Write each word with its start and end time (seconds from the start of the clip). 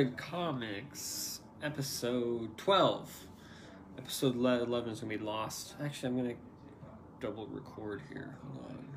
Squid 0.00 0.16
Comics, 0.16 1.40
episode 1.62 2.56
12. 2.56 3.26
Episode 3.98 4.34
11 4.34 4.92
is 4.92 5.00
going 5.00 5.12
to 5.12 5.18
be 5.18 5.22
lost. 5.22 5.74
Actually, 5.84 6.08
I'm 6.08 6.16
going 6.16 6.30
to 6.30 7.26
double 7.26 7.46
record 7.48 8.00
here. 8.10 8.34
Hold 8.42 8.64
on. 8.70 8.88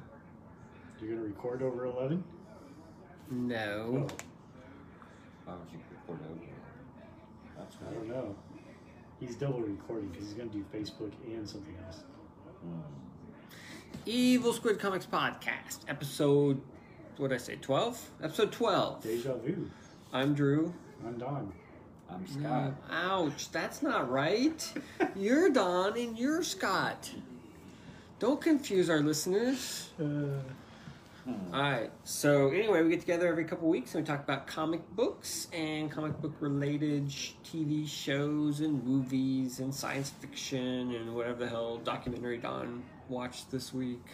You're 1.02 1.18
gonna 1.18 1.28
record 1.28 1.62
over 1.62 1.88
eleven? 1.88 2.24
No. 3.30 4.08
Oh, 4.10 4.24
Why 5.44 5.56
would 5.56 5.74
you 5.74 5.80
record 5.92 6.22
over? 6.32 6.40
That's 7.58 7.76
I 7.86 7.94
don't 7.94 8.08
know. 8.08 8.34
He's 9.20 9.36
double 9.36 9.60
recording 9.60 10.08
because 10.08 10.28
he's 10.28 10.36
gonna 10.36 10.52
do 10.52 10.64
Facebook 10.74 11.12
and 11.26 11.46
something 11.46 11.76
else. 11.86 12.04
Hmm. 12.62 12.80
Evil 14.06 14.54
Squid 14.54 14.80
Comics 14.80 15.06
Podcast, 15.06 15.80
episode, 15.90 16.62
what 17.18 17.28
did 17.28 17.36
I 17.36 17.40
say, 17.40 17.58
12? 17.58 18.10
Episode 18.24 18.54
12. 18.54 19.04
Deja 19.04 19.34
vu. 19.34 19.70
I'm 20.14 20.34
Drew. 20.34 20.74
I'm 21.06 21.18
Don. 21.18 21.52
I'm 22.10 22.26
No, 22.42 22.48
Scott. 22.48 22.74
ouch, 22.92 23.52
that's 23.52 23.82
not 23.82 24.10
right. 24.10 24.74
You're 25.16 25.50
Don 25.50 25.98
and 25.98 26.18
you're 26.18 26.44
Scott. 26.44 27.12
Don't 28.20 28.40
confuse 28.40 28.90
our 28.90 29.00
listeners. 29.02 29.90
Uh, 30.00 30.04
All 31.28 31.62
right. 31.62 31.90
So 32.04 32.50
anyway, 32.50 32.84
we 32.84 32.90
get 32.90 33.00
together 33.02 33.28
every 33.28 33.44
couple 33.46 33.68
weeks 33.70 33.96
and 33.96 34.04
we 34.04 34.08
talk 34.08 34.24
about 34.24 34.48
comic 34.48 34.82
books 34.96 35.48
and 35.54 35.90
comic 35.92 36.22
book 36.22 36.34
related 36.40 37.12
sh- 37.12 37.32
TV 37.46 37.88
shows 37.88 38.60
and 38.62 38.84
movies 38.86 39.60
and 39.60 39.74
science 39.74 40.10
fiction 40.10 40.94
and 40.94 41.16
whatever 41.16 41.40
the 41.40 41.50
hell 41.50 41.78
documentary 41.78 42.38
Don 42.38 42.84
watched 43.10 43.52
this 43.52 43.74
week. 43.74 44.06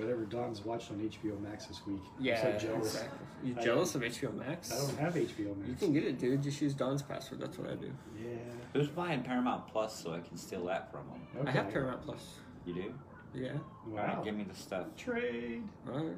Whatever 0.00 0.24
Don's 0.24 0.64
watched 0.64 0.90
on 0.90 0.98
HBO 0.98 1.40
Max 1.40 1.66
this 1.66 1.86
week. 1.86 2.00
Yeah. 2.18 2.34
I'm 2.54 2.58
so 2.60 2.66
jealous. 2.66 2.94
exactly. 2.94 3.18
You 3.42 3.54
I- 3.58 3.62
jealous 3.64 3.94
of 3.94 4.02
HBO 4.02 4.34
Max? 4.36 4.70
I 4.70 4.76
don't 4.86 4.98
have 4.98 5.14
HBO 5.14 5.56
Max. 5.56 5.68
You 5.70 5.74
can 5.76 5.92
get 5.94 6.04
it, 6.04 6.18
dude. 6.18 6.42
Just 6.42 6.60
use 6.60 6.74
Don's 6.74 7.00
password. 7.02 7.40
That's 7.40 7.56
what 7.56 7.70
I 7.70 7.74
do. 7.74 7.90
Yeah. 8.22 8.34
Who's 8.74 8.88
buying 8.88 9.22
Paramount 9.22 9.66
Plus 9.68 9.98
so 10.02 10.12
I 10.12 10.20
can 10.20 10.36
steal 10.36 10.66
that 10.66 10.92
from 10.92 11.04
them? 11.08 11.20
Okay. 11.40 11.48
I 11.48 11.52
have 11.52 11.70
Paramount 11.72 12.02
Plus. 12.02 12.34
You 12.66 12.74
do? 12.74 12.94
Yeah. 13.34 13.52
All 13.52 13.92
Wow. 13.94 14.06
right, 14.16 14.24
give 14.24 14.34
me 14.34 14.44
the 14.44 14.54
stuff. 14.54 14.84
Trade. 14.96 15.62
All 15.90 15.94
right. 16.04 16.16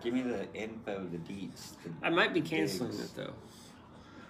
Give 0.00 0.14
me 0.14 0.22
the 0.22 0.46
info, 0.54 1.04
the 1.10 1.18
deets. 1.18 1.72
The 1.82 1.90
I 2.06 2.10
might 2.10 2.32
be 2.32 2.40
canceling 2.40 2.90
digs. 2.92 3.04
it 3.06 3.10
though. 3.16 3.32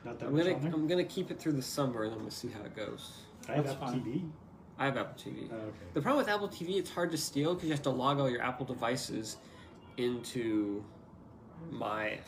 Not 0.07 0.19
that 0.21 0.27
I'm 0.29 0.35
much 0.35 0.45
gonna 0.45 0.55
on 0.57 0.63
there. 0.63 0.73
I'm 0.73 0.87
gonna 0.87 1.05
keep 1.05 1.31
it 1.31 1.39
through 1.39 1.53
the 1.53 1.63
summer 1.63 2.05
and 2.05 2.13
then 2.15 2.21
we'll 2.23 2.31
see 2.31 2.49
how 2.49 2.63
it 2.65 2.75
goes. 2.75 3.19
I 3.49 3.53
have 3.57 3.65
That's 3.67 3.77
Apple 3.77 3.89
fine. 3.89 4.01
TV. 4.01 4.31
I 4.79 4.85
have 4.85 4.97
Apple 4.97 5.15
TV. 5.33 5.49
Oh, 5.51 5.55
okay. 5.57 5.65
The 5.95 6.01
problem 6.01 6.25
with 6.25 6.33
Apple 6.33 6.49
TV, 6.49 6.77
it's 6.77 6.91
hard 6.91 7.11
to 7.11 7.19
steal 7.19 7.55
because 7.55 7.69
you 7.69 7.75
have 7.75 7.83
to 7.83 7.91
log 7.91 8.21
all 8.21 8.31
your 8.31 8.43
Apple 8.43 8.65
devices 8.67 9.37
into 9.97 10.85
my, 11.71 12.19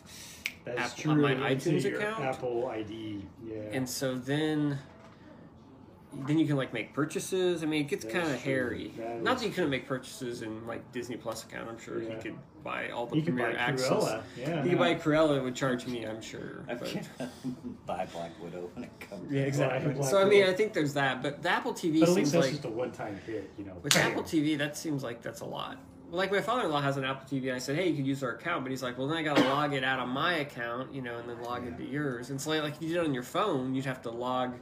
That's 0.64 0.78
Apple- 0.92 1.02
true. 1.02 1.12
on 1.12 1.20
my 1.38 1.54
iTunes 1.54 1.84
account? 1.84 2.24
Apple 2.24 2.66
ID. 2.68 3.24
Yeah. 3.46 3.54
and 3.72 3.88
so 3.88 4.16
then, 4.16 4.78
then 6.26 6.38
you 6.40 6.46
can 6.46 6.56
like 6.56 6.72
make 6.72 6.92
purchases. 6.92 7.62
I 7.62 7.66
mean, 7.66 7.82
it 7.82 7.88
gets 7.88 8.04
kind 8.04 8.28
of 8.28 8.42
hairy. 8.42 8.92
That 8.98 9.22
Not 9.22 9.38
that 9.38 9.44
you 9.46 9.52
couldn't 9.52 9.70
make 9.70 9.86
purchases 9.86 10.42
in 10.42 10.66
like 10.66 10.90
Disney 10.90 11.16
Plus 11.16 11.44
account. 11.44 11.68
I'm 11.68 11.78
sure 11.78 12.02
Yeah. 12.02 12.16
he 12.16 12.20
could 12.22 12.34
buy 12.62 12.90
all 12.90 13.06
the 13.06 13.16
you 13.16 13.22
premier 13.22 13.50
access. 13.56 13.88
Cruella. 13.90 14.22
Yeah. 14.36 14.62
He 14.62 14.70
could 14.70 14.78
buy 14.78 14.94
Cruella. 14.94 15.36
It 15.38 15.42
would 15.42 15.54
charge 15.54 15.86
me. 15.86 16.04
I'm 16.06 16.20
sure. 16.20 16.64
I 16.68 16.74
but- 16.74 16.88
can't 16.88 17.08
buy 17.86 18.06
Black 18.12 18.30
Widow 18.42 18.70
when 18.74 18.84
it 18.84 19.00
comes. 19.00 19.30
Yeah, 19.32 19.42
exactly. 19.42 19.92
Black 19.94 20.08
So 20.10 20.18
I 20.20 20.24
mean, 20.24 20.40
Widow. 20.40 20.52
I 20.52 20.54
think 20.54 20.72
there's 20.72 20.94
that, 20.94 21.22
but 21.22 21.42
the 21.42 21.50
Apple 21.50 21.72
TV 21.72 22.00
But 22.00 22.08
at 22.10 22.14
least 22.14 22.30
seems 22.30 22.32
that's 22.32 22.44
like 22.46 22.52
just 22.52 22.64
a 22.64 22.68
one-time 22.70 23.18
hit, 23.26 23.50
you 23.58 23.64
know. 23.64 23.74
With 23.82 23.94
Bam. 23.94 24.10
Apple 24.12 24.22
TV, 24.22 24.56
that 24.58 24.76
seems 24.76 25.02
like 25.02 25.22
that's 25.22 25.40
a 25.40 25.46
lot. 25.46 25.78
Like 26.12 26.32
my 26.32 26.40
father-in-law 26.40 26.80
has 26.80 26.96
an 26.96 27.04
Apple 27.04 27.28
TV, 27.28 27.44
and 27.46 27.52
I 27.56 27.58
said, 27.60 27.76
"Hey, 27.76 27.88
you 27.88 27.94
could 27.94 28.06
use 28.06 28.24
our 28.24 28.32
account," 28.32 28.64
but 28.64 28.70
he's 28.70 28.82
like, 28.82 28.98
"Well, 28.98 29.06
then 29.06 29.16
I 29.18 29.22
got 29.22 29.36
to 29.36 29.44
log 29.44 29.74
it 29.74 29.84
out 29.84 30.00
of 30.00 30.08
my 30.08 30.34
account, 30.38 30.92
you 30.92 31.02
know, 31.02 31.18
and 31.18 31.28
then 31.28 31.40
log 31.40 31.64
into 31.66 31.84
yours." 31.84 32.30
And 32.30 32.40
so, 32.40 32.50
like, 32.50 32.74
if 32.74 32.82
you 32.82 32.88
did 32.88 32.96
it 32.96 33.04
on 33.06 33.14
your 33.14 33.22
phone, 33.22 33.76
you'd 33.76 33.84
have 33.84 34.02
to 34.02 34.10
log 34.10 34.54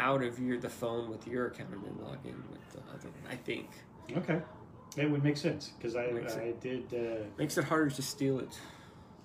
out 0.00 0.24
of 0.24 0.40
your 0.40 0.58
the 0.58 0.68
phone 0.68 1.08
with 1.10 1.28
your 1.28 1.46
account 1.46 1.70
and 1.72 1.84
then 1.84 2.04
log 2.04 2.18
in 2.24 2.34
with 2.50 2.72
the 2.72 2.80
other. 2.92 3.08
one, 3.08 3.30
I 3.30 3.36
think 3.36 3.68
Okay. 4.16 4.40
It 4.96 5.10
would 5.10 5.22
make 5.22 5.36
sense 5.36 5.72
because 5.76 5.94
I 5.96 6.06
Makes 6.06 6.36
I 6.36 6.52
did. 6.60 6.92
Uh, 6.94 7.24
makes 7.38 7.58
it 7.58 7.64
harder 7.64 7.90
to 7.90 8.02
steal 8.02 8.38
it. 8.38 8.58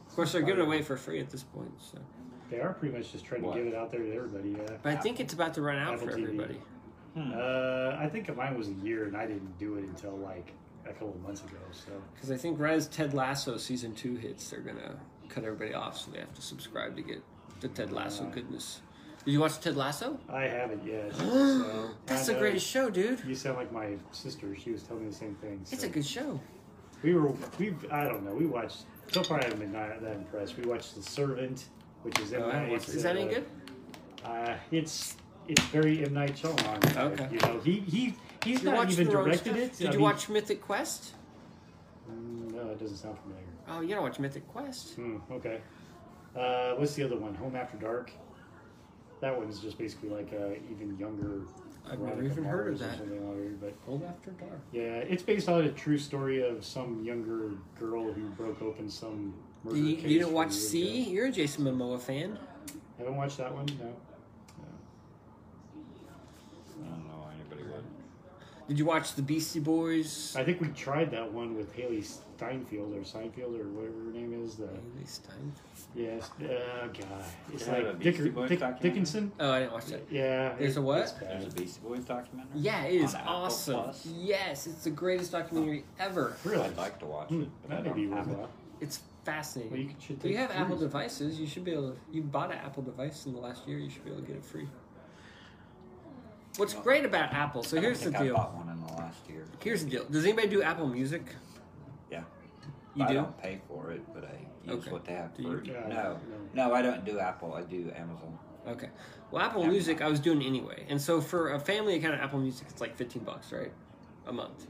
Of 0.07 0.15
course, 0.15 0.33
they're 0.33 0.41
giving 0.41 0.61
it 0.63 0.67
away 0.67 0.81
for 0.81 0.97
free 0.97 1.19
at 1.21 1.29
this 1.29 1.43
point. 1.43 1.71
So, 1.79 1.97
they 2.49 2.59
are 2.59 2.73
pretty 2.73 2.97
much 2.97 3.11
just 3.13 3.23
trying 3.23 3.43
What? 3.43 3.53
to 3.55 3.63
give 3.63 3.71
it 3.73 3.75
out 3.77 3.91
there 3.91 4.01
to 4.01 4.13
everybody. 4.13 4.49
Yeah. 4.49 4.77
but 4.83 4.91
I 4.91 4.95
think 4.97 5.19
it's 5.21 5.33
about 5.33 5.53
to 5.53 5.61
run 5.61 5.77
out 5.77 5.93
Apple 5.93 6.07
for 6.07 6.17
TV. 6.17 6.23
everybody. 6.23 6.61
Hmm. 7.15 7.31
Uh, 7.33 7.95
I 7.97 8.09
think 8.11 8.33
mine 8.35 8.57
was 8.57 8.67
a 8.67 8.73
year, 8.73 9.05
and 9.05 9.15
I 9.15 9.25
didn't 9.25 9.57
do 9.57 9.75
it 9.75 9.83
until 9.85 10.17
like 10.17 10.51
a 10.85 10.91
couple 10.91 11.09
of 11.09 11.21
months 11.21 11.41
ago. 11.41 11.57
So 11.71 11.91
Because 12.15 12.31
I 12.31 12.37
think 12.37 12.59
right 12.59 12.73
as 12.73 12.87
Ted 12.87 13.13
Lasso 13.13 13.55
season 13.57 13.93
two 13.95 14.15
hits, 14.15 14.49
they're 14.49 14.59
gonna 14.61 14.97
cut 15.29 15.45
everybody 15.45 15.73
off, 15.73 15.97
so 15.97 16.11
they 16.11 16.19
have 16.19 16.33
to 16.33 16.41
subscribe 16.41 16.95
to 16.97 17.01
get 17.01 17.21
the 17.61 17.69
Ted 17.69 17.91
Lasso 17.93 18.25
Uh, 18.25 18.29
goodness. 18.31 18.81
Did 19.25 19.31
you 19.31 19.39
watch 19.39 19.59
Ted 19.59 19.75
Lasso? 19.77 20.19
I 20.29 20.43
haven't 20.43 20.85
yet. 20.85 21.13
so 21.15 21.91
That's 22.05 22.27
the 22.27 22.33
greatest 22.33 22.67
show, 22.67 22.89
dude. 22.89 23.21
You 23.25 23.35
sound 23.35 23.57
like 23.57 23.71
my 23.71 23.93
sister. 24.11 24.55
She 24.55 24.71
was 24.71 24.83
telling 24.83 25.03
me 25.03 25.09
the 25.09 25.15
same 25.15 25.35
thing. 25.35 25.61
It's 25.71 25.83
a 25.83 25.89
good 25.89 26.05
show. 26.05 26.39
We 27.03 27.15
were 27.15 27.33
we 27.57 27.73
I 27.91 28.05
don't 28.05 28.23
know. 28.23 28.33
We 28.33 28.45
watched 28.45 28.83
so 29.11 29.23
far. 29.23 29.39
I 29.39 29.43
haven't 29.43 29.59
been 29.59 29.73
that, 29.73 30.01
impressed. 30.03 30.57
We 30.57 30.63
watched 30.63 30.95
The 30.95 31.01
Servant, 31.01 31.65
which 32.03 32.19
is 32.19 32.33
M. 32.33 32.43
Oh, 32.43 32.51
Night, 32.51 32.71
watched 32.71 32.89
it. 32.89 32.95
Is 32.95 33.03
that 33.03 33.15
any 33.15 33.27
uh, 33.27 33.33
good? 33.33 33.45
Uh, 34.23 34.55
it's 34.71 35.17
it's 35.47 35.63
very 35.65 36.03
M 36.05 36.13
Night 36.13 36.35
Shyamalan. 36.35 36.97
Okay. 37.13 37.27
You 37.31 37.39
know, 37.39 37.59
he 37.63 37.79
he 37.81 38.13
he's 38.43 38.63
you 38.63 38.71
not 38.71 38.91
even 38.91 39.07
directed 39.07 39.55
it. 39.55 39.77
Did 39.77 39.87
I 39.87 39.91
you 39.91 39.97
mean- 39.97 40.03
watch 40.03 40.29
Mythic 40.29 40.61
Quest? 40.61 41.13
Mm, 42.09 42.53
No, 42.53 42.69
it 42.71 42.79
doesn't 42.79 42.97
sound 42.97 43.17
familiar. 43.19 43.45
Oh, 43.67 43.81
you 43.81 43.89
don't 43.95 44.03
watch 44.03 44.19
Mythic 44.19 44.47
Quest. 44.47 44.95
Hmm, 44.95 45.17
okay. 45.31 45.61
Uh, 46.35 46.73
what's 46.75 46.93
the 46.95 47.03
other 47.03 47.17
one? 47.17 47.33
Home 47.35 47.55
After 47.55 47.77
Dark. 47.77 48.11
That 49.21 49.37
one's 49.37 49.59
just 49.59 49.77
basically 49.77 50.09
like 50.09 50.31
a 50.33 50.55
even 50.71 50.97
younger. 50.99 51.41
I've 51.85 51.99
never 51.99 52.15
Veronica 52.15 52.31
even 52.33 52.43
heard 52.43 52.73
of 52.73 52.79
that. 52.79 52.97
something 52.97 53.27
like 53.27 53.59
that, 53.61 53.75
But 53.85 53.91
Old 53.91 54.03
After 54.03 54.31
Dark. 54.31 54.59
yeah, 54.71 54.81
it's 54.97 55.23
based 55.23 55.47
on 55.49 55.61
a 55.63 55.71
true 55.71 55.97
story 55.97 56.47
of 56.47 56.63
some 56.65 57.03
younger 57.03 57.51
girl 57.79 58.11
who 58.13 58.23
broke 58.29 58.61
open 58.61 58.89
some. 58.89 59.33
Murder 59.63 59.77
You, 59.77 59.95
case 59.95 60.05
you 60.05 60.19
didn't 60.19 60.33
watch 60.33 60.49
years 60.51 60.69
C? 60.69 61.01
ago. 61.03 61.11
You're 61.11 61.25
a 61.27 61.31
Jason 61.31 61.65
Momoa 61.65 61.99
fan. 61.99 62.37
I 62.67 63.01
Haven't 63.03 63.15
watched 63.15 63.37
that 63.37 63.53
one. 63.53 63.65
No. 63.79 63.95
I 66.83 66.89
don't 66.89 67.07
know 67.07 67.27
anybody 67.35 67.63
would. 67.69 67.83
Did 68.71 68.79
you 68.79 68.85
watch 68.85 69.15
the 69.15 69.21
Beastie 69.21 69.59
Boys? 69.59 70.33
I 70.39 70.45
think 70.45 70.61
we 70.61 70.69
tried 70.69 71.11
that 71.11 71.29
one 71.29 71.57
with 71.57 71.75
Hailee 71.75 72.05
Steinfeld 72.05 72.95
or 72.95 73.01
Seinfeld 73.01 73.59
or 73.59 73.67
whatever 73.67 74.05
her 74.05 74.11
name 74.13 74.33
is. 74.45 74.55
The 74.55 74.63
Hailee 74.63 75.05
Stein. 75.05 75.51
yes, 75.93 76.29
uh, 76.39 76.87
God, 76.87 76.95
it's 77.53 77.67
Yeah, 77.67 77.81
the 77.81 77.87
like 77.89 77.99
Beastie 77.99 78.23
Dicker, 78.23 78.31
Boys 78.31 78.47
Dick, 78.49 78.59
documentary? 78.61 78.89
Dickinson. 78.89 79.31
Oh, 79.41 79.51
I 79.51 79.59
didn't 79.59 79.73
watch 79.73 79.85
that. 79.87 80.03
Yeah, 80.09 80.53
There's 80.57 80.77
it- 80.77 80.79
a 80.79 80.81
what? 80.83 81.01
it's. 81.01 81.11
There's 81.11 81.47
a 81.47 81.51
Beastie 81.51 81.81
Boys 81.85 82.05
documentary. 82.05 82.61
Yeah, 82.61 82.83
it 82.85 83.01
is 83.01 83.13
awesome. 83.13 83.73
Plus? 83.73 84.05
Yes, 84.05 84.67
it's 84.67 84.85
the 84.85 84.89
greatest 84.91 85.33
documentary 85.33 85.83
ever. 85.99 86.37
Really? 86.45 86.63
I'd 86.63 86.77
like 86.77 86.97
to 86.99 87.05
watch 87.07 87.27
Hmm, 87.27 87.41
it, 87.41 87.49
but 87.67 87.71
that'd 87.83 87.93
be 87.93 88.09
have 88.11 88.29
it. 88.29 88.37
It's 88.79 89.01
fascinating. 89.25 89.71
Well, 89.73 89.81
you 89.81 89.89
should 89.99 90.23
If 90.23 90.31
you 90.31 90.37
have 90.37 90.51
Apple 90.51 90.77
devices, 90.77 91.37
you 91.41 91.45
should 91.45 91.65
be 91.65 91.71
able 91.73 91.91
to. 91.91 91.97
You 92.09 92.21
bought 92.21 92.53
an 92.53 92.59
Apple 92.59 92.83
device 92.83 93.25
in 93.25 93.33
the 93.33 93.41
last 93.41 93.67
year, 93.67 93.79
you 93.79 93.89
should 93.89 94.05
be 94.05 94.11
able 94.11 94.21
to 94.21 94.27
get 94.27 94.37
it 94.37 94.45
free. 94.45 94.69
What's 96.57 96.73
great 96.73 97.05
about 97.05 97.33
Apple? 97.33 97.63
So 97.63 97.77
I 97.77 97.81
don't 97.81 97.83
here's 97.89 97.99
the 97.99 98.05
think 98.05 98.17
I 98.17 98.23
deal. 98.23 98.33
bought 98.35 98.53
one 98.55 98.69
in 98.69 98.79
the 98.85 98.93
last 98.93 99.17
year. 99.29 99.45
Here's 99.63 99.83
the 99.83 99.89
deal. 99.89 100.05
Does 100.05 100.25
anybody 100.25 100.47
do 100.49 100.61
Apple 100.61 100.87
Music? 100.87 101.23
Yeah. 102.09 102.23
You 102.95 103.03
do? 103.03 103.03
I 103.03 103.07
do? 103.07 103.13
don't 103.13 103.37
pay 103.41 103.61
for 103.67 103.91
it, 103.91 104.01
but 104.13 104.25
I 104.25 104.69
use 104.69 104.83
Okay. 104.83 104.91
what 104.91 105.05
they 105.05 105.13
have 105.13 105.35
Do 105.35 105.43
you? 105.43 105.61
Yeah, 105.63 105.87
No, 105.87 105.95
no. 106.53 106.67
no, 106.69 106.73
I 106.75 106.81
don't 106.81 107.05
do 107.05 107.19
Apple. 107.19 107.53
I 107.53 107.61
do 107.61 107.91
Amazon. 107.95 108.37
Okay. 108.67 108.89
Well, 109.31 109.41
Apple 109.43 109.63
Yeah. 109.63 109.69
Music, 109.69 110.01
I 110.01 110.07
was 110.09 110.19
doing 110.19 110.41
anyway, 110.43 110.85
and 110.89 111.01
so 111.01 111.21
for 111.21 111.53
a 111.53 111.59
family 111.59 111.95
account 111.95 112.15
of 112.15 112.19
Apple 112.19 112.39
Music, 112.39 112.67
it's 112.69 112.81
like 112.81 112.95
fifteen 112.95 113.23
bucks, 113.23 113.51
right, 113.51 113.71
a 114.27 114.33
month. 114.33 114.67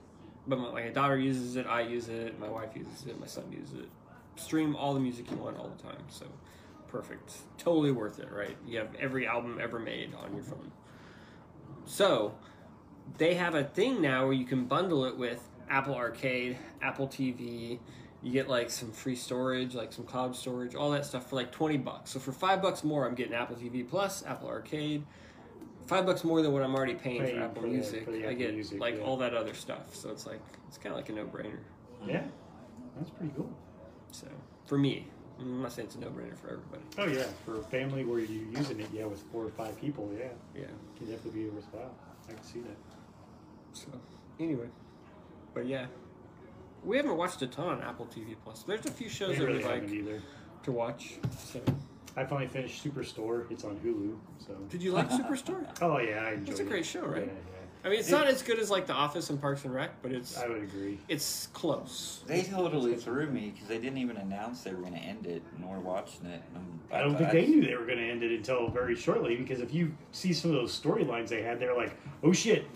But 0.47 0.59
my, 0.59 0.71
my 0.71 0.89
daughter 0.89 1.17
uses 1.17 1.55
it, 1.55 1.65
I 1.67 1.81
use 1.81 2.07
it, 2.09 2.39
my 2.39 2.47
wife 2.47 2.69
uses 2.75 3.05
it, 3.07 3.19
my 3.19 3.25
son 3.27 3.51
uses 3.51 3.73
it. 3.79 3.89
Stream 4.35 4.75
all 4.75 4.93
the 4.93 4.99
music 4.99 5.29
you 5.29 5.37
want 5.37 5.57
all 5.57 5.67
the 5.75 5.81
time, 5.83 6.03
so 6.09 6.25
perfect, 6.87 7.33
totally 7.57 7.91
worth 7.91 8.19
it, 8.19 8.31
right? 8.31 8.55
You 8.65 8.77
have 8.79 8.93
every 8.99 9.27
album 9.27 9.59
ever 9.61 9.77
made 9.79 10.13
on 10.15 10.33
your 10.33 10.43
phone. 10.43 10.71
So 11.85 12.33
they 13.17 13.33
have 13.35 13.55
a 13.55 13.63
thing 13.63 14.01
now 14.01 14.25
where 14.25 14.33
you 14.33 14.45
can 14.45 14.65
bundle 14.65 15.05
it 15.05 15.17
with 15.17 15.41
Apple 15.69 15.95
Arcade, 15.95 16.57
Apple 16.81 17.07
TV. 17.07 17.79
You 18.23 18.31
get 18.31 18.47
like 18.47 18.69
some 18.69 18.91
free 18.91 19.15
storage, 19.15 19.73
like 19.73 19.91
some 19.91 20.05
cloud 20.05 20.35
storage, 20.35 20.75
all 20.75 20.91
that 20.91 21.05
stuff 21.05 21.29
for 21.29 21.35
like 21.35 21.51
twenty 21.51 21.77
bucks. 21.77 22.11
So 22.11 22.19
for 22.19 22.31
five 22.31 22.61
bucks 22.61 22.83
more, 22.83 23.07
I'm 23.07 23.15
getting 23.15 23.33
Apple 23.33 23.55
TV 23.55 23.87
Plus, 23.87 24.23
Apple 24.25 24.47
Arcade. 24.47 25.03
Five 25.87 26.05
bucks 26.05 26.23
more 26.23 26.41
than 26.43 26.53
what 26.53 26.61
I'm 26.61 26.75
already 26.75 26.93
paying 26.93 27.25
for 27.25 27.41
Apple 27.41 27.63
for 27.63 27.67
the- 27.67 27.73
Music. 27.73 28.05
for 28.05 28.11
I 28.11 28.33
get 28.33 28.53
Music, 28.53 28.79
like 28.79 28.95
yeah. 28.97 29.03
all 29.03 29.17
that 29.17 29.33
other 29.33 29.53
stuff. 29.55 29.95
So 29.95 30.09
it's 30.09 30.27
like 30.27 30.39
it's 30.67 30.77
kind 30.77 30.93
of 30.93 30.97
like 30.97 31.09
a 31.09 31.13
no-brainer. 31.13 31.57
Yeah, 32.05 32.23
that's 32.97 33.09
pretty 33.09 33.33
cool. 33.35 33.51
So 34.11 34.27
for 34.65 34.77
me, 34.77 35.07
I'm 35.41 35.61
not 35.61 35.71
saying 35.71 35.87
it's 35.87 35.95
a 35.95 35.99
no-brainer 35.99 36.37
for 36.37 36.47
everybody. 36.53 36.83
Oh 36.97 37.05
yeah, 37.05 37.25
for 37.45 37.59
a 37.59 37.63
family 37.63 38.05
where 38.05 38.19
you're 38.19 38.47
using 38.57 38.79
it, 38.79 38.87
yeah, 38.93 39.05
with 39.05 39.21
four 39.31 39.43
or 39.45 39.49
five 39.51 39.79
people, 39.81 40.09
yeah, 40.17 40.25
Yeah. 40.55 40.61
it 40.63 40.69
can 40.97 41.07
definitely 41.09 41.43
be 41.43 41.49
worthwhile. 41.49 41.93
I 42.29 42.33
can 42.33 42.43
see 42.43 42.59
that. 42.61 42.77
So 43.73 43.87
anyway, 44.39 44.67
but 45.53 45.65
yeah, 45.65 45.87
we 46.83 46.97
haven't 46.97 47.17
watched 47.17 47.41
a 47.41 47.47
ton 47.47 47.67
on 47.67 47.81
Apple 47.81 48.05
TV 48.07 48.35
Plus. 48.43 48.63
There's 48.63 48.85
a 48.85 48.91
few 48.91 49.09
shows 49.09 49.29
They 49.29 49.39
that 49.39 49.45
really 49.45 49.57
we 49.59 49.69
like 49.69 49.89
either. 49.89 50.21
to 50.63 50.71
watch. 50.71 51.15
So 51.37 51.61
I 52.17 52.25
finally 52.25 52.47
finished 52.47 52.83
Superstore. 52.83 53.49
It's 53.51 53.63
on 53.63 53.77
Hulu. 53.77 54.17
So. 54.45 54.53
Did 54.69 54.81
you 54.83 54.91
like 54.91 55.09
Superstore? 55.09 55.65
Oh 55.81 55.97
yeah, 55.99 56.25
I 56.27 56.33
enjoyed 56.33 56.49
It's 56.49 56.59
a 56.59 56.63
it. 56.63 56.69
great 56.69 56.85
show, 56.85 57.05
right? 57.05 57.25
Yeah, 57.27 57.33
I 57.83 57.89
mean, 57.89 57.99
it's 57.99 58.09
It- 58.09 58.11
not 58.11 58.27
as 58.27 58.43
good 58.43 58.59
as 58.59 58.69
like 58.69 58.85
The 58.85 58.93
Office 58.93 59.29
and 59.29 59.41
Parks 59.41 59.65
and 59.65 59.73
Rec, 59.73 60.01
but 60.01 60.11
it's. 60.11 60.37
I 60.37 60.47
would 60.47 60.61
agree. 60.61 60.99
it's 61.07 61.47
close. 61.47 62.23
They 62.27 62.43
totally 62.43 62.95
threw 62.95 63.27
me 63.27 63.51
because 63.51 63.67
they 63.67 63.79
didn't 63.79 63.97
even 63.97 64.17
announce 64.17 64.61
they 64.63 64.71
were 64.71 64.81
going 64.81 64.93
to 64.93 64.99
end 64.99 65.25
it, 65.25 65.41
nor 65.59 65.79
watching 65.79 66.27
it. 66.27 66.41
And 66.53 66.79
I 66.91 66.99
don't 66.99 67.17
think 67.17 67.31
they 67.31 67.47
knew 67.47 67.65
they 67.65 67.75
were 67.75 67.85
going 67.85 67.97
to 67.97 68.09
end 68.09 68.23
it 68.23 68.31
until 68.31 68.67
very 68.69 68.95
shortly 68.95 69.35
because 69.35 69.61
if 69.61 69.73
you 69.73 69.95
see 70.11 70.31
some 70.33 70.51
of 70.51 70.57
those 70.57 70.79
storylines 70.79 71.29
they 71.29 71.41
had, 71.41 71.59
they're 71.59 71.75
like, 71.75 71.93
"Oh 72.23 72.31
shit!" 72.31 72.65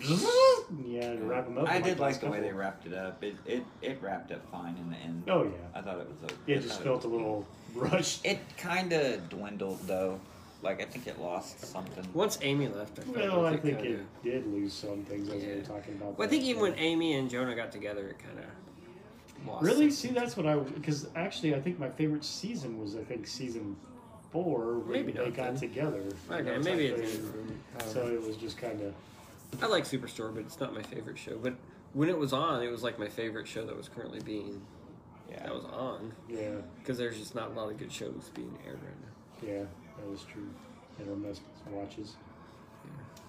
Yeah, 0.84 1.14
to 1.14 1.22
wrap 1.22 1.44
them 1.44 1.58
up. 1.58 1.68
I 1.68 1.76
in, 1.76 1.82
did 1.84 2.00
last 2.00 2.14
like 2.14 2.20
the 2.22 2.30
way 2.30 2.40
they 2.40 2.52
wrapped 2.52 2.86
it 2.86 2.92
up. 2.94 3.22
It 3.22 3.36
it, 3.46 3.62
it 3.82 3.98
wrapped 4.02 4.32
up 4.32 4.44
fine 4.50 4.76
in 4.76 4.90
the 4.90 4.96
end. 4.96 5.22
Oh 5.28 5.44
yeah, 5.44 5.50
I 5.78 5.82
thought 5.82 6.00
it 6.00 6.08
was. 6.08 6.30
A, 6.30 6.50
it 6.50 6.60
just 6.62 6.82
felt 6.82 7.04
a 7.04 7.08
little 7.08 7.46
rushed. 7.74 8.26
It 8.26 8.40
kind 8.56 8.92
of 8.92 9.28
dwindled 9.28 9.78
though. 9.86 10.20
Like 10.66 10.82
I 10.82 10.84
think 10.84 11.06
it 11.06 11.20
lost 11.20 11.60
something. 11.60 12.04
Once 12.12 12.38
Amy 12.42 12.66
left, 12.68 12.98
I 12.98 13.02
felt 13.02 13.16
Well, 13.16 13.42
like 13.42 13.54
I 13.54 13.56
think 13.58 13.78
kinda- 13.78 14.00
it 14.00 14.22
did 14.24 14.46
lose 14.52 14.72
some 14.72 15.04
things 15.04 15.28
as 15.28 15.40
we 15.42 15.48
Yeah. 15.48 15.54
were 15.56 15.60
talking 15.62 15.94
about. 15.94 16.18
Well, 16.18 16.26
I 16.26 16.26
that. 16.26 16.30
think 16.30 16.42
even 16.44 16.62
when 16.62 16.74
Amy 16.74 17.14
and 17.14 17.30
Jonah 17.30 17.54
got 17.54 17.70
together, 17.70 18.08
it 18.08 18.18
kind 18.18 18.38
of 18.40 19.46
lost. 19.46 19.64
Really? 19.64 19.90
something. 19.90 19.90
See, 19.92 20.08
that's 20.08 20.36
what 20.36 20.44
I 20.46 20.56
because 20.56 21.08
actually 21.14 21.54
I 21.54 21.60
think 21.60 21.78
my 21.78 21.88
favorite 21.88 22.24
season 22.24 22.80
was 22.80 22.96
I 22.96 23.04
think 23.04 23.28
season 23.28 23.76
four 24.32 24.78
when 24.80 24.90
Maybe 24.90 25.12
they 25.12 25.24
not 25.26 25.34
got 25.34 25.44
then. 25.52 25.56
together. 25.56 26.02
Okay, 26.30 26.38
You 26.38 26.42
know, 26.44 26.58
maybe 26.58 26.88
type 26.90 26.98
it 26.98 27.08
thing. 27.08 27.60
did. 27.78 27.88
So 27.88 28.06
it 28.08 28.20
was 28.20 28.36
just 28.36 28.58
kind 28.58 28.80
of 28.82 28.92
I 29.62 29.66
like 29.66 29.84
Superstore, 29.84 30.34
but 30.34 30.40
it's 30.40 30.58
not 30.58 30.74
my 30.74 30.82
favorite 30.82 31.16
show. 31.16 31.38
But 31.38 31.54
when 31.92 32.08
it 32.08 32.18
was 32.18 32.32
on, 32.32 32.64
it 32.64 32.70
was 32.72 32.82
like 32.82 32.98
my 32.98 33.08
favorite 33.08 33.46
show 33.46 33.64
that 33.66 33.76
was 33.76 33.88
currently 33.88 34.18
being 34.20 34.60
Yeah. 35.30 35.44
that 35.44 35.54
was 35.54 35.64
on 35.66 36.12
yeah, 36.28 36.56
because 36.80 36.98
there's 36.98 37.16
just 37.18 37.36
not 37.36 37.52
a 37.52 37.54
lot 37.54 37.70
of 37.70 37.78
good 37.78 37.92
shows 37.92 38.30
being 38.34 38.58
aired 38.66 38.80
right 38.82 39.00
now. 39.00 39.48
yeah, 39.48 39.64
that 40.12 40.28
true. 40.32 40.48
Hit 40.98 41.08
or 41.08 41.16
miss 41.16 41.40
watches. 41.70 42.16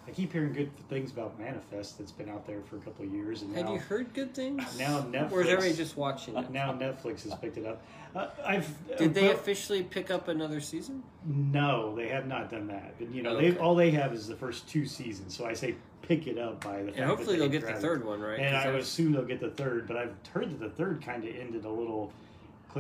I 0.07 0.12
keep 0.12 0.31
hearing 0.31 0.53
good 0.53 0.71
things 0.88 1.12
about 1.12 1.38
Manifest 1.38 1.97
that's 1.97 2.13
been 2.13 2.29
out 2.29 2.47
there 2.47 2.62
for 2.69 2.77
a 2.77 2.79
couple 2.79 3.03
of 3.06 3.12
years, 3.13 3.41
and 3.41 3.53
Have 3.57 3.69
you 3.69 3.77
heard 3.77 4.13
good 4.13 4.33
things? 4.33 4.63
now 4.79 5.01
Netflix 5.01 5.31
Or 5.33 5.41
is 5.41 5.47
everybody 5.50 5.74
just 5.75 5.97
watching 5.97 6.38
it? 6.38 6.50
now 6.50 6.71
Netflix 6.71 7.24
has 7.24 7.35
picked 7.35 7.57
it 7.57 7.65
up. 7.65 7.81
Uh, 8.15 8.27
I've 8.45 8.74
Did 8.97 9.13
they 9.13 9.29
uh, 9.29 9.33
officially 9.33 9.83
pick 9.83 10.09
up 10.09 10.29
another 10.29 10.62
season? 10.62 11.03
No, 11.25 11.94
they 11.94 12.07
have 12.07 12.25
not 12.25 12.50
done 12.50 12.68
that. 12.68 12.97
But 12.97 13.12
you 13.13 13.21
know, 13.21 13.31
Okay. 13.31 13.50
they 13.51 13.57
all 13.57 13.75
they 13.75 13.91
have 13.91 14.13
is 14.13 14.27
the 14.27 14.35
first 14.38 14.69
two 14.69 14.85
seasons. 14.85 15.35
So 15.35 15.45
I 15.45 15.51
say 15.53 15.75
pick 16.03 16.25
it 16.27 16.38
up 16.38 16.63
by 16.63 16.83
the. 16.83 16.94
And 16.95 17.03
hopefully 17.03 17.35
they 17.35 17.50
they'll 17.50 17.59
get 17.62 17.68
the 17.68 17.73
third 17.81 18.06
one, 18.06 18.21
right? 18.21 18.39
And 18.39 18.56
I 18.56 18.68
would 18.71 18.80
assume 18.80 19.12
they'll 19.12 19.25
get 19.25 19.41
the 19.41 19.50
third, 19.51 19.88
but 19.88 19.97
I've 19.97 20.13
heard 20.33 20.50
that 20.51 20.59
the 20.59 20.69
third 20.69 21.01
kind 21.03 21.25
of 21.25 21.35
ended 21.35 21.65
a 21.65 21.69
little 21.69 22.13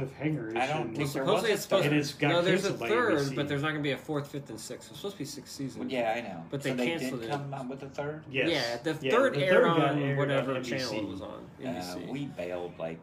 cliffhanger. 0.05 0.57
I 0.57 0.67
don't 0.67 0.77
Well, 0.77 0.83
think 0.85 0.95
there 0.97 1.05
supposedly 1.07 1.33
was 1.33 1.43
it's 1.51 1.61
supposed 1.63 1.85
And 1.85 1.93
to. 1.93 1.99
it's 1.99 2.13
got 2.13 2.29
no, 2.29 2.41
there's 2.41 2.65
a 2.65 2.73
third, 2.73 3.13
NBC. 3.19 3.35
but 3.35 3.47
there's 3.47 3.61
not 3.61 3.69
going 3.69 3.81
to 3.81 3.83
be 3.83 3.91
a 3.91 3.97
fourth, 3.97 4.27
fifth, 4.31 4.49
and 4.49 4.59
sixth. 4.59 4.89
It's 4.89 4.99
supposed 4.99 5.15
to 5.15 5.19
be 5.19 5.25
six 5.25 5.51
seasons. 5.51 5.79
Well, 5.79 5.89
yeah, 5.89 6.13
I 6.15 6.21
know. 6.21 6.43
But 6.49 6.63
so 6.63 6.69
they 6.69 6.75
they 6.75 6.87
canceled 6.99 7.21
did 7.21 7.29
it. 7.29 7.31
come 7.31 7.53
out 7.53 7.67
with 7.69 7.83
a 7.83 7.89
third. 7.89 8.23
Yes. 8.31 8.49
Yeah, 8.49 8.93
the 8.93 9.05
Yeah, 9.05 9.11
third 9.11 9.33
the 9.35 9.45
aired 9.45 9.63
got 9.63 9.79
on 9.79 10.01
aired 10.01 10.17
whatever 10.17 10.55
on 10.55 10.63
channel 10.63 10.93
it 10.93 11.07
was 11.07 11.21
on. 11.21 11.45
Uh, 11.65 11.99
we 12.09 12.25
bailed 12.27 12.73
like 12.79 12.99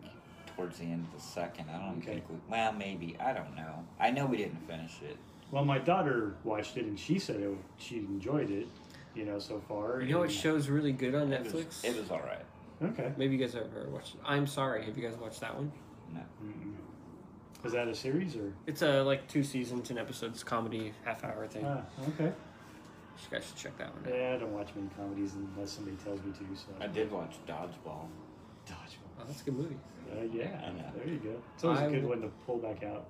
towards 0.57 0.79
the 0.79 0.85
end 0.85 1.05
of 1.07 1.13
the 1.15 1.21
second. 1.27 1.67
I 1.71 1.79
don't 1.85 1.99
Okay. 1.99 2.15
think 2.15 2.29
we. 2.31 2.37
Well, 2.49 2.73
maybe 2.73 3.17
I 3.21 3.33
don't 3.33 3.55
know. 3.57 3.85
I 4.01 4.11
know 4.11 4.27
we 4.27 4.37
didn't 4.37 4.67
finish 4.69 5.01
it. 5.03 5.17
Well, 5.51 5.65
my 5.65 5.79
daughter 5.79 6.35
watched 6.45 6.77
it 6.77 6.85
and 6.87 6.99
she 6.99 7.19
said 7.19 7.37
it, 7.41 7.51
she 7.79 7.99
enjoyed 7.99 8.51
it. 8.51 8.67
You 9.15 9.25
know, 9.25 9.39
so 9.39 9.63
far. 9.69 10.01
you 10.03 10.13
know 10.13 10.19
what 10.21 10.33
show's 10.33 10.69
really 10.69 10.91
good 10.91 11.15
on 11.15 11.33
It 11.33 11.45
was, 11.45 11.53
Netflix? 11.53 11.85
it 11.85 11.97
was 12.01 12.11
all 12.11 12.19
right. 12.21 12.45
Okay. 12.83 13.13
Maybe 13.17 13.37
you 13.37 13.39
guys 13.39 13.55
have 13.55 13.63
ever 13.77 13.89
watched. 13.89 14.17
I'm 14.25 14.45
sorry. 14.49 14.85
Have 14.85 14.99
you 14.99 15.09
guys 15.09 15.17
watched 15.17 15.41
that 15.41 15.55
one? 15.55 15.71
No. 16.13 16.19
Mm-mm. 16.45 16.74
Is 17.65 17.73
that 17.73 17.89
a 17.89 17.95
series 17.95 18.37
or? 18.37 18.53
It's 18.67 18.83
a 18.83 19.03
like 19.03 19.27
two 19.29 19.43
seasons, 19.43 19.89
ten 19.89 19.99
episodes, 19.99 20.45
comedy, 20.45 20.93
half 21.05 21.25
hour 21.25 21.47
thing. 21.47 21.65
Ah, 21.67 21.83
okay. 22.09 22.25
you 22.27 23.31
guys 23.31 23.47
should 23.47 23.57
check 23.57 23.77
that 23.79 23.95
one 23.95 24.05
out. 24.13 24.19
Yeah, 24.19 24.35
I 24.35 24.39
don't 24.39 24.53
watch 24.53 24.69
many 24.77 24.89
comedies 24.97 25.33
unless 25.35 25.73
somebody 25.73 25.97
tells 26.05 26.23
me 26.23 26.33
to. 26.33 26.57
So. 26.57 26.67
I 26.81 26.87
did 26.89 27.11
watch 27.11 27.37
Dodgeball. 27.47 28.07
Dodgeball. 28.67 29.19
Oh, 29.21 29.25
that's 29.27 29.41
a 29.41 29.45
good 29.45 29.57
movie. 29.57 29.77
Uh, 30.13 30.23
yeah, 30.33 30.45
I 30.67 30.99
there 30.99 31.09
you 31.09 31.19
go. 31.19 31.31
It's 31.55 31.65
always 31.65 31.81
I 31.81 31.85
a 31.85 31.91
good 31.91 32.03
will- 32.03 32.11
one 32.11 32.21
to 32.23 32.29
pull 32.47 32.59
back 32.59 32.83
out 32.83 33.07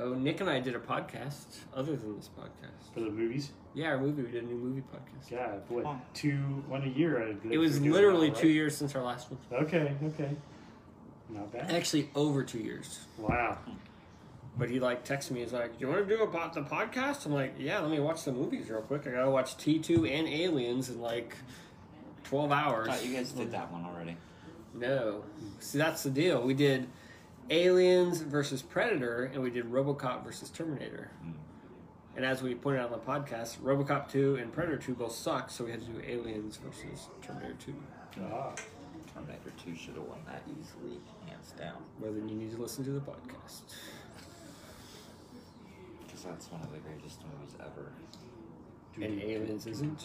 Oh, 0.00 0.14
Nick 0.14 0.40
and 0.40 0.48
I 0.48 0.60
did 0.60 0.76
a 0.76 0.78
podcast 0.78 1.58
other 1.74 1.96
than 1.96 2.14
this 2.16 2.30
podcast. 2.38 2.94
for 2.94 3.00
the 3.00 3.10
movies. 3.10 3.50
Yeah, 3.74 3.88
our 3.88 3.98
movie. 3.98 4.22
We 4.22 4.30
did 4.30 4.44
a 4.44 4.46
new 4.46 4.54
movie 4.54 4.82
podcast. 4.82 5.28
Yeah, 5.30 5.54
what 5.68 5.84
Huh. 5.84 5.94
two, 6.14 6.36
one 6.68 6.84
a 6.84 6.86
year? 6.86 7.20
I 7.20 7.34
It 7.52 7.58
was 7.58 7.72
we're 7.74 7.78
doing 7.80 7.92
literally 7.92 8.30
two 8.30 8.48
years 8.48 8.76
since 8.76 8.94
our 8.94 9.02
last 9.02 9.28
one. 9.30 9.40
Okay, 9.64 9.96
okay, 10.04 10.36
not 11.30 11.52
bad. 11.52 11.70
Actually, 11.70 12.10
over 12.14 12.42
two 12.42 12.58
years. 12.58 13.00
Wow. 13.18 13.58
But 14.56 14.70
he 14.70 14.80
like 14.80 15.04
texted 15.04 15.32
me. 15.32 15.40
He's 15.40 15.52
like, 15.52 15.78
"Do 15.78 15.86
you 15.86 15.92
want 15.92 16.08
to 16.08 16.16
do 16.16 16.22
about 16.22 16.52
the 16.54 16.62
podcast?" 16.62 17.26
I'm 17.26 17.32
like, 17.32 17.54
"Yeah, 17.58 17.78
let 17.80 17.90
me 17.90 18.00
watch 18.00 18.24
the 18.24 18.32
movies 18.32 18.68
real 18.68 18.80
quick. 18.82 19.06
I 19.06 19.10
gotta 19.10 19.30
watch 19.30 19.56
T2 19.56 20.10
and 20.10 20.26
Aliens 20.26 20.88
in 20.88 21.00
like 21.00 21.36
twelve 22.24 22.50
hours." 22.50 22.88
thought 22.88 23.04
you 23.04 23.14
guys 23.14 23.30
did 23.32 23.52
that 23.52 23.70
one 23.70 23.84
already. 23.84 24.16
No. 24.74 25.22
See, 25.60 25.78
that's 25.78 26.02
the 26.02 26.10
deal. 26.10 26.42
We 26.42 26.54
did 26.54 26.88
Aliens 27.50 28.20
versus 28.20 28.62
Predator, 28.62 29.30
and 29.32 29.42
we 29.42 29.50
did 29.50 29.70
RoboCop 29.70 30.24
versus 30.24 30.50
Terminator. 30.50 31.10
Mm. 31.24 31.32
And 32.16 32.26
as 32.26 32.42
we 32.42 32.54
pointed 32.54 32.80
out 32.80 32.92
on 32.92 32.98
the 32.98 33.04
podcast, 33.04 33.58
RoboCop 33.58 34.10
2 34.10 34.36
and 34.36 34.52
Predator 34.52 34.76
2 34.76 34.94
both 34.94 35.12
suck, 35.12 35.50
so 35.50 35.64
we 35.64 35.70
had 35.70 35.80
to 35.80 35.86
do 35.86 36.02
Aliens 36.04 36.56
versus 36.56 37.08
Terminator 37.22 37.54
2. 37.64 37.74
Ah, 38.32 38.52
Terminator 39.14 39.52
2 39.64 39.76
should 39.76 39.94
have 39.94 40.02
won 40.02 40.18
that 40.26 40.42
easily, 40.50 40.98
hands 40.98 41.17
down. 41.58 41.82
Well, 42.00 42.12
then 42.12 42.28
you 42.28 42.36
need 42.36 42.52
to 42.52 42.60
listen 42.60 42.84
to 42.84 42.90
the 42.90 43.00
podcast. 43.00 43.62
Because 46.06 46.22
that's 46.24 46.50
one 46.50 46.62
of 46.62 46.72
the 46.72 46.78
greatest 46.78 47.20
movies 47.22 47.54
ever. 47.60 47.92
And 49.00 49.22
Aliens 49.22 49.66
isn't. 49.66 50.04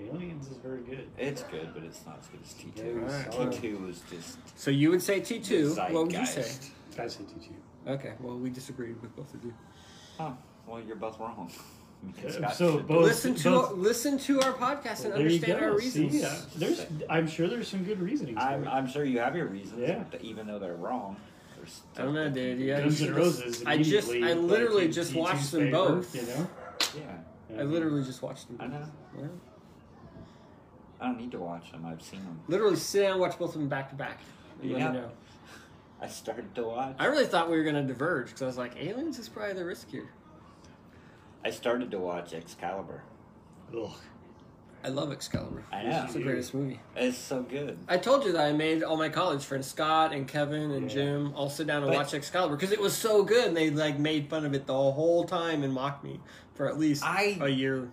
Aliens 0.00 0.48
is 0.48 0.56
very 0.56 0.80
good. 0.80 1.08
It's 1.18 1.42
good, 1.44 1.72
but 1.74 1.82
it's 1.84 2.04
not 2.06 2.18
as 2.20 2.26
good 2.28 2.40
as 2.42 2.54
T2. 2.54 2.76
Yeah, 2.76 3.38
Alright. 3.38 3.52
T2 3.52 3.86
was 3.86 4.02
just. 4.10 4.38
So 4.58 4.70
you 4.70 4.90
would 4.90 5.02
say 5.02 5.20
T2. 5.20 5.92
What 5.92 6.04
would 6.04 6.12
you 6.12 6.26
say? 6.26 6.42
zeitgeist. 6.42 6.70
I 6.98 7.06
say 7.08 7.24
T 7.24 7.34
two. 7.48 7.90
Okay, 7.90 8.12
well, 8.20 8.36
we 8.36 8.50
disagreed 8.50 9.00
with 9.00 9.14
both 9.16 9.32
of 9.34 9.42
you. 9.44 9.54
Huh. 10.18 10.32
Well, 10.66 10.80
you're 10.80 10.96
both 10.96 11.18
wrong. 11.18 11.50
Me 12.02 12.12
Scott 12.28 12.54
so 12.56 12.78
should- 12.78 12.88
both- 12.88 13.04
listen 13.04 13.34
to 13.36 13.50
both- 13.50 13.72
listen 13.74 14.18
to 14.18 14.40
our 14.42 14.52
podcast 14.54 15.04
and 15.04 15.14
Well, 15.14 15.18
there 15.22 15.28
you 15.28 15.34
understand 15.36 15.64
our 15.64 15.76
reasons. 15.76 16.12
See, 16.12 16.24
uh, 16.24 16.34
there's, 16.56 16.86
I'm 17.08 17.28
sure 17.28 17.46
there's 17.48 17.68
some 17.68 17.84
good 17.84 18.00
reasoning. 18.00 18.36
I'm. 18.36 18.66
I'm 18.66 18.86
sure 18.88 19.04
you 19.04 19.20
have 19.20 19.36
your 19.36 19.46
reasons, 19.46 19.80
Yeah. 19.80 20.02
but 20.10 20.20
even 20.22 20.46
though 20.48 20.58
they're 20.58 20.74
wrong. 20.74 21.16
I 21.96 22.02
don't 22.02 22.14
know, 22.14 22.28
dude. 22.28 22.58
Yeah, 22.58 22.80
Guns 22.80 23.00
you 23.00 23.08
N' 23.10 23.14
Roses. 23.14 23.62
I 23.64 23.80
just, 23.80 24.10
I 24.10 24.32
literally 24.32 24.86
in 24.86 24.92
just 24.92 25.14
watched 25.14 25.52
them 25.52 25.60
favor, 25.66 25.70
both. 25.70 26.12
You 26.14 26.22
know. 26.22 26.48
Yeah, 26.96 27.60
I 27.60 27.62
literally 27.62 28.02
just 28.02 28.20
watched 28.20 28.48
them. 28.48 28.56
I 28.58 28.66
know. 28.66 28.84
Yeah. 29.16 29.26
I 31.00 31.06
don't 31.06 31.18
need 31.18 31.30
to 31.32 31.38
watch 31.38 31.70
them. 31.70 31.84
I've 31.86 32.02
seen 32.02 32.20
them. 32.24 32.40
Literally 32.48 32.76
sit 32.76 33.02
down 33.02 33.12
and 33.12 33.20
watch 33.20 33.38
both 33.38 33.54
of 33.54 33.60
them 33.60 33.68
back 33.68 33.90
to 33.90 33.94
back. 33.94 34.18
and 34.60 34.70
let 34.72 34.78
me 34.78 34.84
Yeah. 34.84 34.92
know. 34.92 35.10
I 36.00 36.08
started 36.08 36.52
to 36.56 36.64
watch. 36.64 36.96
I 36.98 37.06
really 37.06 37.26
thought 37.26 37.48
we 37.48 37.56
were 37.56 37.64
gonna 37.64 37.84
diverge 37.86 38.26
because 38.26 38.42
I 38.42 38.46
was 38.46 38.58
like, 38.58 38.76
Aliens 38.76 39.20
is 39.20 39.28
probably 39.28 39.54
the 39.54 39.62
riskier. 39.62 40.06
I 41.44 41.50
started 41.50 41.90
to 41.90 41.98
watch 41.98 42.32
Excalibur. 42.34 43.02
Ugh. 43.76 43.90
I 44.84 44.88
love 44.88 45.12
Excalibur. 45.12 45.64
I 45.72 45.84
know. 45.84 46.02
It's 46.04 46.14
the 46.14 46.20
greatest 46.22 46.54
movie. 46.54 46.80
It's 46.96 47.16
so 47.16 47.42
good. 47.42 47.78
I 47.88 47.98
told 47.98 48.24
you 48.24 48.32
that 48.32 48.40
I 48.46 48.52
made 48.52 48.82
all 48.82 48.96
my 48.96 49.08
college 49.08 49.44
friends, 49.44 49.68
Scott 49.68 50.12
and 50.12 50.26
Kevin 50.26 50.72
and 50.72 50.82
Yeah. 50.90 50.94
Jim, 50.94 51.32
all 51.36 51.48
sit 51.48 51.68
down 51.68 51.82
and 51.84 51.92
But- 51.92 51.98
watch 51.98 52.14
Excalibur 52.14 52.56
because 52.56 52.72
it 52.72 52.80
was 52.80 52.92
so 52.92 53.22
good. 53.22 53.46
And 53.48 53.56
they 53.56 53.70
like 53.70 53.98
made 53.98 54.28
fun 54.28 54.44
of 54.44 54.54
it 54.54 54.66
the 54.66 54.72
whole 54.74 55.24
time 55.24 55.62
and 55.62 55.72
mocked 55.72 56.02
me 56.02 56.20
for 56.54 56.66
at 56.68 56.78
least 56.78 57.04
I- 57.04 57.38
a 57.40 57.48
year. 57.48 57.90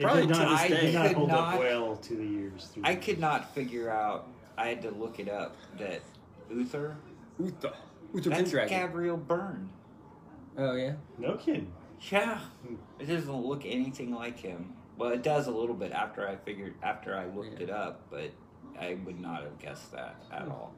Probably 0.00 0.26
did 0.28 0.34
to 0.34 0.38
not, 0.40 0.50
this 0.50 0.60
I 0.60 0.64
it 0.66 0.80
did 0.80 0.94
not 0.94 1.06
could 1.08 1.16
hold 1.16 1.30
up 1.30 1.36
not- 1.54 1.58
well 1.58 1.96
to 1.96 2.14
the 2.14 2.24
years. 2.24 2.70
I 2.84 2.94
the 2.94 3.00
could 3.00 3.06
years. 3.08 3.18
not 3.18 3.52
figure 3.52 3.90
out. 3.90 4.28
I 4.56 4.68
had 4.68 4.82
to 4.82 4.90
look 4.92 5.18
it 5.18 5.28
up. 5.28 5.56
That 5.78 6.02
Uther. 6.50 6.96
Uther. 7.40 7.72
Uther 8.14 8.30
That's 8.30 8.42
Pendragon. 8.42 8.68
Gabriel 8.68 9.16
Byrne. 9.16 9.68
Oh 10.56 10.74
yeah. 10.76 10.94
No 11.18 11.36
kidding. 11.36 11.72
Yeah, 12.10 12.38
it 12.98 13.06
doesn't 13.06 13.32
look 13.32 13.64
anything 13.66 14.14
like 14.14 14.38
him. 14.38 14.74
Well, 14.96 15.10
it 15.10 15.22
does 15.22 15.46
a 15.46 15.50
little 15.50 15.74
bit 15.74 15.92
after 15.92 16.26
I 16.28 16.36
figured 16.36 16.74
after 16.82 17.16
I 17.16 17.26
looked 17.26 17.58
Yeah. 17.58 17.64
it 17.64 17.70
up, 17.70 18.02
but 18.10 18.30
I 18.78 18.94
would 19.04 19.20
not 19.20 19.42
have 19.42 19.58
guessed 19.58 19.92
that 19.92 20.16
at 20.32 20.42
hmm. 20.42 20.50
all. 20.52 20.74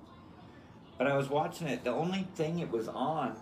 But 0.99 1.07
I 1.07 1.17
was 1.17 1.29
watching 1.31 1.67
it. 1.69 1.85
The 1.85 1.93
only 1.93 2.27
thing 2.35 2.59
it 2.59 2.71
was 2.71 2.89
on 2.89 3.37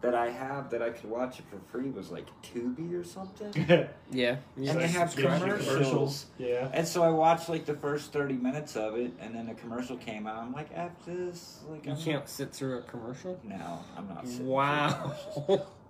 that 0.00 0.14
I 0.14 0.30
have 0.30 0.70
that 0.70 0.80
I 0.80 0.90
could 0.90 1.10
watch 1.10 1.40
it 1.40 1.44
for 1.50 1.58
free 1.72 1.90
was 1.90 2.10
like 2.10 2.26
Tubi 2.42 2.94
or 2.98 3.04
something. 3.04 3.52
Yeah. 4.10 4.36
And 4.56 4.80
they 4.80 4.86
have 4.88 5.10
Subscription 5.10 5.58
commercials. 5.58 6.26
Yeah. 6.38 6.70
And 6.72 6.88
so 6.88 7.02
I 7.02 7.10
watched 7.10 7.50
like 7.50 7.66
the 7.66 7.74
first 7.74 8.10
thirty 8.10 8.36
minutes 8.36 8.74
of 8.74 8.96
it, 8.96 9.12
and 9.20 9.34
then 9.34 9.50
a 9.50 9.54
commercial 9.54 9.98
came 9.98 10.26
out. 10.26 10.42
I'm 10.42 10.52
like, 10.52 10.68
"F 10.72 10.92
this!" 11.04 11.60
Like, 11.68 11.84
You 11.84 11.92
I'm 11.92 11.98
can't 11.98 12.26
sit 12.26 12.50
through 12.54 12.78
a 12.78 12.82
commercial. 12.82 13.38
No, 13.44 13.80
I'm 13.98 14.08
not. 14.08 14.26
sitting 14.26 14.46
Wow. 14.46 15.14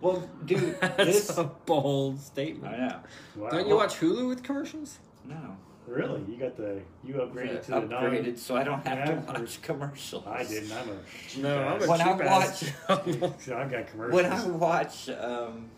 Well, 0.00 0.28
dude, 0.46 0.78
That's 0.80 0.96
this. 1.28 1.38
a 1.38 1.44
bold 1.44 2.20
statement. 2.20 2.74
I 2.74 2.78
know. 2.88 3.00
Wow. 3.36 3.50
Don't 3.50 3.68
you 3.68 3.76
watch 3.76 3.94
Hulu 4.00 4.28
with 4.28 4.42
commercials? 4.42 4.98
No. 5.24 5.56
Really? 5.88 6.22
You 6.28 6.36
got 6.36 6.56
the 6.56 6.80
you 7.02 7.14
upgraded 7.14 7.64
to 7.64 7.70
the 7.70 7.80
upgraded 7.80 8.26
non. 8.26 8.36
so 8.36 8.56
I 8.56 8.62
don't 8.62 8.86
have 8.86 8.98
Yeah, 8.98 9.20
to 9.20 9.40
watch 9.40 9.62
commercials. 9.62 10.24
I 10.26 10.44
didn't. 10.44 10.72
I'm 10.72 10.88
a 10.90 10.96
cheap 11.28 11.42
No, 11.42 11.58
I'm 11.58 11.80
a 11.80 11.84
ass. 11.84 11.88
When 11.88 12.00
I 12.00 12.46
cheap 12.46 12.80
ass. 12.88 13.44
So 13.44 13.56
I've 13.56 13.70
got 13.70 13.86
commercials. 13.88 14.22
When 14.22 14.26
I 14.26 14.46
watch 14.46 15.08
um, 15.08 15.70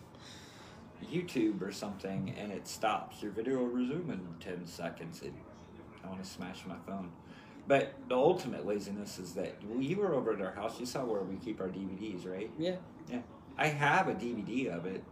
YouTube 1.09 1.61
or 1.61 1.71
something 1.71 2.35
and 2.37 2.51
it 2.51 2.67
stops. 2.67 3.21
Your 3.23 3.31
video 3.31 3.57
will 3.59 3.67
resume 3.67 4.09
in 4.11 4.27
ten 4.39 4.65
seconds. 4.65 5.21
It, 5.21 5.33
I 6.03 6.07
want 6.07 6.23
to 6.23 6.29
smash 6.29 6.65
my 6.65 6.77
phone. 6.85 7.11
But 7.67 7.93
the 8.09 8.15
ultimate 8.15 8.65
laziness 8.65 9.19
is 9.19 9.33
that 9.33 9.55
well, 9.65 9.81
you 9.81 9.97
were 9.97 10.13
over 10.13 10.33
at 10.33 10.41
our 10.41 10.53
house. 10.53 10.79
You 10.79 10.85
saw 10.85 11.05
where 11.05 11.21
we 11.21 11.37
keep 11.37 11.61
our 11.61 11.69
DVDs, 11.69 12.27
right? 12.27 12.49
Yeah. 12.57 12.75
I 13.57 13.67
have 13.67 14.07
a 14.07 14.13
DVD 14.13 14.75
of 14.75 14.85
it. 14.85 15.03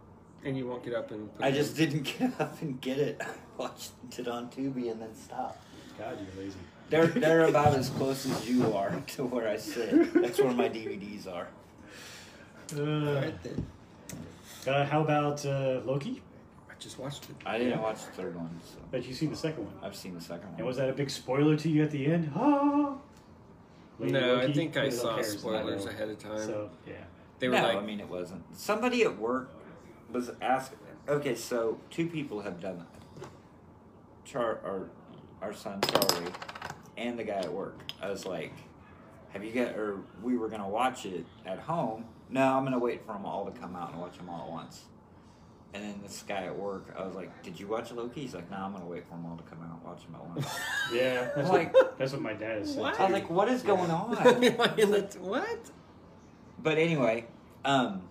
And 0.44 0.56
you 0.56 0.66
won't 0.66 0.82
get 0.84 0.94
up 0.94 1.10
and. 1.10 1.34
Put 1.34 1.44
I 1.44 1.48
it 1.48 1.54
just 1.54 1.78
in. 1.78 1.90
didn't 1.90 2.18
get 2.18 2.40
up 2.40 2.60
and 2.62 2.80
get 2.80 2.98
it. 2.98 3.20
I 3.20 3.26
watched 3.58 3.90
it 4.18 4.26
on 4.28 4.48
Tubi 4.50 4.90
and 4.90 5.00
then 5.00 5.14
stopped. 5.14 5.62
God, 5.98 6.16
you're 6.34 6.44
lazy. 6.44 6.56
They're 6.88 7.06
they're 7.24 7.44
about 7.44 7.74
as 7.74 7.90
close 7.90 8.26
as 8.26 8.48
you 8.48 8.74
are 8.74 8.90
to 9.08 9.24
where 9.24 9.48
I 9.48 9.56
sit. 9.56 10.12
That's 10.14 10.38
where 10.40 10.52
my 10.52 10.68
DVDs 10.68 11.26
are. 11.26 11.48
Uh, 12.74 13.20
Right 13.20 13.42
then. 13.42 13.66
uh, 14.66 14.84
how 14.86 15.00
about 15.02 15.44
uh, 15.44 15.80
Loki? 15.84 16.22
I 16.70 16.74
just 16.78 16.98
watched 16.98 17.24
it. 17.28 17.36
I 17.44 17.58
didn't 17.58 17.82
watch 17.82 17.96
the 18.06 18.12
third 18.12 18.36
one, 18.36 18.48
so 18.64 18.78
Bet 18.90 19.06
you 19.06 19.12
seen 19.12 19.30
the 19.30 19.36
second 19.36 19.64
one. 19.64 19.74
I've 19.82 19.94
seen 19.96 20.14
the 20.14 20.20
second 20.20 20.48
one. 20.50 20.54
And 20.58 20.66
was 20.66 20.76
that 20.78 20.88
a 20.88 20.92
big 20.92 21.10
spoiler 21.10 21.56
to 21.56 21.68
you 21.68 21.82
at 21.82 21.90
the 21.90 22.06
end? 22.06 22.32
Ah. 22.34 22.94
Lady 23.98 24.12
no, 24.12 24.36
I 24.36 24.42
Loki? 24.42 24.52
think 24.54 24.76
I 24.78 24.84
Who 24.86 24.90
saw 24.92 25.14
cares? 25.16 25.32
spoilers 25.38 25.84
ahead 25.86 26.08
of 26.08 26.18
time. 26.18 26.38
So 26.38 26.70
yeah. 26.86 26.94
they 27.38 27.48
were 27.48 27.56
no, 27.56 27.62
like, 27.64 27.76
I 27.76 27.80
mean 27.82 28.00
it 28.00 28.08
wasn't. 28.08 28.42
Somebody 28.56 29.02
at 29.02 29.18
work 29.18 29.50
was 30.12 30.30
asking. 30.40 30.78
Okay, 31.08 31.34
so 31.34 31.78
two 31.90 32.06
people 32.06 32.40
have 32.42 32.60
done 32.60 32.78
that. 32.78 33.28
Char, 34.24 34.60
our 34.64 34.88
our 35.42 35.52
son 35.54 35.80
Charlie, 35.80 36.30
and 36.96 37.18
the 37.18 37.24
guy 37.24 37.38
at 37.38 37.52
work. 37.52 37.78
I 38.00 38.10
was 38.10 38.26
like, 38.26 38.52
"Have 39.32 39.42
you 39.44 39.52
got?" 39.52 39.74
Or 39.76 39.98
we 40.22 40.36
were 40.36 40.48
gonna 40.48 40.68
watch 40.68 41.06
it 41.06 41.24
at 41.46 41.58
home. 41.58 42.04
No, 42.28 42.54
I'm 42.56 42.64
gonna 42.64 42.78
wait 42.78 43.04
for 43.04 43.12
them 43.14 43.24
all 43.26 43.44
to 43.46 43.50
come 43.58 43.74
out 43.74 43.92
and 43.92 44.00
watch 44.00 44.16
them 44.18 44.28
all 44.28 44.42
at 44.46 44.50
once. 44.50 44.84
And 45.72 45.82
then 45.84 46.00
this 46.02 46.24
guy 46.26 46.44
at 46.46 46.56
work, 46.56 46.94
I 46.98 47.04
was 47.04 47.14
like, 47.14 47.42
"Did 47.42 47.58
you 47.58 47.66
watch 47.68 47.90
Loki?" 47.92 48.20
He's 48.22 48.34
like, 48.34 48.50
"No, 48.50 48.58
I'm 48.58 48.72
gonna 48.72 48.84
wait 48.86 49.04
for 49.04 49.14
them 49.14 49.26
all 49.26 49.36
to 49.36 49.42
come 49.44 49.62
out 49.62 49.74
and 49.74 49.82
watch 49.84 50.04
them 50.04 50.14
at 50.16 50.26
once." 50.28 50.46
Yeah, 50.92 51.30
that's 51.34 51.48
Like- 51.48 51.72
what, 51.72 51.96
that's 51.98 52.12
what 52.12 52.22
my 52.22 52.32
dad 52.34 52.58
has 52.58 52.72
said. 52.72 52.80
What? 52.80 53.00
I 53.00 53.04
was 53.04 53.12
like, 53.12 53.30
"What 53.30 53.48
is 53.48 53.62
going 53.62 53.90
on?" 53.90 54.10
Like, 54.20 55.14
what? 55.14 55.70
But 56.62 56.78
anyway, 56.78 57.26
um, 57.64 58.02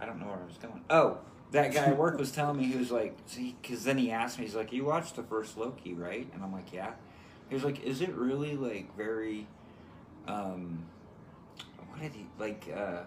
I 0.00 0.06
don't 0.06 0.20
know 0.20 0.26
where 0.26 0.40
I 0.42 0.46
was 0.46 0.58
going. 0.58 0.82
Oh, 0.90 1.18
that 1.52 1.72
guy 1.72 1.86
at 1.86 1.96
work 1.96 2.18
was 2.18 2.32
telling 2.32 2.58
me 2.58 2.64
he 2.64 2.76
was 2.76 2.90
like, 2.90 3.16
see, 3.26 3.56
because 3.60 3.84
then 3.84 3.98
he 3.98 4.10
asked 4.10 4.38
me, 4.38 4.44
he's 4.44 4.54
like, 4.54 4.72
you 4.72 4.84
watched 4.84 5.16
the 5.16 5.22
first 5.22 5.56
Loki, 5.56 5.94
right? 5.94 6.28
And 6.34 6.42
I'm 6.42 6.52
like, 6.52 6.72
yeah. 6.72 6.92
He 7.48 7.54
was 7.54 7.64
like, 7.64 7.82
is 7.82 8.00
it 8.00 8.12
really 8.14 8.56
like 8.56 8.94
very, 8.96 9.46
um, 10.26 10.84
what 11.88 12.00
did 12.00 12.14
he 12.14 12.26
like, 12.38 12.68
uh, 12.74 13.02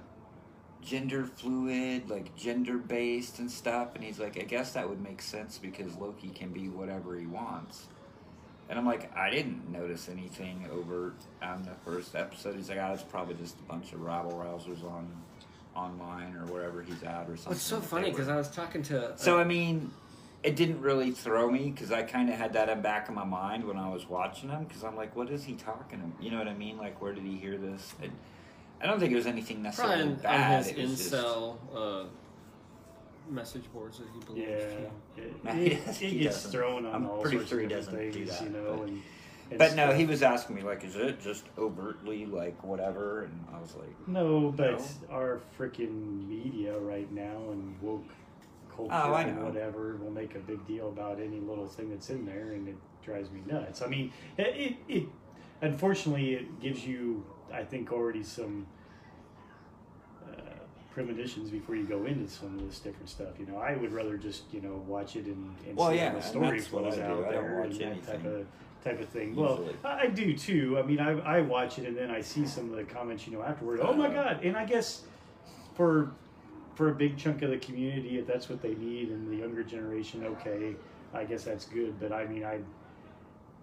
gender 0.81 1.25
fluid, 1.25 2.09
like 2.09 2.35
gender 2.35 2.77
based 2.77 3.39
and 3.39 3.51
stuff? 3.51 3.89
And 3.95 4.03
he's 4.03 4.19
like, 4.19 4.39
I 4.39 4.43
guess 4.43 4.73
that 4.73 4.87
would 4.87 5.01
make 5.01 5.21
sense 5.21 5.57
because 5.57 5.95
Loki 5.97 6.29
can 6.29 6.51
be 6.51 6.69
whatever 6.69 7.17
he 7.17 7.25
wants. 7.25 7.87
And 8.69 8.77
I'm 8.77 8.85
like, 8.85 9.15
I 9.17 9.31
didn't 9.31 9.69
notice 9.71 10.09
anything 10.09 10.69
over 10.71 11.13
on 11.41 11.63
the 11.63 11.73
first 11.83 12.15
episode. 12.15 12.55
He's 12.55 12.69
like, 12.69 12.77
oh, 12.77 12.93
it's 12.93 13.03
probably 13.03 13.33
just 13.35 13.59
a 13.59 13.63
bunch 13.63 13.93
of 13.93 14.01
rabble 14.01 14.33
rousers 14.33 14.83
on 14.83 15.09
online 15.75 16.35
or 16.35 16.45
wherever 16.51 16.81
he's 16.81 17.01
at 17.03 17.29
or 17.29 17.35
something. 17.37 17.53
It's 17.53 17.61
so 17.61 17.79
funny 17.79 18.09
because 18.11 18.27
I 18.27 18.35
was 18.35 18.49
talking 18.49 18.81
to. 18.83 19.13
So 19.17 19.39
I 19.39 19.43
mean, 19.43 19.91
it 20.43 20.55
didn't 20.55 20.81
really 20.81 21.11
throw 21.11 21.49
me 21.49 21.69
because 21.69 21.91
I 21.91 22.03
kind 22.03 22.29
of 22.29 22.35
had 22.35 22.53
that 22.53 22.69
in 22.69 22.81
back 22.81 23.07
of 23.09 23.15
my 23.15 23.25
mind 23.25 23.63
when 23.65 23.77
I 23.77 23.89
was 23.89 24.07
watching 24.09 24.49
him 24.49 24.63
because 24.65 24.83
I'm 24.83 24.95
like, 24.95 25.15
what 25.15 25.29
is 25.29 25.43
he 25.43 25.53
talking? 25.53 25.99
About? 25.99 26.21
You 26.23 26.31
know 26.31 26.37
what 26.37 26.47
I 26.47 26.53
mean? 26.53 26.77
Like, 26.77 27.01
where 27.01 27.13
did 27.13 27.23
he 27.23 27.35
hear 27.37 27.57
this? 27.57 27.93
And 28.01 28.11
I 28.81 28.87
don't 28.87 28.99
think 28.99 29.11
it 29.11 29.15
was 29.15 29.27
anything 29.27 29.61
necessarily 29.61 30.03
probably 30.03 30.23
bad. 30.23 30.51
on 30.51 30.57
his 30.63 30.67
it 30.69 30.77
was 30.77 30.97
just- 30.97 31.13
uh, 31.13 32.03
message 33.29 33.71
boards 33.73 33.99
that 33.99 34.07
he 34.13 34.19
believes. 34.25 34.49
Yeah, 35.17 35.23
it, 35.23 35.43
No, 35.43 35.51
it, 35.53 35.55
he 35.57 35.65
it 35.67 35.85
doesn't- 35.85 36.07
he 36.07 36.19
gets 36.19 36.35
doesn't. 36.37 36.51
thrown 36.51 36.85
on 36.85 36.95
I'm 36.95 37.09
all 37.09 37.21
pretty 37.21 37.37
sorts 37.37 37.49
sure 37.49 37.59
he 37.59 37.65
of 37.65 37.69
different 37.71 37.97
doesn't 37.97 38.11
do 38.11 38.25
things, 38.25 38.39
that, 38.39 38.43
you 38.45 38.49
know. 38.49 38.75
but- 38.77 38.87
and, 38.87 38.89
and 38.89 39.01
But 39.57 39.75
no, 39.75 39.93
he 39.93 40.05
was 40.05 40.21
asking 40.21 40.55
me 40.55 40.61
like, 40.61 40.83
is 40.83 40.95
it 40.95 41.19
just 41.21 41.43
overtly 41.57 42.25
like 42.25 42.63
whatever? 42.63 43.23
And 43.23 43.45
I 43.53 43.59
was 43.59 43.75
like, 43.75 44.07
No, 44.07 44.51
but 44.55 44.79
No. 44.79 44.85
our 45.11 45.41
freaking 45.57 46.27
media 46.27 46.77
right 46.77 47.11
now 47.11 47.37
and 47.51 47.75
woke 47.81 48.05
culture 48.75 48.93
Oh, 48.93 49.15
and 49.15 49.43
whatever 49.43 49.95
will 49.97 50.11
make 50.11 50.35
a 50.35 50.39
big 50.39 50.65
deal 50.67 50.89
about 50.89 51.19
any 51.19 51.39
little 51.39 51.67
thing 51.67 51.89
that's 51.89 52.09
in 52.09 52.25
there, 52.25 52.51
and 52.53 52.67
it 52.67 52.75
drives 53.03 53.31
me 53.31 53.41
nuts. 53.47 53.81
I 53.81 53.87
mean, 53.87 54.11
it, 54.37 54.55
it, 54.55 54.75
it 54.87 55.03
unfortunately 55.61 56.33
it 56.35 56.59
gives 56.61 56.85
you, 56.85 57.25
I 57.51 57.63
think, 57.63 57.91
already 57.91 58.23
some 58.23 58.67
uh, 60.27 60.41
premonitions 60.93 61.49
before 61.49 61.75
you 61.75 61.85
go 61.85 62.05
into 62.05 62.29
some 62.29 62.55
of 62.59 62.67
this 62.67 62.79
different 62.79 63.09
stuff. 63.09 63.39
You 63.39 63.47
know, 63.47 63.57
I 63.57 63.75
would 63.75 63.91
rather 63.91 64.17
just 64.17 64.43
you 64.51 64.61
know 64.61 64.83
watch 64.87 65.15
it 65.15 65.25
and, 65.25 65.55
and 65.67 65.75
Well, 65.75 65.89
see 65.89 65.97
yeah, 65.97 66.13
the 66.13 66.21
story 66.21 66.59
flows 66.59 66.99
out 66.99 67.25
I 67.27 67.31
don't 67.31 67.43
there 67.49 67.59
watch 67.61 67.71
and 67.71 67.79
that 67.81 68.05
type 68.05 68.15
anything. 68.25 68.41
of 68.41 68.47
type 68.83 68.99
of 69.01 69.09
thing. 69.09 69.35
Well, 69.35 69.57
Usually. 69.59 69.75
I 69.83 70.07
do 70.07 70.35
too. 70.37 70.77
I 70.77 70.83
mean, 70.83 70.99
I, 70.99 71.19
I 71.19 71.41
watch 71.41 71.79
it 71.79 71.87
and 71.87 71.97
then 71.97 72.11
I 72.11 72.21
see 72.21 72.45
some 72.45 72.69
of 72.71 72.75
the 72.77 72.83
comments, 72.83 73.27
you 73.27 73.33
know, 73.33 73.43
afterward. 73.43 73.79
Oh 73.81 73.93
my 73.93 74.09
god! 74.09 74.43
And 74.43 74.55
I 74.55 74.65
guess 74.65 75.03
for 75.75 76.11
for 76.75 76.89
a 76.89 76.95
big 76.95 77.17
chunk 77.17 77.41
of 77.41 77.49
the 77.49 77.57
community, 77.57 78.19
if 78.19 78.27
that's 78.27 78.49
what 78.49 78.61
they 78.61 78.75
need, 78.75 79.09
and 79.09 79.29
the 79.29 79.37
younger 79.37 79.63
generation, 79.63 80.25
okay, 80.25 80.75
I 81.13 81.25
guess 81.25 81.43
that's 81.43 81.65
good. 81.65 81.99
But 81.99 82.11
I 82.11 82.25
mean, 82.25 82.45
I 82.45 82.59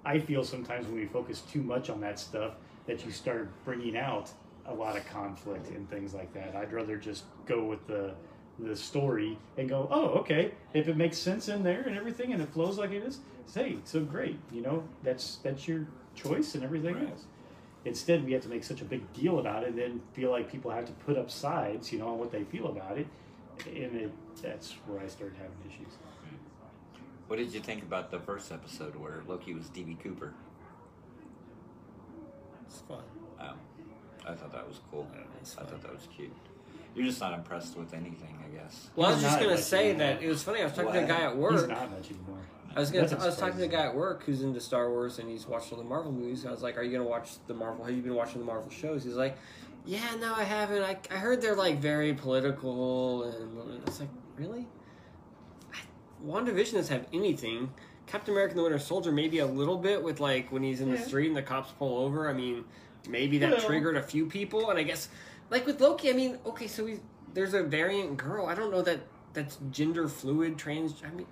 I 0.05 0.19
feel 0.19 0.45
sometimes 0.45 0.87
when 0.87 0.97
we 0.97 1.07
focus 1.07 1.41
too 1.51 1.63
much 1.63 1.91
on 1.91 2.01
that 2.03 2.19
stuff, 2.19 2.55
that 2.87 3.05
you 3.05 3.13
start 3.13 3.49
bringing 3.65 3.97
out 3.97 4.31
a 4.67 4.75
lot 4.75 4.97
of 4.97 5.07
conflict 5.07 5.69
and 5.71 5.89
things 5.89 6.15
like 6.15 6.33
that. 6.35 6.55
I'd 6.57 6.73
rather 6.73 6.97
just 6.97 7.25
go 7.47 7.65
with 7.65 7.87
the 7.87 8.15
the 8.59 8.75
story 8.75 9.39
and 9.59 9.69
go, 9.69 9.87
oh, 9.91 10.09
okay, 10.21 10.53
if 10.73 10.89
it 10.89 10.97
makes 10.97 11.19
sense 11.19 11.49
in 11.49 11.63
there 11.63 11.83
and 11.83 11.97
everything, 11.97 12.33
and 12.33 12.43
it 12.43 12.49
flows 12.49 12.79
like 12.79 12.91
it 12.91 13.03
is, 13.03 13.19
say, 13.47 13.77
so 13.85 14.01
great, 14.01 14.39
you 14.53 14.61
know, 14.63 14.85
that's 15.03 15.37
that's 15.43 15.67
your 15.69 15.87
choice 16.15 16.55
and 16.55 16.65
everything 16.65 16.95
Right. 16.97 17.11
else. 17.11 17.25
Instead, 17.85 18.25
we 18.25 18.33
have 18.33 18.43
to 18.43 18.49
make 18.49 18.65
such 18.65 18.81
a 18.81 18.85
big 18.85 19.13
deal 19.13 19.39
about 19.39 19.63
it, 19.63 19.69
and 19.71 19.79
then 19.79 20.01
feel 20.13 20.31
like 20.31 20.51
people 20.51 20.71
have 20.73 20.87
to 20.87 20.93
put 20.93 21.17
up 21.17 21.31
sides, 21.31 21.93
you 21.93 21.99
know, 22.01 22.09
on 22.09 22.19
what 22.19 22.33
they 22.33 22.43
feel 22.45 22.67
about 22.67 22.99
it, 22.99 23.07
and 23.67 23.95
it, 23.97 24.13
that's 24.43 24.73
where 24.87 25.01
I 25.01 25.07
started 25.07 25.37
having 25.39 25.57
issues. 25.69 25.95
what 27.29 27.37
did 27.37 27.53
you 27.55 27.61
think 27.61 27.83
about 27.85 28.11
the 28.11 28.19
first 28.19 28.51
episode 28.51 28.97
where 28.97 29.23
Loki 29.29 29.55
was 29.55 29.67
DB 29.67 29.99
Cooper? 30.01 30.33
It's 32.67 32.81
fun. 32.89 33.03
Oh, 33.41 33.53
I 34.27 34.35
thought 34.35 34.53
that 34.53 34.67
was 34.67 34.81
cool. 34.91 35.07
Yeah, 35.15 35.21
I 35.61 35.65
thought 35.65 35.83
that 35.83 35.93
was 35.93 36.09
cute. 36.15 36.33
You're 36.95 37.07
just 37.07 37.21
not 37.21 37.35
impressed 37.35 37.77
with 37.77 37.93
anything, 37.95 38.37
I 38.45 38.57
guess. 38.57 38.89
Well, 38.97 39.11
I 39.11 39.13
was 39.13 39.23
just 39.23 39.39
gonna 39.39 39.59
say 39.59 39.91
anymore. 39.91 39.99
that 40.15 40.23
it 40.23 40.29
was 40.29 40.43
funny. 40.43 40.61
I 40.63 40.65
was 40.65 40.73
talking 40.73 40.93
to 40.93 41.05
a 41.05 41.07
guy 41.07 41.21
at 41.23 41.31
He's 41.33 41.39
work. 41.39 41.69
not 41.69 41.91
much 41.91 42.11
anymore. 42.11 42.39
I 42.77 42.81
was 42.81 42.91
gonna. 42.91 43.05
Nothing's 43.05 43.23
I 43.23 43.27
was 43.27 43.37
talking 43.39 43.59
to 43.59 43.65
a 43.65 43.69
guy 43.69 43.87
at 43.87 43.95
work 43.97 44.23
who's 44.25 44.43
into 44.43 44.61
Star 44.61 44.91
Wars 44.91 45.19
and 45.19 45.31
he's 45.31 45.47
watched 45.47 45.73
all 45.73 45.79
the 45.79 45.85
Marvel 45.85 46.13
movies. 46.13 46.45
I 46.45 46.51
was 46.51 46.63
like, 46.63 46.77
"Are 46.77 46.83
you 46.83 46.93
gonna 46.97 47.09
watch 47.09 47.31
the 47.47 47.55
Marvel? 47.55 47.85
Have 47.87 47.97
you 47.97 48.03
been 48.03 48.15
watching 48.15 48.39
the 48.41 48.45
Marvel 48.47 48.71
shows?" 48.71 49.03
He's 49.03 49.15
like, 49.15 49.39
"Yeah, 49.87 50.15
no, 50.21 50.35
I 50.35 50.45
haven't. 50.45 50.83
I, 50.83 50.99
I 51.11 51.15
heard 51.15 51.41
they're 51.41 51.57
like 51.57 51.79
very 51.81 52.13
political 52.13 53.23
and 53.25 53.81
it's 53.87 53.99
like, 53.99 54.11
really? 54.37 54.67
I, 55.73 55.79
WandaVision 56.25 56.75
doesn't 56.75 56.89
have 56.89 57.07
anything. 57.15 57.73
Captain 58.07 58.35
America: 58.35 58.51
and 58.53 58.59
The 58.59 58.63
Winter 58.65 58.79
Soldier 58.79 59.11
maybe 59.11 59.39
a 59.39 59.47
little 59.47 59.79
bit 59.79 60.03
with 60.03 60.21
like 60.21 60.53
when 60.53 60.63
he's 60.63 60.83
in 60.83 60.91
the 60.91 60.99
Yeah. 60.99 61.05
street 61.07 61.29
and 61.29 61.37
the 61.37 61.43
cops 61.43 61.73
pull 61.79 61.97
over. 62.05 62.29
I 62.29 62.35
mean, 62.35 62.65
maybe 63.09 63.39
that 63.39 63.53
Well- 63.53 63.61
triggered 63.61 63.97
a 63.97 64.03
few 64.03 64.27
people. 64.27 64.69
And 64.69 64.79
I 64.79 64.83
guess 64.83 65.09
like 65.49 65.65
with 65.65 65.81
Loki, 65.81 66.11
I 66.11 66.13
mean, 66.13 66.39
okay, 66.45 66.67
so 66.67 66.85
he's 66.85 67.01
there's 67.33 67.55
a 67.55 67.63
variant 67.63 68.19
girl. 68.19 68.45
I 68.47 68.55
don't 68.55 68.71
know 68.71 68.83
that 68.83 69.01
that's 69.33 69.59
gender 69.71 70.09
fluid, 70.09 70.59
trans. 70.59 71.03
I 71.03 71.11
mean. 71.15 71.27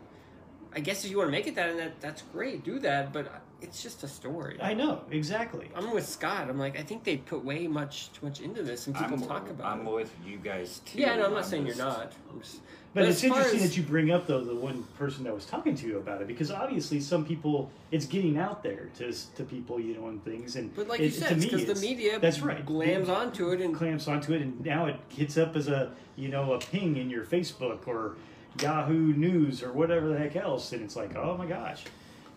I 0.74 0.80
guess 0.80 1.04
if 1.04 1.10
you 1.10 1.18
want 1.18 1.28
to 1.28 1.32
make 1.32 1.46
it 1.46 1.54
that, 1.54 1.70
and 1.70 1.78
that 1.78 2.00
that's 2.00 2.22
great, 2.32 2.64
do 2.64 2.78
that. 2.80 3.12
But 3.12 3.30
it's 3.60 3.82
just 3.82 4.02
a 4.02 4.08
story. 4.08 4.58
I 4.60 4.74
know 4.74 5.02
exactly. 5.10 5.70
I'm 5.74 5.92
with 5.92 6.06
Scott. 6.06 6.48
I'm 6.48 6.58
like, 6.58 6.78
I 6.78 6.82
think 6.82 7.04
they 7.04 7.16
put 7.18 7.44
way 7.44 7.66
much 7.66 8.12
too 8.12 8.26
much 8.26 8.40
into 8.40 8.62
this, 8.62 8.86
and 8.86 8.96
people 8.96 9.14
I'm, 9.14 9.26
talk 9.26 9.48
about 9.50 9.76
it. 9.76 9.80
I'm 9.80 9.86
it. 9.86 9.92
with 9.92 10.12
you 10.26 10.36
guys 10.38 10.80
too. 10.84 10.98
Yeah, 10.98 11.16
no, 11.16 11.26
I'm 11.26 11.30
not 11.32 11.44
on 11.44 11.44
saying 11.44 11.66
you're 11.66 11.76
not. 11.76 12.12
I'm 12.30 12.40
just, 12.40 12.60
But, 12.92 13.04
as 13.04 13.16
it's 13.16 13.24
interesting 13.24 13.60
as- 13.60 13.70
that 13.70 13.76
you 13.76 13.82
bring 13.84 14.10
up 14.10 14.26
though 14.26 14.42
the 14.42 14.54
one 14.54 14.82
person 14.98 15.24
that 15.24 15.34
was 15.34 15.46
talking 15.46 15.74
to 15.76 15.86
you 15.86 15.98
about 15.98 16.20
it 16.20 16.26
because 16.26 16.50
obviously 16.50 17.00
some 17.00 17.24
people 17.24 17.70
it's 17.90 18.06
getting 18.06 18.36
out 18.38 18.62
there 18.62 18.90
to 18.98 19.12
to 19.36 19.44
people 19.44 19.80
you 19.80 19.94
know 19.94 20.08
and 20.08 20.24
things 20.24 20.56
and 20.56 20.74
But 20.74 20.88
like 20.88 21.00
it, 21.00 21.04
you 21.04 21.10
to 21.10 21.16
said, 21.16 21.38
me, 21.38 21.44
because 21.46 21.64
the 21.66 21.86
media 21.86 22.18
that's 22.18 22.40
right 22.40 22.64
glams 22.66 23.08
onto 23.08 23.50
it, 23.50 23.60
and 23.60 23.74
clamps 23.74 24.06
onto 24.08 24.32
it 24.34 24.42
and 24.42 24.64
now 24.64 24.86
it 24.86 24.96
hits 25.08 25.36
up 25.38 25.56
as 25.56 25.68
a 25.68 25.92
you 26.16 26.28
know 26.28 26.52
a 26.52 26.58
ping 26.58 26.96
in 26.96 27.08
your 27.10 27.24
Facebook 27.24 27.86
or 27.88 28.16
Yahoo 28.60 29.12
News 29.14 29.62
or 29.62 29.72
whatever 29.72 30.08
the 30.08 30.18
heck 30.18 30.36
else 30.36 30.72
and 30.72 30.82
it's 30.82 30.96
like 30.96 31.16
oh 31.16 31.36
my 31.36 31.46
gosh 31.46 31.84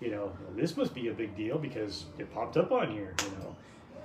you 0.02 0.10
know 0.12 0.32
this 0.56 0.76
must 0.78 0.94
be 0.94 1.08
a 1.10 1.14
big 1.14 1.36
deal 1.36 1.58
because 1.58 2.06
it 2.18 2.34
popped 2.34 2.58
up 2.58 2.72
on 2.72 2.92
here 2.92 3.14
you 3.24 3.30
know 3.40 3.56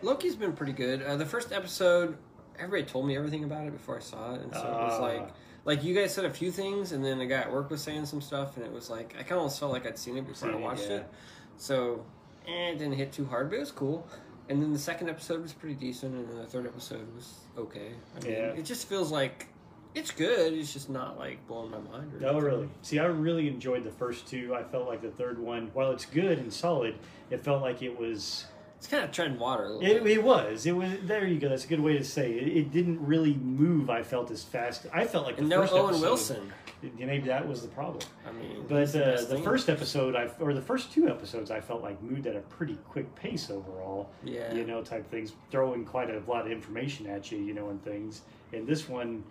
Loki's 0.04 0.34
been 0.34 0.52
pretty 0.52 0.72
good. 0.72 1.00
Uh, 1.00 1.14
the 1.16 1.24
first 1.24 1.52
episode, 1.52 2.16
everybody 2.58 2.82
told 2.82 3.06
me 3.06 3.16
everything 3.16 3.44
about 3.44 3.66
it 3.68 3.72
before 3.72 3.98
I 3.98 4.00
saw 4.00 4.34
it, 4.34 4.40
and 4.40 4.52
so 4.52 4.58
it 4.58 4.64
was 4.72 4.98
Ah. 4.98 5.00
like, 5.00 5.28
like 5.64 5.84
you 5.84 5.94
guys 5.94 6.12
said 6.12 6.24
a 6.24 6.30
few 6.30 6.50
things, 6.50 6.90
and 6.90 7.04
then 7.04 7.18
the 7.18 7.26
guy 7.26 7.36
at 7.36 7.52
work 7.52 7.70
was 7.70 7.80
saying 7.82 8.06
some 8.06 8.20
stuff, 8.20 8.56
and 8.56 8.66
it 8.66 8.72
was 8.72 8.90
like 8.90 9.14
I 9.16 9.22
kind 9.22 9.40
of 9.40 9.56
felt 9.56 9.70
like 9.70 9.86
I'd 9.86 9.96
seen 9.96 10.16
it 10.16 10.26
before 10.26 10.50
I 10.50 10.56
watched 10.56 10.88
yeah. 10.90 10.96
it. 10.96 11.10
So, 11.56 12.04
eh, 12.48 12.70
it 12.70 12.78
didn't 12.80 12.94
hit 12.94 13.12
too 13.12 13.26
hard, 13.26 13.48
but 13.48 13.56
it 13.58 13.60
was 13.60 13.70
cool. 13.70 14.04
And 14.48 14.60
then 14.60 14.72
the 14.72 14.78
second 14.80 15.08
episode 15.08 15.40
was 15.40 15.52
pretty 15.52 15.76
decent, 15.76 16.16
and 16.16 16.28
then 16.28 16.36
the 16.38 16.46
third 16.46 16.66
episode 16.66 17.06
was 17.14 17.34
okay. 17.56 17.92
I 18.20 18.24
mean, 18.24 18.32
Yeah. 18.32 18.38
it 18.54 18.64
just 18.64 18.88
feels 18.88 19.12
like 19.12 19.46
It's 19.94 20.10
good. 20.10 20.54
It's 20.54 20.72
just 20.72 20.88
not 20.88 21.18
like 21.18 21.46
blowing 21.46 21.70
my 21.70 21.78
mind. 21.78 22.14
Or 22.14 22.20
No, 22.20 22.28
anything. 22.30 22.44
really. 22.44 22.68
See, 22.82 22.98
I 22.98 23.04
really 23.06 23.48
enjoyed 23.48 23.84
the 23.84 23.90
first 23.90 24.26
two. 24.26 24.54
I 24.54 24.62
felt 24.62 24.86
like 24.88 25.02
the 25.02 25.10
third 25.10 25.38
one, 25.38 25.70
while 25.74 25.90
it's 25.90 26.06
good 26.06 26.38
and 26.38 26.52
solid, 26.52 26.94
it 27.30 27.44
felt 27.44 27.60
like 27.62 27.82
it 27.82 27.98
was. 27.98 28.46
It's 28.78 28.88
kind 28.88 29.04
of 29.04 29.12
treading 29.12 29.38
water. 29.38 29.64
A 29.64 29.68
little 29.70 29.82
It, 29.96 30.02
bit. 30.02 30.18
it 30.18 30.22
was. 30.24 30.66
It 30.66 30.72
was. 30.72 30.90
There 31.04 31.24
you 31.26 31.38
go. 31.38 31.48
That's 31.50 31.64
a 31.64 31.68
good 31.68 31.78
way 31.80 31.96
to 31.98 32.04
say 32.04 32.32
it. 32.32 32.48
It 32.56 32.72
didn't 32.72 33.04
really 33.04 33.34
move. 33.34 33.90
I 33.90 34.02
felt 34.02 34.30
as 34.30 34.42
fast. 34.42 34.86
I 34.92 35.06
felt 35.06 35.24
like 35.26 35.36
the 35.36 35.42
and 35.42 35.48
no 35.50 35.60
first 35.60 35.72
Owen 35.74 35.84
episode, 35.90 36.02
Wilson. 36.02 36.52
Maybe 36.98 37.28
that 37.28 37.46
was 37.46 37.62
the 37.62 37.68
problem. 37.68 38.00
I 38.26 38.32
mean, 38.32 38.64
But 38.68 38.80
he's 38.80 38.92
the 38.94 39.14
uh, 39.14 39.24
the 39.26 39.38
first 39.38 39.68
episode, 39.68 40.16
I 40.16 40.28
or 40.40 40.52
the 40.52 40.60
first 40.62 40.90
two 40.92 41.08
episodes, 41.08 41.52
I 41.52 41.60
felt 41.60 41.80
like 41.80 42.02
moved 42.02 42.26
at 42.26 42.34
a 42.34 42.40
pretty 42.40 42.76
quick 42.88 43.14
pace 43.14 43.50
overall. 43.50 44.10
Yeah. 44.24 44.52
You 44.52 44.64
know, 44.66 44.82
type 44.82 45.08
things, 45.08 45.32
throwing 45.52 45.84
quite 45.84 46.10
a 46.10 46.20
lot 46.28 46.44
of 46.46 46.50
information 46.50 47.06
at 47.06 47.30
you, 47.30 47.38
you 47.38 47.54
know, 47.54 47.68
and 47.68 47.80
things. 47.84 48.22
And 48.52 48.66
this 48.66 48.88
one 48.88 49.22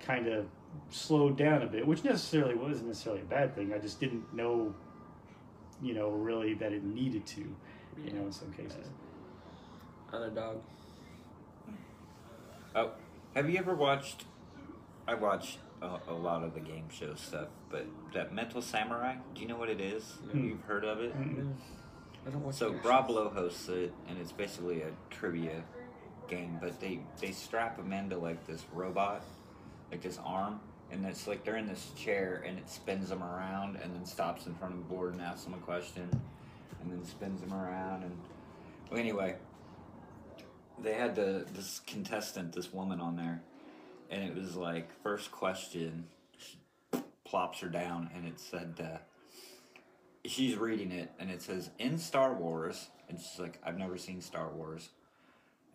kind 0.00 0.26
of 0.28 0.46
slowed 0.90 1.36
down 1.36 1.62
a 1.62 1.66
bit, 1.66 1.86
which 1.86 2.04
necessarily 2.04 2.54
wasn't 2.54 2.88
necessarily 2.88 3.22
a 3.22 3.26
bad 3.26 3.54
thing. 3.54 3.72
I 3.72 3.78
just 3.78 4.00
didn't 4.00 4.32
know, 4.34 4.74
you 5.82 5.94
know, 5.94 6.10
really 6.10 6.54
that 6.54 6.72
it 6.72 6.84
needed 6.84 7.26
to, 7.28 7.40
you 8.04 8.12
know, 8.12 8.22
in 8.22 8.32
some 8.32 8.52
cases. 8.52 8.86
underdog. 10.12 10.58
Oh, 12.74 12.92
have 13.34 13.48
you 13.48 13.58
ever 13.58 13.74
watched? 13.74 14.24
I 15.06 15.14
watched 15.14 15.58
a, 15.80 15.98
a 16.08 16.12
lot 16.12 16.42
of 16.44 16.54
the 16.54 16.60
game 16.60 16.88
show 16.90 17.14
stuff, 17.14 17.48
but 17.70 17.86
that 18.14 18.34
Mental 18.34 18.60
Samurai. 18.62 19.16
Do 19.34 19.40
you 19.40 19.48
know 19.48 19.56
what 19.56 19.70
it 19.70 19.80
is? 19.80 20.04
Hmm. 20.30 20.44
You've 20.44 20.62
heard 20.62 20.84
of 20.84 21.00
it? 21.00 21.16
Mm-mm. 21.18 21.52
I 22.26 22.30
don't 22.30 22.44
watch. 22.44 22.56
So 22.56 22.70
their 22.70 22.80
Rob. 22.82 23.10
Lowe 23.10 23.30
hosts 23.30 23.68
it, 23.68 23.92
and 24.08 24.18
it's 24.18 24.32
basically 24.32 24.82
a 24.82 24.90
trivia 25.10 25.62
game. 26.28 26.58
But 26.60 26.78
they 26.80 27.00
they 27.20 27.32
strap 27.32 27.78
him 27.78 27.92
into 27.92 28.18
like 28.18 28.46
this 28.46 28.64
robot, 28.72 29.22
like 29.90 30.02
this 30.02 30.18
arm, 30.24 30.60
and 30.90 31.04
it's 31.04 31.26
like 31.26 31.44
they're 31.44 31.56
in 31.56 31.66
this 31.66 31.90
chair, 31.96 32.42
and 32.46 32.58
it 32.58 32.68
spins 32.68 33.08
them 33.08 33.22
around, 33.22 33.76
and 33.76 33.94
then 33.94 34.04
stops 34.04 34.46
in 34.46 34.54
front 34.54 34.74
of 34.74 34.80
the 34.80 34.86
board 34.86 35.12
and 35.12 35.22
asks 35.22 35.44
them 35.44 35.54
a 35.54 35.58
question, 35.58 36.08
and 36.80 36.90
then 36.90 37.04
spins 37.04 37.40
them 37.40 37.52
around. 37.52 38.04
And 38.04 38.16
well, 38.90 39.00
anyway, 39.00 39.36
they 40.82 40.94
had 40.94 41.14
the 41.14 41.46
this 41.52 41.80
contestant, 41.86 42.52
this 42.52 42.72
woman 42.72 43.00
on 43.00 43.16
there, 43.16 43.42
and 44.10 44.22
it 44.22 44.34
was 44.34 44.56
like 44.56 44.90
first 45.02 45.30
question, 45.30 46.06
she 46.36 46.58
plops 47.24 47.60
her 47.60 47.68
down, 47.68 48.10
and 48.14 48.26
it 48.26 48.40
said. 48.40 48.74
Uh, 48.80 48.98
she's 50.28 50.56
reading 50.56 50.92
it 50.92 51.10
and 51.18 51.30
it 51.30 51.42
says 51.42 51.70
in 51.78 51.98
Star 51.98 52.34
Wars 52.34 52.88
and 53.08 53.18
she's 53.18 53.38
like 53.38 53.58
I've 53.64 53.78
never 53.78 53.96
seen 53.96 54.20
Star 54.20 54.50
Wars 54.50 54.90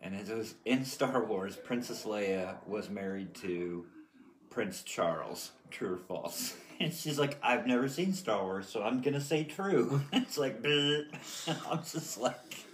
and 0.01 0.15
it 0.15 0.27
says 0.27 0.55
in 0.65 0.85
Star 0.85 1.23
Wars 1.23 1.55
Princess 1.55 2.03
Leia 2.03 2.55
was 2.67 2.89
married 2.89 3.33
to 3.35 3.85
Prince 4.53 4.83
Charles 4.83 5.51
true 5.71 5.93
or 5.93 5.97
false 5.97 6.55
and 6.79 6.93
she's 6.93 7.17
like 7.17 7.37
I've 7.41 7.65
never 7.65 7.87
seen 7.87 8.13
Star 8.13 8.43
Wars 8.43 8.67
so 8.69 8.83
I'm 8.83 9.01
gonna 9.01 9.21
say 9.21 9.43
true 9.43 10.01
it's 10.13 10.37
like 10.37 10.61
"Bleh." 10.61 11.05
I'm 11.71 11.79
just 11.79 12.19
like 12.19 12.65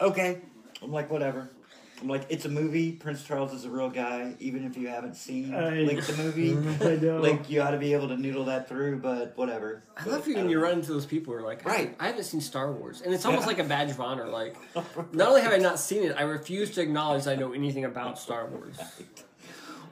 okay 0.00 0.40
I'm 0.82 0.92
like 0.92 1.10
whatever 1.10 1.48
I'm 2.02 2.08
like 2.08 2.26
it's 2.28 2.44
a 2.44 2.50
movie 2.50 2.92
Prince 2.92 3.24
Charles 3.24 3.54
is 3.54 3.64
a 3.64 3.70
real 3.70 3.88
guy 3.88 4.34
even 4.38 4.66
if 4.66 4.76
you 4.76 4.88
haven't 4.88 5.16
seen 5.16 5.54
I- 5.54 5.70
like 5.80 6.04
the 6.04 6.16
movie 6.22 6.52
I 6.86 6.96
know. 6.96 7.20
like 7.22 7.48
you 7.48 7.62
ought 7.62 7.70
to 7.70 7.78
be 7.78 7.94
able 7.94 8.08
to 8.08 8.18
noodle 8.18 8.44
that 8.44 8.68
through, 8.68 8.98
but 8.98 9.32
whatever. 9.38 9.82
I 9.96 10.04
But 10.04 10.12
love 10.12 10.28
you 10.28 10.34
when 10.36 10.50
you 10.50 10.56
know. 10.56 10.62
run 10.64 10.72
into 10.74 10.92
those 10.92 11.06
people 11.06 11.32
who 11.32 11.38
are 11.38 11.42
like, 11.42 11.66
I- 11.66 11.70
Right. 11.70 11.96
I 11.98 12.08
haven't 12.08 12.24
seen 12.24 12.42
Star 12.42 12.70
Wars, 12.70 13.00
and 13.00 13.14
it's 13.14 13.24
almost 13.24 13.44
Yeah. 13.44 13.46
like 13.48 13.58
a 13.60 13.64
badge 13.64 13.90
of 13.92 14.00
honor. 14.02 14.26
Like, 14.28 14.56
not 15.14 15.28
only 15.28 15.40
have 15.40 15.52
I 15.52 15.56
not 15.56 15.78
seen 15.78 16.02
it, 16.02 16.14
I 16.18 16.22
refuse 16.24 16.70
to 16.72 16.82
acknowledge 16.82 17.26
I 17.26 17.34
know 17.34 17.54
anything 17.54 17.86
about 17.86 18.18
Star 18.18 18.46
Wars. 18.46 18.76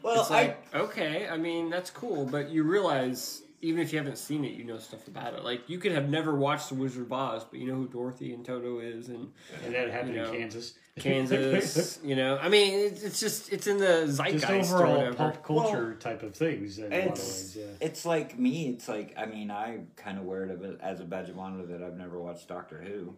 Well, 0.04 0.20
it's 0.20 0.30
like, 0.30 0.62
okay, 0.74 1.26
I 1.28 1.36
mean 1.36 1.70
that's 1.70 1.90
cool, 1.90 2.26
but 2.26 2.50
you 2.50 2.62
realize 2.62 3.40
even 3.62 3.80
if 3.80 3.92
you 3.92 3.98
haven't 3.98 4.18
seen 4.18 4.44
it, 4.44 4.52
you 4.52 4.62
know 4.64 4.76
stuff 4.78 5.08
about 5.08 5.32
it. 5.34 5.42
Like 5.42 5.68
you 5.70 5.78
could 5.78 5.92
have 5.92 6.08
never 6.10 6.34
watched 6.34 6.68
The 6.68 6.74
Wizard 6.74 7.06
of 7.06 7.12
Oz, 7.12 7.44
but 7.50 7.58
you 7.58 7.66
know 7.66 7.76
who 7.76 7.88
Dorothy 7.88 8.34
and 8.34 8.44
Toto 8.44 8.80
is, 8.80 9.08
and 9.08 9.32
and 9.64 9.74
that 9.74 9.90
happened 9.90 10.14
You 10.14 10.22
know, 10.22 10.32
in 10.32 10.40
Kansas. 10.40 10.74
Kansas. 10.96 11.98
you 12.04 12.14
know, 12.14 12.38
I 12.40 12.48
mean, 12.48 12.74
it's, 12.86 13.02
it's 13.02 13.18
just 13.20 13.52
it's 13.52 13.66
in 13.66 13.78
the 13.78 14.04
Just 14.06 14.18
zeitgeist 14.18 14.70
or 14.72 14.76
overall 14.76 14.96
whatever. 14.98 15.16
pop 15.16 15.42
culture 15.44 15.94
type 15.94 16.22
of 16.22 16.34
things 16.36 16.78
in 16.78 16.92
a 16.92 16.96
lot 16.96 17.06
of 17.06 17.12
it's 17.14 17.20
ways. 17.20 17.56
Yeah. 17.58 17.86
it's 17.86 18.04
like 18.04 18.38
me. 18.38 18.68
It's 18.68 18.86
like 18.88 19.14
I 19.16 19.24
mean, 19.26 19.50
I 19.50 19.80
kind 19.96 20.18
of 20.18 20.24
wear 20.24 20.44
it 20.44 20.78
as 20.82 21.00
a 21.00 21.04
badge 21.04 21.30
of 21.30 21.38
honor 21.38 21.64
that 21.66 21.82
I've 21.82 21.96
never 21.96 22.20
watched 22.20 22.46
Doctor 22.48 22.78
Who. 22.78 23.14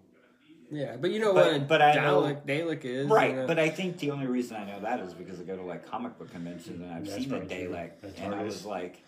Yeah, 0.70 0.96
but 0.96 1.10
you 1.10 1.20
know 1.20 1.32
But- 1.32 1.52
what 1.52 1.68
but 1.68 1.82
I 1.82 1.94
know- 1.94 2.22
Dalek, 2.22 2.44
Dalek 2.46 2.84
is, 2.84 3.06
Right, 3.08 3.30
you 3.30 3.36
know. 3.36 3.46
but 3.46 3.58
I 3.58 3.68
think 3.68 3.98
the 3.98 4.10
only 4.10 4.26
reason 4.26 4.56
I 4.56 4.64
know 4.64 4.80
that 4.80 5.00
is 5.00 5.14
because 5.14 5.40
I 5.40 5.44
go 5.44 5.56
to 5.56 5.62
like 5.62 5.86
comic 5.88 6.18
book 6.18 6.30
conventions 6.32 6.80
and 6.80 6.92
I've 6.92 7.04
That's 7.04 7.16
seen 7.18 7.28
the 7.28 7.36
probably 7.38 7.56
true. 7.66 7.72
Dalek, 7.74 8.00
The 8.00 8.22
and 8.24 8.34
I 8.34 8.42
was 8.42 8.64
like, 8.66 9.02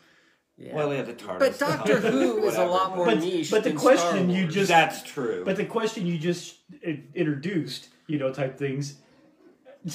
yeah. 0.56 0.74
well, 0.76 0.92
yeah, 0.94 1.02
the 1.02 1.14
TARDIS. 1.14 1.38
But 1.40 1.58
Doctor 1.58 1.98
Who 2.10 2.46
is 2.46 2.56
a 2.56 2.64
lot 2.64 2.94
more 2.96 3.06
But- 3.06 3.18
niche. 3.18 3.50
but 3.50 3.64
the 3.64 3.70
than 3.70 3.78
question 3.78 4.28
Star 4.30 4.40
you 4.40 4.46
just- 4.48 4.68
That's 4.68 5.02
true. 5.02 5.42
But 5.44 5.56
the 5.56 5.64
question 5.64 6.06
you 6.06 6.16
just 6.18 6.56
introduced, 7.14 7.88
you 8.06 8.18
know, 8.18 8.32
type 8.32 8.56
things, 8.56 8.96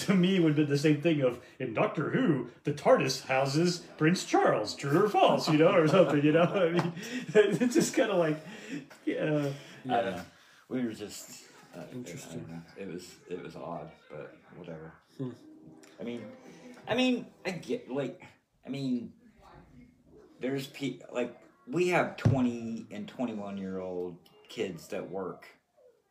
to 0.05 0.13
me 0.15 0.39
would 0.39 0.55
be 0.55 0.63
the 0.65 0.77
same 0.77 1.01
thing 1.01 1.21
of 1.21 1.39
in 1.59 1.73
Doctor 1.73 2.09
Who, 2.09 2.49
the 2.63 2.71
TARDIS 2.73 3.25
houses 3.27 3.79
Prince 3.97 4.25
Charles, 4.25 4.75
true 4.75 5.05
or 5.05 5.09
false, 5.09 5.49
you 5.49 5.57
know, 5.59 5.73
or 5.73 5.87
something, 5.87 6.23
you 6.23 6.31
know. 6.33 6.41
I 6.43 6.69
mean, 6.71 6.93
it's 7.33 7.73
just 7.75 7.95
kind 7.95 8.09
of 8.11 8.17
like, 8.17 8.43
yeah, 9.05 9.49
I 9.85 10.01
don't 10.01 10.15
know. 10.17 10.21
We 10.69 10.83
were 10.83 10.93
just 10.93 11.42
uh, 11.75 11.81
Interesting. 11.93 12.45
I. 12.77 12.81
It 12.81 12.93
was 12.93 13.15
it 13.29 13.43
was 13.43 13.55
odd, 13.55 13.89
but 14.09 14.35
whatever. 14.57 14.93
Hmm. 15.17 15.29
I 15.99 16.03
mean, 16.03 16.21
I 16.87 16.95
mean, 16.95 17.25
I 17.45 17.51
get 17.51 17.89
like, 17.91 18.21
I 18.65 18.69
mean, 18.69 19.13
there's 20.39 20.67
pe 20.67 20.99
like 21.11 21.35
we 21.67 21.89
have 21.89 22.17
twenty 22.17 22.85
and 22.91 23.07
twenty 23.07 23.33
one 23.33 23.57
year 23.57 23.79
old 23.79 24.17
kids 24.49 24.87
that 24.89 25.09
work 25.09 25.45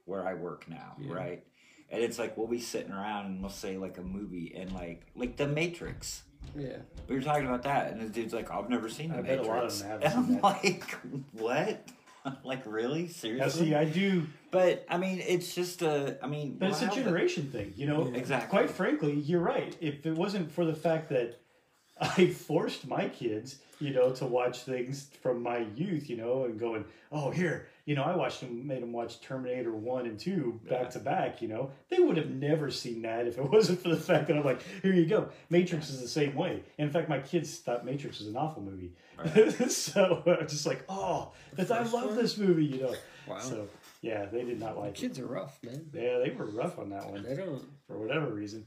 where 0.04 0.26
I 0.26 0.34
work 0.34 0.68
now, 0.68 0.96
Yeah. 0.98 1.12
right? 1.14 1.44
And 1.90 2.02
it's 2.02 2.18
like 2.18 2.36
we'll 2.36 2.46
be 2.48 2.58
sitting 2.60 2.90
around 2.92 3.26
and 3.26 3.40
we'll 3.40 3.50
say 3.50 3.76
like 3.76 3.98
a 3.98 4.02
movie 4.02 4.54
and 4.56 4.72
like 4.72 5.06
like 5.14 5.36
The 5.36 5.46
Matrix. 5.46 6.22
Yeah. 6.56 6.78
We 7.08 7.14
were 7.14 7.22
talking 7.22 7.46
about 7.46 7.62
that, 7.62 7.92
and 7.92 8.00
the 8.00 8.08
dude's 8.08 8.32
like, 8.34 8.50
"I've 8.50 8.68
never 8.68 8.88
seen 8.88 9.10
The 9.10 9.18
I 9.18 9.22
bet 9.22 9.38
a 9.38 9.42
Matrix." 9.42 9.48
lot 9.48 9.64
of 9.64 9.78
them 9.78 9.88
haven't 9.88 10.06
and 10.06 10.14
I'm 10.16 10.34
that. 10.34 10.42
like, 10.42 10.90
"What? 11.32 11.88
Like, 12.44 12.62
really? 12.66 13.08
Seriously?" 13.08 13.66
see, 13.66 13.74
I 13.74 13.84
do, 13.84 14.26
But 14.50 14.86
I 14.88 14.96
mean, 14.96 15.22
it's 15.26 15.54
just 15.54 15.82
a. 15.82 16.18
I 16.22 16.26
mean, 16.26 16.56
but 16.58 16.70
it's 16.70 16.82
a 16.82 16.88
generation 16.88 17.50
thing, 17.50 17.72
you 17.76 17.86
know. 17.86 18.08
Yeah. 18.08 18.18
Exactly. 18.18 18.50
Quite 18.50 18.70
frankly, 18.70 19.14
you're 19.14 19.40
right. 19.40 19.76
If 19.80 20.06
it 20.06 20.14
wasn't 20.14 20.50
for 20.52 20.64
the 20.64 20.74
fact 20.74 21.08
that 21.10 21.40
I 22.00 22.28
forced 22.28 22.86
my 22.86 23.08
kids, 23.08 23.58
you 23.80 23.92
know, 23.92 24.12
to 24.12 24.26
watch 24.26 24.60
things 24.62 25.08
from 25.22 25.42
my 25.42 25.66
youth, 25.74 26.08
you 26.08 26.16
know, 26.16 26.44
and 26.44 26.58
going, 26.58 26.84
oh, 27.10 27.30
here, 27.30 27.68
you 27.84 27.96
know, 27.96 28.02
I 28.04 28.14
watched 28.14 28.40
them, 28.40 28.66
made 28.66 28.80
them 28.82 28.92
watch 28.92 29.20
Terminator 29.20 29.72
1 29.72 30.06
and 30.06 30.18
2 30.18 30.60
back 30.68 30.90
to 30.90 31.00
back, 31.00 31.42
you 31.42 31.48
know, 31.48 31.70
they 31.90 31.98
would 31.98 32.16
have 32.16 32.30
never 32.30 32.70
seen 32.70 33.02
that 33.02 33.26
if 33.26 33.38
it 33.38 33.50
wasn't 33.50 33.80
for 33.82 33.88
the 33.88 33.96
fact 33.96 34.28
that 34.28 34.36
I'm 34.36 34.44
like, 34.44 34.62
here 34.82 34.92
you 34.92 35.06
go. 35.06 35.28
Matrix 35.50 35.90
is 35.90 36.00
the 36.00 36.08
same 36.08 36.34
way. 36.34 36.62
In 36.78 36.90
fact, 36.90 37.08
my 37.08 37.18
kids 37.18 37.58
thought 37.58 37.84
Matrix 37.84 38.20
was 38.20 38.28
an 38.28 38.36
awful 38.36 38.62
movie. 38.62 38.92
so 39.68 40.22
I'm 40.26 40.46
just 40.48 40.66
like, 40.66 40.84
oh, 40.88 41.32
but 41.56 41.70
I 41.70 41.82
love 41.82 42.10
one? 42.10 42.16
this 42.16 42.38
movie, 42.38 42.66
you 42.66 42.82
know. 42.82 42.94
Wow. 43.26 43.38
So, 43.38 43.68
yeah, 44.00 44.26
they 44.26 44.44
did 44.44 44.60
not 44.60 44.78
like 44.78 44.90
it. 44.90 44.94
Kids 44.94 45.18
are 45.18 45.26
rough, 45.26 45.58
man. 45.62 45.90
Yeah, 45.92 46.18
they 46.18 46.30
were 46.30 46.46
rough 46.46 46.78
on 46.78 46.90
that 46.90 47.08
one 47.10 47.22
They 47.22 47.36
don't. 47.36 47.62
for 47.86 47.98
whatever 47.98 48.26
reason. 48.26 48.66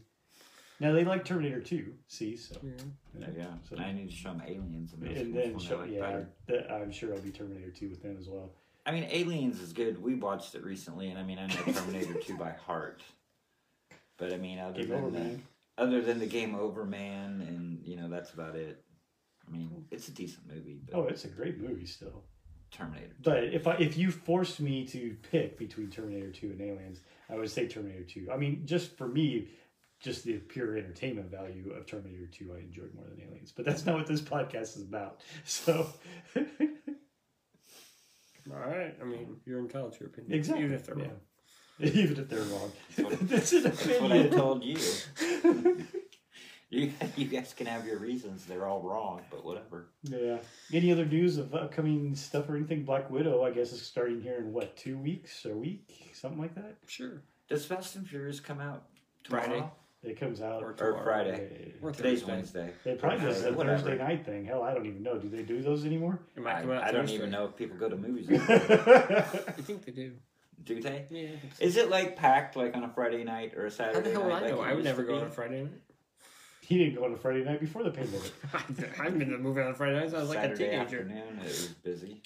Now 0.81 0.91
they 0.91 1.05
like 1.05 1.23
Terminator 1.23 1.61
2, 1.61 1.93
see, 2.07 2.35
so. 2.35 2.57
Yeah. 2.61 3.27
Yeah, 3.37 3.45
So- 3.69 3.77
I 3.77 3.93
need 3.93 4.09
to 4.09 4.15
show 4.15 4.29
them 4.33 4.43
aliens, 4.45 4.91
and, 4.93 5.07
and 5.07 5.33
then 5.33 5.57
show, 5.57 5.77
like 5.77 5.91
yeah, 5.91 6.23
better. 6.47 6.67
I'm 6.69 6.91
sure 6.91 7.13
I'll 7.13 7.21
be 7.21 7.31
Terminator 7.31 7.71
2 7.71 7.89
with 7.89 8.01
them 8.01 8.17
as 8.19 8.27
well. 8.27 8.51
I 8.85 8.91
mean, 8.91 9.07
Aliens 9.09 9.59
is 9.61 9.73
good. 9.73 10.01
We 10.01 10.15
watched 10.15 10.53
it 10.55 10.63
recently, 10.63 11.09
and 11.09 11.17
I 11.17 11.23
mean, 11.23 11.39
I 11.39 11.47
know 11.47 11.55
Terminator 11.73 12.13
Two 12.15 12.37
by 12.37 12.51
heart. 12.67 13.01
But 14.17 14.31
I 14.31 14.37
mean, 14.37 14.59
other 14.59 14.83
Game 14.83 14.89
than 14.89 15.13
the, 15.13 15.19
man. 15.19 15.43
other 15.77 16.01
than 16.01 16.19
the 16.19 16.27
Game 16.27 16.55
Over 16.55 16.85
Man, 16.85 17.43
and 17.47 17.81
you 17.85 17.97
know, 17.97 18.07
that's 18.09 18.31
about 18.31 18.55
it. 18.55 18.81
I 19.47 19.51
mean, 19.51 19.85
it's 19.91 20.07
a 20.07 20.11
decent 20.11 20.47
movie, 20.47 20.79
but 20.89 20.97
Oh, 20.97 21.03
it's 21.07 21.25
a 21.25 21.27
great 21.29 21.59
movie 21.59 21.85
still. 21.85 22.23
Terminator. 22.71 23.13
But 23.23 23.43
if 23.45 23.67
I 23.67 23.75
if 23.75 23.97
you 23.97 24.11
forced 24.11 24.59
me 24.59 24.85
to 24.87 25.15
pick 25.31 25.57
between 25.57 25.89
Terminator 25.89 26.31
2 26.31 26.47
and 26.47 26.61
Aliens, 26.61 26.99
I 27.29 27.35
would 27.35 27.49
say 27.49 27.67
Terminator 27.67 28.03
2. 28.03 28.29
I 28.33 28.37
mean, 28.37 28.63
just 28.65 28.97
for 28.97 29.07
me, 29.07 29.49
just 30.01 30.25
the 30.25 30.37
pure 30.39 30.75
entertainment 30.77 31.31
value 31.31 31.71
of 31.71 31.85
Terminator 31.85 32.25
2 32.27 32.53
I 32.55 32.59
enjoyed 32.61 32.93
more 32.95 33.05
than 33.07 33.21
Aliens. 33.27 33.53
But 33.55 33.65
that's 33.65 33.85
not 33.85 33.95
what 33.95 34.07
this 34.07 34.21
podcast 34.21 34.75
is 34.77 34.81
about. 34.81 35.21
So 35.45 35.87
All 38.51 38.59
right. 38.59 38.95
I 39.01 39.03
mean, 39.03 39.21
mm-hmm. 39.21 39.33
you're 39.45 39.59
entitled 39.59 39.93
to 39.93 39.99
your 40.01 40.09
opinion. 40.09 40.33
exactly. 40.33 40.63
Even 40.63 40.75
if 40.75 40.85
they're 40.85 40.97
yeah. 40.97 41.03
wrong. 41.05 41.19
Even 41.79 42.19
if 42.19 42.29
they're 42.29 42.39
wrong. 42.39 42.71
what- 42.97 43.19
That's 43.29 43.53
an 43.53 43.63
That's 43.63 43.85
what 43.85 44.11
I 44.11 44.27
told 44.27 44.63
you. 44.63 44.77
you. 46.69 46.93
You 47.15 47.25
guys 47.25 47.53
can 47.55 47.67
have 47.67 47.85
your 47.85 47.97
reasons. 47.97 48.45
They're 48.45 48.65
all 48.65 48.81
wrong, 48.81 49.21
but 49.29 49.43
whatever. 49.43 49.87
Yeah. 50.03 50.37
Any 50.73 50.91
other 50.91 51.05
news 51.05 51.37
of 51.37 51.53
upcoming 51.53 52.15
stuff 52.15 52.49
or 52.49 52.55
anything? 52.55 52.83
Black 52.85 53.09
Widow, 53.09 53.43
I 53.43 53.51
guess, 53.51 53.71
is 53.71 53.81
starting 53.81 54.21
here 54.21 54.37
in 54.37 54.53
what, 54.53 54.77
two 54.77 54.97
weeks 54.97 55.45
or 55.45 55.53
a 55.53 55.57
week? 55.57 56.11
Something 56.13 56.39
like 56.39 56.55
that? 56.55 56.75
Sure. 56.87 57.21
Does 57.49 57.65
Fast 57.65 57.95
and 57.95 58.07
Furious 58.07 58.39
come 58.39 58.59
out 58.59 58.83
tomorrow? 59.23 59.45
Friday. 59.45 59.65
It 60.05 60.19
comes 60.19 60.41
out 60.41 60.61
Or 60.63 60.75
Or. 60.79 61.03
Friday. 61.03 61.73
Or 61.81 61.91
Today's 61.91 62.19
Thursday. 62.21 62.31
Wednesday. 62.33 62.69
They 62.83 62.95
probably 62.95 63.25
Or 63.25 63.29
does 63.29 63.43
the 63.43 63.53
Whatever. 63.53 63.77
Thursday 63.79 63.97
night 63.97 64.25
thing. 64.25 64.45
Hell, 64.45 64.61
I 64.63 64.73
don't 64.73 64.85
even 64.85 65.01
know. 65.03 65.17
Do 65.17 65.29
they 65.29 65.41
do 65.41 65.61
those 65.61 65.85
anymore? 65.85 66.19
It 66.35 66.43
might 66.43 66.57
I, 66.57 66.61
come 66.61 66.71
out 66.71 66.83
I 66.83 66.91
don't 66.91 67.01
Thursday. 67.01 67.15
even 67.17 67.31
know 67.31 67.45
if 67.45 67.55
people 67.55 67.77
go 67.77 67.89
to 67.89 67.95
movies. 67.95 68.29
Anymore. 68.29 68.47
I 68.49 69.21
think 69.61 69.85
they 69.85 69.91
do. 69.91 70.13
Do 70.63 70.81
they? 70.81 71.05
Yeah. 71.09 71.29
So. 71.57 71.63
Is 71.65 71.75
it 71.77 71.89
like 71.89 72.15
packed 72.15 72.55
like 72.55 72.75
on 72.75 72.83
a 72.83 72.89
Friday 72.89 73.23
night 73.23 73.53
or 73.55 73.65
a 73.65 73.71
Saturday? 73.71 73.97
How 73.97 74.03
Saturday 74.03 74.13
the 74.13 74.19
hell 74.19 74.23
would 74.23 74.29
night? 74.33 74.43
I 74.43 74.55
like 74.55 74.55
know? 74.55 74.61
I 74.61 74.73
would 74.73 74.83
never 74.83 75.01
to 75.03 75.07
go 75.07 75.15
on 75.19 75.23
a 75.27 75.29
Friday 75.29 75.63
night. 75.63 75.71
he 76.61 76.77
didn't 76.77 76.95
go 76.95 77.05
on 77.05 77.13
a 77.13 77.17
Friday 77.17 77.43
night 77.43 77.59
before 77.59 77.83
the 77.83 77.91
pandemic. 77.99 78.31
I 78.53 79.03
haven't 79.03 79.19
been 79.19 79.29
to 79.29 79.37
the 79.37 79.43
movie 79.43 79.61
on 79.61 79.67
a 79.67 79.73
Friday 79.73 79.95
night. 79.95 80.03
since 80.09 80.13
I 80.15 80.19
was 80.21 80.29
like 80.29 80.37
a 80.39 80.41
Saturday 80.43 80.65
teenager. 80.71 80.81
afternoon. 81.01 81.39
It 81.39 81.45
was 81.47 81.67
busy. 81.83 82.21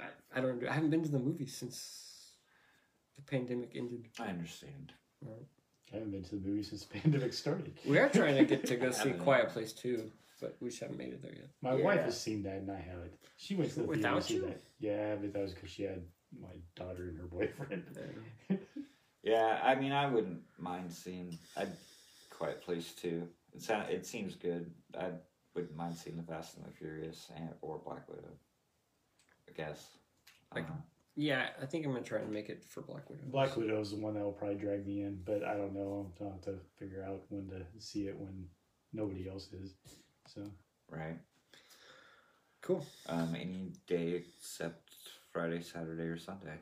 I, 0.00 0.38
I 0.38 0.40
don't. 0.40 0.64
I 0.66 0.72
haven't 0.72 0.90
been 0.90 1.02
to 1.02 1.10
the 1.10 1.18
movies 1.18 1.56
since 1.56 2.34
the 3.16 3.22
pandemic 3.22 3.72
ended. 3.74 4.06
I 4.18 4.26
understand. 4.28 4.92
I 5.92 5.96
haven't 5.96 6.12
been 6.12 6.22
to 6.24 6.36
the 6.36 6.46
movie 6.48 6.62
since 6.62 6.84
the 6.84 6.98
pandemic 7.00 7.32
started. 7.32 7.72
We 7.86 7.98
are 7.98 8.08
trying 8.08 8.36
to 8.36 8.44
get 8.44 8.64
to 8.66 8.76
go 8.76 8.90
see 8.92 9.10
Quiet 9.12 9.48
Place 9.50 9.72
too, 9.72 10.10
but 10.40 10.56
we 10.60 10.68
just 10.68 10.80
haven't 10.80 10.98
made 10.98 11.12
it 11.12 11.22
there 11.22 11.32
yet. 11.34 11.48
My 11.62 11.76
Yeah. 11.76 11.84
wife 11.84 12.02
has 12.02 12.20
seen 12.20 12.42
that 12.44 12.56
and 12.58 12.70
I 12.70 12.78
haven't. 12.80 13.12
She 13.36 13.56
went 13.56 13.70
to 13.70 13.80
the 13.80 13.86
theater 13.86 13.96
Without 13.96 14.20
to 14.22 14.26
see 14.26 14.34
you? 14.34 14.40
that. 14.42 14.60
Yeah, 14.78 15.14
but 15.16 15.32
that 15.32 15.42
was 15.42 15.52
because 15.52 15.70
she 15.70 15.82
had 15.82 16.02
my 16.40 16.54
daughter 16.76 17.08
and 17.08 17.18
her 17.18 17.24
boyfriend. 17.26 17.84
Yeah, 19.22 19.60
I 19.64 19.74
mean, 19.74 19.92
I 19.92 20.06
wouldn't 20.06 20.42
mind 20.58 20.92
seeing 20.92 21.36
a 21.56 21.66
Quiet 22.30 22.62
Place 22.62 22.92
too. 22.92 23.26
It 23.54 23.62
sound, 23.62 23.90
it 23.90 24.06
seems 24.06 24.36
good. 24.36 24.70
I 24.96 25.08
wouldn't 25.54 25.74
mind 25.76 25.96
seeing 25.96 26.16
the 26.16 26.22
Fast 26.22 26.56
and 26.56 26.64
the 26.66 26.70
Furious 26.70 27.32
and 27.36 27.48
or 27.62 27.80
Black 27.84 28.08
Widow. 28.08 28.30
I 29.48 29.52
guess. 29.56 29.88
I 30.52 30.56
Like- 30.60 30.68
know. 30.68 30.74
Uh, 30.74 30.78
Yeah, 31.20 31.48
I 31.60 31.66
think 31.66 31.84
I'm 31.84 31.92
gonna 31.92 32.02
try 32.02 32.20
and 32.20 32.32
make 32.32 32.48
it 32.48 32.64
for 32.64 32.80
Black 32.80 33.10
Widow. 33.10 33.24
Black 33.26 33.54
Widow 33.54 33.78
is 33.78 33.90
the 33.90 33.98
one 33.98 34.14
that 34.14 34.22
will 34.22 34.32
probably 34.32 34.56
drag 34.56 34.86
me 34.86 35.02
in, 35.02 35.20
but 35.26 35.44
I 35.44 35.54
don't 35.54 35.74
know. 35.74 36.10
I'll 36.18 36.30
have 36.30 36.40
to 36.42 36.54
figure 36.78 37.04
out 37.06 37.20
when 37.28 37.46
to 37.50 37.62
see 37.78 38.06
it 38.06 38.18
when 38.18 38.46
nobody 38.94 39.28
else 39.28 39.52
is. 39.52 39.74
So 40.26 40.50
right. 40.88 41.18
Cool. 42.62 42.86
Um, 43.06 43.36
any 43.38 43.74
day 43.86 44.24
except 44.38 44.94
Friday, 45.30 45.60
Saturday, 45.60 46.04
or 46.04 46.16
Sunday. 46.16 46.56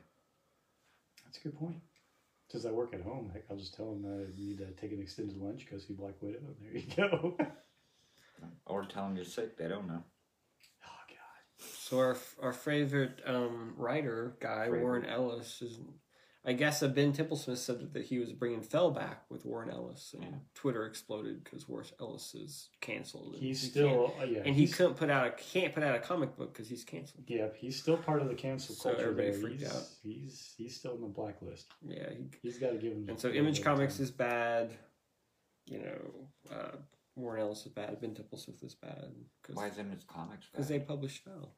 that's 1.23 1.37
a 1.37 1.41
good 1.41 1.57
point. 1.57 1.77
Since 2.51 2.65
I 2.65 2.71
work 2.71 2.93
at 2.93 3.01
home, 3.01 3.31
heck, 3.33 3.43
I'll 3.49 3.55
just 3.55 3.75
tell 3.75 3.93
them 3.93 4.05
I 4.05 4.37
need 4.37 4.57
to 4.57 4.71
take 4.71 4.91
an 4.91 5.01
extended 5.01 5.37
lunch, 5.37 5.67
go 5.71 5.77
see 5.77 5.93
Black 5.93 6.21
Widow. 6.21 6.39
There 6.61 6.81
you 6.81 6.95
go. 6.97 7.37
Or 8.65 8.85
tell 8.85 9.05
them 9.05 9.15
you're 9.17 9.25
sick. 9.25 9.57
They 9.57 9.67
don't 9.67 9.87
know. 9.87 10.03
God. 11.89 11.95
So 11.95 11.99
our 11.99 12.17
our 12.47 12.53
favorite 12.53 13.21
um, 13.25 13.73
writer 13.77 14.35
guy 14.39 14.65
Favorite. 14.65 14.81
Warren 14.81 15.05
Ellis 15.05 15.61
is, 15.61 15.79
I 16.45 16.53
guess, 16.53 16.81
uh, 16.81 16.87
Ben 16.87 17.11
Templesmith 17.13 17.57
said 17.57 17.93
that 17.93 18.05
he 18.05 18.17
was 18.19 18.31
bringing 18.31 18.61
Fell 18.61 18.91
back 18.91 19.25
with 19.29 19.45
Warren 19.45 19.69
Ellis, 19.69 20.13
and 20.13 20.23
Yeah. 20.23 20.37
Twitter 20.55 20.85
exploded 20.85 21.43
because 21.43 21.67
Warren 21.67 21.87
Ellis 21.99 22.33
is 22.35 22.69
canceled. 22.81 23.33
and 23.35 23.43
He's 23.43 23.61
he 23.61 23.69
still 23.69 24.13
uh, 24.19 24.23
yeah, 24.23 24.33
can't- 24.35 24.47
and 24.47 24.55
he 24.55 24.67
couldn't 24.67 24.95
put 24.95 25.09
out 25.09 25.27
a 25.27 25.31
can't 25.31 25.73
put 25.73 25.83
out 25.83 25.95
a 25.95 25.99
comic 25.99 26.35
book 26.37 26.53
because 26.53 26.69
he's 26.69 26.83
canceled. 26.83 27.23
Yeah, 27.27 27.47
he's 27.55 27.79
still 27.79 27.97
part 27.97 28.21
of 28.21 28.29
the 28.29 28.35
cancel 28.35 28.75
So 28.75 28.89
culture. 28.89 29.01
everybody 29.09 29.31
there. 29.31 29.39
freaked 29.39 29.61
he's, 29.61 29.71
out. 29.75 29.83
He's 30.03 30.53
he's 30.57 30.75
still 30.77 30.93
on 30.93 31.01
the 31.01 31.07
blacklist. 31.07 31.67
Yeah, 31.85 32.09
he, 32.11 32.29
He's 32.41 32.57
got 32.57 32.71
to 32.71 32.77
give 32.77 32.93
him. 32.93 33.05
and 33.09 33.19
so 33.19 33.29
Image 33.29 33.61
Comics 33.63 33.95
time. 33.97 34.03
is 34.03 34.11
bad. 34.11 34.71
You 35.65 35.79
know, 35.79 36.55
uh, 36.55 36.77
Warren 37.15 37.41
Ellis 37.41 37.65
is 37.65 37.71
bad. 37.73 37.99
Ben 38.01 38.15
Templesmith 38.15 38.63
is 38.63 38.73
bad 38.75 39.11
Why 39.53 39.67
is 39.67 39.77
Image 39.77 40.07
Comics 40.07 40.45
bad? 40.47 40.51
because 40.53 40.67
they 40.67 40.79
published 40.79 41.23
Fell. 41.23 41.53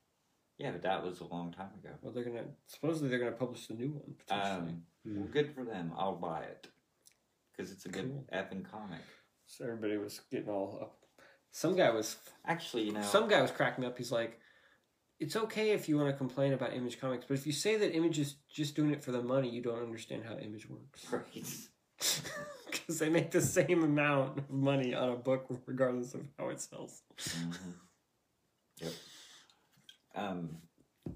Yeah, 0.61 0.69
but 0.71 0.83
that 0.83 1.03
was 1.03 1.21
a 1.21 1.25
long 1.25 1.51
time 1.51 1.71
ago. 1.83 1.89
Well, 2.01 2.13
they're 2.13 2.23
gonna 2.23 2.45
supposedly 2.67 3.09
they're 3.09 3.17
gonna 3.17 3.31
publish 3.31 3.65
the 3.65 3.73
new 3.73 3.89
one. 3.93 4.13
potentially. 4.19 4.69
Um, 4.73 4.83
Hmm. 5.03 5.17
well, 5.21 5.29
good 5.29 5.55
for 5.55 5.65
them. 5.65 5.91
I'll 5.97 6.15
buy 6.17 6.43
it 6.43 6.67
because 7.51 7.71
it's 7.71 7.85
a 7.85 7.89
good 7.89 8.05
Cool. 8.11 8.27
effing 8.31 8.63
comic. 8.63 9.01
So 9.47 9.65
everybody 9.65 9.97
was 9.97 10.19
getting 10.29 10.49
all 10.49 10.77
up. 10.79 11.03
Some 11.49 11.75
guy 11.75 11.89
was 11.89 12.17
Actually, 12.45 12.83
you 12.83 12.91
know, 12.91 13.01
some 13.01 13.27
guy 13.27 13.41
was 13.41 13.49
cracking 13.49 13.83
up. 13.83 13.97
He's 13.97 14.11
like, 14.11 14.39
"It's 15.19 15.35
okay 15.35 15.71
if 15.71 15.89
you 15.89 15.97
want 15.97 16.11
to 16.11 16.17
complain 16.17 16.53
about 16.53 16.73
Image 16.73 16.99
Comics, 16.99 17.25
but 17.27 17.33
if 17.33 17.47
you 17.47 17.51
say 17.53 17.75
that 17.77 17.95
Image 17.95 18.19
is 18.19 18.35
just 18.47 18.75
doing 18.75 18.91
it 18.91 19.03
for 19.03 19.11
the 19.11 19.23
money, 19.23 19.49
you 19.49 19.61
don't 19.63 19.81
understand 19.81 20.23
how 20.23 20.37
Image 20.37 20.69
works." 20.69 21.11
right? 21.11 21.23
Because 22.71 22.99
they 22.99 23.09
make 23.09 23.31
the 23.31 23.41
same 23.41 23.83
amount 23.83 24.37
of 24.37 24.49
money 24.49 24.93
on 24.93 25.09
a 25.09 25.15
book 25.15 25.45
regardless 25.65 26.13
of 26.13 26.21
how 26.37 26.49
it 26.49 26.61
sells. 26.61 27.01
Mhm. 27.17 27.73
Yep. 28.77 28.93
Um. 30.15 30.49
Oh 31.07 31.11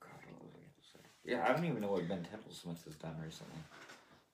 God, 0.00 0.10
what 0.30 0.42
was 0.42 0.52
I 0.54 0.58
going 0.58 0.74
to 0.76 0.88
say? 0.92 1.00
Yeah, 1.24 1.44
I 1.46 1.52
don't 1.52 1.64
even 1.64 1.80
know 1.80 1.90
what 1.92 2.08
Ben 2.08 2.26
Templesmith 2.32 2.84
has 2.84 2.94
done 2.96 3.16
recently. 3.22 3.58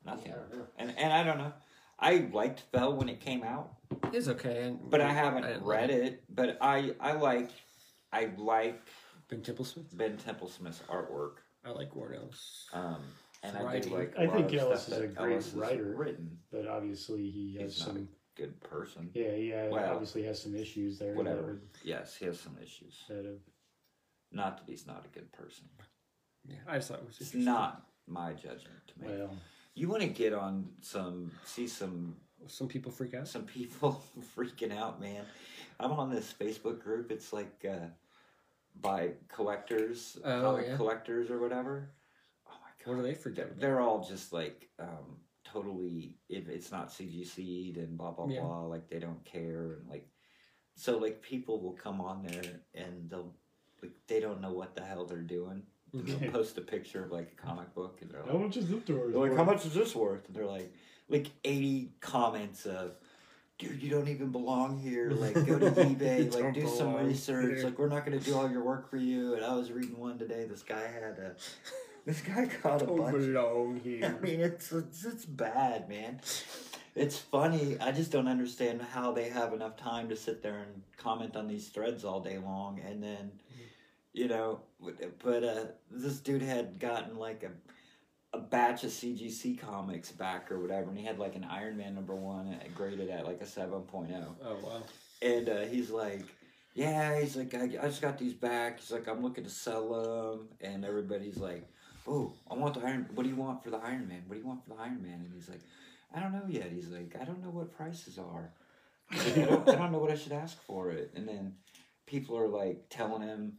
Nothing. 0.05 0.33
And 0.79 0.95
and 0.97 1.13
I 1.13 1.23
don't 1.23 1.39
know. 1.39 1.53
I 1.99 2.29
liked 2.33 2.61
Fell 2.73 2.95
when 2.97 3.09
it 3.11 3.21
came 3.21 3.43
out, 3.43 3.75
It's 4.13 4.27
okay, 4.29 4.63
and, 4.63 4.91
but 4.91 5.03
I 5.03 5.13
haven't 5.13 5.43
didn't 5.43 5.65
read 5.65 5.91
like 5.91 5.99
it. 5.99 6.23
But 6.35 6.57
I 6.61 6.95
I 7.01 7.13
like 7.13 7.51
I 8.13 8.31
like 8.39 8.81
Ben 9.29 9.41
Templesmith. 9.43 9.95
Ben 9.97 10.17
Templesmith's 10.17 10.81
artwork. 10.89 11.33
I 11.65 11.71
like 11.73 11.95
Warren 11.95 12.15
Ellis. 12.23 12.67
Um, 12.73 13.03
and 13.43 13.55
I 13.57 13.63
Writing. 13.63 13.91
do 13.91 13.97
like. 13.99 14.15
I 14.19 14.23
a 14.23 14.27
lot 14.29 14.37
think 14.37 14.53
of 14.55 14.59
Ellis 14.59 14.83
stuff 14.85 14.99
is 14.99 15.05
a 15.05 15.07
great 15.09 15.33
Ellis 15.35 15.53
writer. 15.53 15.95
Written, 15.95 16.39
But 16.51 16.67
obviously, 16.67 17.31
he 17.31 17.59
has 17.61 17.75
He's 17.75 17.81
not 17.87 17.95
some. 17.97 18.09
good 18.35 18.59
person. 18.63 19.11
Yeah, 19.13 19.33
yeah. 19.35 19.69
Well, 19.69 19.93
obviously, 19.93 20.23
has 20.23 20.41
some 20.43 20.55
issues 20.57 20.99
there. 20.99 21.13
Whatever. 21.15 21.43
would- 21.43 21.61
Yes, 21.85 22.17
he 22.17 22.25
has 22.25 22.41
some 22.41 22.57
issues. 22.63 22.95
That 23.09 23.27
have, 23.27 23.35
Not 24.33 24.59
that 24.59 24.71
he's 24.71 24.87
not 24.87 25.05
a 25.05 25.09
good 25.09 25.33
person. 25.33 25.65
Yeah, 26.47 26.57
I 26.69 26.77
just 26.77 26.89
thought 26.89 27.01
it 27.01 27.07
was 27.07 27.21
It's 27.21 27.35
not 27.35 27.87
my 28.07 28.33
judgment 28.33 28.87
to 28.89 29.01
make. 29.01 29.19
well, 29.19 29.37
You 29.75 29.89
want 29.89 30.03
to 30.03 30.09
get 30.09 30.33
on 30.33 30.69
some, 30.81 31.33
see 31.45 31.67
some 31.67 32.17
Some 32.47 32.69
people 32.69 32.91
freak 32.93 33.15
out. 33.15 33.29
some 33.29 33.45
people 33.45 34.03
freaking 34.37 34.77
out, 34.77 35.01
man. 35.01 35.25
I'm 35.79 35.93
on 35.93 36.11
this 36.11 36.33
Facebook 36.39 36.81
group. 36.83 37.11
It's 37.11 37.33
like 37.33 37.65
uh, 37.69 37.89
by 38.81 39.11
collectors, 39.29 40.17
Oh, 40.25 40.41
comic 40.43 40.67
yeah. 40.69 40.77
collectors 40.77 41.31
or 41.31 41.39
whatever. 41.39 41.91
Oh 42.47 42.53
my 42.63 42.69
god, 42.85 42.91
What 42.97 43.01
are 43.01 43.03
they 43.03 43.15
freaked 43.15 43.39
out 43.39 43.47
They're, 43.47 43.53
about? 43.53 43.61
they're 43.61 43.81
all 43.81 44.03
just 44.09 44.33
like 44.33 44.69
um, 44.79 45.19
totally. 45.45 46.17
If 46.29 46.49
it's 46.49 46.71
not 46.73 46.91
CGC'd 46.91 47.77
and 47.77 47.99
blah 47.99 48.13
blah 48.13 48.27
Yeah. 48.29 48.41
blah, 48.41 48.63
like 48.65 48.89
they 48.89 48.99
don't 49.01 49.23
care 49.25 49.75
and 49.81 49.89
like. 49.89 50.07
So 50.77 50.97
like 50.99 51.21
people 51.21 51.61
will 51.61 51.73
come 51.75 52.01
on 52.01 52.23
there 52.23 52.61
and 52.75 53.11
they'll 53.11 53.35
like 53.83 53.93
they 54.07 54.21
don't 54.21 54.41
know 54.41 54.53
what 54.53 54.75
the 54.75 54.83
hell 54.83 55.05
they're 55.05 55.19
doing. 55.19 55.63
And 55.93 56.07
they'll 56.07 56.31
post 56.31 56.57
a 56.59 56.61
picture 56.61 57.05
of 57.05 57.11
like 57.11 57.33
a 57.37 57.47
comic 57.47 57.75
book 57.75 57.99
and 58.01 58.11
they're 58.11 58.23
like, 58.23 58.33
how 58.33 58.39
much 58.39 58.57
is 58.57 58.69
this 58.69 58.83
door? 58.85 59.09
they're 59.11 59.21
like, 59.21 59.37
how 59.37 59.45
much 59.45 59.67
is 59.67 59.75
this 59.75 59.95
worth? 59.95 60.27
And 60.27 60.37
they're 60.37 60.47
like, 60.47 60.73
like 61.09 61.27
80 61.45 61.91
comments 62.01 62.67
of, 62.67 62.93
dude, 63.59 63.83
you 63.83 63.91
don't 63.91 64.09
even 64.09 64.31
belong 64.31 64.79
here. 64.79 65.11
Like, 65.11 65.35
go 65.35 65.59
to 65.59 65.71
eBay, 65.71 66.33
like, 66.33 66.55
do 66.55 66.69
some 66.69 66.95
research. 66.95 67.57
here. 67.57 67.65
Like, 67.65 67.79
we're 67.79 67.89
not 67.89 68.07
going 68.07 68.19
to 68.19 68.25
do 68.25 68.37
all 68.37 68.49
your 68.51 68.63
work 68.63 68.89
for 68.89 68.97
you. 68.97 69.35
And 69.35 69.45
I 69.45 69.55
was 69.55 69.73
reading 69.73 69.99
one 69.99 70.19
today. 70.19 70.47
This 70.49 70.63
guy 70.63 70.81
had 70.81 71.19
a, 71.19 71.35
this 72.07 72.21
guy 72.21 72.47
caught 72.47 72.83
a 72.83 72.87
Don't 72.87 72.97
bunch. 72.97 73.17
belong 73.17 73.81
I 74.05 74.13
mean, 74.25 74.41
it's, 74.41 74.73
it's 74.73 75.05
it's 75.05 75.25
bad, 75.25 75.89
man. 75.89 76.21
It's 76.95 77.19
funny. 77.19 77.77
I 77.81 77.93
just 77.93 78.11
don't 78.11 78.29
understand 78.29 78.83
how 78.83 79.13
they 79.13 79.29
have 79.29 79.53
enough 79.53 79.77
time 79.77 80.09
to 80.09 80.17
sit 80.17 80.43
there 80.43 80.59
and 80.59 80.83
comment 80.97 81.37
on 81.37 81.47
these 81.47 81.69
threads 81.69 82.05
all 82.05 82.21
day 82.21 82.39
long, 82.39 82.81
and 82.81 83.03
then, 83.03 83.33
mm-hmm. 83.33 83.63
You 84.13 84.29
know, 84.29 84.61
but 85.23 85.45
uh, 85.45 85.65
this 85.91 86.19
dude 86.19 86.43
had 86.43 86.79
gotten 86.79 87.17
like 87.17 87.43
a 87.43 87.51
a 88.33 88.39
batch 88.39 88.85
of 88.85 88.91
CGC 88.91 89.59
comics 89.59 90.13
back 90.13 90.53
or 90.53 90.61
whatever, 90.61 90.89
and 90.91 90.97
he 90.99 91.05
had 91.05 91.19
like 91.19 91.35
an 91.35 91.45
Iron 91.51 91.77
Man 91.77 91.95
number 91.97 92.15
one 92.15 92.47
uh, 92.49 92.65
graded 92.77 93.11
at 93.11 93.27
like 93.27 93.41
a 93.41 93.45
7.0 93.45 94.25
Oh 94.45 94.57
wow. 94.63 94.83
and 95.21 95.49
uh, 95.49 95.61
he's 95.63 95.91
like, 95.91 96.23
"Yeah," 96.75 97.19
he's 97.21 97.35
like, 97.37 97.53
I, 97.55 97.65
"I 97.65 97.89
just 97.89 98.01
got 98.01 98.19
these 98.19 98.35
back." 98.35 98.79
He's 98.79 98.93
like, 98.93 99.09
"I'm 99.09 99.21
looking 99.23 99.43
to 99.45 99.51
sell 99.51 99.89
them," 100.37 100.49
and 100.61 100.85
everybody's 100.85 101.39
like, 101.39 101.67
"Oh, 102.07 102.33
I 102.49 102.55
want 102.55 102.75
the 102.75 102.87
Iron. 102.87 103.09
What 103.15 103.25
do 103.25 103.29
you 103.29 103.37
want 103.37 103.65
for 103.65 103.71
the 103.71 103.79
Iron 103.79 104.07
Man? 104.07 104.23
What 104.29 104.35
do 104.37 104.41
you 104.41 104.47
want 104.47 104.63
for 104.63 104.71
the 104.75 104.81
Iron 104.81 105.03
Man?" 105.03 105.15
And 105.25 105.33
he's 105.35 105.49
like, 105.49 105.63
"I 106.15 106.21
don't 106.21 106.33
know 106.33 106.47
yet." 106.49 106.71
He's 106.71 106.89
like, 106.89 107.17
"I 107.21 107.25
don't 107.25 107.43
know 107.43 107.51
what 107.51 107.77
prices 107.77 108.17
are. 108.17 108.53
I, 109.11 109.31
don't, 109.41 109.69
I 109.69 109.75
don't 109.75 109.91
know 109.91 109.99
what 109.99 110.13
I 110.13 110.17
should 110.17 110.33
ask 110.33 110.61
for 110.63 110.91
it." 110.93 111.11
And 111.17 111.27
then 111.29 111.55
people 112.07 112.39
are 112.39 112.49
like 112.49 112.85
telling 112.91 113.23
him, 113.23 113.55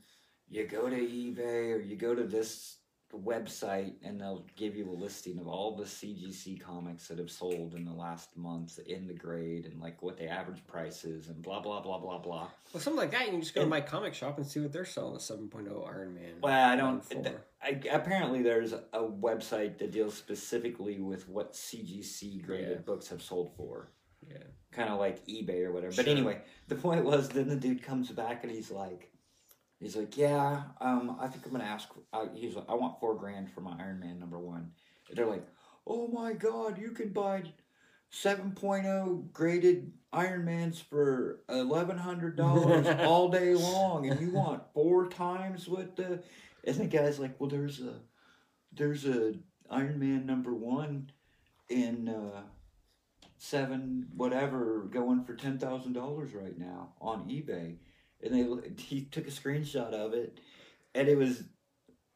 "You 0.52 0.68
go 0.68 0.88
to 0.90 0.96
eBay 0.96 1.74
or 1.74 1.80
you 1.80 1.96
go 1.96 2.14
to 2.14 2.24
this." 2.24 2.78
website 3.26 3.94
and 4.04 4.22
they'll 4.22 4.46
give 4.56 4.74
you 4.74 4.90
a 4.90 4.92
listing 4.94 5.38
of 5.38 5.46
all 5.46 5.76
the 5.76 5.84
CGC 5.84 6.60
comics 6.62 7.10
that 7.10 7.18
have 7.18 7.30
sold 7.30 7.76
in 7.76 7.84
the 7.84 7.92
last 7.92 8.38
month 8.38 8.80
in 8.88 9.06
the 9.06 9.14
grade 9.14 9.66
and 9.66 9.82
like 9.82 10.02
what 10.02 10.16
the 10.18 10.28
average 10.30 10.66
price 10.66 11.04
is 11.04 11.28
and 11.28 11.42
blah 11.42 11.60
blah 11.60 11.82
blah 11.82 12.00
blah 12.00 12.18
blah. 12.20 12.48
Well, 12.74 12.82
something 12.82 12.96
like 13.02 13.12
that, 13.12 13.26
you 13.26 13.32
can 13.32 13.42
just 13.42 13.54
go 13.54 13.62
to 13.64 13.68
my 13.68 13.82
comic 13.82 14.14
shop 14.14 14.38
and 14.38 14.48
see 14.48 14.62
what 14.62 14.72
they're 14.72 14.86
selling 14.86 15.14
the 15.16 15.20
7.0 15.20 15.88
Iron 15.90 16.14
Man. 16.16 16.24
Well, 16.42 16.70
I 16.70 16.76
don't. 16.78 17.02
th- 17.10 17.36
I, 17.62 17.82
apparently, 17.92 18.42
there's 18.42 18.72
a 18.72 18.80
website 19.04 19.78
that 19.80 19.92
deals 19.92 20.14
specifically 20.16 21.00
with 21.02 21.28
what 21.28 21.54
CGC 21.54 22.42
graded 22.46 22.70
Yeah. 22.70 22.76
books 22.78 23.10
have 23.10 23.22
sold 23.22 23.52
for, 23.58 23.92
yeah. 24.26 24.38
kind 24.72 24.90
of 24.90 25.00
like 25.00 25.26
eBay 25.28 25.66
or 25.66 25.74
whatever. 25.74 25.94
But 25.96 26.08
anyway, 26.08 26.40
the 26.70 26.76
point 26.76 27.04
was, 27.04 27.28
then 27.28 27.50
the 27.50 27.58
dude 27.58 27.84
comes 27.84 28.10
back 28.10 28.44
and 28.46 28.52
he's 28.52 28.72
like, 28.72 29.11
he's 29.82 29.96
like, 29.96 30.15
yeah, 30.17 30.63
um, 30.80 31.17
I 31.20 31.28
think 31.28 31.46
I'm 31.46 31.52
gonna 31.52 31.63
ask. 31.65 31.89
Uh, 32.13 32.28
he's 32.34 32.56
like, 32.56 32.70
I 32.70 32.76
want 32.76 33.00
four 33.00 33.15
grand 33.15 33.52
for 33.52 33.62
my 33.62 33.76
Iron 33.80 34.00
Man 34.00 34.20
number 34.20 34.39
one. 34.39 34.72
And 35.10 35.17
they're 35.17 35.26
like, 35.26 35.46
oh 35.86 36.08
my 36.08 36.34
god, 36.34 36.80
you 36.80 36.91
can 36.91 37.10
buy 37.10 37.44
7.0 38.13 39.32
graded 39.34 39.91
Iron 40.13 40.46
Man's 40.46 40.80
for 40.80 41.39
eleven 41.50 41.98
hundred 41.98 42.36
dollars 42.36 42.86
all 43.00 43.30
day 43.30 43.54
long, 43.54 44.10
and 44.10 44.20
you 44.20 44.32
want 44.32 44.63
four 44.74 45.08
times 45.08 45.67
what 45.67 45.96
the? 45.96 46.22
And 46.63 46.76
the 46.76 46.86
guy's 46.86 47.17
like, 47.17 47.39
well, 47.39 47.50
there's 47.50 47.80
a, 47.80 47.96
there's 48.74 49.06
a 49.06 49.36
Iron 49.70 50.00
Man 50.00 50.26
number 50.26 50.54
one, 50.54 51.12
in 51.70 52.10
uh, 52.10 52.41
seven 53.38 54.08
whatever 54.15 54.82
going 54.91 55.24
for 55.24 55.34
ten 55.34 55.58
thousand 55.58 55.94
dollars 55.94 56.34
right 56.34 56.58
now 56.58 56.89
on 57.00 57.30
eBay, 57.30 57.78
and 58.23 58.34
they 58.34 58.69
he 58.81 59.01
took 59.05 59.27
a 59.27 59.31
screenshot 59.31 59.93
of 59.93 60.13
it, 60.13 60.39
and 60.95 61.07
it 61.07 61.17
was 61.17 61.43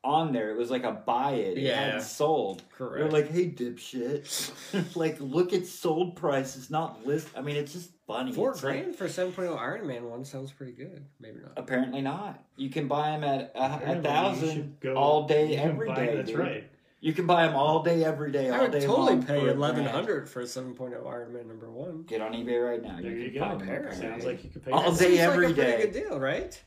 on 0.03 0.31
there. 0.33 0.51
It 0.51 0.57
was 0.57 0.69
like 0.69 0.83
a 0.83 0.91
buy 0.91 1.31
it. 1.31 1.57
It 1.57 1.63
Yeah. 1.63 1.83
hadn't 1.85 2.01
sold. 2.03 2.61
They're 2.77 3.09
like, 3.09 3.31
hey, 3.31 3.49
dipshit. 3.49 4.95
like, 4.95 5.17
look 5.19 5.51
at 5.51 5.65
sold 5.65 6.15
prices, 6.15 6.69
not 6.69 7.05
list. 7.07 7.27
I 7.35 7.41
mean, 7.41 7.55
it's 7.55 7.73
just 7.73 7.89
funny. 8.05 8.31
Four 8.31 8.51
It's 8.51 8.63
like- 8.63 8.73
grand 8.83 8.95
for 8.95 9.05
7.0 9.07 9.57
Iron 9.59 9.87
Man 9.87 10.07
one 10.07 10.23
sounds 10.23 10.51
pretty 10.51 10.73
good. 10.73 11.03
Maybe 11.19 11.39
not. 11.41 11.53
apparently 11.57 12.01
not. 12.01 12.43
You 12.55 12.69
can 12.69 12.87
buy 12.87 13.09
them 13.17 13.23
at 13.23 13.51
a, 13.55 13.97
a 13.97 14.01
thousand 14.01 14.77
go- 14.79 14.93
all 14.95 15.25
day, 15.27 15.49
you 15.53 15.57
can 15.57 15.69
every 15.69 15.87
buy- 15.87 15.95
day. 15.95 16.15
That's 16.17 16.29
dude. 16.29 16.39
right. 16.39 16.69
You 17.01 17.13
can 17.13 17.27
buy 17.27 17.45
them 17.45 17.55
all 17.55 17.83
day, 17.83 18.03
every 18.03 18.31
day, 18.31 18.49
all 18.49 18.55
I 18.55 18.61
would 18.63 18.71
day 18.71 18.79
totally 18.79 19.13
long 19.13 19.23
pay 19.23 19.39
for 19.41 19.47
a 19.49 19.51
eleven 19.53 19.83
grand. 19.83 19.95
hundred 19.95 20.29
for 20.29 20.41
a 20.41 20.45
7.0 20.45 21.05
Iron 21.07 21.33
Man 21.33 21.47
number 21.47 21.69
one. 21.69 22.03
Get 22.03 22.21
on 22.21 22.33
eBay 22.33 22.63
right 22.67 22.81
now. 22.81 22.97
There 22.99 23.11
you 23.11 23.29
can 23.31 23.33
go. 23.33 23.39
find 23.41 23.59
them 23.61 23.67
Apparently. 23.67 23.97
apparently. 23.97 24.09
Sounds 24.21 24.25
like 24.25 24.43
you 24.43 24.49
could 24.49 24.65
pay. 24.65 24.71
All 24.71 24.91
that. 24.91 24.99
day, 24.99 25.05
Seems 25.09 25.19
every 25.19 25.47
like 25.47 25.57
a 25.57 25.61
pretty 25.61 25.71
day. 25.71 25.91
good 25.91 26.07
deal, 26.09 26.19
right? 26.19 26.63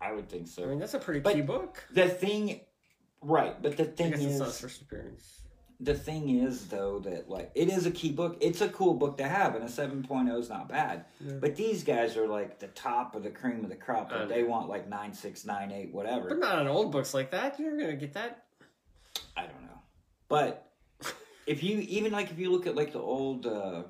I 0.00 0.12
would 0.12 0.28
think 0.28 0.46
so. 0.48 0.62
I 0.62 0.66
mean, 0.66 0.78
that's 0.78 0.94
a 0.94 0.98
pretty 0.98 1.20
But 1.20 1.34
key 1.34 1.40
book. 1.42 1.82
the 1.92 2.08
thing, 2.08 2.60
right? 3.20 3.60
But 3.60 3.76
the 3.76 3.84
I 3.84 3.86
thing 3.86 4.10
guess 4.12 4.20
it's 4.20 4.38
not 4.38 4.46
his 4.46 4.54
is, 4.54 4.60
first 4.60 4.82
appearance. 4.82 5.40
the 5.80 5.94
thing 5.94 6.38
is 6.38 6.68
though 6.68 7.00
that 7.00 7.28
like 7.28 7.50
it 7.54 7.68
is 7.68 7.84
a 7.86 7.90
key 7.90 8.12
book. 8.12 8.36
It's 8.40 8.60
a 8.60 8.68
cool 8.68 8.94
book 8.94 9.16
to 9.18 9.26
have, 9.26 9.54
and 9.56 9.64
a 9.64 9.68
7.0 9.68 10.38
is 10.38 10.48
not 10.50 10.68
bad. 10.68 11.06
Yeah. 11.20 11.32
But 11.40 11.56
these 11.56 11.82
guys 11.82 12.16
are 12.16 12.28
like 12.28 12.60
the 12.60 12.68
top 12.68 13.14
of 13.16 13.24
the 13.24 13.30
cream 13.30 13.64
of 13.64 13.70
the 13.70 13.76
crop. 13.76 14.12
I 14.12 14.16
Like, 14.16 14.24
uh, 14.24 14.26
they 14.28 14.42
want 14.44 14.68
like 14.68 14.88
nine 14.88 15.12
six, 15.14 15.44
nine 15.44 15.72
eight, 15.72 15.92
whatever. 15.92 16.28
But 16.28 16.38
not 16.38 16.58
on 16.60 16.68
old 16.68 16.92
books 16.92 17.12
like 17.12 17.30
that. 17.32 17.58
You're 17.58 17.76
gonna 17.78 17.96
get 17.96 18.12
that. 18.12 18.44
I 19.36 19.42
don't 19.42 19.62
know. 19.62 19.69
But 20.30 20.72
if 21.46 21.62
you 21.62 21.80
even 21.80 22.12
like 22.12 22.30
if 22.30 22.38
you 22.38 22.50
look 22.50 22.66
at 22.66 22.74
like 22.76 22.92
the 22.94 23.00
old 23.00 23.46
uh 23.46 23.82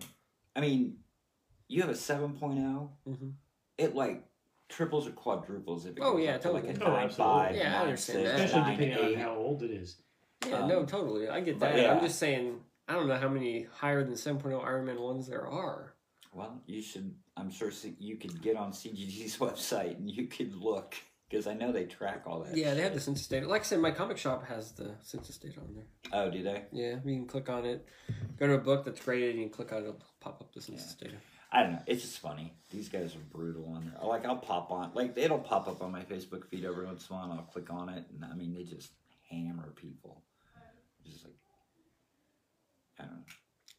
I 0.56 0.60
mean, 0.60 0.96
you 1.68 1.82
have 1.82 1.90
a 1.90 1.94
7 1.94 2.36
Mhm. 2.36 3.32
it 3.78 3.94
like 3.94 4.24
triples 4.68 5.06
or 5.06 5.12
quadruples 5.12 5.86
if 5.86 5.96
it 5.96 6.02
Oh, 6.02 6.14
goes 6.14 6.24
yeah, 6.24 6.34
up 6.36 6.40
to 6.42 6.50
like 6.50 6.64
a 6.64 6.72
totally. 6.72 6.86
Oh, 6.86 6.94
9 6.96 7.04
absolutely. 7.04 7.38
5, 7.40 7.56
Yeah, 7.56 7.78
I 7.78 7.82
understand 7.82 8.18
6, 8.18 8.30
that. 8.30 8.34
Especially 8.44 8.60
9, 8.60 8.78
depending 8.78 9.14
on 9.16 9.22
how 9.22 9.34
old 9.36 9.62
it 9.62 9.70
is. 9.70 10.02
Yeah, 10.46 10.54
Um, 10.62 10.68
no, 10.68 10.84
totally. 10.84 11.28
I 11.28 11.40
get 11.40 11.60
that. 11.60 11.76
yeah. 11.76 11.92
I'm 11.94 12.00
just 12.00 12.18
saying. 12.18 12.60
I 12.88 12.94
don't 12.94 13.06
know 13.06 13.16
how 13.18 13.28
many 13.28 13.64
higher 13.70 14.02
than 14.02 14.14
7.0 14.14 14.64
Iron 14.64 14.86
Man 14.86 14.98
ones 15.00 15.28
there 15.28 15.46
are. 15.46 15.94
Well, 16.32 16.60
you 16.66 16.80
should 16.82 17.14
I'm 17.36 17.50
sure 17.50 17.70
you 17.98 18.16
could 18.16 18.40
get 18.42 18.56
on 18.56 18.72
CGC's 18.72 19.36
website 19.46 19.96
and 19.98 20.10
you 20.10 20.26
could 20.26 20.56
look 20.56 20.96
because 21.30 21.46
I 21.46 21.54
know 21.54 21.70
they 21.70 21.84
track 21.84 22.24
all 22.26 22.40
that. 22.40 22.56
Yeah, 22.56 22.74
they 22.74 22.82
have 22.82 22.94
the 22.94 23.00
census 23.00 23.26
data. 23.26 23.46
Like 23.46 23.62
I 23.62 23.64
said, 23.64 23.80
my 23.80 23.92
comic 23.92 24.18
shop 24.18 24.46
has 24.48 24.72
the 24.72 24.96
census 25.02 25.38
data 25.38 25.60
on 25.60 25.74
there. 25.74 25.84
Oh, 26.12 26.30
do 26.30 26.42
they? 26.42 26.64
Yeah, 26.72 26.96
you 27.04 27.16
can 27.16 27.26
click 27.26 27.48
on 27.48 27.64
it, 27.64 27.86
go 28.38 28.48
to 28.48 28.54
a 28.54 28.58
book 28.58 28.84
that's 28.84 29.00
graded, 29.00 29.36
and 29.36 29.44
you 29.44 29.48
click 29.48 29.72
on 29.72 29.78
it, 29.78 29.82
it'll 29.82 30.02
pop 30.20 30.40
up 30.40 30.52
the 30.52 30.60
census 30.60 30.94
data. 30.94 31.16
I 31.52 31.62
don't 31.62 31.72
know. 31.72 31.82
It's 31.86 32.02
just 32.02 32.20
funny. 32.20 32.54
These 32.70 32.88
guys 32.88 33.16
are 33.16 33.36
brutal 33.36 33.72
on 33.74 33.84
there. 33.84 34.08
Like 34.08 34.24
I'll 34.24 34.36
pop 34.36 34.70
on, 34.70 34.92
like 34.94 35.14
it'll 35.16 35.38
pop 35.38 35.66
up 35.68 35.82
on 35.82 35.90
my 35.90 36.02
Facebook 36.02 36.46
feed 36.46 36.64
every 36.64 36.86
once 36.86 37.08
in 37.08 37.14
a 37.14 37.18
while. 37.18 37.30
And 37.30 37.40
I'll 37.40 37.46
click 37.46 37.70
on 37.70 37.88
it, 37.88 38.04
and 38.14 38.24
I 38.24 38.34
mean 38.34 38.54
they 38.54 38.62
just 38.62 38.92
hammer 39.28 39.72
people. 39.74 40.22
Just 41.04 41.24
like 41.24 41.34
I 42.98 43.04
don't 43.04 43.12
know. 43.12 43.24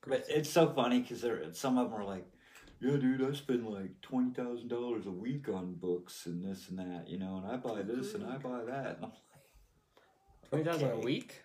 But 0.05 0.25
it's 0.29 0.49
so 0.49 0.69
funny 0.69 0.99
because 0.99 1.21
there 1.21 1.41
some 1.53 1.77
of 1.77 1.91
them 1.91 1.99
are 1.99 2.03
like, 2.03 2.25
"Yeah, 2.81 2.97
dude, 2.97 3.23
I 3.23 3.33
spend 3.33 3.67
like 3.67 4.01
twenty 4.01 4.31
thousand 4.33 4.67
dollars 4.69 5.05
a 5.05 5.11
week 5.11 5.47
on 5.47 5.75
books 5.75 6.25
and 6.25 6.43
this 6.43 6.67
and 6.69 6.79
that, 6.79 7.05
you 7.07 7.19
know, 7.19 7.37
and 7.37 7.45
I 7.45 7.57
buy 7.57 7.81
this 7.83 8.13
and 8.15 8.25
I 8.25 8.35
mm-hmm. 8.37 8.49
buy 8.49 8.63
that." 8.65 8.95
And 8.97 9.05
I'm 9.05 9.11
like, 9.11 10.49
Twenty 10.49 10.63
thousand 10.65 10.91
a 10.91 10.97
week. 10.99 11.41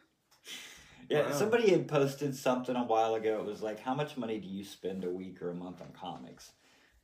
Yeah, 1.09 1.27
Wow. 1.27 1.33
somebody 1.33 1.70
had 1.70 1.87
posted 1.87 2.35
something 2.35 2.75
a 2.75 2.83
while 2.83 3.14
ago. 3.14 3.38
It 3.38 3.46
was 3.46 3.62
like, 3.62 3.79
how 3.79 3.94
much 3.94 4.16
money 4.16 4.40
do 4.40 4.49
you 4.49 4.64
spend 4.64 5.05
a 5.05 5.11
week 5.11 5.40
or 5.40 5.51
a 5.51 5.55
month 5.55 5.81
on 5.81 5.92
comics? 5.92 6.51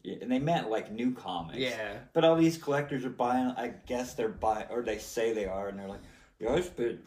Yeah, 0.03 0.16
and 0.21 0.33
they 0.33 0.40
meant 0.40 0.68
like 0.68 0.90
new 0.90 1.12
comics. 1.12 1.61
Yeah, 1.61 1.99
But 2.12 2.25
all 2.25 2.35
these 2.35 2.59
collectors 2.59 3.05
are 3.05 3.11
buying. 3.11 3.55
I 3.57 3.75
guess 3.87 4.14
they're 4.14 4.29
buying, 4.29 4.66
or 4.71 4.83
they 4.83 4.99
say 4.99 5.33
they 5.33 5.45
are, 5.47 5.68
and 5.68 5.79
they're 5.79 5.88
like, 5.88 6.01
"Yeah, 6.40 6.55
I 6.55 6.61
spent, 6.61 6.99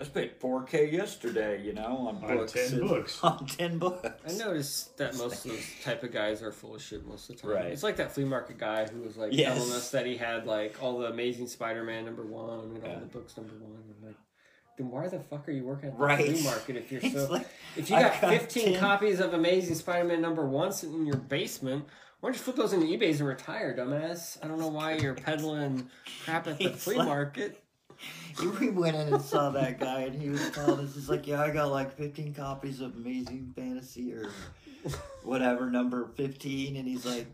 I 0.00 0.04
spent 0.04 0.38
four 0.38 0.62
K 0.62 0.88
yesterday, 0.90 1.60
you 1.64 1.72
know, 1.72 2.06
on 2.08 2.16
On 2.24 2.36
books, 2.36 2.52
10 2.52 2.78
and- 2.78 2.88
books. 2.88 3.18
on 3.24 3.46
ten 3.46 3.78
books." 3.78 4.08
I 4.26 4.32
noticed 4.44 4.96
that 4.98 5.16
most 5.16 5.44
of 5.44 5.50
those 5.52 5.66
type 5.82 6.02
of 6.04 6.12
guys 6.12 6.40
are 6.42 6.52
full 6.52 6.76
of 6.76 6.82
shit 6.82 7.04
most 7.06 7.28
of 7.30 7.36
the 7.36 7.42
time. 7.42 7.50
Right. 7.50 7.66
It's 7.66 7.82
like 7.82 7.96
that 7.96 8.12
flea 8.12 8.24
market 8.24 8.58
guy 8.58 8.86
who 8.86 9.00
was 9.02 9.16
like 9.16 9.32
Yes. 9.32 9.56
telling 9.56 9.72
us 9.72 9.90
that 9.90 10.06
he 10.06 10.16
had 10.16 10.46
like 10.46 10.80
all 10.82 10.98
the 10.98 11.06
Amazing 11.06 11.48
Spider-Man 11.48 12.04
number 12.04 12.24
one 12.24 12.60
and 12.76 12.82
Yeah. 12.84 12.94
all 12.94 13.00
the 13.00 13.06
books 13.06 13.36
number 13.36 13.54
one. 13.54 13.82
I'm 14.00 14.06
like, 14.06 14.16
then 14.76 14.90
why 14.90 15.08
the 15.08 15.18
fuck 15.18 15.48
are 15.48 15.52
you 15.52 15.64
working 15.64 15.88
at 15.88 15.98
the 15.98 16.04
Right. 16.04 16.24
flea 16.32 16.44
market 16.44 16.76
if 16.76 16.92
you're 16.92 17.00
It's 17.04 17.14
so? 17.14 17.32
like, 17.32 17.48
if 17.76 17.90
you 17.90 17.96
I 17.96 18.02
got 18.02 18.20
got 18.20 18.30
15 18.30 18.64
10 18.74 18.80
copies 18.80 19.18
of 19.18 19.34
Amazing 19.34 19.74
Spider-Man 19.74 20.20
number 20.22 20.46
one 20.46 20.70
sitting 20.70 20.94
in 20.98 21.06
your 21.06 21.16
basement, 21.16 21.86
why 22.20 22.28
don't 22.28 22.34
you 22.36 22.40
flip 22.42 22.54
those 22.56 22.72
into 22.72 22.86
eBay's 22.86 23.18
and 23.18 23.28
retire, 23.28 23.76
dumbass? 23.76 24.38
I 24.44 24.46
don't 24.48 24.60
know 24.60 24.68
why 24.68 24.94
you're 24.94 25.14
peddling 25.14 25.90
crap 26.24 26.46
at 26.46 26.58
the 26.58 26.64
It's 26.72 26.84
flea 26.84 26.96
like- 26.98 27.08
market. 27.08 27.64
we 28.60 28.70
went 28.70 28.96
in 28.96 29.12
and 29.12 29.22
saw 29.22 29.50
that 29.50 29.80
guy, 29.80 30.02
and 30.02 30.20
he 30.20 30.30
was 30.30 30.50
telling 30.50 30.84
us, 30.84 30.94
"He's 30.94 31.08
like, 31.08 31.26
yeah, 31.26 31.42
I 31.42 31.50
got 31.50 31.70
like 31.70 31.96
fifteen 31.96 32.34
copies 32.34 32.80
of 32.80 32.94
Amazing 32.96 33.52
Fantasy 33.56 34.12
or 34.12 34.30
whatever 35.22 35.70
number 35.70 36.08
fifteen, 36.16 36.76
and 36.76 36.86
he's 36.86 37.04
like." 37.04 37.26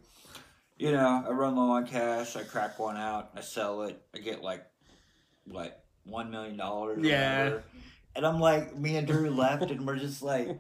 You 0.77 0.91
know, 0.91 1.25
I 1.25 1.31
run 1.31 1.55
low 1.55 1.71
on 1.71 1.87
cash. 1.87 2.35
I 2.35 2.43
crack 2.43 2.81
one 2.81 2.97
out. 2.97 3.31
I 3.37 3.43
sell 3.43 3.83
it. 3.83 4.03
I 4.13 4.19
get 4.19 4.43
like, 4.43 4.67
what, 5.45 5.85
one 6.03 6.33
million 6.33 6.57
dollars? 6.57 6.99
Yeah. 7.01 7.59
And 8.17 8.27
I'm 8.27 8.41
like, 8.41 8.77
me 8.77 8.97
and 8.97 9.07
Drew 9.07 9.31
left, 9.31 9.71
and 9.71 9.87
we're 9.87 9.99
just 9.99 10.21
like, 10.21 10.59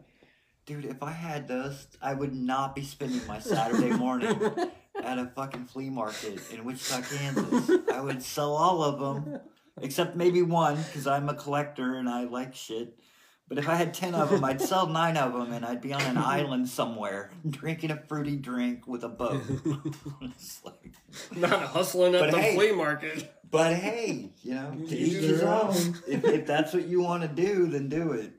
dude, 0.67 0.85
if 0.85 1.03
I 1.03 1.13
had 1.13 1.47
those, 1.47 1.87
I 2.03 2.15
would 2.15 2.35
not 2.35 2.75
be 2.75 2.83
spending 2.83 3.25
my 3.27 3.39
Saturday 3.39 3.91
morning 3.91 4.39
at 5.03 5.19
a 5.19 5.27
fucking 5.35 5.67
flea 5.67 5.91
market 5.91 6.41
in 6.53 6.65
Wichita, 6.65 7.03
Kansas. 7.03 7.71
I 7.93 8.01
would 8.01 8.23
sell 8.23 8.55
all 8.55 8.83
of 8.83 8.99
them, 8.99 9.41
except 9.81 10.17
maybe 10.17 10.43
one, 10.43 10.77
because 10.77 11.07
I'm 11.07 11.29
a 11.29 11.35
collector 11.35 11.95
and 11.95 12.09
I 12.09 12.25
like 12.25 12.55
shit. 12.55 12.99
But 13.47 13.59
if 13.59 13.69
I 13.69 13.75
had 13.75 13.93
10 13.93 14.15
of 14.15 14.31
them, 14.31 14.43
I'd 14.43 14.61
sell 14.71 14.87
nine 14.87 15.17
of 15.19 15.33
them 15.35 15.53
and 15.53 15.67
I'd 15.67 15.83
be 15.83 15.93
on 15.93 16.01
an 16.03 16.17
island 16.17 16.67
somewhere 16.69 17.31
drinking 17.49 17.91
a 17.91 17.97
fruity 18.09 18.37
drink 18.37 18.87
with 18.87 19.05
a 19.05 19.09
boat. 19.09 19.43
It's 20.23 20.63
like- 20.65 20.95
Not 21.37 21.63
hustling 21.63 22.15
at 22.15 22.31
the 22.31 22.39
hey. 22.41 22.55
flea 22.55 22.73
market. 22.73 23.31
but 23.51 23.75
hey, 23.75 24.33
you 24.43 24.55
know, 24.55 24.71
to 24.89 24.97
You 24.97 25.07
each 25.07 25.13
his 25.25 25.43
own. 25.43 25.67
own. 25.69 25.75
If, 26.09 26.25
if 26.25 26.47
that's 26.47 26.73
what 26.73 26.87
you 26.87 27.03
want 27.03 27.23
to 27.23 27.29
do, 27.29 27.67
then 27.67 27.89
do 27.91 28.13
it. 28.13 28.33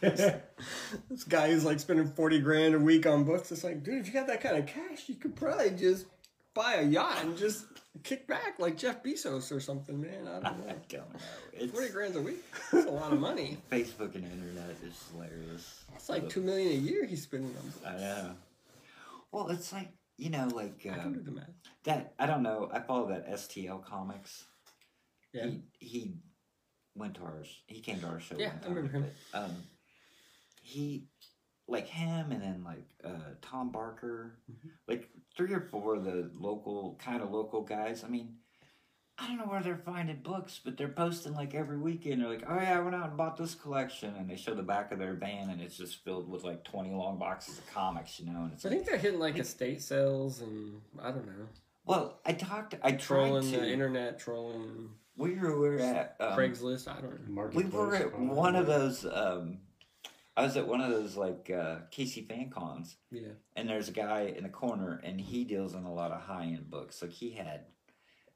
This 0.00 1.24
guy 1.28 1.50
who's 1.50 1.64
like 1.64 1.80
spending 1.80 2.06
40 2.08 2.40
grand 2.40 2.74
a 2.74 2.78
week 2.78 3.06
on 3.06 3.24
books. 3.24 3.52
It's 3.52 3.64
like, 3.64 3.82
dude, 3.82 4.00
if 4.00 4.06
you 4.06 4.12
got 4.12 4.26
that 4.28 4.40
kind 4.40 4.56
of 4.56 4.66
cash, 4.66 5.08
you 5.08 5.14
could 5.16 5.36
probably 5.36 5.70
just 5.70 6.06
buy 6.54 6.74
a 6.74 6.82
yacht 6.82 7.18
and 7.22 7.36
just 7.36 7.64
kick 8.02 8.26
back 8.26 8.58
like 8.58 8.76
Jeff 8.76 9.02
Bezos 9.02 9.50
or 9.54 9.60
something, 9.60 10.00
man. 10.00 10.26
I 10.28 10.38
I 10.38 10.40
don't 10.50 10.66
know. 10.66 10.74
don't 10.88 11.12
know. 11.12 11.20
It's 11.52 11.72
40 11.72 11.88
grand 11.90 12.16
a 12.16 12.20
week? 12.20 12.42
That's 12.72 12.86
a 12.86 12.90
lot 12.90 13.12
of 13.12 13.20
money. 13.20 13.58
Facebook 13.70 14.14
and 14.14 14.24
internet 14.24 14.76
is 14.84 15.02
hilarious. 15.12 15.84
It's 15.94 16.08
like 16.08 16.28
two 16.28 16.40
million 16.42 16.72
a 16.72 16.74
year 16.74 17.04
he's 17.06 17.22
spending 17.22 17.54
on 17.56 17.62
books. 17.70 17.86
I 17.86 17.96
know. 17.96 18.30
Well, 19.32 19.48
it's 19.48 19.72
like 19.72 19.88
you 20.16 20.30
know, 20.30 20.46
like 20.54 20.86
I 20.90 20.94
can 20.98 21.12
do 21.12 21.18
um, 21.20 21.24
the 21.24 21.30
math. 21.32 21.50
that. 21.84 22.14
I 22.18 22.26
don't 22.26 22.42
know. 22.42 22.68
I 22.72 22.80
follow 22.80 23.08
that 23.08 23.28
STL 23.32 23.84
Comics. 23.84 24.44
Yeah. 25.32 25.46
He 25.46 25.62
he 25.80 26.14
went 26.94 27.14
to 27.14 27.22
ours. 27.22 27.48
He 27.66 27.80
came 27.80 27.98
to 28.00 28.06
our 28.06 28.20
show. 28.20 28.36
Yeah, 28.38 28.50
one 28.50 28.60
I 28.64 28.66
remember 28.68 28.92
time, 28.92 29.02
him. 29.02 29.10
But, 29.32 29.38
um, 29.42 29.56
he 30.62 31.08
like 31.66 31.88
him, 31.88 32.30
and 32.30 32.40
then 32.42 32.62
like 32.64 32.84
uh, 33.04 33.34
Tom 33.42 33.70
Barker, 33.72 34.38
Mhm. 34.50 34.70
like 34.86 35.08
three 35.36 35.52
or 35.52 35.60
four 35.60 35.96
of 35.96 36.04
the 36.04 36.30
local 36.34 36.98
kind 37.02 37.22
of 37.22 37.30
local 37.30 37.62
guys. 37.62 38.04
I 38.04 38.08
mean. 38.08 38.36
I 39.16 39.28
don't 39.28 39.38
know 39.38 39.44
where 39.44 39.62
they're 39.62 39.76
finding 39.76 40.16
books, 40.24 40.60
but 40.64 40.76
they're 40.76 40.88
posting 40.88 41.34
like 41.34 41.54
every 41.54 41.78
weekend. 41.78 42.20
They're 42.20 42.28
like, 42.28 42.42
"Oh 42.48 42.56
yeah, 42.56 42.76
I 42.76 42.80
went 42.80 42.96
out 42.96 43.10
and 43.10 43.16
bought 43.16 43.36
this 43.36 43.54
collection," 43.54 44.12
and 44.18 44.28
they 44.28 44.34
show 44.34 44.54
the 44.56 44.62
back 44.64 44.90
of 44.90 44.98
their 44.98 45.14
van, 45.14 45.50
and 45.50 45.60
it's 45.60 45.76
just 45.76 46.02
filled 46.02 46.28
with 46.28 46.42
like 46.42 46.64
twenty 46.64 46.90
long 46.90 47.16
boxes 47.16 47.58
of 47.58 47.66
comics, 47.72 48.18
you 48.18 48.26
know. 48.26 48.42
And 48.42 48.52
it's 48.54 48.66
I 48.66 48.70
like, 48.70 48.78
think 48.78 48.88
they're 48.88 48.98
hitting 48.98 49.20
like 49.20 49.38
estate 49.38 49.82
sales 49.82 50.40
and 50.40 50.80
I 51.00 51.12
don't 51.12 51.26
know. 51.26 51.46
well, 51.84 52.18
I 52.26 52.32
talked, 52.32 52.74
I 52.82 52.90
tried 52.90 53.00
Trolling 53.00 53.52
to. 53.52 53.60
the 53.60 53.70
internet, 53.70 54.18
trolling 54.18 54.90
we 55.16 55.34
were, 55.36 55.60
we 55.60 55.68
were 55.68 55.78
at 55.78 56.16
um, 56.18 56.36
Craigslist. 56.36 56.88
I 56.88 57.00
don't 57.00 57.28
know. 57.28 57.50
We 57.54 57.64
were 57.64 57.94
at 57.94 58.18
one 58.18 58.56
of 58.56 58.66
those. 58.66 59.06
Um, 59.06 59.58
I 60.36 60.42
was 60.42 60.56
at 60.56 60.66
one 60.66 60.80
of 60.80 60.90
those 60.90 61.16
like 61.16 61.50
uh, 61.50 61.76
Casey 61.90 62.22
fan 62.22 62.50
cons, 62.50 62.96
Yeah. 63.10 63.34
and 63.54 63.68
there's 63.68 63.88
a 63.88 63.92
guy 63.92 64.22
in 64.36 64.42
the 64.42 64.48
corner, 64.48 65.00
and 65.04 65.20
he 65.20 65.44
deals 65.44 65.74
in 65.74 65.84
a 65.84 65.92
lot 65.94 66.10
of 66.10 66.22
high 66.22 66.44
end 66.46 66.70
books. 66.70 67.00
Like 67.02 67.12
he 67.12 67.30
had, 67.30 67.66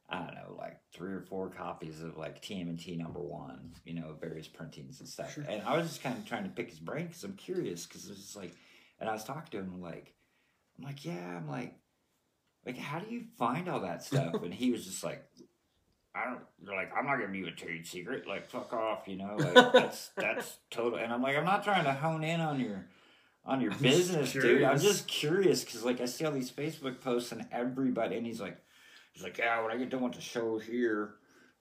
I 0.08 0.18
don't 0.18 0.34
know, 0.34 0.54
like 0.56 0.80
three 0.92 1.12
or 1.12 1.22
four 1.22 1.50
copies 1.50 2.00
of 2.02 2.16
like 2.16 2.40
TMNT 2.40 2.96
number 2.98 3.20
one, 3.20 3.72
you 3.84 3.94
know, 3.94 4.14
various 4.20 4.46
printings 4.46 5.00
and 5.00 5.08
stuff. 5.08 5.34
Sure. 5.34 5.44
And 5.48 5.62
I 5.62 5.76
was 5.76 5.88
just 5.88 6.02
kind 6.02 6.16
of 6.16 6.24
trying 6.24 6.44
to 6.44 6.50
pick 6.50 6.70
his 6.70 6.78
brain 6.78 7.06
because 7.08 7.24
I'm 7.24 7.34
curious 7.34 7.84
because 7.86 8.08
it's 8.08 8.20
just 8.20 8.36
like, 8.36 8.54
And 9.00 9.08
I 9.08 9.12
was 9.12 9.24
talking 9.24 9.50
to 9.52 9.58
him 9.58 9.80
like, 9.80 10.14
I'm 10.78 10.84
like, 10.84 11.04
yeah, 11.04 11.36
I'm 11.36 11.48
like, 11.48 11.74
like, 12.64 12.76
how 12.78 13.00
do 13.00 13.12
you 13.12 13.24
find 13.38 13.68
all 13.68 13.80
that 13.80 14.04
stuff? 14.04 14.34
and 14.42 14.54
he 14.54 14.70
was 14.70 14.84
just 14.84 15.02
like, 15.02 15.24
I 16.14 16.24
don't. 16.24 16.40
You're 16.64 16.74
like, 16.74 16.90
I'm 16.96 17.06
not 17.06 17.16
gonna 17.16 17.32
be 17.32 17.46
a 17.46 17.50
trade 17.50 17.86
secret. 17.86 18.26
Like, 18.26 18.48
fuck 18.48 18.72
off, 18.72 19.06
you 19.06 19.16
know. 19.16 19.36
Like, 19.36 19.54
that's 19.72 20.10
that's 20.16 20.58
total. 20.70 20.98
And 20.98 21.12
I'm 21.12 21.22
like, 21.22 21.36
I'm 21.36 21.44
not 21.44 21.64
trying 21.64 21.84
to 21.84 21.92
hone 21.92 22.24
in 22.24 22.40
on 22.40 22.60
your 22.60 22.86
on 23.44 23.60
your 23.60 23.72
I'm 23.72 23.78
business, 23.78 24.32
dude. 24.32 24.62
I'm 24.62 24.78
just 24.78 25.08
curious 25.08 25.64
because 25.64 25.84
like 25.84 26.00
I 26.00 26.06
see 26.06 26.24
all 26.24 26.32
these 26.32 26.50
Facebook 26.50 27.00
posts 27.00 27.32
and 27.32 27.46
everybody, 27.52 28.16
and 28.16 28.26
he's 28.26 28.40
like, 28.40 28.58
he's 29.12 29.22
like, 29.22 29.38
yeah, 29.38 29.62
when 29.62 29.72
I 29.72 29.76
get 29.76 29.90
done 29.90 30.02
with 30.02 30.14
the 30.14 30.20
show 30.20 30.58
here, 30.58 31.14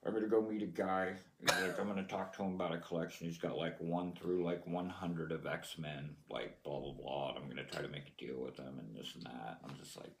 I'm 0.04 0.12
gonna 0.12 0.26
go 0.26 0.40
meet 0.42 0.62
a 0.62 0.66
guy. 0.66 1.14
He's 1.40 1.50
like, 1.50 1.78
I'm 1.78 1.86
gonna 1.86 2.04
talk 2.04 2.36
to 2.36 2.42
him 2.42 2.54
about 2.54 2.74
a 2.74 2.78
collection. 2.78 3.26
He's 3.26 3.38
got 3.38 3.56
like 3.56 3.78
one 3.80 4.12
through 4.14 4.44
like 4.44 4.66
100 4.66 5.32
of 5.32 5.46
X 5.46 5.78
Men, 5.78 6.16
like 6.30 6.62
blah 6.62 6.80
blah 6.80 6.92
blah. 6.92 7.28
And 7.30 7.38
I'm 7.38 7.48
gonna 7.48 7.64
try 7.64 7.82
to 7.82 7.88
make 7.88 8.08
a 8.08 8.24
deal 8.24 8.40
with 8.42 8.56
them 8.56 8.78
and 8.78 8.96
this 8.96 9.14
and 9.14 9.24
that. 9.24 9.58
I'm 9.64 9.76
just 9.78 9.96
like, 9.96 10.12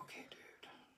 okay, 0.00 0.26
dude. 0.30 0.39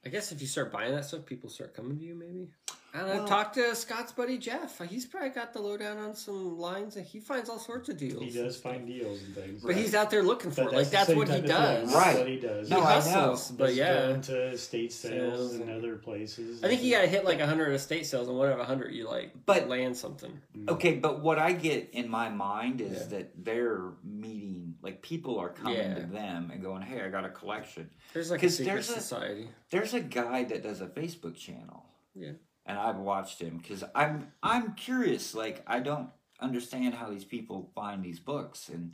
I 0.05 0.09
guess 0.09 0.33
if 0.33 0.41
you 0.41 0.47
start 0.49 0.73
buying 0.73 0.95
that 0.95 1.05
stuff, 1.05 1.25
people 1.27 1.49
start 1.49 1.75
coming 1.75 1.97
to 1.99 2.05
you. 2.05 2.15
Maybe 2.17 2.49
I 2.95 2.99
don't 2.99 3.09
know. 3.09 3.17
Well- 3.21 3.29
talk 3.29 3.53
to 3.55 3.75
Scott's 3.75 4.12
buddy 4.12 4.37
Jeff. 4.37 4.79
He's 4.87 5.07
probably 5.07 5.31
got 5.31 5.53
the 5.55 5.61
lowdown 5.61 5.97
on 5.97 6.15
some 6.15 6.59
lines, 6.59 6.97
and 6.97 7.07
he 7.07 7.21
finds 7.21 7.49
all 7.49 7.59
sorts 7.59 7.88
of 7.88 7.97
deals. 7.97 8.21
He 8.23 8.31
does 8.31 8.57
find 8.59 8.87
deals 8.87 9.23
and 9.23 9.35
things. 9.35 9.62
but 9.62 9.75
he's 9.77 9.95
out 9.95 10.11
there 10.11 10.23
looking 10.23 10.51
for 10.51 10.65
But 10.65 10.73
it. 10.73 10.77
Like 10.77 10.85
the 10.87 10.91
that's 10.91 11.09
what 11.15 11.29
he 11.29 11.35
type 11.35 11.41
thing. 11.43 11.49
does. 11.51 11.93
That's 11.93 12.07
Right. 12.07 12.19
what 12.19 12.29
he 12.29 12.37
does. 12.41 12.69
No, 12.69 12.77
he 12.81 12.83
I 12.83 12.87
know. 12.87 12.95
hustles, 13.01 13.51
but 13.53 13.67
Just 13.69 13.79
yeah. 13.79 13.95
going 14.09 14.21
to 14.23 14.43
estate 14.49 14.93
sales, 14.93 15.38
Sales 15.38 15.55
and 15.55 15.62
and- 15.71 15.79
other 15.79 15.97
places. 15.97 16.62
I 16.62 16.69
think 16.69 16.83
you 16.83 16.93
gotta 16.93 17.07
hit 17.07 17.25
like 17.25 17.41
hundred 17.41 17.73
estate 17.73 18.05
sales, 18.05 18.29
and 18.29 18.37
one 18.37 18.51
out 18.51 18.61
of 18.61 18.67
hundred 18.67 18.93
you 18.93 19.09
like 19.09 19.33
But- 19.47 19.69
land 19.69 19.97
something. 19.97 20.38
Mm. 20.55 20.69
Okay, 20.73 20.97
but 20.97 21.21
what 21.23 21.38
I 21.38 21.53
get 21.53 21.91
in 21.93 22.11
my 22.11 22.29
mind 22.29 22.81
is 22.83 22.99
Yeah. 23.03 23.19
that 23.19 23.45
they're 23.45 23.85
meeting, 24.05 24.62
like 24.83 25.01
people 25.03 25.38
are 25.38 25.49
coming 25.51 25.77
Yeah. 25.79 25.95
to 25.95 26.03
them 26.07 26.51
and 26.53 26.61
going, 26.62 26.83
"Hey, 26.83 27.01
I 27.03 27.09
got 27.09 27.25
a 27.25 27.31
collection." 27.31 27.88
There's 28.12 28.31
like 28.31 28.40
a 28.42 28.47
'Cause 28.47 28.57
secret 28.59 28.73
there's 28.73 28.90
a- 28.90 28.95
society. 28.95 29.49
There's 29.71 29.95
a 29.95 30.01
guy 30.01 30.45
that 30.45 30.62
does 30.62 30.81
a 30.81 30.87
Facebook 30.88 31.37
channel. 31.37 31.87
Yeah. 32.14 32.33
And 32.66 32.79
I've 32.79 32.97
watched 32.99 33.40
him 33.40 33.59
because 33.59 33.83
I'm 33.95 34.33
I'm 34.42 34.75
curious. 34.75 35.35
Like 35.35 35.62
I 35.66 35.81
don't 35.81 36.11
understand 36.40 36.95
how 36.95 37.09
these 37.11 37.25
people 37.25 37.71
find 37.75 38.05
these 38.05 38.21
books, 38.21 38.68
and 38.68 38.92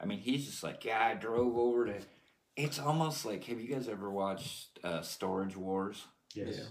I 0.00 0.04
mean 0.06 0.18
he's 0.18 0.46
just 0.46 0.62
like, 0.62 0.84
yeah, 0.84 1.04
I 1.06 1.14
drove 1.14 1.56
over 1.56 1.86
to. 1.86 2.00
It's 2.56 2.78
almost 2.78 3.24
like, 3.24 3.44
have 3.44 3.60
you 3.60 3.68
guys 3.74 3.88
ever 3.88 4.10
watched 4.10 4.78
uh, 4.84 5.00
Storage 5.02 5.56
Wars? 5.56 6.04
Yes. 6.34 6.56
Yeah. 6.58 6.64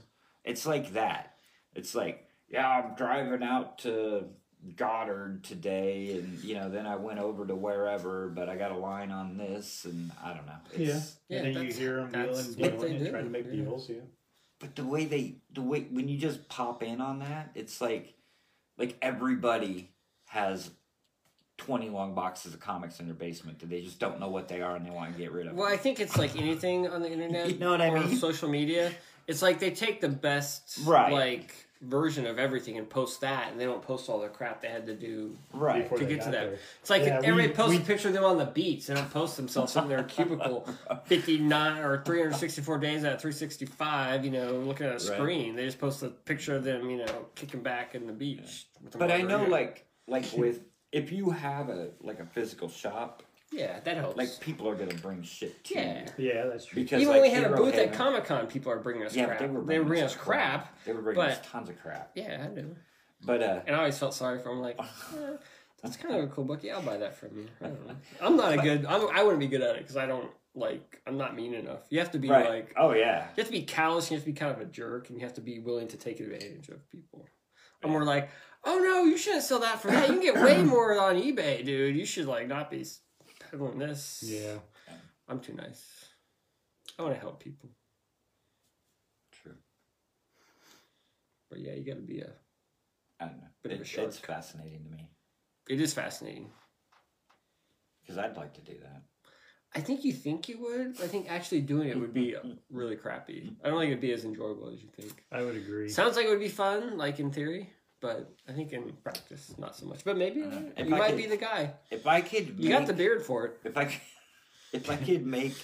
It's 0.43 0.65
like 0.65 0.93
that. 0.93 1.35
It's 1.73 1.95
like, 1.95 2.27
yeah, 2.47 2.67
I'm 2.67 2.95
driving 2.95 3.41
out 3.43 3.79
to 3.79 4.27
Goddard 4.75 5.43
today, 5.43 6.17
and 6.19 6.43
you 6.43 6.55
know, 6.55 6.69
then 6.69 6.85
I 6.85 6.95
went 6.97 7.19
over 7.19 7.45
to 7.47 7.55
wherever, 7.55 8.27
but 8.27 8.49
I 8.49 8.55
got 8.57 8.71
a 8.71 8.77
line 8.77 9.09
on 9.11 9.37
this, 9.37 9.85
and 9.85 10.11
I 10.23 10.33
don't 10.33 10.45
know. 10.45 10.53
It's, 10.73 11.17
Yeah, 11.29 11.37
and 11.37 11.45
then 11.47 11.53
you 11.53 11.59
that's- 11.59 11.77
hear 11.77 11.95
them 11.97 12.11
dealing, 12.11 12.27
what 12.29 12.57
dealing 12.57 12.79
they 12.79 12.87
and 12.95 13.05
do, 13.05 13.11
trying 13.11 13.23
to 13.23 13.29
make 13.29 13.45
yeah. 13.45 13.51
deals. 13.63 13.89
Yeah. 13.89 13.95
But 14.59 14.75
the 14.75 14.83
way 14.85 15.05
they, 15.05 15.35
the 15.53 15.61
way 15.61 15.87
when 15.89 16.09
you 16.09 16.17
just 16.17 16.49
pop 16.49 16.83
in 16.83 16.99
on 16.99 17.19
that, 17.19 17.51
it's 17.55 17.79
like, 17.79 18.15
like 18.77 18.97
everybody 19.01 19.91
has 20.25 20.71
twenty 21.57 21.89
long 21.89 22.13
boxes 22.13 22.53
of 22.53 22.59
comics 22.59 22.99
in 22.99 23.05
their 23.05 23.15
basement 23.15 23.59
that 23.59 23.69
they 23.69 23.81
just 23.81 23.99
don't 23.99 24.19
know 24.19 24.29
what 24.29 24.47
they 24.49 24.61
are 24.61 24.75
and 24.75 24.85
they 24.85 24.89
want 24.91 25.11
to 25.13 25.17
get 25.17 25.31
rid 25.31 25.47
of. 25.47 25.55
Well, 25.55 25.67
I 25.71 25.77
think 25.77 25.99
it's 26.01 26.17
like 26.17 26.35
anything 26.37 26.87
on 26.87 27.01
the 27.01 27.09
internet 27.11 27.49
You 27.53 27.57
know 27.59 27.71
what 27.71 27.81
I 27.81 27.87
or 27.89 28.01
mean? 28.01 28.17
social 28.17 28.49
media. 28.49 28.91
It's 29.27 29.41
like 29.41 29.59
they 29.59 29.71
take 29.71 30.01
the 30.01 30.09
best 30.09 30.79
Right. 30.85 31.11
like 31.13 31.53
version 31.81 32.25
of 32.27 32.37
everything 32.37 32.77
and 32.77 32.89
post 32.89 33.21
that, 33.21 33.51
and 33.51 33.59
they 33.59 33.63
don't 33.65 33.81
post 33.81 34.09
all 34.09 34.19
the 34.19 34.27
crap 34.27 34.61
they 34.61 34.67
had 34.67 34.85
to 34.85 34.93
do 34.93 35.35
right. 35.53 35.89
To 35.95 36.05
get 36.05 36.19
to 36.21 36.25
that. 36.25 36.31
there. 36.31 36.57
It's 36.81 36.89
like 36.89 37.03
Yeah, 37.03 37.19
we- 37.21 37.27
everybody 37.27 37.53
posts 37.53 37.77
we- 37.77 37.77
a 37.83 37.85
picture 37.85 38.07
of 38.09 38.13
them 38.13 38.25
on 38.25 38.37
the 38.37 38.45
beach. 38.45 38.87
They 38.87 38.93
don't 38.95 39.09
post 39.11 39.37
themselves 39.37 39.75
in 39.77 39.87
their 39.87 40.03
cubicle 40.03 40.67
59 41.05 41.77
or 41.81 42.03
364 42.03 42.77
days 42.79 43.05
out 43.05 43.13
of 43.13 43.21
365, 43.21 44.25
you 44.25 44.31
know, 44.31 44.51
looking 44.59 44.87
at 44.87 44.95
a 44.95 44.99
screen. 44.99 45.55
They 45.55 45.65
just 45.65 45.79
post 45.79 46.03
a 46.03 46.09
picture 46.09 46.55
of 46.55 46.63
them, 46.65 46.89
you 46.89 46.97
know, 46.97 47.25
kicking 47.35 47.61
back 47.61 47.95
in 47.95 48.07
the 48.07 48.13
beach. 48.13 48.67
with 48.83 48.95
a 48.95 48.97
But 48.97 49.11
I 49.11 49.19
know, 49.21 49.39
margarita. 49.39 49.51
like, 49.51 49.85
like 50.07 50.25
with 50.35 50.61
if 50.91 51.11
you 51.11 51.29
have 51.29 51.69
a 51.69 51.91
like 52.01 52.19
a 52.19 52.25
physical 52.25 52.67
shop, 52.67 53.23
Yeah, 53.51 53.79
that 53.79 53.97
helps. 53.97 54.15
like 54.17 54.39
people 54.39 54.69
are 54.69 54.75
gonna 54.75 54.93
bring 54.95 55.23
shit 55.23 55.63
to 55.65 55.73
Yeah. 55.73 56.05
you. 56.17 56.29
Yeah, 56.29 56.45
that's 56.45 56.65
true. 56.65 56.83
Because 56.83 57.01
Even 57.01 57.13
like 57.13 57.21
when 57.21 57.31
we 57.31 57.35
had 57.35 57.45
a 57.45 57.47
Hero 57.47 57.57
booth 57.65 57.75
at 57.75 57.93
Comic 57.93 58.25
Con, 58.25 58.45
people 58.47 58.71
are 58.71 58.79
bringing 58.79 59.03
us 59.03 59.15
yeah, 59.15 59.25
crap. 59.25 59.39
they 59.39 59.47
were 59.47 59.59
they 59.61 59.65
bringing, 59.65 59.83
were 59.83 59.87
bringing 59.87 60.05
us 60.05 60.15
us 60.15 60.21
crap. 60.21 60.83
They 60.85 60.93
were 60.93 61.01
bringing 61.01 61.23
us 61.23 61.37
but- 61.37 61.43
tons 61.45 61.69
of 61.69 61.81
crap. 61.81 62.11
Yeah, 62.15 62.45
I 62.47 62.53
knew. 62.53 62.75
But 63.25 63.41
uh, 63.43 63.61
And 63.65 63.75
I 63.75 63.79
always 63.79 63.97
felt 63.97 64.13
sorry 64.13 64.39
for 64.39 64.49
them. 64.49 64.61
Like, 64.61 64.79
eh, 64.79 65.37
that's 65.83 65.97
kind 65.97 66.15
of 66.15 66.23
a 66.23 66.27
cool 66.27 66.45
book. 66.45 66.63
Yeah, 66.63 66.75
I'll 66.75 66.81
buy 66.81 66.97
that 66.97 67.15
from 67.17 67.37
you. 67.37 67.47
I 67.61 67.65
don't 67.67 67.87
know. 67.87 67.95
I'm 68.21 68.37
not 68.37 68.53
a 68.53 68.57
good. 68.57 68.85
I'm, 68.85 69.09
I 69.09 69.23
wouldn't 69.23 69.39
be 69.39 69.47
good 69.47 69.61
at 69.61 69.75
it 69.75 69.79
because 69.81 69.97
I 69.97 70.05
don't 70.05 70.29
like. 70.55 71.01
I'm 71.07 71.17
not 71.17 71.35
mean 71.35 71.53
enough. 71.53 71.79
You 71.89 71.99
have 71.99 72.11
to 72.11 72.19
be 72.19 72.29
right. 72.29 72.47
like. 72.49 72.73
oh 72.77 72.93
yeah. 72.93 73.27
You 73.35 73.41
have 73.41 73.47
to 73.47 73.51
be 73.51 73.63
callous. 73.63 74.09
You 74.09 74.15
have 74.17 74.23
to 74.23 74.31
be 74.31 74.37
kind 74.37 74.51
of 74.53 74.61
a 74.61 74.65
jerk, 74.65 75.09
and 75.09 75.17
you 75.19 75.25
have 75.25 75.33
to 75.35 75.41
be 75.41 75.59
willing 75.59 75.87
to 75.89 75.97
take 75.97 76.19
advantage 76.19 76.69
of 76.69 76.87
people. 76.91 77.25
And 77.81 77.93
we're 77.93 78.03
like, 78.03 78.29
oh 78.63 78.77
no, 78.79 79.03
you 79.05 79.17
shouldn't 79.17 79.43
sell 79.43 79.59
that 79.59 79.81
for 79.81 79.89
that. 79.89 80.07
You 80.07 80.13
can 80.15 80.21
get 80.21 80.35
way 80.41 80.61
more 80.63 80.99
on 80.99 81.15
eBay, 81.15 81.65
dude. 81.65 81.95
You 81.95 82.05
should 82.05 82.25
like 82.27 82.47
not 82.47 82.69
be 82.69 82.85
peddling 83.49 83.79
this. 83.79 84.23
Yeah. 84.25 84.57
I'm 85.27 85.39
too 85.39 85.53
nice. 85.53 86.05
I 86.97 87.03
want 87.03 87.13
to 87.15 87.19
help 87.21 87.39
people, 87.41 87.69
True. 89.31 89.55
but 91.49 91.59
yeah, 91.59 91.73
you 91.73 91.85
got 91.85 91.95
to 91.95 92.01
be 92.01 92.19
a. 92.21 92.31
I 93.19 93.25
don't 93.25 93.37
know. 93.37 93.47
Bit 93.63 93.73
of 93.73 93.77
a 93.79 93.81
It- 93.81 93.87
shark. 93.87 94.07
it's 94.07 94.17
fascinating 94.19 94.83
to 94.85 94.89
me 94.89 95.09
It 95.69 95.79
is 95.81 95.93
fascinating. 95.93 96.51
because 98.01 98.17
I'd 98.17 98.35
like 98.37 98.53
to 98.55 98.61
do 98.61 98.79
that. 98.81 99.03
I 99.75 99.81
think 99.81 100.03
you 100.03 100.13
think 100.13 100.49
you 100.49 100.59
would. 100.61 100.95
but 100.95 101.03
I 101.03 101.07
think 101.07 101.29
actually 101.29 101.61
doing 101.61 101.89
it 101.89 101.99
would 101.99 102.13
be 102.13 102.35
really 102.71 102.95
crappy. 102.95 103.55
I 103.63 103.69
don't 103.69 103.79
think 103.79 103.91
it'd 103.91 104.01
be 104.01 104.11
as 104.13 104.25
enjoyable 104.25 104.69
as 104.73 104.81
you 104.81 104.89
think. 104.89 105.23
I 105.31 105.43
would 105.43 105.55
agree. 105.55 105.89
Sounds 105.89 106.15
like 106.15 106.25
it 106.25 106.29
would 106.29 106.39
be 106.39 106.49
fun, 106.49 106.97
like 106.97 107.19
in 107.19 107.31
theory, 107.31 107.71
but 108.01 108.33
I 108.47 108.53
think 108.53 108.71
in 108.73 108.93
practice, 109.03 109.53
not 109.57 109.75
so 109.75 109.85
much. 109.85 110.03
But 110.03 110.17
maybe 110.17 110.43
Uh, 110.43 110.61
you 110.77 110.85
might 110.85 111.09
could- 111.09 111.17
be 111.17 111.25
the 111.27 111.37
guy. 111.37 111.73
If 111.91 112.07
I 112.07 112.21
could, 112.21 112.59
You 112.59 112.69
got 112.69 112.87
the 112.87 112.93
beard 112.93 113.23
for 113.25 113.45
it. 113.45 113.59
If 113.63 113.77
I, 113.77 113.85
could- 113.85 114.01
if 114.73 114.89
I 114.89 114.95
could 114.95 115.25
make 115.25 115.55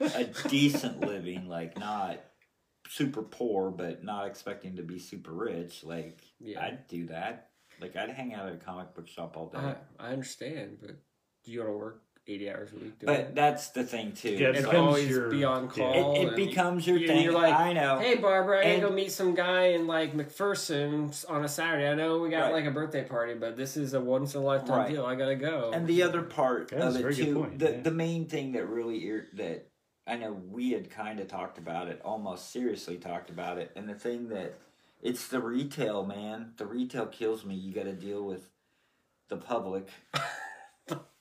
a 0.00 0.24
decent 0.48 1.00
living, 1.00 1.48
like 1.48 1.78
not 1.78 2.20
super 2.88 3.22
poor, 3.22 3.70
but 3.70 4.04
not 4.04 4.26
expecting 4.26 4.76
to 4.76 4.82
be 4.82 4.98
super 4.98 5.32
rich, 5.32 5.84
like 5.84 6.20
Yeah. 6.38 6.62
I'd 6.64 6.86
do 6.88 7.06
that. 7.06 7.50
Like 7.80 7.96
I'd 7.96 8.10
hang 8.10 8.34
out 8.34 8.46
at 8.48 8.54
a 8.54 8.58
comic 8.58 8.94
book 8.94 9.08
shop 9.08 9.36
all 9.36 9.48
day. 9.48 9.58
I, 9.58 9.76
I 9.98 10.12
understand, 10.12 10.78
but 10.80 10.96
do 11.44 11.52
you 11.52 11.60
want 11.60 11.70
to 11.72 11.76
work 11.76 12.02
eighty 12.28 12.50
hours 12.50 12.70
a 12.72 12.74
week? 12.76 12.98
Doing 12.98 13.06
but 13.06 13.20
it? 13.20 13.34
that's 13.34 13.68
the 13.70 13.82
thing 13.84 14.12
too. 14.12 14.30
Yeah, 14.30 14.48
it 14.48 14.56
It's 14.56 14.66
becomes 14.66 14.76
always 14.86 15.08
your- 15.08 15.30
be 15.30 15.44
on 15.44 15.68
call. 15.68 16.14
it, 16.14 16.28
it 16.28 16.36
becomes 16.36 16.86
your 16.86 16.98
you- 16.98 17.06
thing. 17.08 17.24
You're 17.24 17.32
like, 17.32 17.54
I 17.54 17.72
know. 17.72 17.98
Hey 17.98 18.16
Barbara, 18.16 18.60
I 18.60 18.76
gotta 18.76 18.88
go 18.88 18.90
meet 18.94 19.10
some 19.10 19.34
guy 19.34 19.68
in 19.68 19.86
like 19.86 20.14
McPherson 20.14 21.28
on 21.30 21.44
a 21.44 21.48
Saturday. 21.48 21.88
I 21.88 21.94
know 21.94 22.18
we 22.18 22.28
got 22.30 22.42
Right. 22.44 22.52
like 22.52 22.64
a 22.66 22.70
birthday 22.70 23.04
party, 23.04 23.34
but 23.34 23.56
this 23.56 23.76
is 23.76 23.94
a 23.94 24.00
once 24.00 24.34
in 24.34 24.42
a 24.42 24.44
lifetime 24.44 24.78
Right. 24.78 24.90
deal. 24.90 25.04
I 25.06 25.14
gotta 25.14 25.36
go. 25.36 25.70
And 25.72 25.86
the 25.86 26.02
other 26.02 26.22
part 26.22 26.70
Yeah, 26.72 26.88
of 26.88 26.96
it 26.96 27.14
too, 27.16 27.34
point, 27.34 27.58
the 27.58 27.70
yeah. 27.72 27.80
the 27.80 27.90
main 27.90 28.26
thing 28.26 28.52
that 28.52 28.66
really 28.68 28.98
ir- 29.06 29.28
that 29.34 29.66
I 30.06 30.16
know 30.16 30.32
we 30.32 30.70
had 30.72 30.90
kind 30.90 31.20
of 31.20 31.28
talked 31.28 31.58
about 31.58 31.88
it, 31.88 32.00
almost 32.04 32.50
seriously 32.50 32.96
talked 32.96 33.30
about 33.30 33.58
it, 33.58 33.70
and 33.76 33.88
the 33.88 33.94
thing 33.94 34.28
that 34.28 34.54
it's 35.02 35.28
the 35.28 35.40
retail 35.40 36.04
man. 36.04 36.54
The 36.56 36.66
retail 36.66 37.06
kills 37.06 37.44
me. 37.44 37.54
You 37.54 37.72
got 37.72 37.84
to 37.84 37.92
deal 37.92 38.24
with 38.24 38.48
the 39.28 39.36
public, 39.36 39.86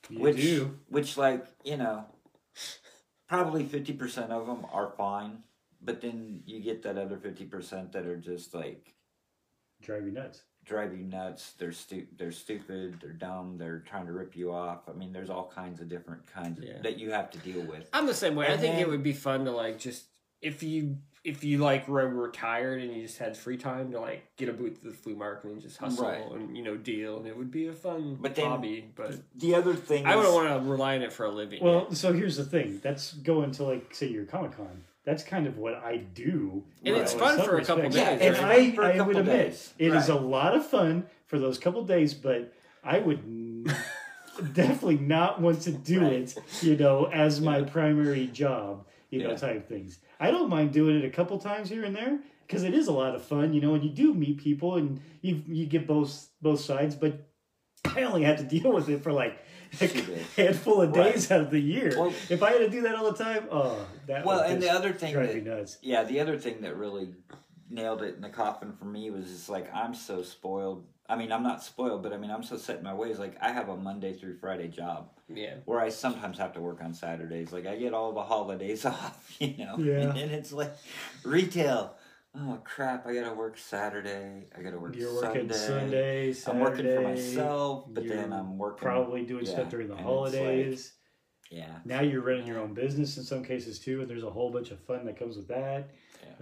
You 0.09 0.19
which 0.19 0.37
do. 0.37 0.77
which 0.89 1.17
like 1.17 1.45
you 1.63 1.77
know, 1.77 2.05
probably 3.27 3.63
fifty 3.65 3.93
percent 3.93 4.31
of 4.31 4.47
them 4.47 4.65
are 4.71 4.93
fine, 4.97 5.43
but 5.81 6.01
then 6.01 6.41
you 6.45 6.59
get 6.61 6.83
that 6.83 6.97
other 6.97 7.17
fifty 7.17 7.45
percent 7.45 7.91
that 7.93 8.05
are 8.05 8.17
just 8.17 8.53
like 8.53 8.93
Drive 9.81 10.05
you 10.05 10.11
nuts. 10.11 10.41
drive 10.65 10.91
you 10.97 11.03
nuts. 11.03 11.53
They're 11.59 11.71
stu- 11.71 12.07
they're 12.17 12.31
stupid. 12.31 12.97
They're 12.99 13.11
dumb. 13.13 13.57
They're 13.59 13.79
trying 13.79 14.07
to 14.07 14.11
rip 14.11 14.35
you 14.35 14.51
off. 14.51 14.89
I 14.89 14.93
mean, 14.93 15.13
there's 15.13 15.29
all 15.29 15.51
kinds 15.53 15.81
of 15.81 15.87
different 15.87 16.25
kinds 16.25 16.57
of, 16.59 16.65
that 16.81 16.97
you 16.97 17.11
have 17.11 17.29
to 17.31 17.37
deal 17.39 17.61
with. 17.61 17.87
I'm 17.93 18.07
the 18.07 18.13
same 18.15 18.35
way. 18.35 18.47
I 18.47 18.53
And 18.53 18.61
think 18.61 18.79
it 18.79 18.89
would 18.89 19.03
be 19.03 19.13
fun 19.13 19.45
to 19.45 19.51
like 19.51 19.77
just 19.77 20.05
if 20.41 20.63
you 20.63 20.97
if 21.27 21.43
you 21.43 21.57
like 21.57 21.87
were 21.89 22.07
retired 22.07 22.81
and 22.81 22.95
you 22.95 23.01
just 23.03 23.17
had 23.17 23.35
free 23.35 23.57
time 23.57 23.91
to 23.91 23.99
like 23.99 24.23
get 24.37 24.47
a 24.47 24.53
booth 24.53 24.77
at 24.77 24.83
the 24.83 24.91
flea 24.91 25.13
market 25.13 25.51
and 25.51 25.61
just 25.61 25.77
hustle 25.77 26.05
Right. 26.07 26.21
and 26.31 26.55
you 26.55 26.63
know 26.63 26.77
deal 26.77 27.17
and 27.17 27.27
it 27.27 27.37
would 27.37 27.51
be 27.51 27.67
a 27.67 27.73
fun 27.73 28.17
But 28.21 28.33
then- 28.35 28.45
hobby. 28.45 28.89
But 28.95 29.15
The 29.35 29.53
other 29.55 29.75
thing, 29.75 30.05
I 30.05 30.15
wouldn't 30.15 30.33
want 30.33 30.47
to 30.63 30.69
rely 30.69 30.95
on 30.95 31.01
it 31.01 31.11
for 31.11 31.25
a 31.25 31.31
living. 31.31 31.61
Well, 31.61 31.93
so 31.93 32.13
here's 32.13 32.37
the 32.37 32.45
thing. 32.45 32.79
That's 32.81 33.13
going 33.13 33.51
to 33.51 33.63
like 33.65 33.93
say 33.93 34.07
your 34.07 34.25
Comic 34.25 34.55
Con. 34.55 34.83
That's 35.03 35.23
kind 35.23 35.47
of 35.47 35.57
what 35.57 35.75
I 35.75 35.97
do. 35.97 36.63
And 36.83 36.95
uh, 36.95 36.99
it's 36.99 37.13
fun 37.13 37.41
for 37.41 37.57
a 37.57 37.63
couple 37.65 37.83
respects. 37.83 37.95
Yeah, 37.95 38.09
days, 38.11 38.21
and 38.21 38.35
it's 38.35 38.43
right? 38.43 38.65
fun 38.67 38.75
for 38.75 38.81
a 38.81 38.85
I, 38.85 38.89
I 38.89 38.97
couple 38.97 39.07
would 39.13 39.17
admit 39.17 39.47
days. 39.49 39.73
it 39.77 39.87
is 39.93 40.09
Right. 40.09 40.17
a 40.17 40.21
lot 40.21 40.55
of 40.55 40.65
fun 40.65 41.05
for 41.27 41.39
those 41.39 41.57
couple 41.57 41.83
days, 41.85 42.13
but 42.13 42.53
I 42.83 42.99
would 42.99 43.19
n- 43.19 43.65
definitely 44.53 44.97
not 44.97 45.41
want 45.41 45.61
to 45.61 45.71
do 45.71 46.01
Right. 46.01 46.13
it, 46.13 46.35
you 46.61 46.77
know, 46.77 47.05
as 47.11 47.41
my 47.41 47.63
primary 47.63 48.27
job, 48.27 48.85
you 49.09 49.23
know, 49.23 49.31
Yeah. 49.31 49.35
type 49.37 49.67
things. 49.69 49.99
I 50.19 50.31
don't 50.31 50.49
mind 50.49 50.71
doing 50.73 50.97
it 50.97 51.05
a 51.05 51.09
couple 51.09 51.37
times 51.37 51.69
here 51.69 51.83
and 51.83 51.95
there 51.95 52.19
because 52.45 52.63
it 52.63 52.73
is 52.73 52.87
a 52.87 52.91
lot 52.93 53.15
of 53.15 53.23
fun, 53.23 53.53
you 53.53 53.61
know, 53.61 53.75
and 53.75 53.83
you 53.83 53.89
do 53.89 54.13
meet 54.13 54.37
people 54.37 54.75
and 54.75 54.99
you 55.21 55.43
you 55.47 55.65
get 55.65 55.85
both 55.87 56.29
both 56.41 56.59
sides, 56.59 56.95
but 56.95 57.27
I 57.85 58.03
only 58.03 58.23
had 58.23 58.37
to 58.39 58.43
deal 58.43 58.71
with 58.71 58.89
it 58.89 59.03
for 59.03 59.11
like 59.11 59.37
a 59.81 59.87
handful 60.35 60.81
of 60.81 60.91
Right. 60.95 61.13
days 61.13 61.29
out 61.31 61.41
of 61.41 61.51
the 61.51 61.59
year. 61.59 61.93
Well- 61.97 62.13
if 62.29 62.41
I 62.41 62.51
had 62.51 62.59
to 62.59 62.69
do 62.69 62.81
that 62.83 62.95
all 62.95 63.11
the 63.11 63.23
time, 63.23 63.47
oh, 63.51 63.85
that 64.07 64.25
Well, 64.25 64.41
would 64.41 64.51
and 64.51 64.61
the 64.61 64.69
other 64.71 64.93
thing 64.93 65.13
that, 65.13 65.43
nuts. 65.45 65.77
yeah, 65.81 66.03
the 66.03 66.19
other 66.19 66.37
thing 66.37 66.61
that 66.61 66.75
really 66.77 67.13
nailed 67.69 68.01
it 68.01 68.15
in 68.15 68.21
the 68.21 68.29
coffin 68.29 68.71
for 68.71 68.85
me 68.85 69.09
was 69.11 69.25
just 69.25 69.49
like 69.49 69.73
I'm 69.73 69.93
so 69.93 70.21
spoiled. 70.23 70.85
I 71.09 71.15
mean, 71.15 71.31
I'm 71.31 71.43
not 71.43 71.63
spoiled, 71.63 72.03
but 72.03 72.11
I 72.11 72.17
mean, 72.17 72.29
I'm 72.31 72.43
so 72.43 72.57
set 72.57 72.77
in 72.79 72.83
my 72.83 72.93
ways. 72.93 73.17
Like 73.19 73.37
I 73.41 73.51
have 73.51 73.69
a 73.69 73.77
Monday 73.77 74.13
through 74.13 74.37
Friday 74.39 74.67
job 74.67 75.09
Yeah. 75.33 75.55
where 75.65 75.79
I 75.79 75.89
sometimes 75.89 76.37
have 76.37 76.53
to 76.53 76.59
work 76.61 76.81
on 76.83 76.93
Saturdays. 76.93 77.51
Like 77.53 77.65
I 77.65 77.77
get 77.77 77.93
all 77.93 78.11
the 78.13 78.23
holidays 78.23 78.85
off, 78.85 79.35
you 79.39 79.55
know. 79.57 79.77
Yeah. 79.77 80.01
And 80.01 80.17
then 80.17 80.29
it's 80.31 80.51
like 80.51 80.73
retail. 81.23 81.95
Oh 82.39 82.59
crap! 82.63 83.07
I 83.07 83.13
gotta 83.15 83.33
work 83.33 83.57
Saturday. 83.57 84.45
I 84.55 84.61
gotta 84.61 84.77
work 84.77 84.95
You're 84.95 85.13
working 85.15 85.51
Sunday. 85.51 86.33
Sunday, 86.33 86.51
I'm 86.51 86.59
working 86.59 86.85
for 86.85 87.01
myself, 87.01 87.85
but 87.87 88.07
then 88.07 88.29
you're 88.29 88.37
I'm 88.39 88.57
working 88.59 88.85
Probably 88.85 89.23
doing 89.23 89.45
yeah, 89.45 89.51
stuff 89.53 89.69
during 89.69 89.87
the 89.87 89.95
and 89.95 90.03
holidays. 90.05 90.93
Yeah. 91.49 91.79
now 91.85 92.01
you're 92.01 92.21
running 92.21 92.45
your 92.45 92.59
own 92.59 92.73
business 92.73 93.17
in 93.17 93.23
some 93.23 93.43
cases 93.43 93.79
too, 93.79 94.01
and 94.01 94.09
there's 94.09 94.23
a 94.23 94.29
whole 94.29 94.51
bunch 94.51 94.69
of 94.71 94.79
fun 94.81 95.05
that 95.05 95.17
comes 95.17 95.37
with 95.37 95.47
that. 95.47 95.89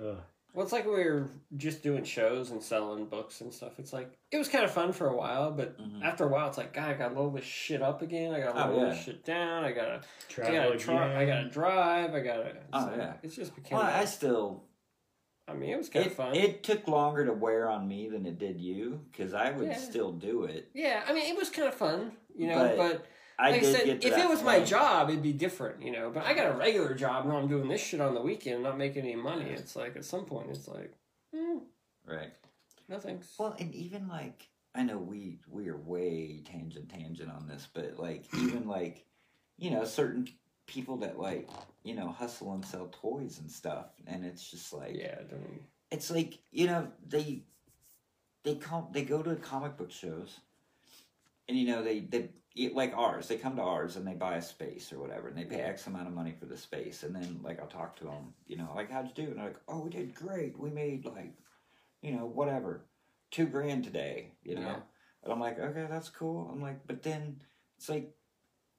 Ugh. 0.03 0.18
Well, 0.56 0.64
it's 0.64 0.72
like 0.72 0.86
we 0.86 0.91
were 0.91 1.28
just 1.58 1.84
doing 1.84 2.06
shows 2.06 2.51
and 2.51 2.64
selling 2.64 3.06
books 3.06 3.41
and 3.41 3.53
stuff. 3.53 3.78
It's 3.78 3.91
like 3.91 4.10
it 4.32 4.38
was 4.38 4.47
kind 4.47 4.64
of 4.64 4.72
fun 4.72 4.93
for 4.93 5.08
a 5.10 5.16
while, 5.16 5.51
but 5.51 5.78
Mhm. 5.78 6.01
after 6.01 6.24
a 6.24 6.28
while, 6.30 6.47
it's 6.47 6.58
like 6.58 6.74
God, 6.74 6.89
I 6.89 6.93
gotta 6.93 7.14
load 7.14 7.36
this 7.36 7.43
shit 7.43 7.82
up 7.82 8.01
again. 8.01 8.34
I 8.34 8.39
gotta 8.39 8.66
Oh, 8.70 8.78
yeah. 8.78 8.86
this 8.91 9.03
shit 9.03 9.26
down. 9.26 9.66
I 9.66 9.74
gotta, 9.74 9.95
I 9.95 10.01
Travel 10.30 10.53
gotta, 10.56 10.72
again. 10.76 10.97
I 11.18 11.26
gotta 11.26 11.49
drive. 11.49 12.16
I 12.16 12.20
gotta. 12.22 12.47
It's 12.49 12.58
Oh, 12.74 12.86
like- 12.86 12.97
yeah. 12.97 13.14
It's 13.22 13.36
just 13.36 13.53
became. 13.56 13.78
Well, 13.78 13.86
I 13.88 14.06
still 14.06 14.64
I 15.47 15.53
mean, 15.53 15.70
it 15.70 15.78
was 15.78 15.89
kind 15.89 16.06
it, 16.06 16.10
of 16.12 16.16
fun. 16.18 16.36
it 16.36 16.64
took 16.64 16.88
longer 16.88 17.24
to 17.26 17.34
wear 17.34 17.70
on 17.70 17.88
me 17.88 18.10
than 18.10 18.26
it 18.26 18.39
did 18.39 18.60
you 18.60 19.06
because 19.12 19.34
I 19.36 19.51
would 19.51 19.68
Yeah. 19.68 19.76
still 19.76 20.12
do 20.14 20.45
it. 20.45 20.70
yeah, 20.74 21.03
I 21.06 21.14
mean, 21.14 21.26
it 21.32 21.38
was 21.38 21.51
kind 21.51 21.68
of 21.68 21.76
fun, 21.76 22.18
you 22.36 22.47
know. 22.47 22.56
But 22.76 22.78
But, 22.78 23.06
I 23.38 23.51
like 23.51 23.59
I 23.59 23.63
did 23.63 23.75
said, 23.75 23.86
get 23.86 24.01
to 24.01 24.07
if 24.07 24.15
that 24.15 24.25
it 24.25 24.29
was 24.29 24.43
my 24.43 24.61
job, 24.61 25.09
it'd 25.09 25.21
be 25.21 25.33
different, 25.33 25.81
you 25.81 25.91
know. 25.91 26.09
But 26.09 26.25
I 26.25 26.33
got 26.33 26.47
a 26.53 26.57
regular 26.57 26.93
job 26.93 27.25
now. 27.25 27.38
I'm 27.38 27.47
doing 27.47 27.67
this 27.67 27.81
shit 27.81 27.99
on 27.99 28.13
the 28.13 28.21
weekend, 28.21 28.63
not 28.63 28.77
making 28.77 29.03
any 29.03 29.15
money. 29.15 29.49
It's 29.49 29.75
like 29.75 29.95
at 29.95 30.05
some 30.05 30.25
point, 30.25 30.49
it's 30.51 30.67
like, 30.67 30.93
mm, 31.36 31.61
right? 32.07 32.31
no 32.88 32.99
thanks. 32.99 33.27
Well, 33.38 33.55
and 33.59 33.73
even 33.75 34.07
like 34.07 34.47
I 34.73 34.83
know 34.83 34.97
we 34.97 35.39
we 35.49 35.67
are 35.69 35.77
way 35.77 36.41
tangent 36.45 36.89
tangent 36.89 37.29
on 37.31 37.47
this, 37.47 37.67
but 37.73 37.99
like 37.99 38.25
even 38.38 38.67
like 38.67 39.05
you 39.57 39.71
know 39.71 39.83
certain 39.83 40.27
people 40.67 40.97
that 40.97 41.19
like 41.19 41.49
you 41.83 41.95
know 41.95 42.07
hustle 42.07 42.53
and 42.53 42.65
sell 42.65 42.88
toys 43.01 43.39
and 43.39 43.51
stuff, 43.51 43.88
and 44.07 44.25
it's 44.25 44.49
just 44.49 44.71
like 44.71 44.95
yeah, 44.95 45.15
don't. 45.29 45.61
it's 45.91 46.09
like 46.09 46.39
you 46.51 46.67
know 46.67 46.88
they 47.05 47.43
they 48.43 48.55
come 48.55 48.88
they 48.91 49.03
go 49.03 49.21
to 49.21 49.36
comic 49.36 49.75
book 49.75 49.91
shows 49.91 50.39
and 51.47 51.57
you 51.57 51.67
know 51.67 51.83
they 51.83 51.99
they 51.99 52.17
it- 52.19 52.33
like 52.74 52.93
ours 52.95 53.28
they 53.28 53.38
come 53.38 53.56
to 53.58 53.62
ours 53.62 53.95
and 53.97 54.08
they 54.08 54.14
buy 54.14 54.36
a 54.38 54.41
space 54.41 54.93
or 54.93 54.99
whatever 54.99 55.28
and 55.28 55.38
they 55.38 55.43
pay 55.43 55.60
x 55.62 55.88
amount 55.88 56.08
of 56.08 56.14
money 56.14 56.34
for 56.39 56.45
the 56.45 56.58
space 56.58 57.03
and 57.03 57.14
then 57.14 57.39
like 57.43 57.60
i'll 57.60 57.68
talk 57.68 57.95
to 57.97 58.06
them 58.06 58.34
you 58.47 58.56
know 58.58 58.70
like 58.76 58.89
how'd 58.89 59.08
you 59.08 59.26
do 59.26 59.30
and 59.32 59.38
they're 59.38 59.45
like 59.47 59.60
oh 59.68 59.80
we 59.82 59.89
did 59.89 60.16
great 60.16 60.58
we 60.58 60.70
made 60.70 61.06
like 61.06 61.34
you 62.01 62.12
know 62.14 62.26
whatever 62.26 62.86
two 63.32 63.45
grand 63.45 63.84
today 63.84 64.32
you 64.43 64.56
know 64.56 64.62
Yeah. 64.62 64.76
and 65.24 65.34
i'm 65.34 65.39
like 65.39 65.60
okay 65.60 65.86
that's 65.89 66.10
cool 66.10 66.49
i'm 66.51 66.62
like 66.62 66.80
but 66.88 67.03
then 67.03 67.41
it's 67.78 67.89
like 67.89 68.12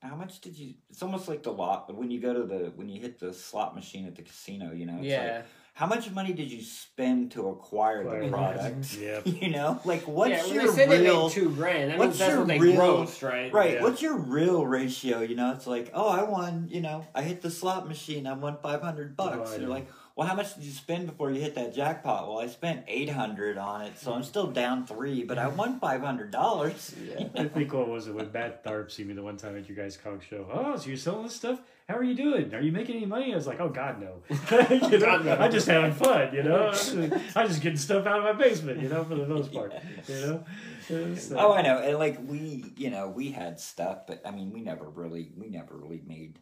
how 0.01 0.14
much 0.16 0.41
did 0.41 0.57
you 0.59 0.74
it's 0.89 1.03
almost 1.03 1.29
like 1.29 1.43
the 1.43 1.53
lot 1.53 1.95
when 1.95 2.11
you 2.11 2.20
go 2.20 2.33
to 2.33 2.45
the 2.45 2.72
when 2.77 2.89
you 2.89 3.01
hit 3.01 3.18
the 3.18 3.33
slot 3.35 3.74
machine 3.74 4.07
at 4.07 4.14
the 4.16 4.22
casino 4.22 4.72
you 4.72 4.87
know 4.87 4.95
it's 4.95 5.03
like, 5.03 5.11
yeah. 5.11 5.43
How 5.77 5.85
much 5.85 6.11
money 6.11 6.33
did 6.33 6.51
you 6.51 6.62
spend 6.62 7.33
to 7.33 7.51
acquire 7.51 8.01
Acquire 8.01 8.20
the 8.20 8.27
the 8.27 8.33
product? 8.33 8.99
yeah. 8.99 9.20
You 9.27 9.51
know, 9.51 9.79
like 9.85 10.05
what's 10.05 10.31
yeah, 10.31 10.43
when 10.45 10.55
your 10.55 10.66
they 10.68 10.72
say 10.72 10.87
they 10.87 11.03
real 11.03 11.24
made 11.24 11.33
two 11.33 11.51
grand, 11.51 11.91
that 11.91 11.99
what's 11.99 12.09
means 12.09 12.18
that's 12.18 12.31
your 12.31 12.39
what 12.39 12.49
they 12.49 12.59
real- 12.59 12.77
grossed, 12.77 13.22
right? 13.22 13.53
right? 13.53 13.72
Yeah. 13.74 13.83
What's 13.83 14.01
your 14.01 14.16
real 14.16 14.64
ratio? 14.64 15.20
You 15.20 15.35
know, 15.35 15.53
it's 15.53 15.66
like, 15.66 15.91
oh, 15.93 16.09
I 16.09 16.22
won. 16.22 16.68
You 16.70 16.81
know, 16.81 17.07
I 17.14 17.20
hit 17.20 17.43
the 17.43 17.51
slot 17.51 17.87
machine. 17.87 18.27
I 18.27 18.33
won 18.33 18.57
five 18.62 18.81
hundred 18.81 19.18
bucks. 19.18 19.37
Right. 19.37 19.51
And 19.51 19.61
you're 19.61 19.70
like, 19.70 19.87
well, 20.16 20.27
how 20.27 20.35
much 20.35 20.55
did 20.55 20.64
you 20.64 20.72
spend 20.72 21.09
before 21.09 21.31
you 21.31 21.43
hit 21.43 21.57
that 21.57 21.74
jackpot? 21.74 22.27
Well, 22.27 22.39
I 22.39 22.47
spent 22.47 22.85
eight 22.89 23.11
hundred 23.11 23.59
on 23.59 23.83
it, 23.83 23.99
so 23.99 24.14
I'm 24.14 24.22
mm-hmm. 24.22 24.29
still 24.29 24.47
down 24.47 24.87
three, 24.87 25.24
but 25.24 25.37
I 25.37 25.49
won 25.49 25.79
five 25.79 26.01
hundred 26.01 26.31
dollars. 26.31 26.95
Yeah. 27.07 27.29
I 27.37 27.49
think 27.49 27.74
what 27.74 27.87
was 27.87 28.07
it 28.07 28.14
when 28.14 28.33
Matt 28.33 28.64
Tharp 28.64 28.91
see 28.91 29.05
me 29.05 29.12
the 29.12 29.22
one 29.22 29.37
time 29.37 29.59
at 29.59 29.68
your 29.68 29.77
guys' 29.77 29.99
comic 29.99 30.22
show? 30.22 30.49
Oh, 30.51 30.79
so 30.79 30.89
you're 30.89 30.97
selling 30.97 31.24
this 31.24 31.37
stuff? 31.37 31.61
How 31.89 31.97
are 31.97 32.03
you 32.03 32.16
doing? 32.16 32.53
Are 32.53 32.61
you 32.61 32.72
making 32.72 32.97
any 32.97 33.07
money? 33.07 33.32
I 33.32 33.37
was 33.37 33.47
like, 33.47 33.61
oh 33.61 33.68
God 33.68 34.01
no. 34.01 34.22
you 34.91 34.99
know, 34.99 35.22
God. 35.22 35.26
I'm 35.28 35.53
just 35.53 35.68
having 35.68 35.93
fun. 35.93 36.34
You 36.34 36.43
know, 36.43 36.68
I'm 37.37 37.47
just 37.49 37.62
getting 37.62 37.78
stuff 37.78 38.07
out 38.07 38.18
of 38.18 38.24
my 38.24 38.32
basement. 38.32 38.82
You 38.82 38.89
know, 38.89 39.05
for 39.05 39.14
the 39.14 39.26
most 39.26 39.53
part. 39.53 39.72
You 40.09 40.14
know. 40.14 40.45
So- 40.89 41.37
Oh, 41.39 41.53
I 41.53 41.62
know. 41.62 41.78
And 41.78 41.97
like 41.99 42.18
we, 42.26 42.64
you 42.76 42.91
know, 42.91 43.09
we 43.09 43.30
had 43.30 43.61
stuff, 43.61 44.07
but 44.09 44.20
I 44.26 44.32
mean, 44.32 44.53
we 44.53 44.61
never 44.62 44.84
really, 44.84 45.30
we 45.37 45.49
never 45.49 45.76
really 45.76 46.03
made 46.07 46.41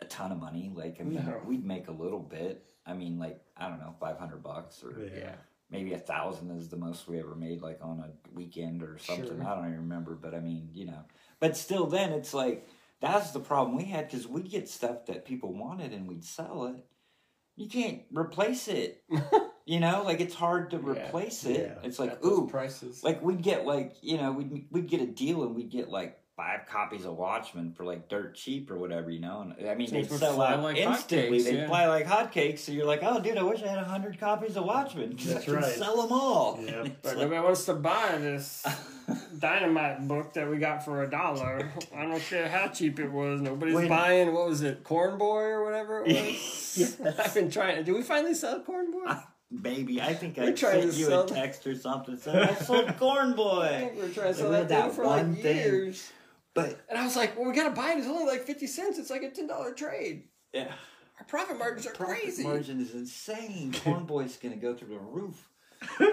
a 0.00 0.04
ton 0.04 0.32
of 0.32 0.38
money. 0.38 0.70
Like, 0.74 0.98
I 1.00 1.04
mean, 1.04 1.24
No. 1.24 1.40
we'd 1.46 1.64
make 1.64 1.88
a 1.88 1.92
little 1.92 2.20
bit. 2.20 2.70
I 2.86 2.92
mean, 2.92 3.18
like 3.18 3.40
I 3.56 3.68
don't 3.70 3.78
know, 3.80 3.94
five 3.98 4.18
hundred 4.18 4.42
bucks 4.42 4.82
or 4.84 5.00
Yeah. 5.02 5.18
Yeah. 5.18 5.34
maybe 5.70 5.94
a 5.94 5.98
thousand 5.98 6.50
is 6.50 6.68
the 6.68 6.76
most 6.76 7.08
we 7.08 7.18
ever 7.20 7.34
made, 7.34 7.62
like 7.62 7.78
on 7.80 8.00
a 8.00 8.10
weekend 8.36 8.82
or 8.82 8.98
something. 8.98 9.26
Sure. 9.28 9.46
I 9.46 9.54
don't 9.54 9.64
even 9.66 9.78
remember, 9.78 10.14
but 10.14 10.34
I 10.34 10.40
mean, 10.40 10.68
you 10.74 10.84
know, 10.84 11.04
but 11.40 11.56
still, 11.56 11.86
then 11.86 12.12
it's 12.12 12.34
like 12.34 12.68
that's 13.04 13.30
the 13.32 13.40
problem 13.40 13.76
we 13.76 13.84
had 13.84 14.08
because 14.08 14.26
we'd 14.26 14.50
get 14.50 14.68
stuff 14.68 15.06
that 15.06 15.24
people 15.24 15.52
wanted 15.52 15.92
and 15.92 16.08
we'd 16.08 16.24
sell 16.24 16.64
it. 16.66 16.84
You 17.56 17.68
can't 17.68 18.02
replace 18.12 18.66
it. 18.68 19.04
you 19.66 19.78
know, 19.80 20.02
like 20.04 20.20
it's 20.20 20.34
hard 20.34 20.70
to 20.70 20.76
Yeah. 20.78 21.06
replace 21.06 21.44
it. 21.44 21.60
Yeah. 21.60 21.86
It's 21.86 21.98
like, 21.98 22.24
ooh, 22.24 22.46
prices. 22.48 23.02
like 23.04 23.22
we'd 23.22 23.42
get 23.42 23.64
like 23.66 23.94
you 24.02 24.16
know 24.18 24.32
we'd 24.32 24.66
we'd 24.70 24.88
get 24.88 25.00
a 25.00 25.06
deal 25.06 25.42
and 25.44 25.54
we'd 25.54 25.70
get 25.70 25.88
like 25.88 26.18
five 26.36 26.66
copies 26.66 27.04
of 27.04 27.16
Watchmen 27.16 27.72
for 27.72 27.84
like 27.84 28.08
dirt 28.08 28.34
cheap 28.34 28.68
or 28.70 28.76
whatever 28.76 29.08
you 29.08 29.20
know 29.20 29.40
and 29.56 29.68
I 29.68 29.74
mean 29.76 29.88
Things 29.88 30.08
they'd 30.08 30.18
sell 30.18 30.42
out 30.42 30.62
like 30.62 30.76
instantly 30.76 31.38
hotcakes, 31.38 31.44
they'd 31.44 31.56
yeah. 31.58 31.66
fly 31.68 31.86
like 31.86 32.06
hotcakes 32.06 32.58
so 32.58 32.72
you're 32.72 32.86
like 32.86 33.00
oh 33.02 33.20
dude 33.20 33.38
I 33.38 33.42
wish 33.44 33.62
I 33.62 33.68
had 33.68 33.78
a 33.78 33.84
hundred 33.84 34.18
copies 34.18 34.56
of 34.56 34.64
Watchmen 34.64 35.16
'cause 35.16 35.26
That's 35.34 35.42
I 35.42 35.44
can 35.46 35.54
right. 35.54 35.64
sell 35.64 36.02
them 36.02 36.10
all 36.10 36.58
Yep. 36.60 36.96
But 37.02 37.08
like- 37.10 37.18
nobody 37.18 37.40
wants 37.40 37.64
to 37.66 37.74
buy 37.74 38.18
this 38.18 38.66
dynamite 39.38 40.08
book 40.08 40.32
that 40.32 40.50
we 40.50 40.58
got 40.58 40.84
for 40.84 41.02
a 41.02 41.10
dollar. 41.10 41.70
I 41.94 42.02
don't 42.02 42.20
care 42.20 42.48
how 42.48 42.68
cheap 42.68 42.98
it 42.98 43.10
was. 43.12 43.40
Nobody's 43.40 43.74
When- 43.74 43.88
buying. 43.88 44.32
What 44.32 44.48
was 44.48 44.62
it, 44.62 44.82
Corn 44.82 45.18
Boy 45.18 45.42
or 45.42 45.64
whatever 45.64 46.00
it 46.04 46.08
was? 46.08 46.76
Yes. 46.76 47.00
I've 47.18 47.34
been 47.34 47.50
trying. 47.50 47.84
Do 47.84 47.94
we 47.94 48.02
finally 48.02 48.34
sell 48.34 48.60
Corn 48.60 48.90
Boy? 48.90 49.14
Baby, 49.60 50.00
I 50.00 50.14
think 50.14 50.36
We're 50.36 50.48
I 50.48 50.52
trying 50.52 50.80
sent 50.80 50.92
to 50.94 50.98
you 50.98 51.04
sell 51.06 51.22
a 51.22 51.26
text 51.28 51.66
or 51.66 51.76
something 51.76 52.16
said 52.16 52.34
I 52.50 52.54
sold 52.54 52.96
Corn 52.96 53.32
I 53.34 53.36
Boy 53.36 53.90
we 53.94 54.02
were 54.02 54.08
trying 54.08 54.28
to 54.28 54.34
sell 54.34 54.46
Remember 54.50 54.68
that 54.68 54.80
thing 54.80 54.88
that 54.88 54.92
for 54.96 55.04
one 55.04 55.34
like 55.34 55.42
thing? 55.42 55.56
years. 55.56 56.10
But 56.54 56.80
And 56.88 56.98
I 56.98 57.04
was 57.04 57.16
like, 57.16 57.36
well, 57.36 57.48
we 57.48 57.54
gotta 57.54 57.70
buy 57.74 57.92
it. 57.92 57.98
It's 57.98 58.06
only 58.06 58.26
like 58.26 58.44
fifty 58.46 58.66
cents. 58.66 58.98
It's 58.98 59.10
like 59.10 59.22
a 59.22 59.30
ten 59.30 59.46
dollar 59.46 59.72
trade. 59.72 60.24
yeah 60.52 60.72
Our 61.20 61.26
profit 61.26 61.58
margins 61.58 61.86
are 61.86 61.92
profit 61.92 62.20
crazy. 62.22 62.42
margin 62.44 62.80
is 62.80 62.94
insane 62.94 63.72
Corn 63.84 64.04
Boy's 64.04 64.36
gonna 64.36 64.56
go 64.56 64.74
through 64.74 64.88
the 64.94 64.98
roof 64.98 65.48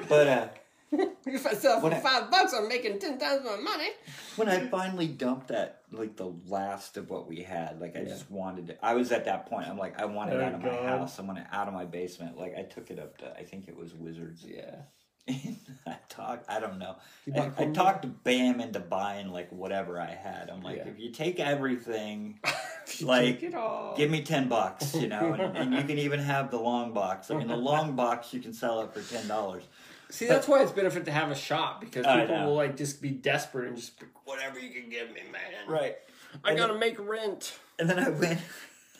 but 0.10 0.28
uh 0.28 0.48
if 1.26 1.48
I 1.48 1.54
sell 1.54 1.78
for 1.80 1.84
When 1.86 1.94
I- 1.94 2.00
five 2.02 2.30
bucks, 2.30 2.54
I'm 2.54 2.68
making 2.68 3.00
ten 3.00 3.18
times 3.18 3.46
my 3.46 3.56
money. 3.56 3.88
when 4.36 4.50
I 4.50 4.68
finally 4.68 5.08
dumped 5.08 5.48
that, 5.48 5.84
like 5.90 6.18
the 6.18 6.34
last 6.48 6.98
of 6.98 7.10
what 7.10 7.30
we 7.30 7.44
had, 7.44 7.80
like 7.80 7.96
I 7.96 8.00
Yeah. 8.02 8.10
just 8.10 8.30
wanted 8.30 8.70
it. 8.72 8.80
I 8.84 8.96
was 8.96 9.14
at 9.14 9.24
that 9.26 9.46
point. 9.46 9.70
I'm 9.70 9.78
like, 9.78 9.98
I 10.02 10.04
want 10.04 10.32
it 10.34 10.36
Oh, 10.36 10.44
out 10.44 10.54
of 10.56 10.62
my 10.62 10.76
house. 10.76 11.18
I 11.18 11.22
want 11.22 11.38
it 11.40 11.46
out 11.54 11.70
of 11.70 11.74
my 11.74 11.86
basement. 11.86 12.38
Like 12.38 12.56
I 12.58 12.64
took 12.64 12.92
it 12.92 13.00
up 13.00 13.18
to, 13.20 13.32
I 13.38 13.44
think 13.44 13.70
it 13.70 13.78
was 13.78 13.94
Wizards. 13.94 14.44
Yeah. 14.46 14.76
I 15.88 15.96
talked. 16.10 16.50
I 16.50 16.60
don't 16.60 16.80
know. 16.80 16.96
I, 17.36 17.52
I 17.58 17.66
talked 17.68 18.06
Bam 18.24 18.60
into 18.62 18.80
buying 18.80 19.30
like 19.32 19.52
whatever 19.52 20.00
I 20.00 20.14
had. 20.14 20.50
I'm 20.50 20.62
like, 20.62 20.78
Yeah. 20.78 20.88
if 20.88 21.00
you 21.00 21.12
take 21.12 21.40
everything, 21.40 22.40
You 22.98 23.06
Like, 23.08 23.40
take 23.40 23.52
give 23.96 24.10
me 24.12 24.22
ten 24.24 24.50
bucks, 24.50 24.96
you 24.96 25.08
know, 25.08 25.34
and, 25.34 25.56
and 25.58 25.74
you 25.74 25.84
can 25.84 25.98
even 25.98 26.20
have 26.20 26.52
the 26.52 26.58
long 26.60 26.94
box. 26.94 27.32
I 27.32 27.36
mean, 27.36 27.48
the 27.48 27.56
long 27.56 27.96
box 27.96 28.34
you 28.34 28.40
can 28.42 28.54
sell 28.54 28.82
it 28.82 28.94
for 28.94 29.02
ten 29.02 29.28
dollars. 29.28 29.64
See, 30.10 30.28
that's 30.28 30.48
why 30.48 30.62
it's 30.62 30.74
benefit 30.74 31.06
to 31.06 31.12
have 31.12 31.32
a 31.32 31.36
shop 31.36 31.80
because 31.80 32.06
people 32.06 32.46
will 32.46 32.56
like 32.56 32.76
just 32.76 33.02
be 33.02 33.10
desperate 33.12 33.68
and 33.70 33.78
just 33.78 33.94
whatever 34.26 34.60
you 34.60 34.70
can 34.70 34.90
give 34.90 35.08
me, 35.10 35.22
man. 35.32 35.70
Right. 35.70 35.96
I 36.44 36.50
And 36.50 36.58
gotta 36.58 36.78
make 36.78 37.00
rent. 37.00 37.58
And 37.80 37.90
then 37.90 37.98
I 37.98 38.10
went, 38.10 38.40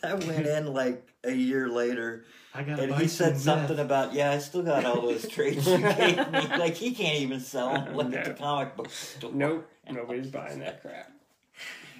I 0.02 0.14
went 0.14 0.46
in 0.46 0.72
like 0.72 1.06
a 1.24 1.32
year 1.32 1.68
later. 1.68 2.24
I 2.54 2.62
gotta 2.64 2.82
And 2.82 2.94
he 2.96 3.08
said 3.08 3.38
something 3.38 3.76
meth. 3.78 3.84
about, 3.86 4.12
yeah, 4.12 4.30
I 4.32 4.38
still 4.38 4.62
got 4.62 4.84
all 4.84 5.00
those 5.02 5.26
trades 5.28 5.66
you 5.66 5.78
gave 5.78 6.16
me. 6.32 6.46
Like 6.58 6.74
he 6.74 6.92
can't 6.94 7.18
even 7.20 7.40
sell 7.40 7.72
them 7.72 7.94
like 7.94 8.12
at 8.14 8.24
the 8.26 8.34
comic 8.34 8.76
book 8.76 8.90
store. 8.90 9.30
Nope, 9.32 9.68
nobody's 9.90 10.26
buying 10.28 10.58
that 10.60 10.82
crap. 10.82 11.10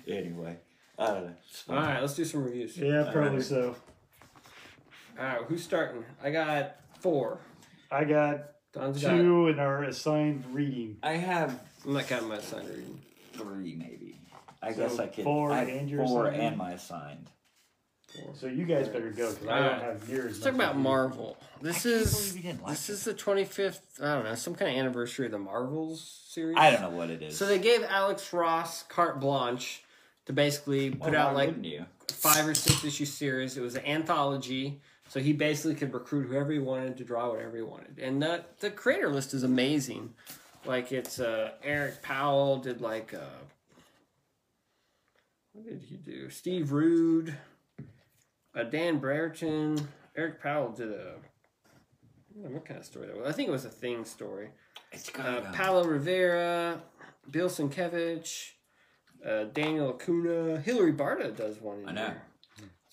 Anyway, 0.06 0.56
I 0.98 1.06
don't 1.06 1.24
know. 1.26 1.32
It's 1.48 1.64
All 1.68 1.76
fun. 1.76 1.84
right, 1.88 2.00
let's 2.00 2.14
do 2.14 2.24
some 2.24 2.44
reviews. 2.44 2.76
Yeah, 2.76 3.04
probably 3.12 3.28
Alright. 3.30 3.42
so. 3.44 3.76
All 5.18 5.24
right, 5.24 5.42
who's 5.48 5.62
starting? 5.62 6.04
I 6.22 6.30
got 6.30 6.76
four. 7.00 7.38
I 7.90 8.04
got 8.04 8.48
Don's 8.72 9.00
got. 9.02 9.10
two 9.16 9.48
in 9.48 9.58
our 9.58 9.84
assigned 9.84 10.44
reading. 10.54 10.96
I 11.02 11.12
have 11.14 11.60
I'm 11.86 11.94
not 11.94 12.06
counting 12.08 12.28
my 12.28 12.36
assigned 12.36 12.68
reading. 12.68 13.00
three, 13.32 13.74
maybe. 13.76 14.18
I 14.62 14.72
So 14.72 14.78
guess 14.88 14.98
I 14.98 15.06
could. 15.08 15.24
four 15.24 15.50
I 15.52 15.58
have 15.60 15.68
and 15.68 15.90
your 15.90 16.06
four 16.06 16.26
assigned? 16.28 16.42
and 16.42 16.56
my 16.56 16.72
assigned. 16.72 17.30
So 18.34 18.46
you 18.46 18.64
guys 18.64 18.88
better 18.88 19.10
go 19.10 19.30
because 19.32 19.48
I 19.48 19.58
don't 19.60 19.80
have 19.80 20.08
near 20.08 20.20
as 20.26 20.32
Let's 20.32 20.40
talk 20.44 20.54
about. 20.54 20.76
Marvel. 20.76 21.36
This 21.60 21.78
I 21.86 21.90
can't 21.90 21.94
is 22.02 22.12
believe 22.32 22.36
you 22.36 22.50
didn't 22.50 22.62
like 22.62 22.70
this 22.72 22.88
is 22.90 23.04
the 23.04 23.14
25th. 23.14 23.80
I 24.02 24.14
don't 24.14 24.24
know, 24.24 24.34
some 24.34 24.54
kind 24.54 24.70
of 24.70 24.76
anniversary 24.76 25.26
of 25.26 25.32
the 25.32 25.38
Marvels 25.38 26.20
series. 26.28 26.56
I 26.58 26.70
don't 26.70 26.82
know 26.82 26.90
what 26.90 27.10
it 27.10 27.22
is. 27.22 27.36
So 27.38 27.46
they 27.46 27.58
gave 27.58 27.82
Alex 27.84 28.32
Ross 28.32 28.82
carte 28.84 29.20
blanche 29.20 29.82
to 30.26 30.32
basically 30.32 30.90
put 30.90 31.12
Well, 31.12 31.28
out 31.28 31.34
like 31.34 31.48
wouldn't 31.48 31.64
you? 31.64 31.86
five 32.08 32.46
or 32.46 32.54
six 32.54 32.84
issue 32.84 33.04
series. 33.06 33.56
It 33.56 33.60
was 33.62 33.76
an 33.76 33.86
anthology, 33.86 34.80
so 35.08 35.18
he 35.20 35.32
basically 35.32 35.74
could 35.74 35.92
recruit 35.94 36.28
whoever 36.28 36.52
he 36.52 36.58
wanted 36.58 36.96
to 36.98 37.04
draw 37.04 37.30
whatever 37.30 37.56
he 37.56 37.62
wanted. 37.62 37.98
And 37.98 38.22
the 38.22 38.44
the 38.60 38.70
creator 38.70 39.08
list 39.08 39.32
is 39.34 39.42
amazing. 39.42 40.12
Like 40.66 40.92
it's 40.92 41.18
uh, 41.18 41.52
Eric 41.64 42.02
Powell 42.02 42.58
did 42.58 42.80
like 42.80 43.14
uh, 43.14 43.18
what 45.52 45.66
did 45.66 45.82
he 45.88 45.96
do? 45.96 46.30
Steve 46.30 46.72
Rude, 46.72 47.34
uh, 48.54 48.64
Dan 48.64 48.98
Brereton, 48.98 49.88
Eric 50.16 50.42
Powell 50.42 50.70
did 50.72 50.90
a 50.90 51.14
what 52.34 52.64
kind 52.64 52.80
of 52.80 52.86
story 52.86 53.06
that 53.06 53.16
was? 53.16 53.28
I 53.28 53.32
think 53.32 53.48
it 53.48 53.52
was 53.52 53.64
a 53.66 53.70
thing 53.70 54.04
story. 54.04 54.48
It's 54.90 55.08
Uh, 55.08 55.12
kind 55.12 55.36
of 55.36 55.52
Paolo 55.52 55.84
Rivera, 55.84 56.80
Bill 57.30 57.48
Sienkiewicz, 57.48 58.50
uh, 59.26 59.44
Daniel 59.52 59.90
Acuna, 59.90 60.58
Hilary 60.60 60.92
Barta 60.92 61.34
does 61.36 61.60
one. 61.60 61.80
In 61.80 61.88
I 61.90 61.92
know. 61.92 62.06
there. 62.06 62.22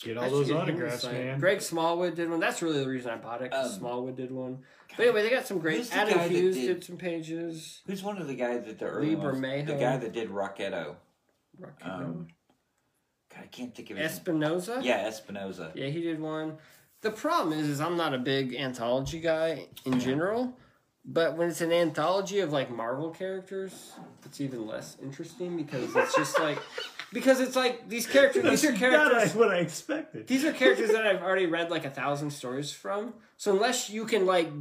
Get 0.01 0.17
all 0.17 0.29
those 0.29 0.47
get 0.47 0.55
autographs, 0.57 1.01
sign 1.03 1.15
it. 1.15 1.25
man. 1.25 1.39
Greg 1.41 1.61
Smallwood 1.61 2.15
did 2.15 2.29
one. 2.29 2.39
That's 2.39 2.61
really 2.61 2.79
the 2.83 2.89
reason 2.89 3.11
I 3.11 3.17
bought 3.17 3.41
it. 3.41 3.51
'cause 3.51 3.73
Um, 3.73 3.79
Smallwood 3.79 4.15
did 4.15 4.31
one. 4.31 4.63
But 4.95 5.03
anyway, 5.07 5.23
they 5.23 5.29
got 5.29 5.45
some 5.45 5.59
great. 5.59 5.77
Who's 5.77 5.89
the 5.89 5.95
Adam 5.95 6.13
guy 6.17 6.27
that 6.29 6.31
Hughes 6.31 6.55
did- 6.55 6.67
did... 6.67 6.83
some 6.85 6.97
pages. 6.97 7.81
Who's 7.85 8.01
one 8.01 8.17
of 8.17 8.27
the 8.27 8.35
guys 8.35 8.65
that 8.65 8.79
the 8.79 8.85
early 8.85 9.09
Lee 9.09 9.15
ones, 9.15 9.37
Bermejo. 9.39 9.65
the 9.67 9.73
guy 9.75 9.97
that 9.97 10.13
did 10.13 10.29
Rocketo? 10.29 10.95
Rock- 11.57 11.81
Um, 11.81 12.27
God, 13.39 13.43
I 13.43 13.47
can't 13.47 13.75
think 13.75 13.89
of 13.91 13.97
his 13.97 14.11
Espinosa. 14.11 14.79
Yeah, 14.83 15.07
Espinosa. 15.07 15.71
Yeah, 15.75 15.87
he 15.87 16.01
did 16.01 16.19
one. 16.19 16.57
The 17.01 17.11
problem 17.11 17.57
is, 17.57 17.67
is 17.67 17.79
I'm 17.79 17.95
not 17.95 18.13
a 18.13 18.17
big 18.17 18.53
anthology 18.55 19.19
guy 19.21 19.67
in 19.85 19.99
general, 19.99 20.57
but 21.05 21.37
when 21.37 21.49
it's 21.49 21.61
an 21.61 21.71
anthology 21.71 22.39
of 22.39 22.51
like 22.51 22.69
Marvel 22.69 23.09
characters, 23.11 23.93
it's 24.25 24.41
even 24.41 24.67
less 24.67 24.97
interesting 25.01 25.55
because 25.55 25.95
it's 25.95 26.15
just 26.15 26.37
like 26.47 26.59
because 27.13 27.39
it's 27.39 27.55
like 27.55 27.87
these 27.87 28.05
characters. 28.05 28.43
These 28.43 28.65
are 28.65 28.67
That's 28.71 28.79
characters. 28.79 29.35
what 29.35 29.49
I 29.49 29.57
expected. 29.59 30.27
These 30.27 30.43
are 30.43 30.51
characters 30.51 30.91
that 30.91 31.07
I've 31.07 31.21
already 31.21 31.45
read 31.45 31.71
like 31.71 31.85
a 31.85 31.89
thousand 31.89 32.31
stories 32.31 32.71
from. 32.71 33.13
So 33.37 33.53
unless 33.53 33.89
you 33.89 34.05
can 34.05 34.25
like 34.25 34.51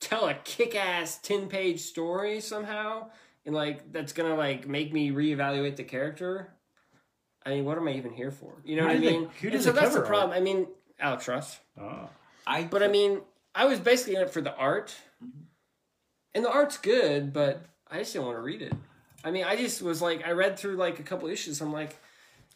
tell 0.00 0.28
a 0.28 0.34
kick-ass 0.34 1.18
ten-page 1.18 1.80
story 1.80 2.40
somehow, 2.40 3.10
and 3.44 3.54
like 3.56 3.90
that's 3.92 4.12
gonna 4.12 4.36
like 4.36 4.68
make 4.68 4.92
me 4.92 5.10
reevaluate 5.10 5.74
the 5.74 5.84
character, 5.84 6.54
I 7.44 7.50
mean, 7.50 7.64
what 7.64 7.78
am 7.78 7.88
I 7.88 7.92
even 7.92 8.12
here 8.12 8.30
for? 8.30 8.54
You 8.64 8.76
know 8.76 8.82
Who 8.82 8.88
what 8.88 8.96
I 8.96 9.00
did 9.00 9.08
the- 9.08 9.18
mean? 9.18 9.30
who 9.40 9.50
did 9.50 9.62
so 9.62 9.72
that's 9.72 9.90
the 9.90 9.96
cover 9.96 10.06
problem. 10.06 10.36
I 10.36 10.40
mean, 10.40 10.66
Alex 11.00 11.28
Ross. 11.28 11.58
Oh. 11.80 12.08
I 12.46 12.64
But 12.64 12.82
I 12.82 12.88
mean, 12.88 13.20
I 13.54 13.66
was 13.66 13.80
basically 13.80 14.16
in 14.16 14.22
it 14.22 14.30
for 14.30 14.40
the 14.40 14.54
art, 14.54 14.94
and 16.34 16.44
the 16.44 16.50
art's 16.50 16.78
good, 16.78 17.32
but 17.32 17.64
I 17.90 17.98
just 17.98 18.12
didn't 18.12 18.26
want 18.26 18.38
to 18.38 18.42
read 18.42 18.62
it. 18.62 18.72
I 19.24 19.30
mean, 19.30 19.44
I 19.44 19.56
just 19.56 19.82
was 19.82 20.00
like, 20.00 20.26
I 20.26 20.32
read 20.32 20.58
through 20.58 20.76
like 20.76 20.98
a 20.98 21.02
couple 21.02 21.28
issues. 21.28 21.60
I'm 21.60 21.72
like, 21.72 21.98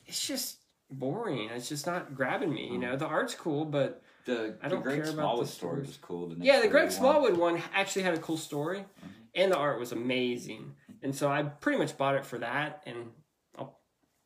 it's 0.06 0.24
just 0.26 0.58
boring. 0.90 1.50
It's 1.50 1.68
just 1.68 1.86
not 1.86 2.14
grabbing 2.14 2.52
me. 2.52 2.64
You 2.66 2.72
mm-hmm. 2.72 2.80
know, 2.82 2.96
the 2.96 3.06
art's 3.06 3.34
cool, 3.34 3.64
but 3.64 4.02
the, 4.24 4.56
I 4.62 4.68
don't 4.68 4.82
Greg 4.82 5.02
care 5.02 5.12
about 5.12 5.40
the 5.40 5.46
story 5.46 5.72
stories. 5.72 5.86
was 5.88 5.96
cool. 5.96 6.28
The 6.28 6.36
yeah, 6.44 6.60
the 6.60 6.68
Greg 6.68 6.90
story 6.90 7.06
one. 7.06 7.14
Smallwood 7.14 7.36
one 7.38 7.62
actually 7.74 8.02
had 8.02 8.14
a 8.14 8.18
cool 8.18 8.36
story, 8.36 8.78
mm-hmm. 8.78 9.08
and 9.34 9.52
the 9.52 9.56
art 9.56 9.80
was 9.80 9.92
amazing. 9.92 10.74
And 11.02 11.14
so 11.14 11.28
I 11.28 11.42
pretty 11.42 11.78
much 11.78 11.98
bought 11.98 12.14
it 12.14 12.24
for 12.24 12.38
that, 12.38 12.82
and 12.86 12.96
I'll, 12.96 13.06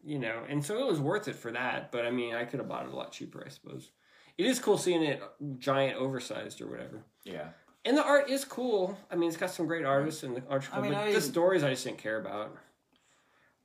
you 0.07 0.19
know, 0.19 0.43
and 0.49 0.65
so 0.65 0.79
it 0.79 0.87
was 0.87 1.01
worth 1.01 1.29
it 1.29 1.35
for 1.37 1.51
that. 1.53 1.91
But 1.93 2.07
I 2.07 2.11
mean, 2.11 2.35
I 2.35 2.45
could 2.45 2.61
have 2.61 2.69
bought 2.69 2.87
it 2.87 2.93
a 2.93 2.97
lot 2.97 3.13
cheaper, 3.13 3.43
I 3.45 3.51
suppose. 3.51 3.91
It 4.39 4.47
is 4.47 4.59
cool 4.59 4.79
seeing 4.79 5.03
it 5.03 5.21
uh, 5.23 5.27
giant, 5.59 5.99
oversized 5.99 6.61
or 6.61 6.69
whatever. 6.69 7.03
Yeah, 7.25 7.49
And 7.85 7.97
the 7.97 8.05
art 8.05 8.31
is 8.31 8.45
cool. 8.45 8.97
I 9.11 9.17
mean, 9.17 9.29
it's 9.29 9.39
got 9.39 9.51
some 9.51 9.67
great 9.67 9.85
artists 9.85 10.23
and 10.23 10.37
the 10.37 10.43
art. 10.49 10.69
I 10.73 10.81
mean, 10.81 10.93
but 10.93 11.01
I 11.09 11.13
the 11.13 11.21
stories 11.21 11.65
I 11.65 11.71
just 11.71 11.85
didn't 11.85 11.99
care 11.99 12.21
about. 12.21 12.57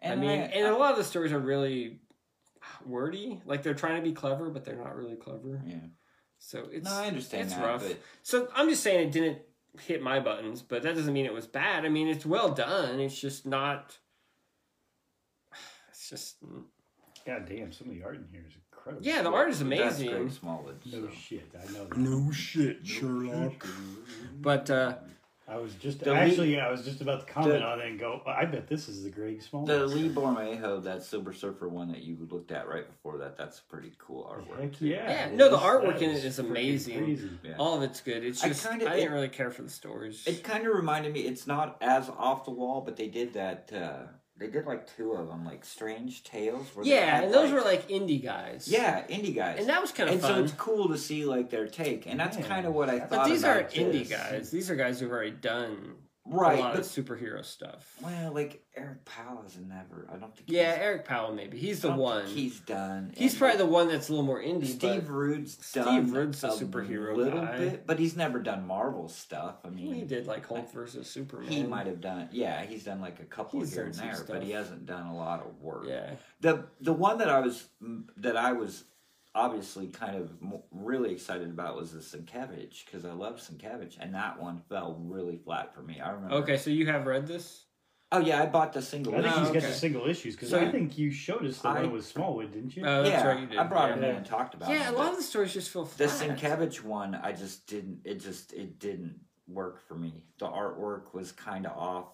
and 0.02 0.14
I 0.14 0.16
mean, 0.16 0.40
I, 0.40 0.44
and 0.46 0.68
a 0.68 0.76
lot 0.78 0.92
of 0.92 0.98
the 0.98 1.04
stories 1.04 1.32
are 1.32 1.40
really 1.40 2.00
wordy. 2.86 3.42
Like 3.46 3.64
they're 3.64 3.74
trying 3.74 3.98
to 3.98 4.02
be 4.02 4.14
clever, 4.14 4.50
but 4.50 4.66
they're 4.66 4.76
not 4.78 4.96
really 4.96 5.16
clever. 5.16 5.62
yeah. 5.66 5.76
So 6.40 6.68
it's 6.72 6.86
No, 6.86 6.94
I 6.94 7.06
understand 7.06 7.44
it's 7.48 7.54
that, 7.56 7.64
rough. 7.66 7.88
but 7.88 8.00
So 8.24 8.48
I'm 8.56 8.68
just 8.68 8.82
saying 8.82 9.10
it 9.10 9.12
didn't 9.12 9.40
hit 9.80 10.02
my 10.02 10.20
buttons, 10.20 10.62
but 10.64 10.82
that 10.84 10.96
doesn't 10.96 11.14
mean 11.14 11.26
it 11.26 11.34
was 11.34 11.46
bad. 11.46 11.86
I 11.86 11.90
mean, 11.90 12.08
it's 12.08 12.26
well 12.26 12.50
done. 12.50 13.00
It's 13.00 13.20
just 13.20 13.46
not. 13.46 13.98
It's 16.12 16.36
just 16.36 16.36
God 17.26 17.46
damn, 17.48 17.72
some 17.72 17.90
of 17.90 17.96
the 17.96 18.04
art 18.04 18.16
in 18.16 18.28
here 18.32 18.44
is 18.48 18.56
incredible. 18.72 19.06
yeah. 19.06 19.22
The 19.22 19.32
art 19.32 19.50
is 19.50 19.60
that's 19.60 19.68
amazing, 19.68 20.10
Greg 20.10 20.32
Smallwood. 20.32 20.80
No 20.86 21.08
so. 21.08 21.10
shit, 21.14 21.52
I 21.56 21.72
know 21.72 21.86
that. 21.86 21.98
no 21.98 22.32
shit, 22.32 22.80
Sherlock. 22.86 23.66
But 24.40 24.70
uh, 24.72 24.96
I 25.48 25.58
was 25.58 25.74
just 25.76 26.00
The 26.00 26.14
actually, 26.16 26.60
I 26.60 26.72
was 26.72 26.84
just 26.84 27.00
about 27.02 27.28
to 27.28 27.32
comment 27.32 27.60
the- 27.60 27.64
on 27.64 27.80
it 27.80 27.88
and 27.90 28.00
go. 28.00 28.22
I 28.26 28.46
bet 28.46 28.68
this 28.68 28.90
is 28.90 29.04
the 29.04 29.12
Greg 29.12 29.42
Small. 29.44 29.66
The 29.68 29.86
Lee 29.86 30.10
Bermejo, 30.10 30.82
that 30.84 31.04
Silver 31.04 31.32
Surfer 31.32 31.70
one 31.70 31.90
that 31.92 32.02
you 32.04 32.18
looked 32.32 32.52
at 32.52 32.68
right 32.68 32.88
before 32.88 33.20
that, 33.20 33.38
that's 33.38 33.60
pretty 33.60 33.92
cool 34.00 34.24
artwork. 34.26 34.60
Heck 34.60 34.82
yeah! 34.82 34.96
Yeah, 35.10 35.26
it 35.28 35.34
no, 35.36 35.50
the 35.50 35.58
artwork 35.58 36.02
in 36.02 36.10
it 36.10 36.26
is 36.26 36.40
amazing. 36.40 37.38
Yeah. 37.44 37.54
all 37.60 37.78
of 37.78 37.84
it's 37.84 38.02
good. 38.02 38.24
It's 38.24 38.42
just 38.42 38.66
I, 38.66 38.70
kinda- 38.72 38.86
didn't 38.90 39.00
it- 39.00 39.12
really 39.12 39.30
care 39.30 39.52
for 39.52 39.62
the 39.62 39.70
stories. 39.70 40.26
It 40.26 40.44
kind 40.44 40.66
of 40.66 40.74
reminded 40.74 41.14
me. 41.14 41.22
It's 41.22 41.46
not 41.46 41.78
as 41.82 42.10
off 42.10 42.46
the 42.46 42.52
wall, 42.52 42.82
but 42.82 42.96
they 42.98 43.08
did 43.10 43.34
that. 43.34 43.72
Uh, 43.72 44.08
they 44.42 44.48
did 44.48 44.66
like 44.66 44.94
two 44.98 45.12
of 45.14 45.28
them, 45.28 45.46
like 45.46 45.64
Strange 45.64 46.24
Tales. 46.24 46.68
Where 46.76 46.84
yeah, 46.86 47.22
and 47.22 47.34
those 47.34 47.52
like- 47.52 47.64
were 47.64 47.70
like 47.70 47.88
indie 47.90 48.22
guys. 48.24 48.68
yeah 48.68 49.06
indie 49.08 49.36
guys, 49.36 49.60
and 49.60 49.70
that 49.70 49.80
was 49.80 49.92
kind 49.92 50.10
of 50.10 50.16
and 50.16 50.22
fun. 50.22 50.34
so 50.36 50.44
it's 50.44 50.54
cool 50.54 50.90
to 50.90 50.98
see 50.98 51.26
like 51.26 51.50
their 51.52 51.68
take, 51.68 52.08
and 52.08 52.20
that's 52.20 52.38
Man. 52.38 52.48
kind 52.48 52.66
of 52.66 52.74
what 52.74 52.90
I 52.90 53.00
thought. 53.00 53.10
but 53.10 53.26
these 53.28 53.44
aren't 53.44 53.70
indie 53.70 54.10
guys. 54.10 54.50
These 54.50 54.70
are 54.72 54.76
guys 54.76 55.00
who've 55.00 55.12
already 55.12 55.32
done 55.32 55.94
right? 56.26 56.58
a 56.60 56.62
lot 56.62 56.74
But 56.74 56.82
of 56.82 56.86
superhero 56.86 57.44
stuff. 57.44 57.96
well, 58.02 58.32
like 58.34 58.64
Eric 58.76 59.04
Powell 59.06 59.42
has 59.44 59.58
never. 59.58 60.08
I 60.12 60.18
don't 60.18 60.36
think. 60.36 60.50
Yeah, 60.50 60.76
Eric 60.80 61.06
Powell 61.06 61.34
maybe. 61.34 61.58
He's 61.58 61.84
I 61.84 61.90
the 61.90 61.96
one. 61.96 62.26
He's 62.28 62.60
done. 62.60 63.12
He's 63.18 63.34
and, 63.34 63.40
probably 63.40 63.58
the 63.58 63.66
one 63.66 63.88
that's 63.90 64.10
a 64.10 64.12
little 64.12 64.26
more 64.26 64.42
indie. 64.42 64.68
Steve 64.68 65.10
Rude's 65.10 65.58
Steve 65.62 65.84
done 65.84 66.12
Rude's 66.12 66.44
a 66.44 66.48
superhero 66.50 67.14
a 67.14 67.18
little 67.18 67.42
guy. 67.42 67.58
bit, 67.58 67.88
but 67.88 68.00
he's 68.00 68.16
never 68.16 68.40
done 68.40 68.66
Marvel 68.68 69.08
stuff. 69.10 69.56
I 69.66 69.70
mean, 69.70 69.94
he 69.94 70.02
did 70.04 70.28
like 70.28 70.46
Hulk 70.48 70.72
versus 70.72 71.10
Superman. 71.10 71.50
He 71.52 71.64
might 71.64 71.88
have 71.88 72.02
done, 72.02 72.30
yeah. 72.32 72.64
He's 72.64 72.84
done 72.84 73.02
like 73.02 73.20
a 73.20 73.26
couple 73.26 73.60
He's 73.60 73.74
here 73.74 73.86
and 73.86 73.94
there, 73.96 74.16
stuff. 74.16 74.28
but 74.28 74.44
he 74.44 74.52
hasn't 74.52 74.86
done 74.86 75.08
a 75.08 75.16
lot 75.16 75.42
of 75.46 75.60
work. 75.62 75.86
Yeah, 75.88 76.12
The 76.40 76.66
the 76.80 76.94
one 76.94 77.18
that 77.18 77.30
I 77.30 77.40
was 77.40 77.68
that 78.18 78.38
I 78.38 78.52
was 78.54 78.84
obviously 79.34 79.88
kind 79.88 80.16
of 80.16 80.32
really 80.72 81.12
excited 81.12 81.50
about 81.50 81.76
was 81.76 81.92
the 81.94 82.00
Sienkiewicz 82.00 82.86
because 82.86 83.06
I 83.06 83.14
love 83.14 83.38
Sienkiewicz, 83.40 83.98
and 84.00 84.14
that 84.16 84.42
one 84.42 84.62
fell 84.70 84.98
really 85.00 85.38
flat 85.38 85.74
for 85.74 85.82
me. 85.82 86.00
I 86.02 86.12
remember. 86.12 86.36
Okay, 86.38 86.58
so 86.58 86.70
you 86.70 86.88
have 86.88 87.06
read 87.06 87.28
this? 87.28 87.66
Oh 88.14 88.20
yeah, 88.20 88.44
I 88.44 88.46
bought 88.46 88.74
the 88.74 88.82
single. 88.82 89.16
I 89.16 89.22
think 89.22 89.34
Oh, 89.34 89.40
he's 89.40 89.52
got 89.52 89.62
the 89.62 89.74
single 89.74 90.06
issues 90.06 90.36
because 90.36 90.50
So- 90.50 90.60
I 90.60 90.70
think 90.70 90.98
you 90.98 91.12
showed 91.12 91.46
us 91.46 91.60
the 91.62 91.70
I- 91.70 91.82
one 91.84 91.92
with 91.94 92.06
Smallwood, 92.06 92.52
didn't 92.52 92.76
you? 92.76 92.84
Oh, 92.86 93.04
that's 93.04 93.10
yeah, 93.10 93.28
right, 93.28 93.40
you 93.40 93.48
did. 93.48 93.58
I 93.58 93.64
brought 93.64 93.90
yeah. 93.90 93.96
him 93.96 94.04
in 94.04 94.16
and 94.18 94.26
talked 94.26 94.54
about. 94.54 94.70
Yeah, 94.70 94.90
a 94.90 94.92
lot 94.92 95.12
of 95.12 95.18
the 95.18 95.24
stories 95.24 95.54
just 95.54 95.70
feel 95.70 95.86
the 95.86 96.08
flat. 96.08 96.38
Sienkiewicz 96.38 96.84
one, 96.84 97.16
I 97.16 97.32
just 97.32 97.68
didn't. 97.68 98.02
It 98.04 98.16
just 98.16 98.52
it 98.52 98.80
didn't 98.80 99.18
work 99.48 99.88
for 99.88 99.96
me. 99.96 100.26
The 100.40 100.48
artwork 100.48 101.14
was 101.14 101.32
kind 101.32 101.66
of 101.66 101.78
off, 101.78 102.08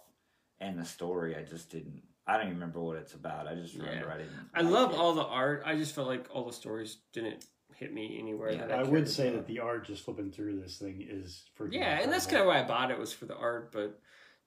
and 0.59 0.77
the 0.77 0.85
story, 0.85 1.35
I 1.35 1.41
just 1.41 1.71
didn't. 1.71 2.03
I 2.27 2.33
don't 2.33 2.47
even 2.47 2.55
remember 2.55 2.81
what 2.81 2.97
it's 2.97 3.13
about. 3.13 3.47
I 3.47 3.55
just 3.55 3.75
remember 3.75 4.05
Yeah. 4.07 4.13
I 4.13 4.17
didn't. 4.17 4.31
I 4.53 4.61
like 4.61 4.71
love 4.73 4.91
it. 4.91 4.97
all 4.97 5.13
the 5.13 5.23
art. 5.25 5.63
I 5.65 5.75
just 5.75 5.95
felt 5.95 6.07
like 6.07 6.27
all 6.31 6.45
the 6.45 6.53
stories 6.53 6.97
didn't 7.13 7.45
hit 7.75 7.93
me 7.93 8.17
anywhere. 8.19 8.51
Yeah. 8.51 8.67
that 8.67 8.71
I, 8.79 8.81
I 8.81 8.83
would 8.83 9.07
say 9.07 9.29
about. 9.29 9.45
that 9.45 9.47
the 9.47 9.59
art 9.59 9.85
just 9.85 10.03
flipping 10.03 10.31
through 10.31 10.59
this 10.59 10.77
thing 10.77 11.05
is 11.07 11.45
freaking. 11.57 11.73
Yeah, 11.75 11.99
and 12.01 12.11
that's 12.11 12.25
kind 12.25 12.41
of 12.41 12.47
why 12.47 12.59
I 12.59 12.63
bought 12.63 12.91
it 12.91 12.99
was 12.99 13.13
for 13.13 13.25
the 13.25 13.35
art. 13.35 13.71
But 13.71 13.99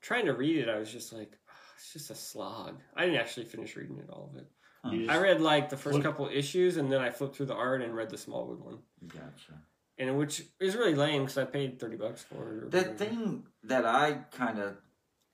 trying 0.02 0.26
to 0.26 0.34
read 0.34 0.56
it, 0.58 0.68
I 0.68 0.78
was 0.78 0.92
just 0.92 1.12
like, 1.12 1.32
"Ah, 1.48 1.52
it's 1.76 1.92
just 1.92 2.10
a 2.10 2.14
slog. 2.14 2.78
I 2.94 3.06
didn't 3.06 3.20
actually 3.20 3.46
finish 3.46 3.74
reading 3.76 3.98
it 3.98 4.10
all 4.10 4.30
of 4.32 4.38
it. 4.40 4.46
You 4.92 5.10
I 5.10 5.18
read 5.18 5.40
like 5.42 5.68
the 5.68 5.76
first 5.76 5.94
Flip- 5.94 6.02
couple 6.04 6.28
issues, 6.32 6.76
and 6.78 6.90
then 6.90 7.00
I 7.00 7.10
flipped 7.10 7.36
through 7.36 7.46
the 7.46 7.54
art 7.54 7.82
and 7.82 7.94
read 7.94 8.08
the 8.10 8.16
Smallwood 8.16 8.60
one, 8.60 8.78
Gotcha. 9.06 9.60
and 9.98 10.16
which 10.16 10.42
is 10.58 10.74
really 10.74 10.94
lame 10.94 11.22
because 11.24 11.36
I 11.36 11.44
paid 11.44 11.78
thirty 11.78 11.96
bucks 11.96 12.22
for 12.22 12.64
it. 12.64 12.70
The 12.70 12.78
whatever. 12.78 12.94
thing 12.96 13.46
that 13.64 13.84
I 13.84 14.12
kind 14.32 14.58
of, 14.58 14.76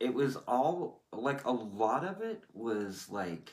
it 0.01 0.13
was 0.15 0.37
all 0.49 1.03
like 1.13 1.45
a 1.45 1.51
lot 1.51 2.05
of 2.05 2.21
it 2.21 2.43
was 2.53 3.09
like 3.11 3.53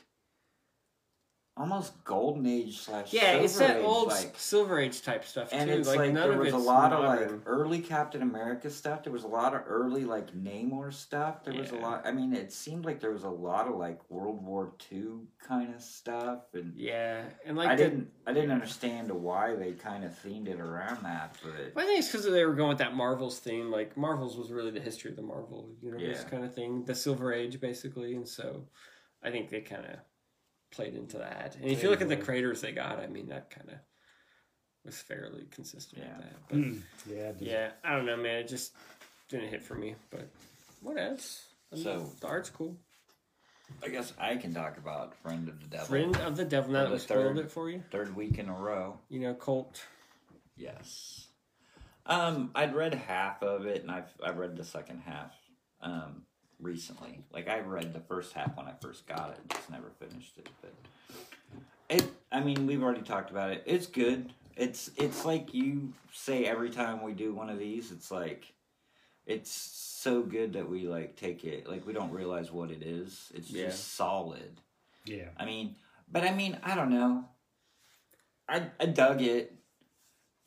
almost 1.56 2.04
golden 2.04 2.48
age 2.48 2.80
slash 2.80 3.14
yeah, 3.14 3.34
it's 3.36 3.60
that 3.60 3.78
Age, 3.78 3.84
old 3.86 4.08
like, 4.08 4.34
Silver 4.36 4.80
Age 4.80 5.04
type 5.04 5.24
stuff 5.24 5.50
and 5.52 5.70
too. 5.70 5.78
it's 5.78 5.88
like, 5.88 6.00
like, 6.00 6.14
there 6.16 6.36
was 6.38 6.52
a 6.54 6.58
lot 6.58 6.92
modern. 6.92 7.24
of 7.26 7.32
like 7.32 7.42
early 7.46 7.80
Captain 7.80 8.24
America 8.24 8.72
stuff. 8.72 9.04
There 9.04 9.14
was 9.14 9.24
a 9.24 9.28
lot 9.28 9.54
of 9.54 9.62
early 9.68 10.04
like 10.04 10.34
Namor 10.36 10.92
stuff. 10.92 11.44
There 11.44 11.54
was 11.54 11.70
a 11.72 11.76
lot. 11.76 12.08
I 12.08 12.12
mean, 12.12 12.34
it 12.34 12.52
seemed 12.52 12.86
like 12.86 13.00
there 13.00 13.12
was 13.12 13.24
a 13.24 13.30
lot 13.30 13.68
of 13.68 13.76
like 13.76 14.00
World 14.10 14.44
War 14.44 14.74
II 14.92 15.28
kind 15.48 15.74
of 15.76 15.82
stuff, 15.82 16.40
and 16.56 16.74
yeah, 16.76 17.22
and 17.46 17.56
like 17.56 17.68
I 17.70 17.76
the- 17.76 17.84
didn't, 17.84 18.08
I 18.26 18.34
didn't 18.34 18.52
understand 18.52 19.12
why 19.12 19.56
they 19.56 19.74
kind 19.74 20.04
of 20.04 20.12
themed 20.24 20.48
it 20.48 20.60
around 20.60 21.04
that, 21.04 21.38
but. 21.44 21.76
Well, 21.76 21.86
I 21.86 21.88
think 21.88 22.00
it's 22.00 22.12
because 22.12 22.26
they 22.26 22.46
were 22.46 22.56
going 22.56 22.70
with 22.70 22.78
that 22.80 22.96
Marvels 22.96 23.38
theme. 23.38 23.70
Like 23.70 23.96
Marvels 23.96 24.38
was 24.38 24.52
really 24.52 24.72
the 24.72 24.80
history 24.80 25.12
of 25.12 25.18
the 25.18 25.22
Marvel 25.22 25.70
universe 25.84 26.02
Yeah. 26.24 26.30
kind 26.30 26.44
of 26.44 26.56
thing, 26.56 26.84
the 26.86 26.96
Silver 26.96 27.32
Age 27.32 27.60
basically, 27.62 28.16
and 28.16 28.28
so 28.28 28.66
I 29.24 29.30
think 29.30 29.50
they 29.52 29.62
kind 29.62 29.86
of 29.86 30.00
played 30.74 30.96
into 30.96 31.20
that. 31.20 31.56
And 31.56 31.66
if 31.70 31.84
you 31.84 31.90
look 31.90 32.02
at 32.02 32.10
the 32.10 32.18
craters 32.18 32.62
they 32.62 32.72
got, 32.72 33.00
I 33.00 33.08
mean 33.08 33.30
that 33.30 33.50
kind 33.50 33.70
of 33.70 33.76
was 34.84 34.98
fairly 35.00 35.46
consistent 35.52 36.02
Yeah. 36.04 36.18
with 36.18 36.26
that. 36.26 36.48
But 36.50 36.58
Mm, 36.58 36.82
yeah, 37.08 37.16
it 37.30 37.34
does. 37.40 37.48
yeah, 37.48 37.72
I 37.84 37.96
don't 37.96 38.06
know, 38.06 38.18
man. 38.18 38.40
It 38.40 38.48
just 38.48 38.74
didn't 39.30 39.50
hit 39.50 39.62
for 39.64 39.76
me. 39.76 39.96
But 40.10 40.28
what 40.82 40.98
else? 40.98 41.46
I 41.72 41.76
mean, 41.76 41.84
So- 41.84 42.12
the 42.20 42.28
art's 42.28 42.50
cool. 42.50 42.78
I 43.82 43.88
guess 43.88 44.14
I 44.20 44.36
can 44.36 44.54
talk 44.54 44.78
about 44.78 45.16
Friend 45.16 45.48
of 45.48 45.60
the 45.62 45.68
Devil. 45.68 45.86
Friend 45.88 46.16
of 46.18 46.36
the 46.36 46.46
Devil. 46.46 46.74
Now 46.74 46.82
that 46.84 46.88
the 46.90 46.94
we 46.96 47.00
spoiled 47.00 47.36
third- 47.38 47.46
it 47.46 47.52
for 47.52 47.70
you, 47.70 47.82
Third 47.92 48.16
week 48.16 48.38
in 48.38 48.50
a 48.50 48.54
row. 48.54 49.00
you 49.10 49.20
know, 49.22 49.34
Colt. 49.34 49.86
Yes. 50.56 51.30
Um, 52.06 52.52
I'd 52.54 52.76
read 52.76 52.94
half 52.94 53.42
of 53.42 53.66
it, 53.66 53.82
and 53.82 53.90
I've 53.90 54.14
I've 54.22 54.38
read 54.38 54.58
the 54.58 54.66
second 54.66 55.00
half 55.00 55.34
um, 55.80 56.26
recently. 56.60 57.20
Like 57.32 57.48
I 57.50 57.60
read 57.60 57.94
the 57.94 58.00
first 58.00 58.34
half 58.34 58.56
when 58.58 58.68
I 58.68 58.74
first 58.82 59.08
got 59.08 59.32
it, 59.32 59.40
just 59.54 59.70
never 59.70 59.92
finished 60.00 60.38
it. 60.38 60.50
But 60.62 60.74
it, 61.90 62.12
I 62.32 62.40
mean, 62.40 62.66
we've 62.68 62.82
already 62.84 63.02
talked 63.02 63.32
about 63.32 63.52
it. 63.52 63.64
It's 63.66 63.88
good. 63.88 64.32
It's 64.56 64.92
it's 64.98 65.26
like 65.26 65.54
you 65.54 65.94
say 66.14 66.46
every 66.46 66.70
time 66.70 67.02
we 67.02 67.14
do 67.14 67.34
one 67.34 67.50
of 67.50 67.58
these. 67.60 67.92
It's 67.92 68.12
like 68.12 68.54
it's 69.26 69.50
so 69.52 70.22
good 70.22 70.54
that 70.54 70.70
we 70.70 70.88
like 70.88 71.16
take 71.16 71.44
it 71.46 71.68
like 71.68 71.88
we 71.88 71.94
don't 71.94 72.12
realize 72.12 72.52
what 72.52 72.72
it 72.72 72.84
is. 72.84 73.32
It's 73.34 73.50
Yeah. 73.50 73.66
just 73.66 73.94
solid. 73.96 74.60
Yeah. 75.06 75.30
I 75.38 75.46
mean, 75.46 75.76
but 76.12 76.24
I 76.24 76.34
mean, 76.34 76.58
I 76.64 76.76
don't 76.76 76.90
know. 76.92 77.26
I 78.48 78.68
I 78.80 78.86
dug 78.88 79.22
it, 79.22 79.56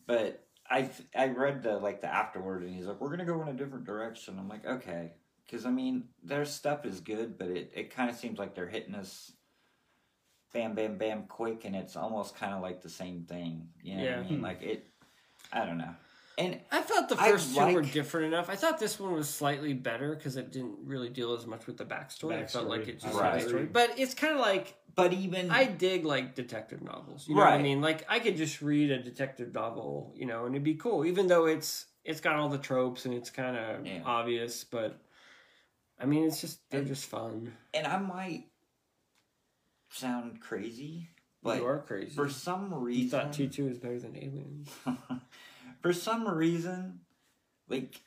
but 0.07 0.45
I 0.71 0.91
I 1.17 1.29
read 1.29 1.63
the 1.63 1.79
like 1.79 2.01
the 2.01 2.13
afterword, 2.13 2.63
and 2.63 2.75
he's 2.75 2.87
like, 2.87 3.01
"We're 3.01 3.11
gonna 3.11 3.25
go 3.25 3.41
in 3.43 3.49
a 3.49 3.53
different 3.55 3.85
direction." 3.87 4.39
I'm 4.39 4.49
like, 4.49 4.67
okay, 4.67 5.13
because 5.47 5.65
I 5.67 5.71
mean, 5.71 6.05
their 6.23 6.45
stuff 6.45 6.85
is 6.85 7.01
good, 7.01 7.39
but 7.39 7.49
it 7.49 7.73
it 7.75 7.95
kind 7.95 8.11
of 8.11 8.17
seems 8.17 8.39
like 8.39 8.55
they're 8.55 8.69
hitting 8.69 8.95
us, 8.95 9.33
bam, 10.53 10.75
bam, 10.75 10.97
bam, 10.99 11.25
quick, 11.25 11.65
and 11.65 11.77
it's 11.77 11.97
almost 11.97 12.37
kind 12.37 12.55
of 12.55 12.63
like 12.63 12.83
the 12.83 12.89
same 12.89 13.25
thing. 13.25 13.69
You 13.83 13.97
know 13.97 14.01
what 14.03 14.11
Yeah. 14.11 14.17
I 14.19 14.23
mean? 14.23 14.39
Hmm. 14.39 14.43
Like 14.45 14.63
it, 14.63 14.87
I 15.53 15.65
don't 15.65 15.79
know. 15.79 15.95
And 16.39 16.61
I 16.71 16.83
thought 16.83 17.09
the 17.09 17.19
I 17.19 17.31
first 17.31 17.55
two 17.57 17.73
were 17.73 17.81
different 17.81 18.27
enough. 18.27 18.51
I 18.51 18.57
thought 18.57 18.79
this 18.79 19.01
one 19.01 19.13
was 19.15 19.27
slightly 19.27 19.73
better 19.73 20.15
because 20.15 20.37
it 20.37 20.53
didn't 20.53 20.77
really 20.85 21.09
deal 21.09 21.33
as 21.33 21.47
much 21.47 21.67
with 21.67 21.79
the 21.79 21.85
backstory. 21.87 22.43
I 22.43 22.45
felt 22.47 22.69
like 22.69 22.89
it 22.89 23.01
just 23.01 23.17
Right. 23.19 23.33
had 23.37 23.43
a 23.43 23.49
story, 23.49 23.65
but 23.65 23.99
it's 23.99 24.13
kind 24.13 24.35
of 24.35 24.41
like 24.41 24.77
but 24.95 25.13
even 25.15 25.51
I 25.51 25.65
dig 25.65 26.05
like 26.05 26.35
detective 26.35 26.83
novels. 26.83 27.27
You 27.29 27.35
know 27.37 27.43
what 27.43 27.53
I 27.53 27.59
mean? 27.63 27.81
Like 27.81 28.05
I 28.09 28.19
could 28.19 28.37
just 28.37 28.61
read 28.61 28.91
a 28.91 28.99
detective 29.03 29.55
novel, 29.55 30.13
you 30.15 30.27
know, 30.27 30.45
and 30.45 30.55
it'd 30.55 30.65
be 30.65 30.75
cool, 30.75 31.07
even 31.07 31.27
though 31.27 31.47
it's 31.47 31.87
it's 32.05 32.21
got 32.21 32.37
all 32.37 32.49
the 32.51 32.59
tropes 32.59 33.07
and 33.07 33.15
it's 33.15 33.31
kind 33.31 33.57
of 33.57 33.87
Yeah. 33.87 34.03
obvious. 34.05 34.63
But 34.63 35.01
I 35.99 36.07
mean, 36.07 36.25
it's 36.25 36.41
just 36.41 36.61
they're 36.71 36.81
And- 36.81 36.89
just 36.89 37.07
fun. 37.07 37.53
and 37.75 37.87
I 37.87 37.99
might 37.99 38.49
sound 39.91 40.41
crazy, 40.41 41.11
but 41.43 41.59
you 41.59 41.67
are 41.67 41.79
crazy. 41.81 42.15
for 42.15 42.29
some 42.29 42.73
reason, 42.75 42.81
you 42.81 43.05
reason, 43.05 43.21
thought 43.21 43.33
T 43.33 43.49
two 43.49 43.69
is 43.69 43.79
better 43.79 43.99
than 43.99 44.17
Aliens. 44.17 44.69
for 45.81 45.93
some 45.93 46.29
reason, 46.29 47.01
like 47.69 48.01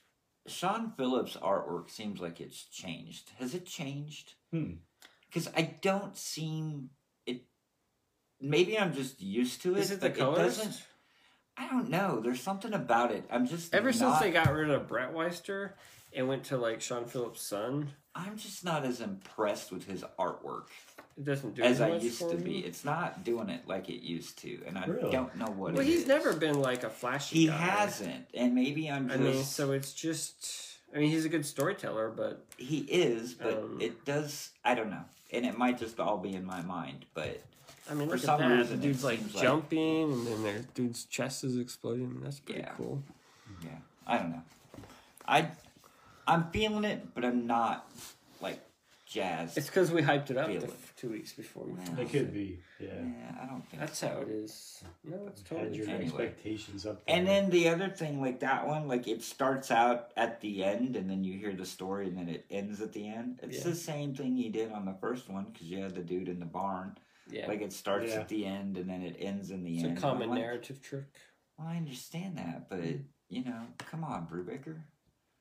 Sean 0.48 0.92
Phillips' 0.98 1.36
artwork 1.38 1.90
seems 1.90 2.20
like 2.20 2.40
it's 2.42 2.64
changed. 2.66 3.32
Has 3.40 3.54
it 3.54 3.66
changed? 3.66 4.34
Hmm. 4.52 4.74
Because 5.28 5.48
I 5.56 5.76
don't 5.82 6.18
seem 6.18 6.90
it. 7.26 7.44
Maybe 8.42 8.78
I'm 8.80 8.94
just 8.94 9.22
used 9.22 9.62
to 9.64 9.76
it. 9.76 9.80
Is 9.80 9.92
it 9.92 10.02
the 10.02 10.10
colors? 10.10 10.58
doesn't. 10.58 10.84
I 11.58 11.68
don't 11.68 11.90
know. 11.90 12.22
There's 12.22 12.42
something 12.42 12.74
about 12.74 13.12
it. 13.12 13.26
I'm 13.30 13.46
just 13.46 13.74
Ever 13.76 13.92
since 13.92 14.18
they 14.20 14.32
got 14.32 14.52
rid 14.54 14.70
of 14.70 14.88
Breitweiser 14.88 15.72
and 16.14 16.28
went 16.28 16.44
to 16.46 16.58
like 16.58 16.82
Sean 16.82 17.06
Phillips' 17.06 17.42
son, 17.42 17.92
I'm 18.16 18.38
just 18.38 18.64
not 18.66 18.86
as 18.86 19.02
impressed 19.02 19.72
with 19.72 19.86
his 19.86 20.04
artwork 20.18 20.66
it 21.18 21.26
doesn't 21.26 21.56
do 21.56 21.62
as 21.64 21.82
I 21.82 21.96
used 21.98 22.20
for 22.20 22.30
to 22.30 22.38
me. 22.38 22.44
be. 22.44 22.60
It's 22.60 22.86
not 22.86 23.24
doing 23.26 23.50
it 23.50 23.68
like 23.68 23.90
it 23.90 24.02
used 24.02 24.38
to, 24.40 24.60
and 24.66 24.78
I 24.78 24.86
Really? 24.86 25.12
don't 25.12 25.36
know 25.36 25.48
what. 25.48 25.74
Well, 25.74 25.82
it 25.82 25.86
he's 25.88 26.02
is. 26.04 26.08
never 26.08 26.34
been 26.34 26.62
like 26.62 26.84
a 26.84 26.90
flashy. 26.90 27.36
He 27.42 27.48
guy. 27.48 27.54
hasn't, 27.58 28.26
and 28.34 28.56
maybe 28.56 28.90
I'm 28.90 29.08
I 29.12 29.18
just. 29.18 29.22
mean, 29.24 29.44
so 29.44 29.72
it's 29.74 29.94
just. 29.94 30.66
I 30.96 30.98
mean, 30.98 31.10
he's 31.12 31.26
a 31.26 31.30
good 31.30 31.46
storyteller, 31.46 32.10
but 32.10 32.44
He 32.58 32.80
is, 32.80 33.34
but 33.36 33.54
Um, 33.58 33.78
it 33.82 34.06
does. 34.06 34.52
I 34.66 34.74
don't 34.76 34.90
know, 34.90 35.04
and 35.32 35.46
it 35.46 35.58
might 35.58 35.78
just 35.78 36.00
all 36.00 36.18
be 36.18 36.34
in 36.34 36.46
my 36.46 36.62
mind. 36.62 37.06
But 37.14 37.42
I 37.90 37.94
mean, 37.96 38.10
For 38.10 38.18
some 38.18 38.42
reason, 38.42 38.80
the 38.80 38.88
dude's 38.88 39.04
like 39.04 39.20
seems 39.20 39.36
like- 39.36 39.44
jumping, 39.44 40.04
and 40.14 40.26
then 40.28 40.44
their 40.44 40.60
dude's 40.74 41.04
chest 41.06 41.44
is 41.44 41.58
exploding. 41.58 42.18
I 42.22 42.24
that's 42.24 42.40
pretty 42.40 42.62
Yeah. 42.62 42.72
cool. 42.78 43.04
yeah, 43.64 43.78
I 44.08 44.18
don't 44.20 44.30
know. 44.32 44.42
I, 45.28 45.52
I'm 46.30 46.50
feeling 46.52 46.84
it, 46.86 47.14
but 47.14 47.26
I'm 47.26 47.48
not 47.48 47.90
like 48.42 48.60
jazzed. 49.06 49.58
It's 49.58 49.68
because 49.68 49.92
we 49.92 50.02
hyped 50.02 50.30
it 50.30 50.38
up 50.38 50.48
Feel 50.48 50.60
the 50.62 50.68
it. 50.68 50.72
f- 50.72 50.94
two 50.96 51.10
weeks 51.10 51.34
before. 51.34 51.64
we 51.66 51.74
Yeah. 51.74 52.02
It 52.02 52.10
could 52.10 52.22
it. 52.22 52.34
be. 52.34 52.60
Yeah. 52.80 52.88
yeah, 52.94 53.42
I 53.42 53.46
don't 53.48 53.68
think 53.68 53.82
That's 53.82 53.98
so. 53.98 54.08
how 54.08 54.20
it 54.22 54.30
is. 54.30 54.84
No, 55.04 55.18
it's 55.28 55.42
Had 55.42 55.58
totally 55.58 55.78
your. 55.78 55.90
Anyway. 55.90 56.04
expectations 56.06 56.86
up 56.86 57.04
there. 57.06 57.16
And 57.18 57.28
then 57.28 57.50
the 57.50 57.70
other 57.70 57.90
thing, 57.90 58.22
like 58.22 58.40
that 58.42 58.68
one, 58.68 58.88
like 58.88 59.08
it 59.08 59.24
starts 59.24 59.72
out 59.72 60.12
at 60.16 60.40
the 60.42 60.64
end, 60.64 60.96
and 60.96 61.10
then 61.10 61.24
you 61.24 61.38
hear 61.40 61.54
the 61.54 61.66
story, 61.66 62.08
and 62.08 62.18
then 62.18 62.30
it 62.30 62.46
ends 62.52 62.80
at 62.82 62.94
the 62.94 63.08
end. 63.08 63.40
It's 63.44 63.58
Yeah. 63.58 63.64
the 63.72 63.76
same 63.76 64.14
thing 64.16 64.36
he 64.36 64.50
did 64.50 64.72
on 64.72 64.86
the 64.86 64.94
first 65.02 65.28
one 65.30 65.46
because 65.52 65.68
you 65.68 65.80
had 65.82 65.96
the 65.96 66.02
dude 66.04 66.30
in 66.30 66.40
the 66.40 66.46
barn. 66.46 66.98
Yeah, 67.32 67.48
Like 67.48 67.62
it 67.62 67.74
starts 67.74 68.12
Yeah. 68.12 68.22
at 68.22 68.28
the 68.30 68.46
end, 68.46 68.78
and 68.78 68.90
then 68.90 69.02
it 69.04 69.16
ends 69.20 69.52
in 69.52 69.64
the 69.64 69.76
it's 69.76 69.84
end. 69.84 69.98
a 69.98 70.02
common 70.02 70.30
like, 70.30 70.40
narrative 70.40 70.82
trick. 70.82 71.06
Well, 71.58 71.68
I 71.68 71.78
understand 71.78 72.38
that, 72.38 72.70
but 72.70 72.80
you 73.30 73.44
know, 73.44 73.62
come 73.78 74.04
on, 74.04 74.26
Brubaker. 74.28 74.78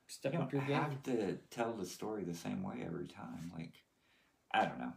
Step 0.08 0.32
You 0.32 0.38
up 0.40 0.52
your 0.52 0.62
game. 0.62 0.74
have 0.76 1.02
to 1.04 1.36
tell 1.50 1.74
the 1.74 1.86
story 1.86 2.24
the 2.24 2.34
same 2.34 2.62
way 2.62 2.82
every 2.84 3.06
time. 3.06 3.52
Like, 3.56 3.74
I 4.52 4.64
don't 4.64 4.78
know. 4.80 4.92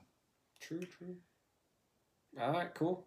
True, 0.62 0.80
true. 0.98 1.16
All 2.42 2.52
right, 2.54 2.74
cool. 2.74 3.06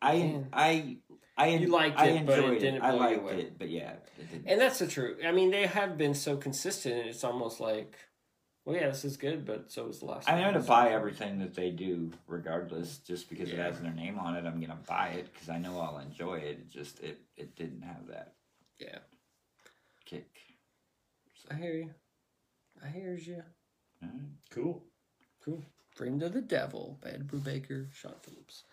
I 0.00 0.18
Man. 0.18 0.48
I 0.52 0.96
I 1.36 1.48
You 1.48 1.68
liked 1.68 1.98
I 1.98 2.06
it, 2.08 2.26
but 2.26 2.38
it 2.38 2.58
didn't 2.58 2.82
I 2.82 2.90
liked 2.92 3.20
away. 3.20 3.40
it, 3.42 3.58
but 3.58 3.68
yeah, 3.70 3.92
it 4.18 4.30
didn't. 4.30 4.48
And 4.48 4.60
that's 4.60 4.78
the 4.78 4.86
truth. 4.88 5.18
I 5.24 5.30
mean, 5.30 5.50
they 5.50 5.66
have 5.66 5.96
been 5.98 6.14
so 6.14 6.36
consistent. 6.36 6.96
and 6.96 7.08
It's 7.08 7.22
almost 7.22 7.60
like, 7.60 7.96
well, 8.64 8.74
yeah, 8.76 8.88
this 8.88 9.04
is 9.04 9.16
good, 9.16 9.44
but 9.44 9.70
so 9.70 9.88
is 9.88 10.00
the 10.00 10.06
last. 10.06 10.28
I'm 10.28 10.40
gonna 10.42 10.64
buy 10.64 10.90
everything 10.90 11.38
that 11.40 11.54
they 11.54 11.70
do, 11.70 12.10
regardless, 12.26 12.98
just 12.98 13.28
because 13.28 13.50
it 13.50 13.58
has 13.58 13.78
their 13.80 13.92
name 13.92 14.18
on 14.18 14.34
it. 14.36 14.46
I'm 14.46 14.60
gonna 14.60 14.78
buy 14.88 15.08
it 15.08 15.32
because 15.32 15.48
I 15.50 15.58
know 15.58 15.78
I'll 15.78 15.98
enjoy 15.98 16.38
it. 16.38 16.58
It 16.60 16.70
just 16.70 16.98
it 17.00 17.20
it 17.36 17.54
didn't 17.56 17.82
have 17.82 18.06
that 18.08 18.32
Yeah. 18.80 18.98
I 21.52 21.56
hear 21.56 21.74
you. 21.74 21.90
I 22.82 22.88
hear 22.88 23.14
you. 23.14 23.42
Alright. 24.02 24.20
cool. 24.50 24.82
Cool. 25.44 25.62
Friend 25.94 26.22
of 26.22 26.32
the 26.32 26.40
Devil, 26.40 26.98
Ed 27.04 27.28
Brubaker, 27.28 27.92
Sean 27.92 28.14
Phillips. 28.22 28.64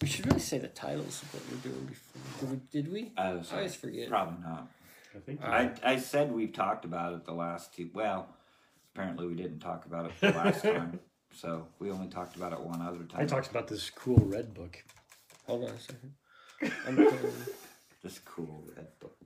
We 0.00 0.06
should 0.08 0.26
really 0.26 0.38
say 0.40 0.58
the 0.58 0.68
titles 0.68 1.22
of 1.22 1.34
what 1.34 1.42
we're 1.50 1.70
doing 1.70 1.86
before. 1.86 2.48
Did 2.48 2.50
we? 2.50 2.82
Did 2.82 2.92
we? 2.92 3.12
I 3.16 3.32
was 3.34 3.52
I 3.52 3.56
always 3.56 3.74
forget. 3.74 4.08
probably 4.08 4.42
not. 4.42 4.68
I 5.14 5.18
think. 5.18 5.42
I. 5.42 5.72
I 5.82 5.96
said 5.96 6.30
we've 6.32 6.52
talked 6.52 6.84
about 6.84 7.12
it 7.14 7.24
the 7.24 7.32
last 7.32 7.74
two. 7.74 7.90
Well, 7.92 8.28
apparently 8.94 9.26
we 9.26 9.34
didn't 9.34 9.58
talk 9.58 9.84
about 9.86 10.06
it 10.06 10.12
the 10.20 10.30
last 10.30 10.62
time. 10.62 11.00
So 11.34 11.66
we 11.80 11.90
only 11.90 12.08
talked 12.08 12.36
about 12.36 12.52
it 12.52 12.60
one 12.60 12.80
other 12.80 13.04
time. 13.04 13.20
I 13.20 13.24
talked 13.26 13.50
about 13.50 13.66
this 13.68 13.90
cool 13.90 14.22
red 14.24 14.54
book. 14.54 14.82
Hold 15.46 15.64
on 15.64 15.70
a 15.70 15.80
second. 15.80 16.12
I'm 16.86 16.96
this 18.02 18.20
cool 18.24 18.64
red 18.76 18.88
book. 19.00 19.16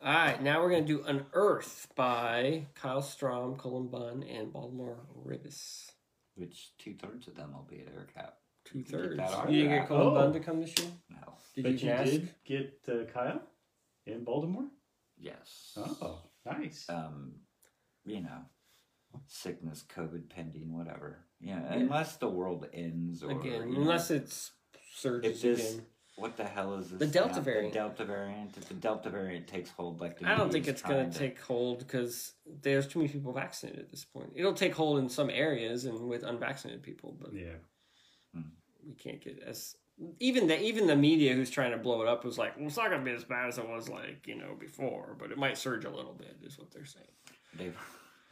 All 0.00 0.12
right, 0.12 0.40
now 0.42 0.60
we're 0.62 0.70
gonna 0.70 0.84
do 0.86 1.02
Unearth 1.06 1.88
by 1.96 2.66
Kyle 2.74 3.02
Strahm, 3.02 3.58
Cullen 3.58 3.88
Bunn, 3.88 4.22
and 4.22 4.52
Baltimore 4.52 4.98
Ribas. 5.26 5.90
Which 6.36 6.70
two 6.78 6.94
thirds 6.94 7.26
of 7.26 7.34
them 7.34 7.52
will 7.52 7.66
be 7.68 7.80
at 7.80 7.86
AirCap. 7.92 8.30
Two 8.64 8.82
thirds. 8.84 9.16
that 9.16 9.50
You 9.50 9.62
didn't 9.62 9.78
get. 9.80 9.88
Colin 9.88 10.06
Oh. 10.06 10.14
Bunn 10.14 10.32
to 10.34 10.40
come 10.40 10.60
this 10.60 10.78
year? 10.78 10.88
No. 11.10 11.34
Did 11.56 11.64
but 11.64 11.72
you, 11.82 11.88
you 11.88 11.92
ask? 11.94 12.10
did 12.12 12.34
get 12.44 12.80
uh, 12.88 13.04
Kyle 13.12 13.42
in 14.06 14.22
Baltimore. 14.22 14.68
Yes. 15.18 15.72
Oh, 15.76 16.20
nice. 16.46 16.86
Um, 16.88 17.32
you 18.04 18.20
know, 18.20 18.42
sickness, 19.26 19.84
COVID 19.92 20.28
pending, 20.30 20.72
whatever. 20.76 21.24
Yeah, 21.40 21.60
Yeah. 21.60 21.72
unless 21.74 22.16
the 22.18 22.28
world 22.28 22.68
ends 22.72 23.24
or 23.24 23.32
Again, 23.32 23.68
you 23.70 23.74
know, 23.74 23.80
unless 23.80 24.12
it's 24.12 24.52
surges 24.94 25.42
if 25.44 25.56
this 25.58 25.70
again. 25.72 25.86
What 26.18 26.36
the 26.36 26.44
hell 26.44 26.74
is 26.74 26.88
this? 26.90 26.98
The 26.98 27.06
Delta 27.06 27.36
now? 27.36 27.40
variant. 27.40 27.72
The 27.72 27.78
Delta 27.78 28.04
variant. 28.04 28.56
If 28.56 28.68
the 28.68 28.74
Delta 28.74 29.10
variant 29.10 29.46
takes 29.46 29.70
hold, 29.70 30.00
like 30.00 30.18
the 30.18 30.28
I 30.28 30.36
don't 30.36 30.50
think 30.52 30.66
it's 30.68 30.82
going 30.82 30.96
trying 30.98 31.10
to 31.10 31.18
take 31.18 31.40
hold 31.40 31.78
because 31.80 32.32
there's 32.62 32.86
too 32.86 32.98
many 32.98 33.10
people 33.10 33.32
vaccinated 33.32 33.80
at 33.80 33.90
this 33.90 34.04
point. 34.04 34.32
It'll 34.34 34.52
take 34.54 34.74
hold 34.74 34.98
in 34.98 35.08
some 35.08 35.30
areas 35.30 35.84
and 35.84 36.08
with 36.08 36.22
unvaccinated 36.24 36.82
people, 36.82 37.16
but 37.20 37.32
yeah. 37.32 37.54
Hmm. 38.34 38.42
we 38.86 38.94
can't 38.94 39.20
get 39.20 39.42
as 39.46 39.76
even 40.20 40.46
the 40.46 40.60
even 40.60 40.86
the 40.86 40.96
media 40.96 41.34
who's 41.34 41.50
trying 41.50 41.72
to 41.72 41.76
blow 41.78 42.02
it 42.02 42.08
up 42.08 42.24
was 42.24 42.38
like, 42.38 42.56
well, 42.56 42.66
it's 42.66 42.76
not 42.76 42.90
going 42.90 43.00
to 43.00 43.04
be 43.04 43.16
as 43.16 43.24
bad 43.24 43.48
as 43.48 43.58
it 43.58 43.68
was 43.68 43.88
like 43.88 44.26
you 44.26 44.36
know 44.36 44.54
before, 44.58 45.16
but 45.18 45.30
it 45.32 45.38
might 45.38 45.58
surge 45.58 45.84
a 45.84 45.90
little 45.90 46.14
bit, 46.14 46.36
is 46.44 46.58
what 46.58 46.70
they're 46.70 46.84
saying. 46.84 47.06
They, 47.56 47.72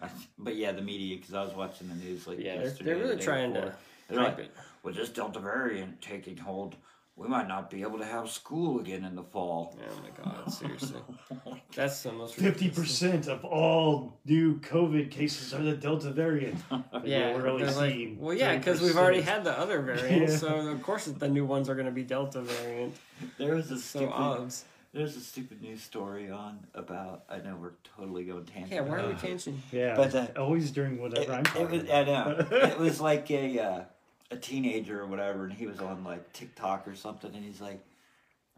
I, 0.01 0.09
but 0.39 0.57
yeah, 0.57 0.72
the 0.72 0.82
media 0.82 1.16
because 1.16 1.34
I 1.34 1.43
was 1.43 1.55
watching 1.55 1.89
the 1.89 1.95
news 1.95 2.26
like 2.26 2.39
Yeah, 2.39 2.57
they're, 2.57 2.64
yesterday. 2.64 2.84
they're 2.91 3.03
really 3.03 3.16
the 3.16 3.22
trying 3.22 3.53
before. 3.53 3.70
to 3.70 3.76
They're 4.09 4.22
like, 4.22 4.39
it. 4.39 4.51
with 4.82 4.95
this 4.97 5.09
Delta 5.09 5.41
variant 5.41 6.01
taking 6.01 6.37
hold, 6.37 6.76
we 7.17 7.27
might 7.29 7.49
not 7.49 7.71
be 7.71 7.81
able 7.83 7.99
to 7.99 8.05
have 8.05 8.29
school 8.31 8.79
again 8.81 9.05
in 9.05 9.14
the 9.17 9.23
fall. 9.23 9.75
Oh 9.81 10.03
my 10.03 10.11
god, 10.23 10.53
seriously, 10.53 11.01
that's 11.75 12.03
the 12.03 12.12
most 12.12 12.37
50% 12.37 13.29
of 13.29 13.45
all 13.45 14.19
new 14.27 14.57
COVID 14.61 15.11
cases 15.11 15.55
are 15.55 15.62
the 15.62 15.75
Delta 15.77 16.11
variant. 16.11 16.61
Yeah, 17.05 17.35
we're 17.35 17.49
only 17.49 17.64
they're 17.64 17.75
like- 17.75 17.93
seeing. 17.93 18.21
well, 18.21 18.35
yeah, 18.35 18.57
because 18.57 18.81
we've 18.81 18.97
already 18.97 19.21
had 19.23 19.45
the 19.45 19.57
other 19.59 19.81
variants, 19.81 20.33
Yeah. 20.35 20.39
so 20.39 20.57
of 20.69 20.83
course 20.83 21.07
the 21.07 21.29
new 21.29 21.45
ones 21.47 21.69
are 21.69 21.75
going 21.75 21.87
to 21.87 21.93
be 21.93 22.03
Delta 22.03 22.43
variant. 22.43 22.95
there 23.39 23.55
was 23.55 23.71
a 23.71 23.79
So 23.79 23.99
stupid, 24.01 24.12
odds. 24.14 24.64
There's 24.93 25.14
a 25.17 25.21
stupid 25.21 25.61
news 25.61 25.83
story 25.83 26.31
on 26.31 26.61
about. 26.75 27.25
I 27.29 27.39
know 27.39 27.57
we're 27.61 27.73
totally 27.97 28.25
going 28.25 28.45
tangent. 28.47 28.73
Yeah, 28.73 28.81
why 28.81 28.97
are 29.01 29.07
we 29.09 29.12
Uh, 29.12 29.19
tangent? 29.19 29.61
Yeah, 29.71 29.95
But, 29.95 30.14
uh, 30.14 30.27
always 30.39 30.71
during 30.71 30.99
whatever 31.03 31.33
It, 31.33 31.35
I'm 31.35 31.41
it 31.41 31.45
talking 31.45 31.81
was, 31.83 31.91
I 31.91 32.05
know. 32.05 32.47
it 32.51 32.79
was 32.79 32.99
like 33.01 33.31
a 33.31 33.59
uh, 33.61 33.85
a 34.31 34.37
teenager 34.37 35.01
or 35.01 35.07
whatever, 35.07 35.45
and 35.45 35.53
he 35.53 35.66
was 35.66 35.81
on 35.81 36.05
like 36.05 36.33
TikTok 36.33 36.87
or 36.89 36.95
something, 36.95 37.35
and 37.35 37.45
he's 37.45 37.61
like, 37.61 37.81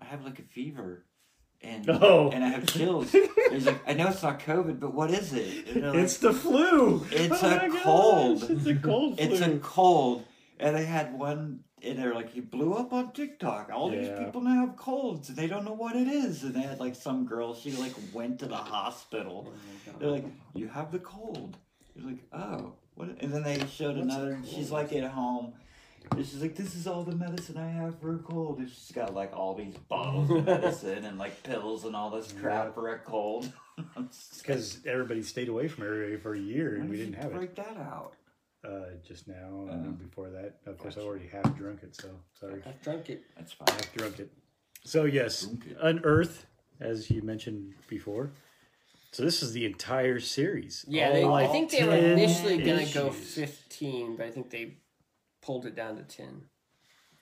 "I 0.01 0.05
have 0.07 0.25
like 0.25 0.39
a 0.39 0.43
fever, 0.43 1.05
and 1.62 1.89
Oh. 1.91 2.31
and 2.31 2.43
I 2.45 2.49
have 2.49 2.66
chills." 2.66 3.12
he's 3.51 3.66
like, 3.66 3.81
"I 3.87 3.93
know 3.95 4.09
it's 4.09 4.23
not 4.23 4.41
COVID, 4.41 4.81
but 4.81 4.95
what 4.95 5.11
is 5.11 5.33
it?" 5.33 5.77
Like, 5.77 5.95
it's 5.97 6.19
the 6.19 6.33
flu. 6.33 7.05
It's 7.11 7.43
Oh 7.43 7.47
a 7.47 7.57
my 7.57 7.69
gosh, 7.69 7.83
cold. 7.83 8.51
It's 8.51 8.66
a 8.66 8.75
cold 8.77 9.16
flu. 9.19 9.27
It's 9.33 9.41
a 9.41 9.59
cold, 9.59 10.25
and 10.59 10.77
they 10.77 10.85
had 10.85 11.19
one. 11.19 11.61
And 11.81 11.97
they're 11.97 12.12
like, 12.12 12.31
he 12.33 12.41
blew 12.41 12.75
up 12.75 12.93
on 12.93 13.12
TikTok. 13.12 13.71
All 13.73 13.89
these 13.89 14.09
people 14.19 14.41
now 14.41 14.66
have 14.66 14.75
colds, 14.77 15.29
and 15.29 15.39
they 15.39 15.47
don't 15.47 15.64
know 15.64 15.75
what 15.75 15.95
it 15.95 16.09
is. 16.09 16.43
And 16.43 16.53
they 16.53 16.62
had 16.62 16.81
like 16.81 16.97
some 16.97 17.25
girl. 17.25 17.55
She 17.55 17.71
like 17.71 17.93
went 18.12 18.41
to 18.41 18.47
the 18.47 18.57
hospital. 18.57 19.47
Oh 19.87 19.93
they're 20.01 20.11
like, 20.11 20.25
you 20.55 20.66
have 20.66 20.91
the 20.91 20.99
cold. 20.99 21.57
You're 21.95 22.07
like, 22.11 22.25
oh, 22.33 22.73
what? 22.99 23.09
And 23.21 23.33
then 23.33 23.43
they 23.43 23.59
showed 23.67 23.97
What's 23.97 24.15
another. 24.15 24.33
and 24.33 24.47
She's 24.47 24.71
like 24.71 24.93
at 24.93 25.11
home. 25.11 25.55
And 26.13 26.25
she's 26.25 26.41
like, 26.41 26.55
this 26.57 26.75
is 26.75 26.87
all 26.87 27.03
the 27.05 27.15
medicine 27.15 27.57
I 27.59 27.69
have 27.69 28.01
for 28.01 28.15
a 28.15 28.19
cold. 28.19 28.59
And 28.59 28.69
she's 28.69 28.93
got 28.95 29.15
like 29.15 29.37
all 29.37 29.55
these 29.55 29.75
bottles 29.89 30.31
of 30.31 30.45
medicine 30.47 31.05
and 31.05 31.19
like 31.19 31.43
pills 31.43 31.85
and 31.85 31.95
all 31.95 32.11
this 32.11 32.33
crap 32.33 32.75
for 32.75 32.89
a 32.95 32.99
cold. 32.99 33.53
because 34.39 34.79
everybody 34.87 35.23
stayed 35.23 35.49
away 35.49 35.69
from 35.69 35.85
everybody 35.85 36.17
for 36.17 36.35
a 36.35 36.39
year 36.39 36.77
and 36.77 36.89
we 36.89 36.97
did 36.97 37.13
didn't 37.13 37.23
have 37.23 37.33
it 37.33 37.37
break 37.37 37.55
that 37.57 37.77
out. 37.77 38.15
uh, 38.65 38.87
just 39.07 39.29
now. 39.29 39.67
Uh-huh. 39.69 39.73
and 39.73 39.99
before 39.99 40.31
that, 40.31 40.57
of 40.67 40.79
course, 40.79 40.97
I 40.97 41.03
already 41.03 41.29
have 41.29 41.57
drunk 41.57 41.83
it. 41.83 41.95
So 41.95 42.09
sorry, 42.41 42.63
I've 42.67 42.81
drunk 42.83 43.11
it. 43.11 43.23
That's 43.37 43.53
fine. 43.53 43.69
half 43.69 43.93
drunk 43.95 44.19
it. 44.21 44.33
So 44.85 45.05
yes. 45.05 45.49
Unearth, 45.83 46.47
as 46.81 47.11
you 47.11 47.23
mentioned 47.23 47.75
before. 47.89 48.31
So 49.13 49.23
this 49.23 49.43
is 49.43 49.53
the 49.53 49.65
entire 49.65 50.21
series. 50.21 50.85
Yeah, 50.87 51.13
they, 51.13 51.25
I 51.25 51.47
think 51.47 51.71
they 51.71 51.85
were 51.85 51.95
initially 51.95 52.59
gonna 52.59 52.87
go 52.87 53.09
issues. 53.09 53.35
fifteen, 53.35 54.17
but 54.17 54.27
I 54.27 54.31
think 54.31 54.51
they 54.51 54.79
pulled 55.43 55.67
it 55.67 55.75
down 55.75 55.97
to 55.97 56.03
ten 56.03 56.43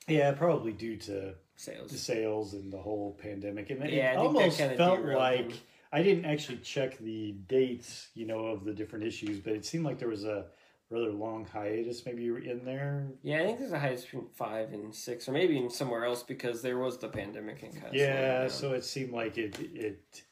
Yeah, 0.09 0.33
probably 0.33 0.73
due 0.73 0.97
to 0.97 1.35
sales. 1.57 1.91
the 1.91 1.99
sales 1.99 2.55
and 2.55 2.73
the 2.73 2.79
whole 2.79 3.17
pandemic, 3.23 3.71
and 3.71 3.83
it 3.83 3.93
Yeah, 3.93 4.13
I 4.13 4.17
almost 4.17 4.59
felt 4.59 5.05
like. 5.05 5.53
I 5.93 6.03
didn't 6.03 6.25
actually 6.25 6.59
check 6.59 6.99
the 6.99 7.33
dates, 7.49 8.09
you 8.15 8.27
know, 8.27 8.47
of 8.47 8.65
the 8.65 8.75
different 8.75 9.05
issues, 9.07 9.39
but 9.39 9.53
it 9.53 9.65
seemed 9.65 9.85
like 9.85 9.99
there 9.99 10.09
was 10.09 10.25
a 10.25 10.47
rather 10.91 11.13
long 11.13 11.47
hiatus 11.47 12.05
maybe 12.05 12.27
in 12.27 12.65
there. 12.65 13.07
Yeah, 13.23 13.43
I 13.43 13.47
think 13.47 13.61
there's 13.61 13.73
a 13.73 13.79
hiatus 13.79 14.05
between 14.05 14.27
five 14.35 14.73
and 14.73 14.95
six, 14.95 15.29
or 15.29 15.33
maybe 15.33 15.57
even 15.57 15.71
somewhere 15.71 16.05
else 16.05 16.23
because 16.23 16.61
there 16.61 16.79
was 16.79 16.99
the 16.99 17.09
pandemic 17.09 17.63
and 17.63 17.73
kind 17.75 17.87
of 17.89 17.95
Yeah, 17.95 18.49
so 18.49 18.73
it 18.73 18.85
seemed 18.85 19.13
like 19.13 19.39
it 19.39 19.59
it 19.61 20.25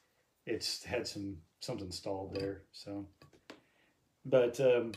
it's 0.45 0.85
had 0.85 1.07
some 1.07 1.39
something 1.65 1.91
stalled 1.91 2.35
there. 2.35 2.63
So, 2.73 3.07
but 4.27 4.61
um, 4.61 4.93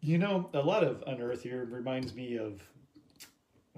you 0.00 0.18
know, 0.18 0.48
a 0.54 0.60
lot 0.60 0.84
of 0.84 1.02
Unearth 1.06 1.42
here 1.42 1.66
reminds 1.70 2.14
me 2.14 2.36
of 2.36 2.62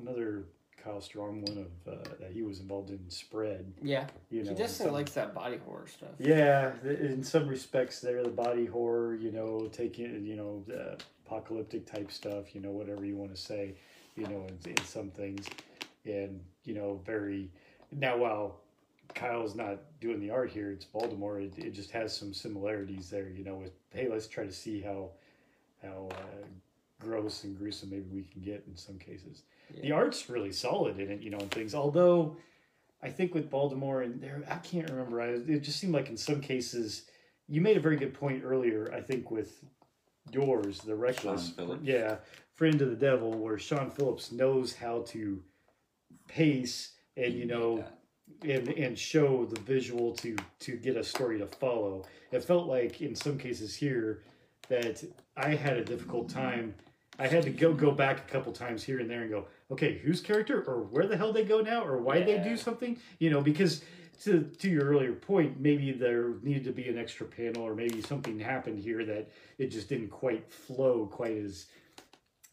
another 0.01 0.45
Kyle 0.83 1.01
Strahm 1.01 1.49
one 1.49 1.59
of 1.87 1.93
uh, 1.93 2.03
that 2.21 2.33
he 2.33 2.43
was 2.43 2.59
involved 2.61 2.91
in 2.91 3.09
Spread. 3.09 3.73
yeah, 3.83 4.07
You 4.31 4.43
know, 4.43 4.51
he 4.51 4.57
definitely 4.57 4.69
some- 4.87 4.93
likes 4.93 5.13
that 5.13 5.33
body 5.35 5.59
horror 5.59 5.87
stuff. 5.87 6.11
Yeah, 6.19 6.73
in 6.85 7.23
some 7.23 7.47
respects, 7.47 8.01
there 8.01 8.23
the 8.23 8.29
body 8.31 8.67
horror, 8.67 9.15
you 9.15 9.31
know, 9.31 9.69
taking, 9.73 10.25
you 10.27 10.35
know, 10.37 10.65
the 10.67 10.99
apocalyptic 11.27 11.87
type 11.87 12.11
stuff, 12.11 12.55
you 12.55 12.61
know, 12.61 12.71
whatever 12.71 13.05
you 13.05 13.17
want 13.17 13.35
to 13.35 13.41
say, 13.41 13.75
you 14.17 14.25
know, 14.25 14.45
in, 14.49 14.71
in 14.73 14.85
some 14.85 15.11
things, 15.11 15.47
and 16.05 16.41
you 16.65 16.75
know, 16.75 17.01
very. 17.07 17.49
Now, 17.93 18.17
while 18.17 18.57
Kyle's 19.15 19.55
not 19.55 19.79
doing 20.01 20.21
the 20.21 20.31
art 20.31 20.51
here, 20.51 20.71
it's 20.71 20.85
Baltimore. 20.85 21.41
It, 21.41 21.55
it 21.59 21.73
just 21.73 21.91
has 21.91 22.17
some 22.17 22.33
similarities 22.33 23.11
there, 23.11 23.29
you 23.29 23.45
know. 23.45 23.57
With 23.57 23.73
hey, 23.91 24.09
let's 24.09 24.27
try 24.27 24.45
to 24.45 24.53
see 24.53 24.81
how 24.81 25.11
how 25.83 26.09
uh, 26.13 26.47
gross 27.01 27.45
and 27.45 27.57
gruesome 27.57 27.91
maybe 27.91 28.09
we 28.13 28.23
can 28.23 28.43
get 28.43 28.65
in 28.67 28.77
some 28.77 28.99
cases. 28.99 29.43
The 29.81 29.93
art's 29.93 30.29
really 30.29 30.53
solid 30.53 30.99
in 30.99 31.11
it, 31.11 31.21
you 31.21 31.31
know, 31.31 31.39
and 31.39 31.51
things. 31.51 31.75
Although 31.75 32.37
I 33.03 33.11
think 33.11 33.35
with 33.35 33.51
Baltimore 33.51 34.03
and 34.03 34.21
there, 34.21 34.43
I 34.49 34.57
can't 34.57 34.89
remember. 34.91 35.21
I, 35.21 35.29
it 35.29 35.63
just 35.63 35.79
seemed 35.79 35.95
like 35.95 36.09
in 36.09 36.17
some 36.17 36.41
cases, 36.41 37.05
you 37.49 37.61
made 37.61 37.77
a 37.77 37.81
very 37.81 37.97
good 37.97 38.15
point 38.15 38.43
earlier. 38.45 38.93
I 38.95 39.01
think 39.01 39.31
with 39.31 39.65
yours, 40.31 40.79
the 40.81 40.95
reckless, 40.95 41.53
yeah, 41.83 42.17
friend 42.55 42.81
of 42.81 42.91
the 42.91 42.97
devil, 42.97 43.33
where 43.33 43.59
Sean 43.59 43.91
Phillips 43.91 44.31
knows 44.31 44.75
how 44.75 45.03
to 45.09 45.43
pace 46.29 46.93
and 47.17 47.35
you 47.35 47.47
know 47.47 47.85
and 48.43 48.69
and 48.69 48.99
show 48.99 49.45
the 49.45 49.61
visual 49.61 50.13
to 50.17 50.37
to 50.61 50.77
get 50.77 50.97
a 50.97 51.05
story 51.05 51.39
to 51.39 51.47
follow. 51.47 52.05
It 52.31 52.45
felt 52.45 52.67
like 52.67 53.01
in 53.01 53.15
some 53.15 53.39
cases 53.39 53.75
here 53.75 54.23
that 54.69 55.05
I 55.37 55.55
had 55.55 55.77
a 55.77 55.85
difficult 55.85 56.29
time. 56.29 56.75
I 57.19 57.27
had 57.27 57.43
to 57.45 57.51
go 57.51 57.73
go 57.73 57.91
back 57.91 58.19
a 58.19 58.33
couple 58.33 58.53
times 58.53 58.83
here 58.83 59.01
and 59.01 59.09
there 59.09 59.23
and 59.23 59.31
go, 59.31 59.47
okay, 59.71 59.99
whose 59.99 60.21
character 60.21 60.63
or 60.63 60.83
where 60.85 61.07
the 61.07 61.17
hell 61.17 61.33
they 61.33 61.45
go 61.45 61.61
now 61.61 61.85
or 61.85 61.99
why 61.99 62.23
they 62.23 62.39
do 62.39 62.57
something, 62.57 62.99
you 63.19 63.31
know, 63.31 63.41
because 63.41 63.83
to 64.25 64.45
to 64.59 64.69
your 64.69 64.85
earlier 64.85 65.13
point, 65.13 65.61
maybe 65.61 65.93
there 65.93 66.35
needed 66.43 66.65
to 66.65 66.73
be 66.73 66.89
an 66.89 66.99
extra 66.99 67.27
panel 67.27 67.63
or 67.63 67.75
maybe 67.75 68.01
something 68.01 68.39
happened 68.39 68.79
here 68.79 69.05
that 69.05 69.31
it 69.59 69.69
just 69.69 69.89
didn't 69.89 70.09
quite 70.09 70.51
flow 70.51 71.07
quite 71.07 71.37
as 71.37 71.67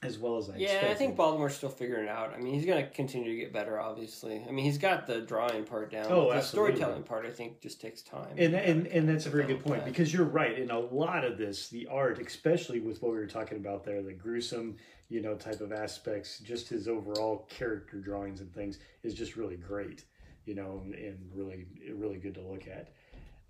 as 0.02 0.18
well 0.18 0.38
as 0.38 0.50
I 0.50 0.54
Yeah, 0.56 0.68
expected. 0.68 0.90
I 0.92 0.94
think 0.94 1.16
Baltimore's 1.18 1.56
still 1.56 1.70
figuring 1.70 2.06
it 2.06 2.10
out. 2.10 2.34
I 2.34 2.38
mean, 2.38 2.54
he's 2.54 2.66
going 2.66 2.84
to 2.84 2.90
continue 2.92 3.32
to 3.32 3.36
get 3.36 3.52
better, 3.52 3.80
obviously. 3.80 4.42
I 4.48 4.52
mean, 4.52 4.64
he's 4.64 4.78
got 4.78 5.06
the 5.08 5.20
drawing 5.20 5.66
part 5.66 5.92
down. 5.92 6.06
Oh, 6.10 6.32
the 6.34 6.42
storytelling 6.42 7.04
part, 7.04 7.26
I 7.26 7.32
think, 7.32 7.60
just 7.60 7.82
takes 7.82 8.02
time. 8.02 8.34
and 8.38 8.56
and 8.56 8.88
and 8.88 9.10
that's 9.10 9.26
a 9.26 9.30
very 9.30 9.46
good 9.46 9.62
point 9.62 9.84
that. 9.84 9.86
because 9.86 10.14
you're 10.14 10.26
right 10.26 10.58
in 10.58 10.72
a 10.72 10.80
lot 10.80 11.26
of 11.26 11.38
this 11.38 11.68
the 11.70 11.88
art 11.88 12.20
especially 12.26 12.80
with 12.80 13.02
what 13.02 13.12
we 13.12 13.18
were 13.18 13.28
talking 13.28 13.58
about 13.58 13.84
there 13.84 14.02
the 14.02 14.14
gruesome 14.14 14.78
you 15.10 15.22
know 15.22 15.36
type 15.36 15.60
of 15.62 15.72
aspects 15.72 16.40
just 16.40 16.70
his 16.70 16.88
overall 16.88 17.48
character 17.50 17.98
drawings 18.00 18.40
and 18.42 18.54
things 18.54 18.80
is 19.04 19.14
just 19.14 19.36
really 19.36 19.58
great 19.58 20.06
you 20.46 20.56
know 20.56 20.82
and 20.86 21.18
really 21.34 21.66
really 21.94 22.18
good 22.18 22.34
to 22.36 22.42
look 22.42 22.66
at 22.68 22.90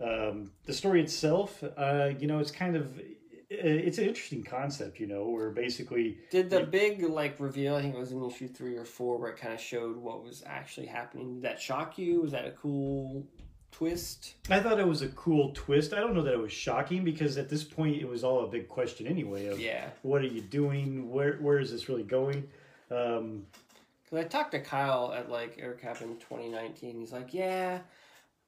um, 0.02 0.52
the 0.66 0.74
story 0.74 1.02
itself 1.02 1.64
uh, 1.78 2.10
you 2.20 2.28
know 2.28 2.40
it's 2.40 2.52
kind 2.52 2.76
of 2.76 3.00
it's 3.50 3.98
an 3.98 4.06
interesting 4.06 4.44
concept 4.44 5.00
you 5.00 5.08
know 5.08 5.26
where 5.26 5.50
basically 5.50 6.20
Did 6.30 6.50
the 6.50 6.62
big 6.62 7.02
like 7.04 7.40
reveal? 7.40 7.76
I 7.76 7.82
think 7.82 7.96
it 7.96 8.00
was 8.00 8.12
in 8.12 8.24
issue 8.24 8.48
three 8.48 8.76
or 8.76 8.86
four, 8.86 9.18
where 9.18 9.32
it 9.32 9.38
kind 9.38 9.54
of 9.54 9.60
showed 9.60 9.98
what 9.98 10.24
was 10.24 10.44
actually 10.46 10.88
happening. 10.88 11.36
Did 11.36 11.44
that 11.44 11.62
shock 11.62 11.98
you? 11.98 12.22
Was 12.22 12.32
that 12.32 12.46
a 12.46 12.52
cool 12.52 13.26
twist? 13.72 14.36
I 14.50 14.60
thought 14.60 14.80
it 14.80 14.88
was 14.88 15.02
a 15.02 15.10
cool 15.10 15.52
twist. 15.54 15.94
I 15.94 16.00
don't 16.00 16.14
know 16.14 16.22
that 16.22 16.34
it 16.34 16.40
was 16.40 16.52
shocking 16.52 17.04
because 17.04 17.38
at 17.38 17.50
this 17.50 17.64
point 17.64 17.98
it 17.98 18.08
was 18.08 18.24
all 18.24 18.46
a 18.46 18.48
big 18.48 18.68
question 18.68 19.08
anyway 19.08 19.48
of 19.48 19.60
Yeah, 19.60 19.90
what 20.04 20.22
are 20.22 20.28
you 20.28 20.42
doing? 20.42 21.10
Where 21.10 21.38
where 21.38 21.60
is 21.60 21.72
this 21.72 21.90
really 21.90 22.04
going? 22.04 22.48
Um, 22.92 23.46
because 24.04 24.26
I 24.26 24.28
talked 24.28 24.52
to 24.52 24.60
Kyle 24.60 25.14
at 25.16 25.30
like 25.30 25.58
AirCap 25.58 26.02
in 26.02 26.18
2019. 26.18 27.00
He's 27.00 27.12
like, 27.12 27.34
"Yeah, 27.34 27.80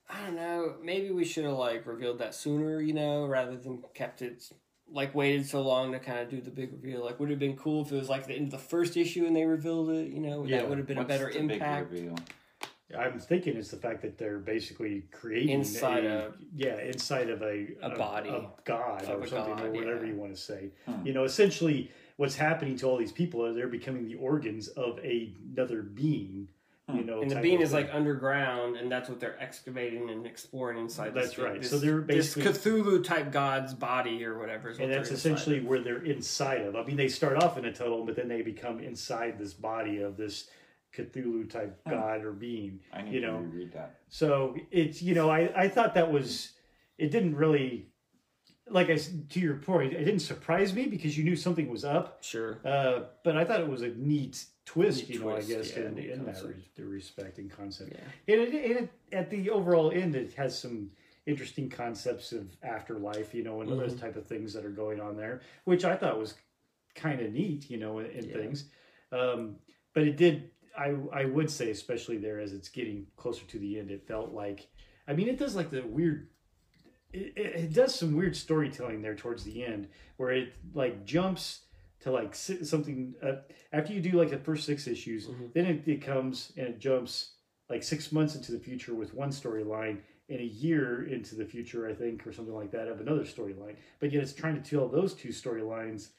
I 0.10 0.26
don't 0.26 0.36
know. 0.36 0.76
Maybe 0.84 1.12
we 1.12 1.24
should 1.24 1.46
have 1.46 1.54
like 1.54 1.86
revealed 1.88 2.20
that 2.20 2.36
sooner, 2.36 2.82
you 2.82 2.94
know, 2.94 3.26
rather 3.26 3.58
than 3.58 3.84
kept 3.94 4.22
it." 4.22 4.52
Like 4.94 5.16
waited 5.16 5.46
so 5.48 5.62
long 5.62 5.92
to 5.94 6.00
kind 6.00 6.20
of 6.20 6.30
do 6.30 6.42
the 6.42 6.52
big 6.52 6.72
reveal. 6.74 7.04
Like, 7.06 7.20
would 7.20 7.30
it 7.30 7.34
have 7.34 7.40
been 7.40 7.56
cool 7.56 7.84
if 7.86 7.92
it 7.92 7.96
was 7.96 8.10
like 8.10 8.28
the 8.28 8.34
end 8.34 8.46
of 8.48 8.52
the 8.52 8.58
first 8.58 8.98
issue 8.98 9.26
and 9.26 9.36
they 9.36 9.46
revealed 9.46 9.90
it? 9.92 10.10
You 10.10 10.20
know, 10.20 10.44
Yeah. 10.46 10.58
that 10.58 10.70
would 10.70 10.78
have 10.78 10.88
been 10.88 10.98
a 10.98 11.06
better 11.06 11.28
the 11.32 11.40
big 11.40 11.52
impact. 11.54 11.92
reveal? 11.92 12.16
I'm 12.98 13.20
thinking 13.22 13.56
it's 13.56 13.72
the 13.72 13.78
fact 13.78 14.02
that 14.02 14.18
they're 14.18 14.40
basically 14.40 15.04
creating 15.12 15.50
Inside 15.52 16.04
a, 16.04 16.28
a- 16.28 16.32
yeah 16.54 16.78
inside 16.82 17.30
of 17.30 17.42
a 17.42 17.68
a 17.82 17.96
body. 17.98 18.28
a 18.30 18.50
god 18.66 19.04
Of 19.04 19.22
or 19.22 19.24
a 19.24 19.28
something 19.30 19.66
or 19.66 19.72
whatever 19.72 20.04
yeah. 20.06 20.12
you 20.12 20.18
want 20.20 20.36
to 20.36 20.42
say. 20.42 20.72
Hmm. 20.86 21.06
You 21.08 21.14
know, 21.14 21.24
essentially 21.24 21.90
what's 22.18 22.36
happening 22.36 22.76
to 22.78 22.88
all 22.88 22.98
these 22.98 23.14
people 23.14 23.46
are 23.46 23.54
they're 23.54 23.70
becoming 23.70 24.06
the 24.06 24.16
organs 24.16 24.68
of 24.68 25.00
a, 25.00 25.34
another 25.56 25.82
being. 25.84 26.50
You 26.96 27.02
Hmm. 27.02 27.06
know, 27.08 27.22
And 27.22 27.32
the 27.32 27.36
type 27.36 27.44
being 27.44 27.62
is 27.62 27.72
thing. 27.72 27.86
like 27.86 27.94
underground, 27.94 28.76
and 28.78 28.92
that's 28.92 29.10
what 29.10 29.20
they're 29.20 29.42
excavating 29.42 30.10
and 30.10 30.26
exploring 30.26 30.78
inside. 30.78 31.14
That's 31.14 31.30
this, 31.30 31.38
right. 31.40 31.62
This, 31.62 31.70
So 31.70 31.80
they're 31.80 32.02
this 32.02 32.36
Cthulhu 32.36 33.04
type 33.04 33.32
god's 33.32 33.74
body 33.74 34.24
or 34.26 34.38
whatever. 34.38 34.70
Is 34.70 34.78
what 34.80 34.86
and 34.86 34.94
that's 34.94 35.12
essentially 35.12 35.60
of. 35.60 35.66
where 35.66 35.80
they're 35.80 36.04
inside 36.04 36.62
of. 36.62 36.76
I 36.76 36.84
mean, 36.84 36.98
they 36.98 37.08
start 37.08 37.42
off 37.44 37.58
in 37.58 37.66
a 37.66 37.74
tunnel, 37.74 38.06
but 38.06 38.16
then 38.16 38.28
they 38.28 38.42
become 38.42 38.80
inside 38.80 39.38
this 39.40 39.54
body 39.54 40.02
of 40.02 40.18
this 40.18 40.50
Cthulhu 40.96 41.50
type 41.50 41.80
Hmm. 41.86 41.92
god 41.92 42.24
or 42.26 42.32
being. 42.34 42.80
I 42.92 43.02
need 43.02 43.14
You 43.14 43.22
to 43.22 43.28
know, 43.28 43.38
reread 43.38 43.72
that. 43.74 44.00
So 44.10 44.56
it's 44.72 45.02
you 45.02 45.16
know 45.16 45.30
I 45.30 45.52
I 45.56 45.68
thought 45.70 45.94
that 45.96 46.12
was 46.12 46.52
it 46.98 47.12
didn't 47.12 47.36
really 47.36 47.88
like 48.70 48.90
I 48.90 48.94
s- 48.94 49.12
to 49.30 49.40
your 49.40 49.56
point 49.56 49.94
it 49.94 50.04
didn't 50.04 50.20
surprise 50.20 50.74
me 50.74 50.86
because 50.88 51.18
you 51.18 51.24
knew 51.24 51.36
something 51.36 51.70
was 51.70 51.86
up. 51.86 52.24
Sure. 52.24 52.60
Uh, 52.66 53.04
but 53.24 53.38
I 53.38 53.46
thought 53.46 53.62
it 53.62 53.68
was 53.70 53.82
a 53.84 53.90
neat 53.90 54.46
twist, 54.66 55.10
you 55.10 55.20
know. 55.20 55.32
twist, 55.32 55.50
I 55.50 55.54
guess 55.54 55.72
yeah, 55.76 55.84
in, 55.86 55.98
in 55.98 56.26
that 56.26 56.42
re- 56.44 56.54
the 56.76 56.86
respect 56.86 57.38
and 57.38 57.50
concept. 57.52 57.94
Yeah. 57.94 58.34
And, 58.34 58.42
it, 58.44 58.54
and 58.54 58.78
it, 58.80 58.90
at 59.12 59.30
the 59.30 59.50
overall 59.50 59.92
end, 59.92 60.16
it 60.16 60.34
has 60.34 60.58
some 60.58 60.92
interesting 61.26 61.70
concepts 61.70 62.32
of 62.32 62.48
afterlife, 62.64 63.34
you 63.34 63.44
know, 63.44 63.62
and 63.62 63.70
those 63.70 63.94
Mhm. 63.94 64.00
type 64.02 64.16
of 64.16 64.26
things 64.26 64.54
that 64.54 64.66
are 64.66 64.70
going 64.72 65.00
on 65.00 65.16
there, 65.18 65.42
which 65.66 65.86
I 65.86 65.96
thought 65.96 66.18
was 66.20 66.34
kind 66.96 67.22
of 67.22 67.32
neat, 67.32 67.70
you 67.70 67.78
know, 67.78 68.00
and, 68.00 68.10
and 68.10 68.26
Yeah. 68.26 68.34
things. 68.38 68.66
Um, 69.12 69.58
but 69.94 70.04
it 70.04 70.18
did. 70.18 70.52
I 70.78 70.96
I 71.12 71.26
would 71.26 71.50
say, 71.52 71.70
especially 71.70 72.18
there 72.18 72.40
as 72.40 72.54
it's 72.54 72.70
getting 72.70 73.06
closer 73.18 73.46
to 73.46 73.60
the 73.60 73.78
end, 73.80 73.92
it 73.92 74.08
felt 74.08 74.32
like. 74.32 74.68
I 75.08 75.14
mean, 75.14 75.28
it 75.28 75.38
does 75.38 75.56
like 75.56 75.70
the 75.70 75.82
weird. 75.82 76.30
It, 77.14 77.34
it 77.36 77.74
does 77.74 77.94
some 77.94 78.16
weird 78.16 78.38
storytelling 78.38 79.02
there 79.02 79.16
towards 79.16 79.44
the 79.44 79.66
end, 79.66 79.90
where 80.16 80.32
it 80.32 80.54
like 80.74 81.04
jumps 81.04 81.62
to 82.02 82.12
like 82.12 82.34
something 82.36 83.14
uh, 83.24 83.34
after 83.72 83.94
you 83.94 84.02
do 84.02 84.12
like 84.14 84.30
the 84.30 84.38
first 84.38 84.66
six 84.66 84.88
issues, 84.88 85.28
Mhm. 85.28 85.54
then 85.54 85.66
it, 85.66 85.88
it 85.88 86.02
comes 86.02 86.52
and 86.58 86.68
it 86.68 86.80
jumps 86.80 87.36
like 87.70 87.84
six 87.84 88.12
months 88.12 88.36
into 88.36 88.52
the 88.52 88.60
future 88.60 88.94
with 88.94 89.14
one 89.14 89.30
storyline, 89.30 90.00
and 90.30 90.40
a 90.40 90.46
year 90.46 91.04
into 91.08 91.36
the 91.36 91.46
future, 91.46 91.88
I 91.88 91.94
think, 91.94 92.26
or 92.26 92.32
something 92.34 92.54
like 92.56 92.72
that, 92.72 92.88
of 92.88 93.00
another 93.02 93.24
storyline. 93.24 93.76
But 94.00 94.12
yet 94.12 94.24
it's 94.24 94.34
trying 94.34 94.62
to 94.62 94.70
tell 94.70 94.88
those 94.88 95.14
two 95.14 95.30
storylines, 95.30 96.10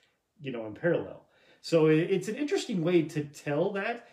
you 0.41 0.53
know, 0.53 0.67
in 0.67 0.75
parallel. 0.75 1.27
So 1.61 1.87
it, 1.87 2.11
it's 2.11 2.29
an 2.29 2.37
interesting 2.37 2.83
way 2.83 3.03
to 3.03 3.25
tell 3.25 3.71
that. 3.73 4.09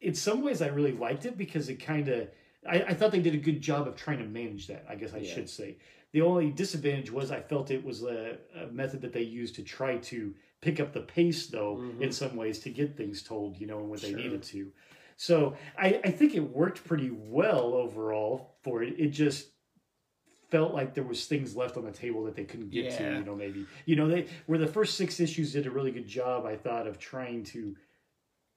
In 0.00 0.14
some 0.14 0.42
ways, 0.42 0.62
I 0.62 0.68
really 0.68 0.92
liked 0.92 1.24
it 1.26 1.36
because 1.36 1.68
it 1.68 1.76
kind 1.76 2.08
of. 2.08 2.28
I, 2.66 2.82
I 2.88 2.94
thought 2.94 3.12
they 3.12 3.20
did 3.20 3.34
a 3.34 3.38
good 3.38 3.60
job 3.60 3.86
of 3.86 3.96
trying 3.96 4.18
to 4.18 4.24
manage 4.24 4.66
that. 4.68 4.84
I 4.88 4.94
guess 4.94 5.14
I 5.14 5.18
Yeah. 5.18 5.34
should 5.34 5.50
say. 5.50 5.76
The 6.12 6.22
only 6.22 6.50
disadvantage 6.50 7.10
was 7.10 7.30
I 7.30 7.40
felt 7.40 7.70
it 7.70 7.84
was 7.84 8.02
a, 8.02 8.38
a 8.56 8.66
method 8.68 9.02
that 9.02 9.12
they 9.12 9.22
used 9.22 9.54
to 9.56 9.62
try 9.62 9.98
to 9.98 10.34
pick 10.60 10.80
up 10.80 10.92
the 10.92 11.02
pace, 11.02 11.46
though, 11.48 11.76
Mhm. 11.78 12.02
in 12.02 12.12
some 12.12 12.34
ways 12.34 12.58
to 12.60 12.70
get 12.70 12.96
things 12.96 13.22
told, 13.22 13.60
you 13.60 13.66
know, 13.66 13.78
when 13.78 14.00
they 14.00 14.10
Sure. 14.10 14.18
needed 14.18 14.42
to. 14.44 14.72
So 15.16 15.56
I, 15.76 16.00
I 16.04 16.10
think 16.10 16.34
it 16.34 16.40
worked 16.40 16.84
pretty 16.84 17.10
well 17.10 17.74
overall 17.74 18.56
for 18.62 18.82
it. 18.82 18.98
It 18.98 19.08
just 19.10 19.50
felt 20.50 20.72
like 20.72 20.94
there 20.94 21.04
was 21.04 21.26
things 21.26 21.54
left 21.54 21.76
on 21.76 21.84
the 21.84 21.92
table 21.92 22.24
that 22.24 22.34
they 22.34 22.44
couldn't 22.44 22.70
get 22.70 22.90
to, 22.90 23.02
you 23.02 23.24
know, 23.24 23.34
maybe. 23.36 23.66
You 23.84 23.96
know, 23.96 24.08
they 24.08 24.26
where 24.46 24.58
the 24.58 24.66
first 24.66 24.96
six 24.96 25.20
issues 25.20 25.52
did 25.52 25.66
a 25.66 25.70
really 25.70 25.90
good 25.90 26.06
job, 26.06 26.46
I 26.46 26.56
thought, 26.56 26.86
of 26.86 26.98
trying 26.98 27.44
to 27.44 27.76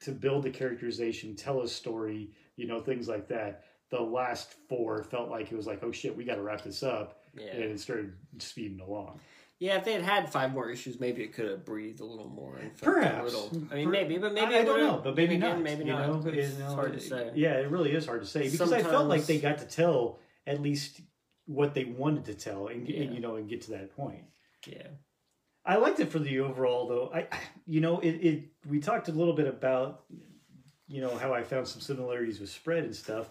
to 0.02 0.12
build 0.12 0.44
the 0.44 0.50
characterization, 0.50 1.36
tell 1.36 1.62
a 1.62 1.68
story, 1.68 2.32
you 2.56 2.66
know, 2.66 2.80
things 2.80 3.08
like 3.08 3.28
that. 3.28 3.66
The 3.92 4.00
last 4.02 4.56
four 4.70 5.04
felt 5.04 5.30
like 5.30 5.52
it 5.52 5.56
was 5.56 5.68
like, 5.68 5.84
oh 5.84 5.92
shit, 5.92 6.16
we 6.16 6.24
got 6.24 6.36
to 6.36 6.42
wrap 6.42 6.64
this 6.64 6.82
up, 6.82 7.22
Yeah. 7.38 7.48
and 7.48 7.64
it 7.64 7.80
started 7.80 8.14
speeding 8.40 8.80
along. 8.80 9.20
Yeah, 9.60 9.78
if 9.78 9.84
they 9.86 9.94
had 9.94 10.02
had 10.02 10.32
five 10.32 10.54
more 10.54 10.72
issues, 10.72 11.00
maybe 11.00 11.22
it 11.22 11.34
could 11.34 11.48
have 11.48 11.66
breathed 11.66 12.00
a 12.00 12.06
little 12.06 12.30
more. 12.30 12.56
And 12.58 12.76
Perhaps. 12.82 13.20
A 13.22 13.38
little, 13.38 13.64
I 13.72 13.76
mean, 13.76 13.92
maybe, 13.92 14.18
but 14.18 14.34
maybe 14.34 14.56
I, 14.56 14.60
I 14.62 14.64
don't 14.64 14.80
know, 14.80 15.00
but 15.04 15.16
maybe 15.16 15.38
not. 15.38 15.52
again, 15.52 15.64
Maybe 15.64 15.84
you 15.86 15.92
not. 15.92 16.08
know, 16.26 16.32
it's 16.32 16.54
you 16.54 16.60
know, 16.64 16.74
hard 16.74 16.94
to 16.94 17.00
say. 17.00 17.32
Yeah, 17.36 17.60
it 17.60 17.70
really 17.70 17.92
is 17.92 18.08
hard 18.08 18.22
to 18.22 18.28
say 18.28 18.50
because 18.50 18.72
I 18.74 18.82
felt 18.82 19.08
like 19.08 19.26
they 19.28 19.40
got 19.40 19.60
to 19.60 19.66
tell 19.66 20.18
at 20.48 20.62
least 20.62 21.02
what 21.46 21.76
they 21.76 21.84
wanted 21.86 22.26
to 22.26 22.34
tell, 22.34 22.68
and, 22.70 22.88
get- 22.88 22.96
Yeah. 22.96 23.12
you 23.12 23.20
know, 23.20 23.36
and 23.36 23.48
get 23.48 23.62
to 23.64 23.72
that 23.72 23.96
point. 23.96 24.24
Yeah. 24.66 24.88
I 25.64 25.76
liked 25.76 26.00
it 26.00 26.10
for 26.12 26.18
the 26.18 26.40
overall, 26.40 26.88
though. 26.88 27.12
I, 27.14 27.28
you 27.68 27.82
know, 27.82 28.00
it, 28.00 28.10
it. 28.16 28.44
We 28.68 28.80
talked 28.80 29.10
a 29.10 29.12
little 29.12 29.34
bit 29.36 29.48
about, 29.48 30.06
you 30.88 31.02
know, 31.02 31.16
how 31.18 31.34
I 31.36 31.44
found 31.44 31.68
some 31.68 31.82
similarities 31.82 32.40
with 32.40 32.50
spread 32.50 32.84
and 32.84 32.96
stuff, 32.96 33.30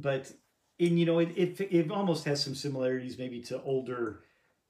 but 0.00 0.32
in 0.78 0.96
you 0.96 1.06
know, 1.06 1.18
it 1.18 1.30
it, 1.36 1.60
it 1.60 1.90
almost 1.90 2.24
has 2.24 2.42
some 2.42 2.54
similarities 2.54 3.18
maybe 3.18 3.40
to 3.42 3.62
older 3.62 4.20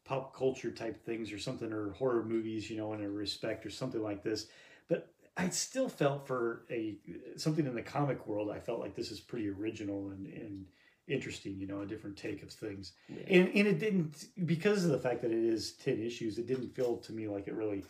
pop 0.04 0.34
culture 0.34 0.70
type 0.70 1.04
things 1.04 1.30
or 1.32 1.38
something 1.38 1.72
or 1.72 1.90
horror 1.92 2.24
movies, 2.24 2.70
you 2.70 2.76
know, 2.76 2.94
in 2.94 3.02
a 3.02 3.10
respect 3.10 3.66
or 3.66 3.70
something 3.70 4.02
like 4.02 4.22
this. 4.22 4.46
But 4.88 5.12
I 5.36 5.50
still 5.50 5.88
felt 5.88 6.26
for 6.26 6.64
a 6.70 6.96
something 7.36 7.66
in 7.66 7.74
the 7.74 7.82
comic 7.82 8.26
world, 8.26 8.50
I 8.50 8.58
felt 8.58 8.80
like 8.80 8.96
this 8.96 9.10
is 9.10 9.20
pretty 9.20 9.48
original 9.48 10.10
and 10.10 10.26
and 10.26 10.66
interesting, 11.06 11.58
you 11.58 11.66
know, 11.66 11.80
a 11.80 11.86
different 11.86 12.16
take 12.16 12.42
of 12.42 12.50
things 12.50 12.92
yeah. 13.08 13.22
and, 13.28 13.48
and 13.54 13.66
it 13.66 13.78
didn't 13.78 14.26
because 14.46 14.84
of 14.84 14.90
the 14.90 14.98
fact 14.98 15.22
that 15.22 15.30
it 15.30 15.44
is 15.44 15.72
10 15.72 16.02
issues 16.02 16.38
it 16.38 16.46
didn't 16.46 16.74
feel 16.74 16.98
to 16.98 17.12
me 17.12 17.26
like 17.26 17.48
it 17.48 17.54
really 17.54 17.82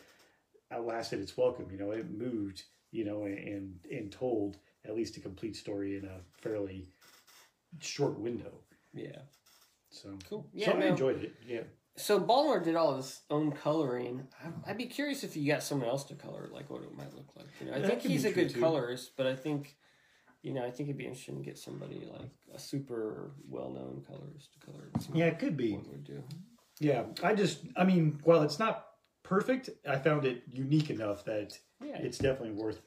outlasted 0.71 1.19
its 1.19 1.35
welcome 1.35 1.67
you 1.69 1.77
know 1.77 1.91
it 1.91 2.09
moved 2.09 2.63
you 2.91 3.03
know 3.03 3.23
and 3.23 3.79
and 3.91 4.11
told 4.11 4.57
at 4.85 4.95
least 4.95 5.17
a 5.17 5.19
complete 5.19 5.55
story 5.55 5.97
in 5.97 6.05
a 6.05 6.19
fairly 6.41 6.87
short 7.79 8.19
window 8.19 8.51
yeah. 8.93 9.19
so 9.91 10.09
Cool. 10.27 10.43
so 10.43 10.49
Yeah, 10.53 10.71
i 10.71 10.79
no. 10.79 10.87
enjoyed 10.87 11.23
it 11.23 11.33
yeah 11.45 11.61
So 11.97 12.19
Baltimore 12.19 12.59
did 12.59 12.75
all 12.75 12.95
his 12.95 13.21
own 13.29 13.51
coloring. 13.51 14.27
I- 14.43 14.71
I'd 14.71 14.77
be 14.77 14.85
curious 14.87 15.23
if 15.23 15.35
you 15.35 15.45
got 15.51 15.63
someone 15.63 15.89
else 15.89 16.05
to 16.05 16.15
color, 16.15 16.45
it, 16.45 16.53
like 16.53 16.69
what 16.69 16.81
it 16.83 16.95
might 16.95 17.13
look 17.13 17.35
like. 17.35 17.47
You 17.59 17.67
know, 17.67 17.73
I 17.75 17.79
That 17.79 17.87
think 17.89 18.01
he's 18.03 18.23
a 18.25 18.31
good 18.31 18.49
too. 18.51 18.59
colorist, 18.61 19.11
but 19.17 19.27
I 19.27 19.35
think, 19.35 19.75
you 20.41 20.53
know, 20.53 20.63
I 20.65 20.71
think 20.71 20.87
it'd 20.87 20.97
be 20.97 21.05
interesting 21.05 21.37
to 21.39 21.43
get 21.43 21.57
somebody 21.57 22.07
like 22.19 22.31
a 22.53 22.59
super 22.59 23.31
well-known 23.49 24.03
colorist 24.07 24.53
to 24.53 24.59
color 24.65 24.89
it. 24.95 25.07
Yeah 25.13 25.25
it 25.25 25.39
could 25.39 25.57
be 25.57 25.73
what 25.73 25.87
would 25.89 26.03
do. 26.05 26.23
yeah 26.79 27.03
i 27.23 27.33
just 27.35 27.57
i 27.75 27.83
mean 27.83 28.19
while 28.23 28.41
it's 28.43 28.59
not 28.59 28.75
perfect 29.23 29.69
i 29.93 29.97
found 29.97 30.23
it 30.25 30.43
unique 30.47 30.89
enough 30.89 31.25
that 31.25 31.49
Yeah, 31.83 31.97
it's 32.07 32.17
definitely 32.17 32.55
worth 32.63 32.79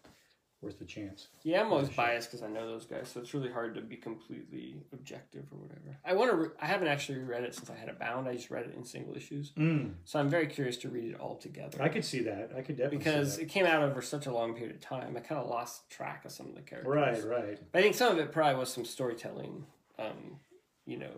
worth 0.63 0.79
the 0.79 0.85
chance 0.85 1.29
yeah. 1.43 1.61
I'm 1.61 1.73
always 1.73 1.89
biased 1.89 2.31
because 2.31 2.43
I 2.43 2.49
know 2.49 2.67
those 2.67 2.87
guys, 2.87 3.11
so 3.13 3.21
it's 3.21 3.35
really 3.35 3.51
hard 3.51 3.75
to 3.75 3.81
be 3.81 3.97
completely 3.97 4.77
objective 4.93 5.45
or 5.51 5.59
whatever. 5.59 5.97
I 6.05 6.15
want 6.15 6.31
to. 6.31 6.37
Re- 6.37 6.49
I 6.61 6.67
haven't 6.67 6.89
actually 6.89 7.19
read 7.19 7.43
it 7.43 7.55
since 7.55 7.69
I 7.69 7.75
had 7.75 7.89
it 7.89 7.99
bound. 7.99 8.29
I 8.29 8.35
just 8.35 8.51
read 8.51 8.67
it 8.67 8.75
in 8.77 8.85
single 8.85 9.17
issues, 9.17 9.51
mm, 9.59 9.93
so 10.05 10.21
I'm 10.21 10.29
very 10.29 10.47
curious 10.47 10.77
to 10.79 10.89
read 10.89 11.11
it 11.13 11.21
all 11.21 11.37
together. 11.37 11.83
i 11.83 11.89
could 11.89 12.05
see 12.05 12.21
that 12.21 12.51
i 12.57 12.61
could 12.63 12.77
definitely 12.77 12.99
because 12.99 13.37
see 13.37 13.43
it 13.43 13.49
came 13.49 13.67
out 13.67 13.83
over 13.83 14.01
such 14.01 14.27
a 14.27 14.33
long 14.33 14.55
period 14.55 14.75
of 14.77 14.81
time. 14.81 15.17
I 15.17 15.21
kind 15.21 15.41
of 15.41 15.49
lost 15.49 15.91
track 15.91 16.25
of 16.25 16.33
some 16.33 16.47
of 16.47 16.55
the 16.55 16.63
characters. 16.63 16.93
right 16.95 17.25
right 17.25 17.59
But 17.73 17.79
I 17.81 17.83
think 17.83 17.95
some 17.95 18.13
of 18.13 18.19
it 18.19 18.31
probably 18.33 18.59
was 18.59 18.73
some 18.73 18.85
storytelling, 18.85 19.67
um, 19.99 20.39
you 20.87 20.99
know, 20.99 21.11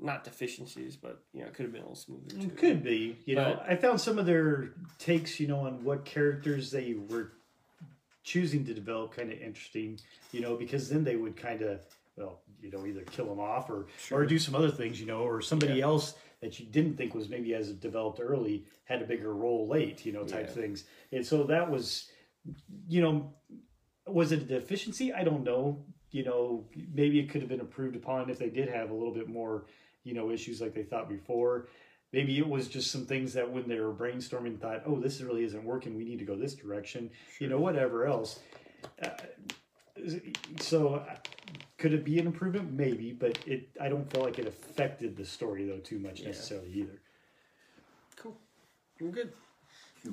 not 0.00 0.24
deficiencies, 0.24 0.96
but 0.96 1.22
you 1.32 1.40
know, 1.40 1.46
it 1.46 1.54
could 1.54 1.64
have 1.64 1.72
been 1.72 1.82
a 1.82 1.84
little 1.84 1.96
smoother 1.96 2.28
too. 2.28 2.40
It 2.46 2.56
could 2.56 2.82
be. 2.82 3.18
You 3.26 3.36
know, 3.36 3.60
I 3.66 3.76
found 3.76 4.00
some 4.00 4.18
of 4.18 4.26
their 4.26 4.70
takes, 4.98 5.38
you 5.40 5.46
know, 5.46 5.60
on 5.60 5.84
what 5.84 6.04
characters 6.04 6.70
they 6.70 6.94
were 6.94 7.32
choosing 8.24 8.64
to 8.64 8.74
develop 8.74 9.14
kind 9.14 9.30
of 9.30 9.38
interesting, 9.38 10.00
you 10.32 10.40
know, 10.40 10.56
because 10.56 10.88
then 10.88 11.04
they 11.04 11.14
would 11.16 11.36
kind 11.36 11.62
of, 11.62 11.80
well, 12.16 12.40
you 12.60 12.70
know, 12.70 12.86
either 12.86 13.02
kill 13.02 13.26
them 13.26 13.38
off 13.38 13.70
or 13.70 13.86
or 14.10 14.24
do 14.26 14.38
some 14.38 14.54
other 14.54 14.70
things, 14.70 15.00
you 15.00 15.06
know, 15.06 15.20
or 15.20 15.40
somebody 15.40 15.74
Yeah. 15.74 15.84
else 15.84 16.14
that 16.40 16.58
you 16.58 16.66
didn't 16.66 16.96
think 16.96 17.14
was 17.14 17.28
maybe 17.28 17.54
as 17.54 17.72
developed 17.72 18.20
early 18.20 18.64
had 18.84 19.02
a 19.02 19.04
bigger 19.04 19.34
role 19.34 19.68
late, 19.68 20.04
you 20.04 20.12
know, 20.12 20.24
type 20.24 20.48
Yeah. 20.48 20.54
things. 20.54 20.84
And 21.12 21.24
so 21.24 21.44
that 21.44 21.70
was, 21.70 22.10
you 22.88 23.00
know, 23.00 23.32
was 24.06 24.32
it 24.32 24.42
a 24.42 24.44
deficiency? 24.44 25.12
I 25.12 25.22
don't 25.22 25.44
know. 25.44 25.84
You 26.10 26.24
know, 26.24 26.68
maybe 26.92 27.18
it 27.18 27.28
could 27.28 27.40
have 27.40 27.48
been 27.48 27.60
improved 27.60 27.96
upon 27.96 28.30
if 28.30 28.38
they 28.38 28.50
did 28.50 28.68
have 28.68 28.90
a 28.90 28.94
little 28.94 29.12
bit 29.14 29.28
more, 29.28 29.66
you 30.04 30.14
know, 30.14 30.30
issues 30.30 30.60
like 30.60 30.74
they 30.74 30.82
thought 30.82 31.08
before. 31.08 31.68
Maybe 32.14 32.38
it 32.38 32.48
was 32.48 32.68
just 32.68 32.92
some 32.92 33.06
things 33.06 33.32
that 33.32 33.50
when 33.50 33.66
they 33.66 33.80
were 33.80 33.92
brainstorming, 33.92 34.60
thought, 34.60 34.84
"Oh, 34.86 35.00
this 35.00 35.20
really 35.20 35.42
isn't 35.42 35.64
working. 35.64 35.96
We 35.96 36.04
need 36.04 36.20
to 36.20 36.24
go 36.24 36.36
this 36.36 36.54
direction." 36.54 37.10
You 37.40 37.48
know, 37.48 37.58
whatever 37.58 38.06
else. 38.06 38.38
Uh, 39.02 39.08
so, 40.60 40.94
uh, 40.94 41.16
could 41.76 41.92
it 41.92 42.04
be 42.04 42.20
an 42.20 42.26
improvement? 42.26 42.72
Maybe, 42.72 43.10
but 43.12 43.36
it. 43.48 43.68
I 43.80 43.88
don't 43.88 44.08
feel 44.12 44.22
like 44.22 44.38
it 44.38 44.46
affected 44.46 45.16
the 45.16 45.24
story 45.24 45.64
though 45.66 45.80
too 45.80 45.98
much 45.98 46.20
Yeah. 46.20 46.26
necessarily 46.28 46.70
either. 46.72 47.00
Cool. 48.14 48.36
I'm 49.00 49.10
good. 49.10 49.32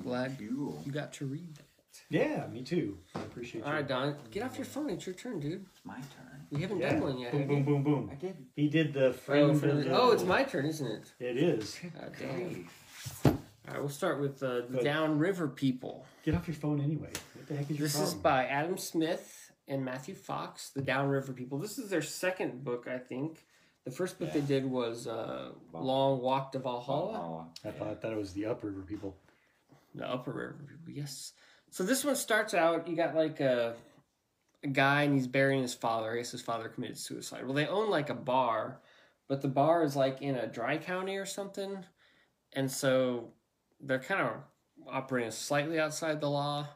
Glad 0.02 0.40
you 0.40 0.82
got 0.90 1.12
to 1.14 1.26
read 1.26 1.54
that. 1.54 1.66
Yeah, 2.10 2.48
me 2.48 2.64
too. 2.64 2.98
I 3.14 3.20
appreciate 3.20 3.62
All 3.62 3.70
you. 3.70 3.76
right, 3.76 3.86
Don, 3.86 4.16
get 4.32 4.42
off 4.42 4.56
your 4.56 4.64
phone. 4.64 4.90
It's 4.90 5.06
your 5.06 5.14
turn, 5.14 5.38
dude. 5.38 5.66
It's 5.70 5.84
my 5.84 5.94
turn. 6.16 6.31
We 6.52 6.60
haven't 6.60 6.78
Yeah. 6.80 6.90
done 6.92 7.00
one 7.00 7.18
yet. 7.18 7.32
Boom, 7.32 7.46
boom, 7.48 7.64
boom, 7.64 7.82
boom. 7.82 8.10
I 8.12 8.14
did. 8.16 8.36
He 8.54 8.68
did 8.68 8.92
the 8.92 9.06
Oh, 9.08 9.12
for 9.14 9.34
the- 9.34 9.70
and, 9.78 9.88
oh, 9.90 10.10
it's 10.12 10.22
my 10.22 10.44
turn, 10.44 10.66
isn't 10.66 10.86
it? 10.86 11.12
It 11.18 11.38
is. 11.38 11.78
God 11.98 12.12
damn. 12.18 12.30
Okay. 12.30 12.66
All 13.24 13.32
right, 13.74 13.78
we'll 13.80 13.88
start 13.88 14.20
with 14.20 14.42
uh, 14.42 14.56
the 14.56 14.62
Good. 14.74 14.84
Downriver 14.84 15.48
People. 15.48 16.04
Get 16.24 16.34
off 16.34 16.46
your 16.46 16.54
phone 16.56 16.80
anyway. 16.80 17.10
What 17.34 17.46
the 17.48 17.56
heck 17.56 17.70
is 17.70 17.78
your 17.78 17.86
This 17.86 17.94
problem? 17.96 18.16
is 18.16 18.22
by 18.22 18.46
Adam 18.46 18.76
Smith 18.76 19.52
and 19.66 19.82
Matthew 19.84 20.14
Fox, 20.14 20.70
The 20.70 20.82
Downriver 20.82 21.32
People. 21.32 21.58
This 21.58 21.78
is 21.78 21.88
their 21.88 22.02
second 22.02 22.64
book, 22.64 22.86
I 22.86 22.98
think. 22.98 23.46
The 23.84 23.90
first 23.90 24.18
book 24.18 24.32
they 24.32 24.40
did 24.42 24.64
was 24.70 25.06
uh, 25.06 25.52
Long 25.72 26.20
Walk 26.20 26.52
to 26.52 26.58
Valhalla. 26.58 27.46
Oh, 27.64 27.68
I 27.68 27.72
thought, 27.72 27.88
I 27.88 27.94
thought 27.94 28.12
it 28.12 28.18
was 28.18 28.32
the 28.34 28.46
upriver 28.46 28.82
people. 28.82 29.16
The 29.94 30.08
Upper 30.08 30.32
River 30.32 30.56
People, 30.68 30.92
yes. 30.92 31.32
So 31.70 31.82
this 31.82 32.04
one 32.04 32.16
starts 32.16 32.52
out, 32.54 32.86
you 32.88 32.94
got 32.96 33.14
like 33.14 33.40
a, 33.40 33.74
a 34.64 34.68
guy 34.68 35.02
and 35.02 35.14
he's 35.14 35.26
burying 35.26 35.62
his 35.62 35.74
father. 35.74 36.12
I 36.12 36.16
guess 36.18 36.30
his 36.30 36.42
father 36.42 36.68
committed 36.68 36.98
suicide. 36.98 37.44
Well, 37.44 37.54
they 37.54 37.66
own 37.66 37.90
like 37.90 38.10
a 38.10 38.14
bar, 38.14 38.80
but 39.28 39.42
the 39.42 39.48
bar 39.48 39.82
is 39.82 39.96
like 39.96 40.22
in 40.22 40.36
a 40.36 40.46
dry 40.46 40.78
county 40.78 41.16
or 41.16 41.26
something. 41.26 41.84
And 42.52 42.70
so 42.70 43.32
they're 43.80 43.98
kind 43.98 44.20
of 44.20 44.32
operating 44.88 45.30
slightly 45.30 45.78
outside 45.78 46.20
the 46.20 46.30
law. 46.30 46.68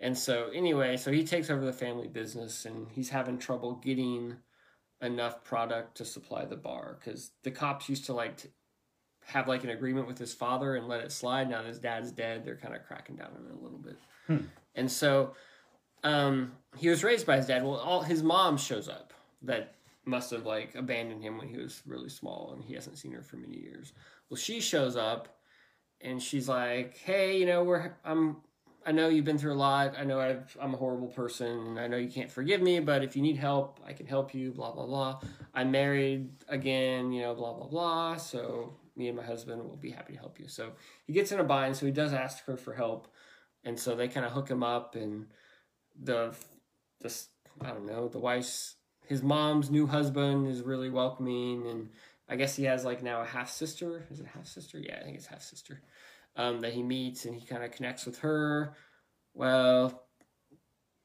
And 0.00 0.16
so, 0.16 0.50
anyway, 0.54 0.96
so 0.96 1.12
he 1.12 1.24
takes 1.24 1.50
over 1.50 1.64
the 1.64 1.72
family 1.72 2.08
business 2.08 2.64
and 2.64 2.88
he's 2.90 3.10
having 3.10 3.38
trouble 3.38 3.74
getting 3.76 4.36
enough 5.00 5.44
product 5.44 5.96
to 5.96 6.04
supply 6.04 6.44
the 6.44 6.56
bar 6.56 6.98
because 6.98 7.30
the 7.42 7.50
cops 7.50 7.88
used 7.88 8.06
to 8.06 8.12
like 8.12 8.36
to 8.38 8.48
have 9.26 9.48
like 9.48 9.64
an 9.64 9.70
agreement 9.70 10.06
with 10.06 10.18
his 10.18 10.34
father 10.34 10.76
and 10.76 10.88
let 10.88 11.00
it 11.00 11.12
slide. 11.12 11.48
Now 11.48 11.62
that 11.62 11.68
his 11.68 11.78
dad's 11.78 12.10
dead, 12.10 12.44
they're 12.44 12.56
kind 12.56 12.74
of 12.74 12.84
cracking 12.86 13.16
down 13.16 13.30
on 13.36 13.46
it 13.46 13.58
a 13.58 13.62
little 13.62 13.78
bit. 13.78 13.98
Hmm. 14.26 14.46
And 14.74 14.90
so, 14.90 15.34
um, 16.04 16.52
he 16.76 16.88
was 16.88 17.02
raised 17.02 17.26
by 17.26 17.36
his 17.36 17.46
dad. 17.46 17.64
Well, 17.64 17.76
all 17.76 18.02
his 18.02 18.22
mom 18.22 18.56
shows 18.56 18.88
up 18.88 19.12
that 19.42 19.74
must 20.04 20.30
have 20.30 20.44
like 20.46 20.74
abandoned 20.74 21.22
him 21.22 21.38
when 21.38 21.48
he 21.48 21.56
was 21.56 21.82
really 21.86 22.10
small 22.10 22.52
and 22.54 22.62
he 22.62 22.74
hasn't 22.74 22.98
seen 22.98 23.12
her 23.12 23.22
for 23.22 23.36
many 23.36 23.58
years. 23.58 23.92
Well, 24.28 24.36
she 24.36 24.60
shows 24.60 24.96
up 24.96 25.38
and 26.00 26.22
she's 26.22 26.48
like, 26.48 26.96
"Hey, 26.98 27.38
you 27.38 27.46
know, 27.46 27.64
we're 27.64 27.96
I'm 28.04 28.36
I 28.86 28.92
know 28.92 29.08
you've 29.08 29.24
been 29.24 29.38
through 29.38 29.54
a 29.54 29.54
lot. 29.54 29.94
I 29.98 30.04
know 30.04 30.20
I've, 30.20 30.56
I'm 30.60 30.74
a 30.74 30.76
horrible 30.76 31.08
person, 31.08 31.48
and 31.48 31.80
I 31.80 31.88
know 31.88 31.96
you 31.96 32.10
can't 32.10 32.30
forgive 32.30 32.60
me. 32.60 32.80
But 32.80 33.02
if 33.02 33.16
you 33.16 33.22
need 33.22 33.38
help, 33.38 33.80
I 33.86 33.94
can 33.94 34.06
help 34.06 34.34
you. 34.34 34.52
Blah 34.52 34.72
blah 34.72 34.86
blah. 34.86 35.20
I'm 35.54 35.70
married 35.70 36.30
again. 36.48 37.12
You 37.12 37.22
know, 37.22 37.34
blah 37.34 37.54
blah 37.54 37.66
blah. 37.66 38.16
So 38.16 38.76
me 38.96 39.08
and 39.08 39.16
my 39.16 39.24
husband 39.24 39.64
will 39.64 39.76
be 39.76 39.90
happy 39.90 40.12
to 40.12 40.18
help 40.18 40.38
you. 40.38 40.48
So 40.48 40.72
he 41.06 41.12
gets 41.12 41.32
in 41.32 41.40
a 41.40 41.44
bind. 41.44 41.76
So 41.76 41.86
he 41.86 41.92
does 41.92 42.12
ask 42.12 42.44
her 42.44 42.56
for 42.56 42.74
help, 42.74 43.08
and 43.64 43.78
so 43.78 43.94
they 43.94 44.08
kind 44.08 44.26
of 44.26 44.32
hook 44.32 44.50
him 44.50 44.62
up. 44.62 44.96
And 44.96 45.26
the 46.00 46.34
the 47.00 47.14
I 47.60 47.68
don't 47.68 47.86
know 47.86 48.08
the 48.08 48.18
wife's 48.18 48.76
his 49.06 49.22
mom's 49.22 49.70
new 49.70 49.86
husband 49.86 50.48
is 50.48 50.62
really 50.62 50.90
welcoming, 50.90 51.66
and 51.66 51.90
I 52.28 52.36
guess 52.36 52.56
he 52.56 52.64
has 52.64 52.84
like 52.84 53.02
now 53.02 53.20
a 53.20 53.26
half 53.26 53.50
sister. 53.50 54.06
Is 54.10 54.20
it 54.20 54.26
half 54.26 54.46
sister? 54.46 54.78
Yeah, 54.78 54.98
I 55.00 55.04
think 55.04 55.16
it's 55.16 55.26
half 55.26 55.42
sister 55.42 55.80
um, 56.36 56.60
that 56.60 56.72
he 56.72 56.82
meets 56.82 57.24
and 57.24 57.34
he 57.34 57.46
kind 57.46 57.62
of 57.62 57.70
connects 57.70 58.06
with 58.06 58.18
her. 58.18 58.74
Well, 59.34 60.06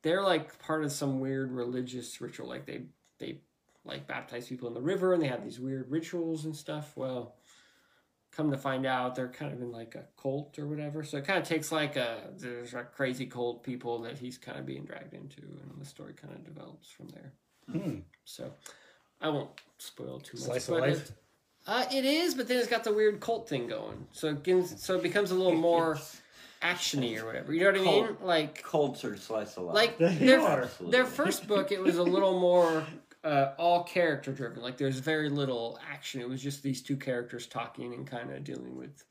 they're 0.01 0.23
like 0.23 0.59
part 0.59 0.83
of 0.83 0.91
some 0.91 1.19
weird 1.19 1.51
religious 1.51 2.21
ritual. 2.21 2.47
Like 2.47 2.65
they 2.65 2.83
they 3.19 3.41
like 3.83 4.07
baptize 4.07 4.47
people 4.47 4.67
in 4.67 4.73
the 4.73 4.81
river 4.81 5.13
and 5.13 5.21
they 5.21 5.27
have 5.27 5.43
these 5.43 5.59
weird 5.59 5.89
rituals 5.89 6.45
and 6.45 6.55
stuff. 6.55 6.93
Well, 6.95 7.35
come 8.31 8.51
to 8.51 8.57
find 8.57 8.85
out, 8.85 9.15
they're 9.15 9.27
kind 9.27 9.51
of 9.53 9.61
in 9.61 9.71
like 9.71 9.95
a 9.95 10.03
cult 10.21 10.57
or 10.59 10.67
whatever. 10.67 11.03
So 11.03 11.17
it 11.17 11.25
kind 11.25 11.39
of 11.41 11.47
takes 11.47 11.71
like 11.71 11.95
a 11.95 12.29
there's 12.37 12.73
a 12.73 12.83
crazy 12.83 13.25
cult 13.25 13.63
people 13.63 13.99
that 14.03 14.17
he's 14.17 14.37
kind 14.37 14.59
of 14.59 14.65
being 14.65 14.85
dragged 14.85 15.13
into, 15.13 15.41
and 15.41 15.79
the 15.79 15.85
story 15.85 16.13
kind 16.13 16.33
of 16.33 16.43
develops 16.43 16.89
from 16.89 17.09
there. 17.09 17.31
Hmm. 17.71 17.99
So 18.25 18.51
I 19.21 19.29
won't 19.29 19.49
spoil 19.77 20.19
too 20.19 20.37
much. 20.37 20.45
Slice 20.45 20.69
of 20.69 20.77
life? 20.79 21.09
it- 21.09 21.11
uh, 21.67 21.85
it 21.93 22.03
is, 22.05 22.33
but 22.33 22.47
then 22.47 22.57
it's 22.57 22.67
got 22.69 22.83
the 22.83 22.91
weird 22.93 23.19
cult 23.19 23.47
thing 23.47 23.67
going. 23.67 24.07
So 24.11 24.29
it 24.29 24.43
gets, 24.43 24.83
so 24.83 24.95
it 24.95 25.03
becomes 25.03 25.29
a 25.29 25.35
little 25.35 25.53
more 25.53 25.99
actiony 26.63 27.21
or 27.21 27.25
whatever. 27.25 27.53
You 27.53 27.59
know 27.65 27.71
what 27.71 27.81
I 27.81 27.83
mean? 27.83 28.05
Cult. 28.07 28.21
Like 28.23 28.63
Culture 28.63 29.17
slice 29.17 29.55
of 29.57 29.65
life. 29.65 29.75
like 29.75 29.97
their 29.97 30.67
their 30.79 31.05
first 31.05 31.47
book, 31.47 31.71
it 31.71 31.81
was 31.81 31.97
a 31.97 32.03
little 32.03 32.39
more 32.39 32.85
uh, 33.23 33.51
all 33.57 33.83
character 33.83 34.31
driven. 34.31 34.61
Like 34.61 34.77
there's 34.77 34.99
very 34.99 35.29
little 35.29 35.79
action. 35.89 36.21
It 36.21 36.29
was 36.29 36.41
just 36.41 36.63
these 36.63 36.81
two 36.81 36.97
characters 36.97 37.47
talking 37.47 37.93
and 37.93 38.07
kind 38.07 38.31
of 38.31 38.43
dealing 38.43 38.75
with, 38.75 39.03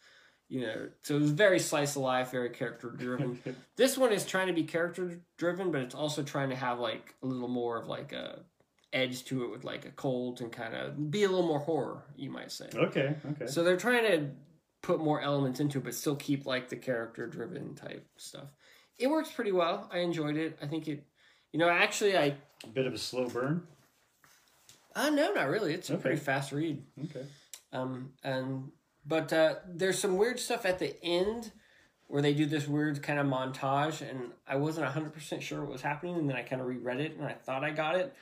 you 0.49 0.63
know. 0.63 0.89
So 1.03 1.17
it 1.17 1.21
was 1.21 1.31
very 1.31 1.59
slice 1.59 1.97
of 1.97 2.03
life, 2.03 2.31
very 2.31 2.51
character 2.51 2.91
driven. 2.91 3.39
this 3.77 3.99
one 3.99 4.13
is 4.13 4.25
trying 4.25 4.47
to 4.47 4.53
be 4.53 4.65
character 4.65 5.21
driven, 5.37 5.71
but 5.71 5.83
it's 5.83 5.95
also 5.95 6.23
trying 6.23 6.51
to 6.51 6.57
have 6.57 6.79
like 6.79 7.15
a 7.23 7.27
little 7.27 7.49
more 7.49 7.81
of 7.81 7.89
like 7.89 8.13
a 8.13 8.41
edge 8.93 9.25
to 9.25 9.45
it 9.45 9.51
with 9.51 9.65
like 9.65 9.85
a 9.85 9.91
cold 9.91 10.41
and 10.41 10.51
kind 10.51 10.75
of 10.75 11.11
be 11.11 11.25
a 11.25 11.29
little 11.29 11.47
more 11.47 11.61
horror, 11.61 12.03
you 12.17 12.31
might 12.31 12.51
say. 12.51 12.69
Okay, 12.75 13.15
okay. 13.33 13.47
So 13.47 13.63
they're 13.63 13.77
trying 13.77 14.05
to 14.05 14.31
put 14.83 15.01
more 15.01 15.21
elements 15.21 15.61
into 15.61 15.79
it, 15.79 15.85
but 15.85 15.95
still 15.95 16.17
keep 16.17 16.47
like 16.47 16.69
the 16.69 16.77
character 16.77 17.27
driven 17.27 17.75
type 17.75 18.07
stuff. 18.17 18.49
It 18.99 19.09
works 19.09 19.31
pretty 19.31 19.53
well. 19.53 19.89
I 19.93 19.99
enjoyed 19.99 20.37
it. 20.37 20.59
I 20.63 20.67
think 20.67 20.89
it, 20.89 21.05
you 21.53 21.59
know, 21.59 21.69
actually, 21.69 22.17
I, 22.17 22.35
a 22.65 22.69
bit 22.73 22.87
of 22.87 22.95
a 22.95 22.99
slow 22.99 23.29
burn. 23.29 23.67
Uh, 25.07 25.11
no, 25.11 25.33
not 25.33 25.49
really. 25.49 25.73
It's 25.75 25.89
a 25.91 25.95
Okay. 25.95 26.03
pretty 26.03 26.17
fast 26.19 26.53
read. 26.53 26.83
Okay. 27.05 27.27
Um, 27.73 28.13
and, 28.23 28.71
but, 29.07 29.33
uh, 29.33 29.57
there's 29.67 29.99
some 29.99 30.17
weird 30.17 30.39
stuff 30.41 30.65
at 30.67 30.79
the 30.79 31.03
end 31.05 31.53
where 32.07 32.23
they 32.23 32.33
do 32.35 32.47
this 32.47 32.67
weird 32.67 33.03
kind 33.03 33.19
of 33.19 33.27
montage, 33.27 34.01
and 34.09 34.33
I 34.47 34.57
wasn't 34.57 34.87
100% 34.87 35.43
sure 35.43 35.61
what 35.61 35.71
was 35.73 35.83
happening, 35.83 36.17
and 36.17 36.29
then 36.29 36.37
I 36.37 36.43
kind 36.43 36.61
of 36.63 36.67
reread 36.69 37.01
it, 37.01 37.17
and 37.17 37.25
I 37.27 37.33
thought 37.35 37.65
I 37.65 37.71
got 37.71 37.97
it. 37.97 38.15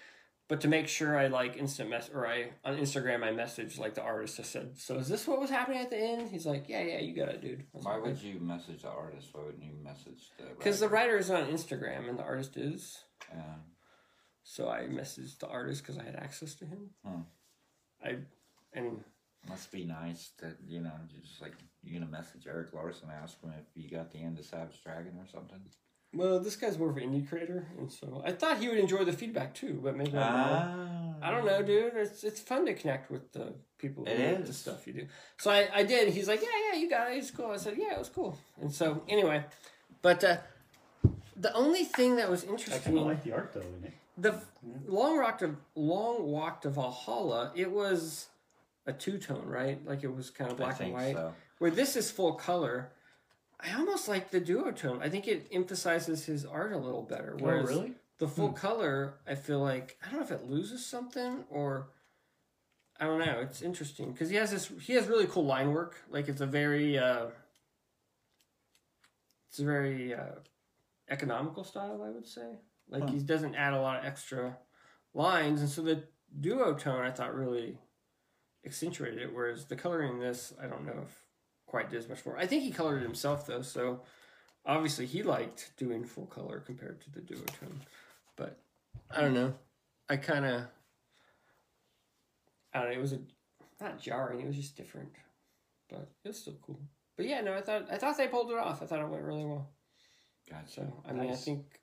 But 0.48 0.60
to 0.60 0.68
make 0.68 0.86
sure, 0.86 1.18
I 1.18 1.26
like 1.26 1.56
instant 1.56 1.90
mess 1.90 2.08
or 2.08 2.24
I 2.24 2.50
on 2.64 2.76
Instagram 2.76 3.24
I 3.24 3.32
messaged 3.32 3.80
like 3.80 3.94
the 3.94 4.02
artist. 4.02 4.38
I 4.38 4.44
said, 4.44 4.78
"So 4.78 4.94
is 4.96 5.08
this 5.08 5.26
what 5.26 5.40
was 5.40 5.50
happening 5.50 5.78
at 5.80 5.90
the 5.90 5.98
end?" 5.98 6.28
He's 6.30 6.46
like, 6.46 6.68
"Yeah, 6.68 6.82
yeah, 6.82 7.00
you 7.00 7.16
got 7.16 7.30
it, 7.30 7.40
dude." 7.42 7.64
Why 7.72 7.94
like, 7.94 8.04
would 8.04 8.22
you 8.22 8.38
message 8.38 8.82
the 8.82 8.88
artist? 8.88 9.30
Why 9.32 9.42
wouldn't 9.42 9.64
you 9.64 9.72
message 9.82 10.30
the? 10.38 10.44
Because 10.56 10.78
the 10.78 10.88
writer? 10.88 11.14
writer 11.14 11.18
is 11.18 11.30
on 11.32 11.48
Instagram 11.48 12.08
and 12.08 12.16
the 12.16 12.22
artist 12.22 12.56
is. 12.56 12.96
Yeah. 13.34 13.42
So 14.49 14.68
I 14.68 14.82
messaged 14.82 15.40
the 15.40 15.49
artist 15.49 15.82
because 15.82 15.99
I 15.99 16.05
had 16.05 16.14
access 16.14 16.55
to 16.55 16.64
him. 16.64 16.90
Hmm. 17.05 17.22
I 18.03 18.16
and 18.72 19.03
Must 19.49 19.72
be 19.72 19.84
nice 19.84 20.30
that 20.40 20.57
you 20.66 20.80
know, 20.80 20.92
just 21.20 21.42
like 21.42 21.55
you're 21.82 21.99
gonna 21.99 22.11
message 22.11 22.47
Erik 22.47 22.72
Larsen, 22.72 23.09
and 23.11 23.18
ask 23.20 23.40
him 23.42 23.53
if 23.59 23.66
you 23.74 23.90
got 23.90 24.12
the 24.12 24.18
end 24.18 24.38
of 24.38 24.44
Savage 24.44 24.80
Dragon 24.84 25.14
or 25.18 25.26
something. 25.26 25.59
well, 26.14 26.38
this 26.38 26.55
guy's 26.55 26.78
more 26.78 26.90
of 26.90 26.97
an 26.97 27.03
indie 27.03 27.28
creator, 27.28 27.66
and 27.76 27.90
so 27.90 28.22
I 28.24 28.32
thought 28.32 28.59
he 28.59 28.68
would 28.68 28.78
enjoy 28.78 29.05
the 29.05 29.12
feedback 29.12 29.53
too. 29.53 29.80
But 29.82 29.97
maybe. 29.97 30.12
Ah. 30.14 31.14
I 31.20 31.30
don't 31.32 31.44
know, 31.44 31.62
dude. 31.62 31.94
It's 31.97 32.22
it's 32.22 32.40
fun 32.40 32.66
to 32.66 32.74
connect 32.74 33.11
with 33.11 33.32
the 33.32 33.55
people 33.78 34.05
who 34.05 34.44
the 34.44 34.53
stuff 34.53 34.86
you 34.86 34.92
do. 34.92 35.07
So 35.38 35.51
I, 35.51 35.68
I 35.74 35.82
did. 35.82 36.12
He's 36.12 36.28
like, 36.28 36.40
yeah, 36.40 36.57
yeah, 36.72 36.78
you 36.78 36.88
got 36.88 37.11
it. 37.11 37.16
It's 37.16 37.32
cool. 37.32 37.51
I 37.51 37.57
said, 37.57 37.74
yeah, 37.76 37.94
it 37.94 37.99
was 37.99 38.11
cool. 38.11 38.38
And 38.61 38.72
so 38.72 39.03
anyway, 39.09 39.44
but 40.03 40.22
uh, 40.22 40.36
the 41.39 41.53
only 41.55 41.84
thing 41.84 42.16
that 42.16 42.30
was 42.30 42.45
interesting. 42.45 42.74
I 42.74 42.78
kind 42.78 42.97
interesting. 42.97 42.99
of 42.99 43.07
like 43.07 43.24
the 43.24 43.32
art 43.32 43.53
though 43.53 43.61
in 43.61 43.84
it. 43.84 43.93
The 44.18 44.41
long 44.87 45.20
walk 45.20 45.39
to 45.39 45.57
long 45.74 46.26
walk 46.26 46.62
to 46.62 46.70
Valhalla, 46.70 47.53
it 47.55 47.70
was 47.70 48.28
a 48.87 48.93
two 48.93 49.18
tone, 49.18 49.45
right? 49.47 49.78
Like 49.87 50.03
it 50.05 50.14
was 50.14 50.30
kind 50.30 50.51
of 50.51 50.61
I 50.61 50.64
black 50.64 50.80
and 50.80 50.93
white. 50.93 51.14
so. 51.14 51.34
Where 51.59 51.70
this 51.70 51.97
is 51.97 52.11
full 52.11 52.34
color, 52.34 52.91
I 53.61 53.74
almost 53.74 54.09
like 54.09 54.30
the 54.30 54.41
duotone. 54.41 55.03
I 55.03 55.09
think 55.09 55.26
it 55.26 55.49
emphasizes 55.53 56.24
his 56.24 56.45
art 56.45 56.72
a 56.72 56.78
little 56.78 57.03
better. 57.03 57.37
Whereas 57.39 57.70
oh, 57.70 57.74
really? 57.74 57.93
the 58.18 58.28
full 58.28 58.53
color, 58.53 59.14
I 59.26 59.34
feel 59.34 59.61
like 59.61 59.99
I 60.03 60.11
don't 60.11 60.20
know 60.20 60.24
if 60.24 60.30
it 60.30 60.49
loses 60.49 60.84
something 60.84 61.45
or 61.51 61.89
I 62.99 63.05
don't 63.05 63.18
know. 63.18 63.41
It's 63.41 63.61
interesting 63.62 64.12
because 64.12 64.30
he 64.30 64.37
has 64.37 64.51
this. 64.51 64.70
He 64.80 64.95
has 64.95 65.07
really 65.07 65.26
cool 65.26 65.45
line 65.45 65.72
work. 65.72 65.97
Like 66.11 66.28
it's 66.28 66.41
a 66.41 66.47
very, 66.47 66.99
uh, 66.99 67.26
it's 69.51 69.59
a 69.59 69.64
very 69.64 70.14
uh, 70.14 70.37
economical 71.09 71.64
style, 71.64 72.02
I 72.02 72.11
would 72.11 72.26
say. 72.26 72.59
Like 72.88 73.02
Huh. 73.04 73.12
he 73.12 73.18
doesn't 73.20 73.54
add 73.54 73.72
a 73.72 73.80
lot 73.80 73.98
of 73.98 74.04
extra 74.04 74.59
lines, 75.14 75.61
and 75.61 75.70
so 75.70 75.82
the 75.82 76.04
duotone 76.40 77.00
I 77.02 77.11
thought 77.11 77.34
really 77.34 77.78
accentuated 78.64 79.20
it. 79.20 79.34
Whereas 79.34 79.66
the 79.66 79.76
coloring 79.76 80.14
in 80.14 80.20
this, 80.20 80.52
I 80.61 80.66
don't 80.66 80.84
know 80.84 81.02
if 81.02 81.24
quite 81.66 81.90
did 81.90 81.98
as 81.98 82.09
much 82.09 82.20
for. 82.20 82.36
I 82.38 82.46
think 82.46 82.62
he 82.62 82.70
colored 82.70 82.98
it 82.98 83.02
himself 83.02 83.46
though, 83.46 83.62
so 83.62 84.02
obviously 84.64 85.07
he 85.07 85.22
liked 85.22 85.72
doing 85.76 86.04
full 86.04 86.26
color 86.26 86.61
compared 86.61 87.00
to 87.02 87.11
the 87.11 87.20
duotone. 87.20 87.80
But 88.36 88.59
I 89.11 89.20
don't 89.20 89.34
know. 89.34 89.54
I 90.09 90.16
kind 90.16 90.44
of 90.44 90.62
I 92.72 92.80
don't 92.80 92.90
know. 92.90 92.96
It 92.98 93.00
was 93.00 93.12
a 93.12 93.20
not 93.80 94.00
jarring. 94.00 94.40
It 94.40 94.46
was 94.46 94.57
just 94.57 94.76
different, 94.76 95.11
but 95.88 96.09
it 96.24 96.28
was 96.28 96.38
still 96.38 96.57
cool. 96.62 96.78
But 97.16 97.26
yeah, 97.26 97.40
no, 97.40 97.54
I 97.54 97.62
thought 97.62 97.90
I 97.90 97.96
thought 97.98 98.16
they 98.16 98.28
pulled 98.28 98.50
it 98.50 98.59
off. 98.59 98.82
I 98.82 98.86
thought 98.86 99.00
it 99.00 99.09
went 99.09 99.24
really 99.24 99.44
well. 99.44 99.70
Gotcha. 100.51 100.70
So 100.70 101.03
I 101.09 101.12
mean, 101.12 101.30
I 101.30 101.34
think, 101.34 101.80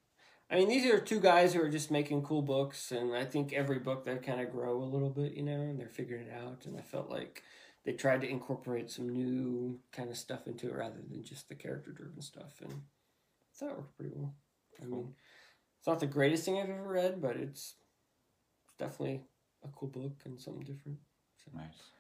I 0.50 0.56
mean, 0.56 0.70
these 0.70 0.86
are 0.86 1.00
two 1.00 1.20
guys 1.20 1.54
who 1.54 1.62
are 1.62 1.70
just 1.70 1.92
making 1.92 2.24
cool 2.24 2.42
books, 2.42 2.92
and 2.92 3.16
I 3.16 3.26
think 3.26 3.54
every 3.54 3.80
book 3.80 4.06
they 4.06 4.16
kind 4.18 4.42
of 4.42 4.52
grow 4.52 4.82
a 4.82 4.84
little 4.84 5.10
bit, 5.10 5.34
you 5.34 5.44
know, 5.44 5.62
and 5.62 5.80
they're 5.80 5.90
figuring 5.90 6.28
it 6.28 6.34
out. 6.34 6.66
And 6.66 6.78
I 6.78 6.82
felt 6.82 7.10
like 7.10 7.44
they 7.86 7.94
tried 7.94 8.22
to 8.22 8.30
incorporate 8.30 8.90
some 8.90 9.10
new 9.10 9.80
kind 9.92 10.10
of 10.10 10.18
stuff 10.18 10.48
into 10.48 10.70
it 10.70 10.76
rather 10.76 11.02
than 11.10 11.24
just 11.24 11.50
the 11.50 11.56
character-driven 11.56 12.22
stuff, 12.22 12.62
and 12.62 12.84
that 13.60 13.78
worked 13.78 13.98
pretty 13.98 14.14
well. 14.16 14.34
I 14.82 14.86
mean, 14.86 15.14
it's 15.80 15.88
not 15.88 16.00
the 16.00 16.08
greatest 16.08 16.46
thing 16.46 16.58
I've 16.58 16.70
ever 16.70 16.88
read, 16.88 17.22
but 17.22 17.36
it's 17.36 17.76
definitely 18.80 19.22
a 19.64 19.68
cool 19.68 19.90
book 19.90 20.22
and 20.26 20.40
something 20.40 20.64
different. 20.64 20.98
Nice. 21.54 21.92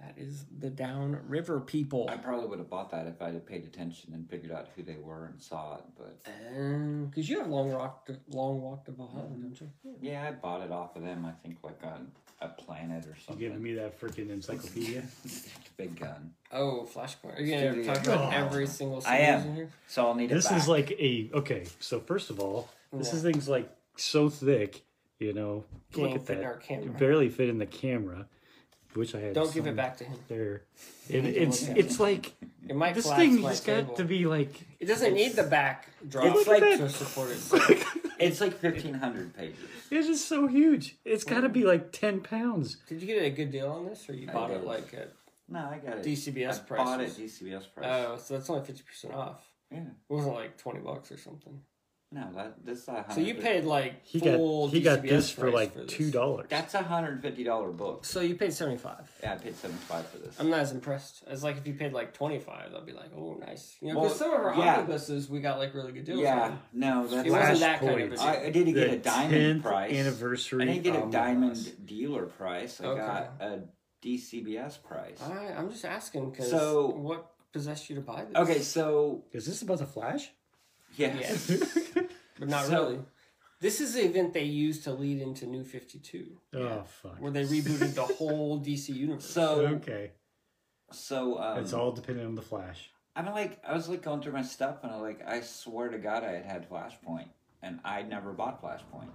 That 0.00 0.14
is 0.18 0.44
the 0.58 0.70
Down 0.70 1.18
River 1.28 1.60
People. 1.60 2.08
I 2.10 2.16
probably 2.16 2.48
would 2.48 2.58
have 2.58 2.68
bought 2.68 2.90
that 2.90 3.06
if 3.06 3.22
I'd 3.22 3.34
have 3.34 3.46
paid 3.46 3.64
attention 3.64 4.12
and 4.12 4.28
figured 4.28 4.52
out 4.52 4.68
who 4.76 4.82
they 4.82 4.96
were 4.96 5.26
and 5.26 5.40
saw 5.40 5.76
it. 5.76 5.84
But 5.96 6.18
because 7.10 7.28
you 7.28 7.38
have 7.38 7.48
long 7.48 7.72
walk 7.72 8.04
to 8.06 8.18
long 8.28 8.60
walk 8.60 8.84
to 8.86 8.90
Valhalla, 8.92 9.24
mm-hmm. 9.26 9.42
don't 9.42 9.60
you? 9.60 9.70
yeah, 10.00 10.26
I 10.28 10.32
bought 10.32 10.62
it 10.62 10.72
off 10.72 10.96
of 10.96 11.02
them. 11.02 11.24
I 11.24 11.30
think 11.46 11.58
like 11.62 11.80
on 11.84 12.08
a 12.40 12.48
planet 12.48 13.06
or 13.06 13.14
something. 13.16 13.16
You 13.16 13.24
something. 13.24 13.38
giving 13.48 13.62
me 13.62 13.74
that 13.74 13.98
freaking 14.00 14.30
encyclopedia? 14.30 15.04
Big 15.76 15.98
gun. 15.98 16.32
Oh, 16.52 16.86
Flashpoint. 16.92 17.38
Are 17.38 17.40
you 17.42 17.54
gonna 17.54 17.72
Studio. 17.72 17.94
talk 17.94 18.04
about 18.04 18.32
Oh. 18.32 18.36
every 18.36 18.66
single 18.66 18.98
I 19.06 19.18
series 19.18 19.28
am. 19.28 19.46
in 19.48 19.54
here? 19.56 19.70
So 19.86 20.06
I'll 20.06 20.14
need 20.14 20.30
it 20.30 20.34
this 20.34 20.48
back. 20.48 20.58
is 20.58 20.68
like 20.68 20.90
a 20.92 21.30
okay. 21.34 21.64
So 21.80 22.00
first 22.00 22.30
of 22.30 22.40
all, 22.40 22.68
this 22.92 23.08
Yeah. 23.10 23.14
is 23.16 23.22
things 23.22 23.48
like 23.48 23.70
so 23.96 24.28
thick. 24.28 24.82
You 25.20 25.32
know, 25.32 25.64
Can't 25.92 26.08
look 26.08 26.16
at 26.20 26.26
fit 26.26 26.32
in 26.38 26.42
that. 26.42 26.46
our 26.46 26.56
camera. 26.56 26.84
It 26.86 26.98
barely 26.98 27.28
fit 27.28 27.48
in 27.48 27.58
the 27.58 27.66
camera. 27.66 28.26
Which 28.94 29.14
I 29.14 29.20
had. 29.20 29.34
Don't 29.34 29.52
give 29.52 29.66
it 29.66 29.74
back 29.76 29.96
to 29.98 30.04
him. 30.04 30.18
There, 30.28 30.62
it, 31.08 31.24
it's 31.24 31.62
it's 31.62 31.98
like 32.00 32.32
It 32.68 32.76
might 32.76 32.94
this 32.94 33.10
thing 33.12 33.40
my 33.40 33.50
has 33.50 33.60
table. 33.60 33.88
got 33.88 33.96
to 33.96 34.04
be 34.04 34.24
like. 34.26 34.54
It 34.80 34.86
doesn't 34.86 35.14
need 35.14 35.32
the 35.32 35.42
back 35.42 35.88
drop 36.08 36.26
It's 36.36 36.46
like- 36.48 36.62
to 36.62 36.88
support 36.88 37.30
it. 37.30 37.84
It's 38.16 38.40
like 38.40 38.54
fifteen 38.58 38.94
hundred 38.94 39.34
pages. 39.36 39.58
It's 39.90 40.06
just 40.06 40.28
so 40.28 40.46
huge. 40.46 40.96
It's 41.04 41.24
got 41.24 41.40
to 41.40 41.48
be 41.48 41.64
like 41.64 41.90
ten 41.90 42.20
pounds. 42.20 42.76
Did 42.88 43.00
you 43.02 43.08
get 43.08 43.24
a 43.24 43.30
good 43.30 43.50
deal 43.50 43.68
on 43.68 43.86
this, 43.86 44.08
or 44.08 44.14
you 44.14 44.28
I 44.30 44.32
bought 44.32 44.50
it 44.52 44.64
like 44.64 44.94
at? 44.94 45.12
No, 45.48 45.58
I 45.58 45.78
got 45.84 45.98
it. 45.98 46.04
DCBS 46.04 46.62
I 46.72 46.76
bought 46.76 47.00
it. 47.00 47.10
DCBS 47.10 47.64
price. 47.74 47.84
Oh, 47.86 48.16
so 48.22 48.34
that's 48.34 48.48
only 48.48 48.64
fifty 48.64 48.84
percent 48.84 49.14
off. 49.14 49.44
yeah. 49.70 49.78
It 49.80 49.86
wasn't 50.08 50.34
like 50.36 50.56
twenty 50.56 50.78
bucks 50.78 51.10
or 51.10 51.18
something. 51.18 51.60
No, 52.14 52.28
that 52.36 52.64
this 52.64 52.78
is 52.82 52.88
a 52.88 53.04
So 53.12 53.20
you 53.20 53.34
paid 53.34 53.64
like 53.64 54.04
He 54.04 54.20
full 54.20 54.68
got 54.68 54.74
he 54.74 54.80
got 54.82 54.98
DCBS 55.00 55.08
this 55.08 55.30
for 55.32 55.40
price 55.42 55.54
like 55.54 55.74
this. 55.74 55.86
two 55.90 56.10
dollars. 56.12 56.46
That's 56.48 56.72
a 56.74 56.82
hundred 56.82 57.14
and 57.14 57.22
fifty 57.22 57.42
dollar 57.42 57.72
book. 57.72 58.04
So 58.04 58.20
you 58.20 58.36
paid 58.36 58.52
seventy 58.52 58.78
five. 58.78 59.10
Yeah, 59.20 59.32
I 59.32 59.36
paid 59.36 59.56
seventy 59.56 59.80
five 59.82 60.06
for 60.06 60.18
this. 60.18 60.38
I'm 60.38 60.48
not 60.48 60.60
as 60.60 60.70
impressed 60.70 61.24
as 61.26 61.42
like 61.42 61.56
if 61.56 61.66
you 61.66 61.74
paid 61.74 61.92
like 61.92 62.12
twenty 62.14 62.38
five. 62.38 62.72
I'd 62.72 62.86
be 62.86 62.92
like, 62.92 63.10
oh, 63.16 63.34
nice. 63.40 63.76
You 63.80 63.88
know, 63.88 63.94
Well, 63.94 64.04
because 64.04 64.18
some 64.20 64.30
of 64.32 64.40
our 64.40 64.54
yeah. 64.54 64.76
omnibuses 64.76 65.28
we 65.28 65.40
got 65.40 65.58
like 65.58 65.74
really 65.74 65.90
good 65.90 66.04
deals. 66.04 66.20
yeah, 66.20 66.40
on. 66.44 66.58
no, 66.72 67.06
that's 67.08 67.26
It 67.26 67.32
wasn't 67.32 67.58
that 67.60 67.80
Flashpoint. 67.80 67.86
kind 67.88 68.00
of 68.02 68.12
a 68.12 68.16
deal. 68.16 68.24
I, 68.24 68.36
I 68.44 68.50
did 68.50 68.74
get 68.74 68.90
a 68.92 68.98
diamond 68.98 69.62
price. 69.64 69.92
anniversary. 69.92 70.62
I 70.62 70.66
didn't 70.66 70.82
get 70.84 70.94
a 70.94 71.02
omnibus. 71.02 71.20
diamond 71.64 71.86
dealer 71.86 72.26
price. 72.26 72.80
I 72.80 72.84
Okay. 72.86 73.00
got 73.00 73.32
a 73.40 73.60
DCBS 74.04 74.82
price. 74.84 75.18
All 75.22 75.34
right, 75.34 75.52
I'm 75.56 75.70
just 75.70 75.84
asking 75.84 76.30
because 76.30 76.50
So- 76.50 76.88
what 76.90 77.30
possessed 77.52 77.88
you 77.88 77.96
to 77.96 78.02
buy 78.02 78.24
this? 78.24 78.36
Okay, 78.36 78.60
so 78.60 79.24
Is 79.32 79.46
this 79.46 79.62
about 79.62 79.78
the 79.78 79.86
Flash? 79.86 80.30
Yes. 80.96 81.50
but 82.38 82.48
not 82.48 82.66
so- 82.66 82.84
really. 82.84 82.98
This 83.60 83.80
is 83.80 83.94
the 83.94 84.04
event 84.04 84.34
they 84.34 84.44
used 84.44 84.84
to 84.84 84.92
lead 84.92 85.22
into 85.22 85.46
New 85.46 85.64
Fifty 85.64 85.98
Two, 85.98 86.36
Oh 86.54 86.82
fuck. 86.86 87.18
where 87.18 87.30
they 87.30 87.44
rebooted 87.44 87.94
the 87.94 88.02
whole 88.04 88.60
DC 88.60 88.90
universe. 88.94 89.24
So 89.24 89.66
okay, 89.76 90.10
so 90.92 91.38
um, 91.40 91.58
it's 91.60 91.72
all 91.72 91.90
dependent 91.92 92.26
on 92.26 92.34
the 92.34 92.42
Flash. 92.42 92.90
I'm 93.16 93.26
like 93.26 93.62
I 93.66 93.72
was 93.72 93.88
like 93.88 94.02
going 94.02 94.20
through 94.20 94.32
my 94.32 94.42
stuff 94.42 94.78
and 94.82 94.92
I 94.92 94.96
like 94.96 95.26
I 95.26 95.40
swear 95.40 95.88
to 95.88 95.98
God 95.98 96.24
I 96.24 96.32
had 96.32 96.44
had 96.44 96.68
Flashpoint 96.68 97.28
and 97.62 97.78
I 97.84 98.02
never 98.02 98.32
bought 98.32 98.60
Flashpoint, 98.60 99.08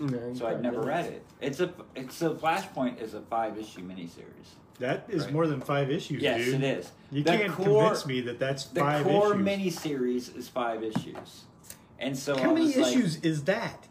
No, 0.00 0.34
so 0.34 0.48
I'd 0.48 0.60
never 0.60 0.82
read 0.82 1.06
it. 1.06 1.24
It's 1.40 1.60
a 1.60 1.72
it's 1.94 2.20
a 2.20 2.30
Flashpoint 2.30 3.00
is 3.00 3.14
a 3.14 3.22
five 3.22 3.56
issue 3.56 3.80
miniseries. 3.80 4.50
That 4.80 5.06
is 5.08 5.24
Right. 5.24 5.32
more 5.32 5.46
than 5.46 5.60
five 5.60 5.90
issues, 5.90 6.20
Yes, 6.22 6.44
dude. 6.44 6.62
it 6.62 6.78
is. 6.78 6.90
You 7.12 7.22
The 7.22 7.30
can't 7.36 7.52
core- 7.52 7.82
convince 7.82 8.06
me 8.06 8.20
that 8.22 8.38
that's 8.40 8.64
The 8.66 8.80
five 8.80 9.04
core 9.04 9.34
issues. 9.40 9.46
miniseries 9.78 10.36
is 10.36 10.48
five 10.48 10.82
issues, 10.82 11.44
and 11.98 12.18
so 12.18 12.36
How 12.36 12.50
I 12.50 12.54
many 12.54 12.66
was 12.66 12.76
like, 12.78 12.86
issues 12.96 13.16
is 13.22 13.44
that 13.44 13.86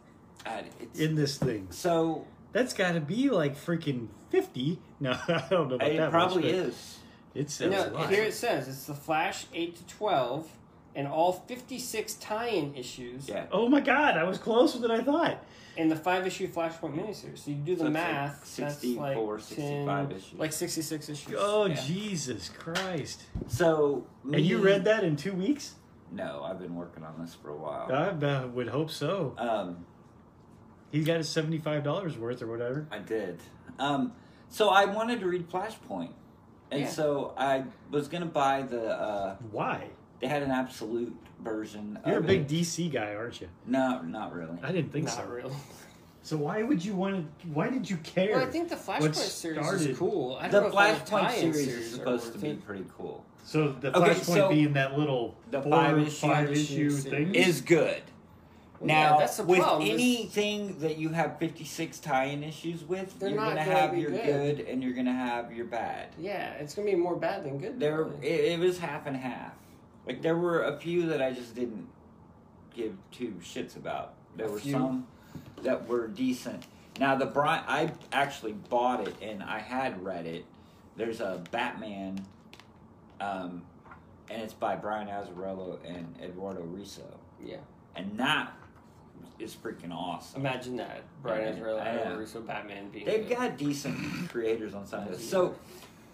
uh, 0.45 0.61
it's, 0.81 0.99
in 0.99 1.15
this 1.15 1.37
thing? 1.37 1.67
so 1.71 2.25
That's 2.51 2.73
got 2.73 2.91
to 2.93 3.01
be 3.01 3.29
like 3.29 3.55
freaking 3.57 4.07
fifty. 4.29 4.79
No, 4.99 5.11
I 5.27 5.45
don't 5.49 5.69
know 5.69 5.75
about 5.75 5.79
that. 5.79 5.91
it 5.91 5.97
that. 5.97 6.11
probably 6.11 6.43
much, 6.43 6.51
is. 6.51 6.97
It 7.33 7.49
sounds 7.49 7.73
a 7.73 7.89
No, 7.89 7.93
lot. 7.97 8.09
here 8.11 8.23
it 8.23 8.33
says 8.33 8.67
it's 8.67 8.85
the 8.85 8.93
Flash 8.93 9.45
eight 9.53 9.75
to 9.77 9.87
twelve, 9.87 10.49
and 10.95 11.07
all 11.07 11.31
fifty 11.33 11.79
six 11.79 12.13
tie-in 12.15 12.75
issues 12.75 13.27
Yeah. 13.27 13.45
Oh 13.51 13.67
my 13.69 13.79
god, 13.81 14.17
I 14.17 14.23
was 14.23 14.37
closer 14.37 14.79
than 14.79 14.91
I 14.91 15.01
thought. 15.01 15.43
in 15.75 15.87
the 15.89 15.95
five 15.95 16.27
issue 16.27 16.47
Flashpoint 16.47 16.95
miniseries. 16.95 17.39
So 17.39 17.51
you 17.51 17.57
do 17.57 17.75
the 17.75 17.81
So 17.81 17.85
it's 17.87 17.95
like 17.95 18.03
math. 18.13 18.45
64, 18.45 19.37
that's 19.37 19.49
like 19.49 19.57
65 19.57 20.07
10, 20.09 20.17
issues. 20.17 20.39
like 20.39 20.53
sixty 20.53 20.81
six 20.81 21.09
issues. 21.09 21.35
Oh 21.37 21.65
Yeah. 21.65 21.75
Jesus 21.81 22.49
Christ! 22.49 23.23
So 23.47 24.05
And 24.23 24.45
you 24.45 24.59
read 24.59 24.83
that 24.85 25.03
in 25.03 25.15
two 25.15 25.33
weeks? 25.33 25.75
No, 26.11 26.43
I've 26.43 26.59
been 26.59 26.75
working 26.75 27.03
on 27.03 27.19
this 27.19 27.33
for 27.33 27.49
a 27.49 27.55
while. 27.57 27.91
I 27.91 28.09
uh, 28.25 28.47
would 28.47 28.67
hope 28.67 28.91
so. 28.91 29.33
Um, 29.37 29.85
He 30.91 31.03
got 31.03 31.17
his 31.17 31.27
seventy-five 31.29 31.83
dollars 31.83 32.17
worth 32.19 32.43
or 32.43 32.47
whatever. 32.47 32.85
I 32.91 32.99
did. 32.99 33.39
Um, 33.79 34.13
so 34.49 34.69
I 34.69 34.85
wanted 34.85 35.21
to 35.21 35.25
read 35.27 35.49
Flashpoint, 35.49 36.11
and 36.69 36.81
Yeah. 36.81 36.87
so 36.89 37.33
I 37.35 37.63
was 37.89 38.07
gonna 38.07 38.27
buy 38.27 38.61
the. 38.61 38.89
Uh, 38.91 39.37
Why? 39.49 39.87
They 40.23 40.29
had 40.29 40.41
an 40.41 40.51
absolute 40.51 41.13
version. 41.43 41.99
You're 42.07 42.19
a 42.19 42.21
big 42.21 42.41
it. 42.41 42.47
DC 42.47 42.91
guy, 42.91 43.13
aren't 43.13 43.41
you? 43.41 43.49
No, 43.67 44.01
not 44.01 44.33
really. 44.33 44.57
I 44.63 44.71
didn't 44.71 44.91
think 44.93 45.05
Not 45.05 45.15
so. 45.15 45.25
really. 45.25 45.53
So 46.21 46.37
why 46.37 46.63
would 46.63 46.83
you 46.83 46.95
want 46.95 47.15
to? 47.41 47.47
Why 47.49 47.69
did 47.69 47.89
you 47.89 47.97
care? 47.97 48.37
Well, 48.37 48.47
I 48.47 48.49
think 48.49 48.69
the 48.69 48.77
Flashpoint 48.77 49.15
series 49.15 49.59
started- 49.59 49.89
is 49.89 49.97
cool. 49.97 50.37
I 50.39 50.47
The 50.47 50.61
don't 50.61 50.73
know 50.73 50.81
if 50.81 51.05
Flashpoint 51.09 51.31
series, 51.31 51.65
series 51.65 51.85
is 51.87 51.93
supposed 51.95 52.31
to 52.31 52.39
be 52.39 52.49
it. 52.51 52.65
pretty 52.65 52.85
cool. 52.97 53.25
so 53.43 53.73
the 53.73 53.89
Okay, 53.97 54.11
Flashpoint 54.11 54.23
so 54.35 54.47
being 54.49 54.71
that 54.73 54.97
little 54.97 55.35
the 55.51 55.61
four, 55.61 55.71
five 55.73 55.97
issue- 55.99 56.09
five 56.27 56.47
five 56.47 56.51
issue 56.51 56.87
issue 56.87 56.97
thing 57.09 57.35
Is 57.35 57.59
good. 57.59 58.01
Well, 58.79 58.87
Now, 58.87 59.13
yeah, 59.13 59.17
that's 59.19 59.35
the 59.37 59.43
with 59.43 59.59
problem, 59.59 59.81
is- 59.89 59.93
anything 59.95 60.79
that 60.79 60.97
you 60.97 61.09
have 61.09 61.37
56 61.39 61.99
tie-in 61.99 62.41
issues 62.43 62.85
with, 62.85 63.19
They're 63.19 63.29
you're 63.29 63.37
gonna 63.37 63.55
gonna 63.55 63.61
have 63.63 63.97
your 63.97 64.11
good. 64.11 64.57
good. 64.57 64.59
and 64.67 64.81
you're 64.81 64.93
gonna 64.93 65.11
have 65.13 65.51
your 65.53 65.65
bad. 65.65 66.07
Yeah, 66.17 66.51
it's 66.53 66.73
gonna 66.73 66.89
be 66.89 66.95
more 66.95 67.17
bad 67.17 67.43
than 67.43 67.57
good. 67.59 67.79
There, 67.81 68.07
it, 68.21 68.27
it 68.53 68.59
was 68.59 68.79
half 68.79 69.07
and 69.07 69.17
half. 69.17 69.51
Like 70.07 70.21
there 70.21 70.37
were 70.37 70.63
a 70.63 70.77
few 70.77 71.07
that 71.07 71.21
I 71.21 71.31
just 71.31 71.55
didn't 71.55 71.87
give 72.75 72.93
two 73.11 73.35
shits 73.43 73.75
about. 73.75 74.13
There 74.35 74.47
A 74.47 74.51
were 74.51 74.59
few? 74.59 74.73
some 74.73 75.07
that 75.61 75.87
were 75.87 76.07
decent. 76.07 76.65
Now 76.99 77.15
the 77.15 77.25
Brian, 77.25 77.63
I 77.67 77.91
actually 78.11 78.53
bought 78.53 79.07
it 79.07 79.15
and 79.21 79.41
I 79.41 79.59
had 79.59 80.03
read 80.03 80.25
it. 80.25 80.45
There's 80.95 81.21
a 81.21 81.41
Batman, 81.51 82.23
um, 83.19 83.63
and 84.29 84.41
it's 84.41 84.53
by 84.53 84.75
Brian 84.75 85.07
Azzarello 85.07 85.79
and 85.85 86.13
Eduardo 86.21 86.61
Risso, 86.61 87.01
yeah. 87.43 87.57
and 87.95 88.15
that 88.19 88.53
is 89.39 89.55
freaking 89.55 89.91
awesome. 89.91 90.41
Imagine 90.41 90.75
that 90.77 91.01
Brian 91.23 91.41
Yeah, 91.57 91.63
Azzarello 91.63 91.81
I 91.81 91.85
and 91.87 92.09
know. 92.11 92.19
Russo 92.19 92.41
Batman 92.41 92.89
being. 92.89 93.05
They've 93.05 93.27
good. 93.27 93.37
got 93.37 93.57
decent 93.57 93.97
creators 94.29 94.75
on 94.75 94.85
some 94.85 95.01
of 95.03 95.09
this. 95.09 95.27
So, 95.27 95.55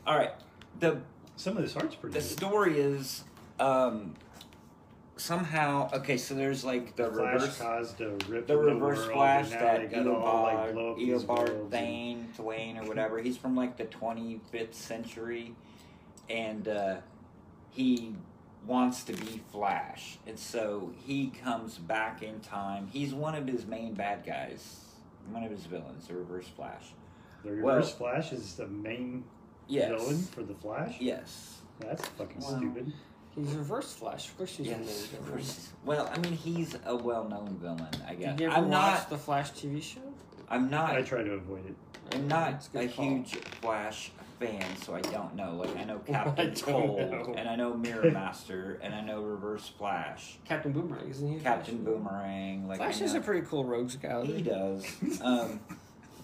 all 0.08 0.18
right, 0.18 0.32
the 0.80 1.02
Some 1.36 1.58
of 1.58 1.64
this 1.64 1.76
art's 1.76 1.96
pretty 1.96 2.14
the 2.14 2.20
good. 2.22 2.30
story 2.30 2.80
is 2.80 3.26
um 3.60 4.16
somehow 5.18 5.89
okay 5.93 6.16
so 6.18 6.34
there's 6.34 6.64
like 6.64 6.95
the 6.95 7.10
Flash 7.12 7.34
reverse 7.34 7.57
caused 7.57 8.01
a 8.01 8.10
rip 8.30 8.47
the 8.47 8.53
in 8.57 8.66
reverse 8.80 8.99
world, 8.99 9.12
flash 9.12 9.51
and 9.51 9.53
that 9.62 9.89
they 9.91 9.95
got 10.03 10.07
all, 10.07 10.43
like, 10.43 10.72
blow 10.74 10.84
Eobard 10.84 10.91
up 10.93 10.97
these 10.97 11.24
Eobard 11.24 11.28
worlds 11.28 11.51
and- 11.51 11.72
Thane 11.72 12.30
Thawne 12.38 12.82
or 12.84 12.88
whatever 12.88 13.20
he's 13.20 13.36
from 13.38 13.55
like 13.55 13.76
the 13.78 13.86
25th 13.86 14.74
century 14.74 15.53
and 16.30 16.68
uh 16.68 16.95
he 17.72 18.16
wants 18.66 19.03
to 19.03 19.14
be 19.14 19.41
Flash 19.51 20.18
and 20.26 20.38
so 20.39 20.91
he 21.05 21.28
comes 21.28 21.78
back 21.78 22.22
in 22.24 22.39
time 22.39 22.88
he's 22.91 23.14
one 23.14 23.36
of 23.36 23.45
his 23.47 23.66
main 23.66 23.93
bad 23.93 24.26
guys 24.26 24.80
one 25.32 25.43
of 25.43 25.51
his 25.51 25.66
villains 25.66 26.07
the 26.07 26.14
reverse 26.16 26.47
Flash 26.47 26.93
The 27.43 27.49
Well- 27.62 27.76
reverse 27.76 27.91
Flash 27.93 28.32
is 28.32 28.55
the 28.55 28.68
main 28.68 29.26
yes 29.68 29.89
villain 29.89 30.22
for 30.24 30.43
the 30.43 30.55
Flash. 30.55 30.95
yes 31.01 31.57
That's 31.82 32.05
fucking 32.05 32.41
Wow. 32.41 32.57
stupid. 32.57 32.93
He's 33.46 33.56
reverse 33.56 33.94
Flash. 33.94 34.28
Of 34.28 34.38
course, 34.38 34.56
he's 34.58 34.68
a 34.68 34.70
Yes, 34.72 34.80
main 34.80 34.88
of 34.90 34.96
villain. 35.26 35.32
course. 35.32 35.70
Well, 35.86 36.10
I 36.14 36.18
mean, 36.20 36.34
he's 36.34 36.76
a 36.86 36.96
well-known 36.96 37.58
villain. 37.62 37.88
I 38.08 38.16
guess. 38.16 38.32
Did 38.32 38.40
you 38.42 38.48
ever 38.48 38.56
I'm 38.58 38.70
watch 38.70 38.98
not. 39.00 39.10
the 39.10 39.18
Flash 39.18 39.52
TV 39.52 39.82
show? 39.82 40.02
I'm 40.50 40.70
not. 40.70 40.92
I 40.96 41.02
try 41.02 41.24
to 41.24 41.32
avoid 41.34 41.66
it. 41.66 41.76
I'm 42.16 42.28
not 42.28 42.54
It's 42.54 42.68
good 42.70 42.86
a 42.86 42.88
call. 42.88 43.06
huge 43.06 43.36
Flash 43.62 44.12
fan, 44.40 44.64
so 44.84 44.96
I 44.96 45.02
don't 45.02 45.36
know. 45.36 45.56
Like 45.56 45.78
I 45.78 45.84
know 45.84 46.02
I 46.08 46.12
Captain 46.12 46.54
don't 46.54 46.62
Cold, 46.64 47.12
know. 47.12 47.34
and 47.38 47.48
I 47.48 47.56
know 47.56 47.74
Mirror 47.76 48.10
Master, 48.14 48.80
and 48.82 48.96
I 48.96 49.02
know 49.02 49.22
Reverse 49.22 49.68
Flash, 49.78 50.38
Captain 50.45 50.72
Boomerang, 50.72 51.07
isn't 51.10 51.30
he? 51.30 51.38
a 51.38 51.40
Captain 51.40 51.84
Flash? 51.84 51.86
Boomerang. 51.94 52.68
Like 52.68 52.78
Flash 52.80 53.02
I 53.02 53.06
is 53.06 53.14
know, 53.14 53.20
a 53.20 53.24
pretty 53.24 53.45
cool 53.45 53.64
rogues 53.64 53.95
gallery. 53.98 54.38
he 54.38 54.41
does. 54.41 54.86
Um, 55.22 55.60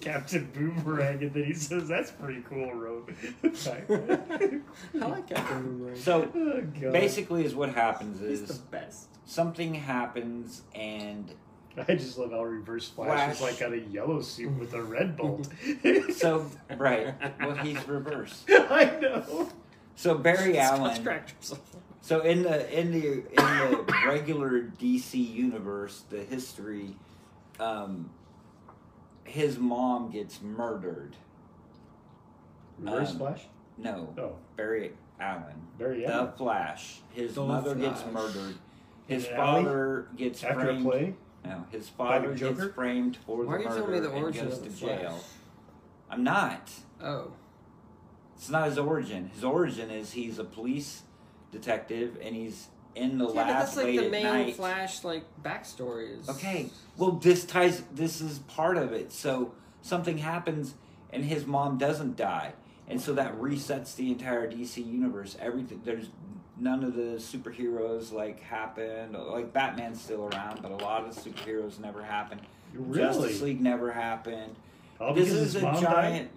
Captain 0.02 0.50
Boomerang, 0.54 1.22
and 1.22 1.34
then 1.34 1.44
he 1.44 1.54
says, 1.54 1.88
"That's 1.88 2.12
pretty 2.12 2.44
cool, 2.50 2.74
Rogue." 2.74 3.12
I 3.44 5.06
like 5.06 5.28
Captain 5.28 5.64
Boomerang. 5.64 5.96
so 5.96 6.30
oh, 6.36 6.92
basically, 6.92 7.46
is 7.46 7.56
what 7.56 7.70
happens 7.70 8.20
he's 8.20 8.42
the 8.42 8.54
is 8.54 8.58
best. 8.60 9.08
something 9.26 9.74
happens, 9.74 10.62
and 10.74 11.32
I 11.78 11.96
just 11.96 12.18
love 12.18 12.32
how 12.32 12.44
Reverse 12.44 12.90
Flash, 12.90 13.36
is 13.36 13.42
like 13.42 13.60
got 13.60 13.74
a 13.74 13.80
yellow 13.80 14.22
suit 14.22 14.58
with 14.58 14.74
a 14.74 14.82
red 14.82 15.18
bolt. 15.18 15.48
so 16.16 16.50
right. 16.78 17.14
Well, 17.40 17.56
he's 17.56 17.88
reverse. 17.88 18.44
I 18.50 18.98
know. 19.02 19.50
So 19.96 20.16
Barry 20.18 20.58
Allen. 20.58 21.20
So 22.02 22.22
in 22.22 22.44
the 22.44 22.80
in 22.80 22.92
the 22.92 23.08
in 23.14 23.26
the 23.36 23.94
regular 24.06 24.62
DC 24.80 25.16
universe, 25.16 26.04
the 26.10 26.24
history, 26.24 26.96
um, 27.60 28.12
his 29.26 29.58
mom 29.58 30.10
gets 30.12 30.42
murdered. 30.42 31.16
Reverse 32.80 33.12
Um, 33.12 33.18
Flash. 33.18 33.42
No, 33.78 34.14
Oh, 34.18 34.36
Barry 34.56 34.94
Allen, 35.20 35.68
very 35.78 36.06
the 36.06 36.32
Flash. 36.38 37.02
His 37.12 37.36
The 37.36 37.44
mother 37.46 37.76
gets 37.76 38.06
murdered. 38.06 38.56
His 39.08 39.26
In 39.26 39.34
an 39.34 39.40
alley? 39.40 39.64
father 39.64 40.08
gets 40.16 40.44
After 40.44 40.60
a 40.62 40.64
framed. 40.66 40.86
play, 40.86 41.16
No, 41.44 41.66
his 41.70 41.90
father 41.90 42.34
gets 42.34 42.64
framed 42.74 43.18
for 43.18 43.44
Why 43.46 43.56
are 43.56 43.58
the 43.58 43.64
you 43.64 43.70
murder 43.70 43.80
telling 43.82 43.94
me 43.94 44.00
the 44.00 44.12
and 44.14 44.24
origin 44.24 44.46
goes 44.46 44.58
of 44.58 44.64
to 44.64 44.70
the 44.70 44.76
jail. 44.76 45.10
Flash? 45.12 45.24
I'm 46.10 46.24
not. 46.24 46.72
Oh. 47.02 47.32
It's 48.36 48.50
not 48.50 48.66
his 48.68 48.78
origin. 48.78 49.30
His 49.30 49.44
origin 49.44 49.90
is 49.92 50.12
he's 50.14 50.40
a 50.40 50.44
police 50.44 51.04
detective 51.52 52.18
and 52.22 52.36
he's 52.36 52.68
in 52.96 53.18
the 53.18 53.28
Yeah, 53.28 53.34
but 53.34 53.48
that's 53.48 53.76
like 53.76 53.86
late 53.86 54.00
the 54.02 54.10
main 54.10 54.24
night. 54.24 54.56
Flash 54.56 55.04
like 55.04 55.24
backstory 55.44 56.20
is. 56.20 56.30
Okay, 56.30 56.70
well, 56.98 57.12
this 57.12 57.46
ties. 57.46 57.84
This 57.94 58.22
is 58.22 58.40
part 58.40 58.78
of 58.78 58.94
it. 58.94 59.12
So 59.12 59.54
something 59.82 60.18
happens, 60.18 60.74
and 61.12 61.24
his 61.26 61.46
mom 61.46 61.78
doesn't 61.78 62.16
die, 62.18 62.54
and 62.88 63.00
so 63.00 63.14
that 63.14 63.40
resets 63.40 63.96
the 63.96 64.10
entire 64.12 64.50
DC 64.50 64.78
universe. 64.78 65.38
Everything 65.40 65.82
there's 65.84 66.08
none 66.58 66.84
of 66.84 66.96
the 66.96 67.18
superheroes 67.18 68.12
like 68.12 68.42
happened. 68.42 69.14
Like 69.14 69.52
Batman's 69.54 70.02
still 70.02 70.26
around, 70.28 70.62
but 70.62 70.72
a 70.72 70.78
lot 70.78 71.06
of 71.06 71.14
the 71.16 71.30
superheroes 71.30 71.80
never 71.80 72.02
happened. 72.04 72.42
Justice 72.94 73.24
really? 73.40 73.54
League 73.54 73.62
never 73.62 73.92
happened. 73.92 74.56
Oh, 75.00 75.14
this 75.14 75.32
is 75.32 75.56
a 75.56 75.62
giant. 75.62 75.84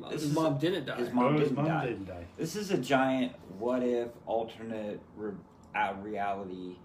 died? 0.01 0.11
This 0.11 0.23
His 0.23 0.31
is 0.31 0.35
mom 0.35 0.59
didn't 0.59 0.87
die. 0.87 0.97
his 0.97 1.13
mom 1.13 1.25
oh, 1.27 1.33
his 1.39 1.41
didn't 1.49 1.57
mom 1.57 1.67
die. 1.67 1.87
didn't 1.87 2.05
die. 2.07 2.25
This 2.37 2.57
is 2.57 2.71
a 2.73 2.79
giant 2.79 3.33
what 3.59 3.83
if 3.85 4.09
alternate 4.27 5.01
re- 5.17 5.33
uh, 5.75 5.95
reality 6.03 6.77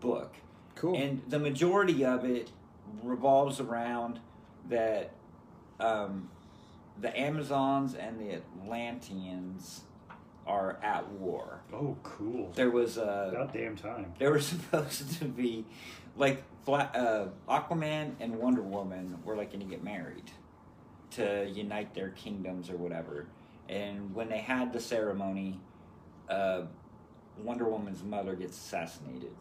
book. 0.00 0.34
Cool. 0.74 0.94
and 0.94 1.22
the 1.28 1.38
majority 1.38 2.04
of 2.04 2.24
it 2.26 2.50
revolves 3.02 3.60
around 3.60 4.20
that 4.68 5.10
um, 5.80 6.28
the 7.00 7.18
Amazons 7.18 7.94
and 7.94 8.20
the 8.20 8.34
Atlanteans 8.34 9.82
are 10.46 10.78
at 10.82 11.08
war. 11.12 11.60
Oh, 11.72 11.96
cool. 12.02 12.52
There 12.54 12.70
was 12.70 12.98
a 12.98 13.30
About 13.32 13.52
damn 13.54 13.74
time. 13.74 14.12
there 14.18 14.30
were 14.30 14.40
supposed 14.52 15.18
to 15.18 15.24
be 15.24 15.64
like 16.16 16.42
uh, 16.68 17.26
Aquaman 17.48 18.12
and 18.20 18.36
Wonder 18.36 18.62
Woman 18.62 19.18
were 19.24 19.34
like 19.34 19.50
going 19.52 19.60
to 19.60 19.66
get 19.70 19.82
married 19.82 20.30
to 21.12 21.48
unite 21.52 21.94
their 21.94 22.10
kingdoms 22.10 22.68
or 22.70 22.76
whatever. 22.76 23.26
And 23.68 24.14
when 24.14 24.28
they 24.28 24.38
had 24.38 24.72
the 24.72 24.80
ceremony, 24.80 25.58
uh, 26.28 26.62
Wonder 27.42 27.68
Woman's 27.68 28.02
mother 28.02 28.34
gets 28.34 28.56
assassinated, 28.56 29.32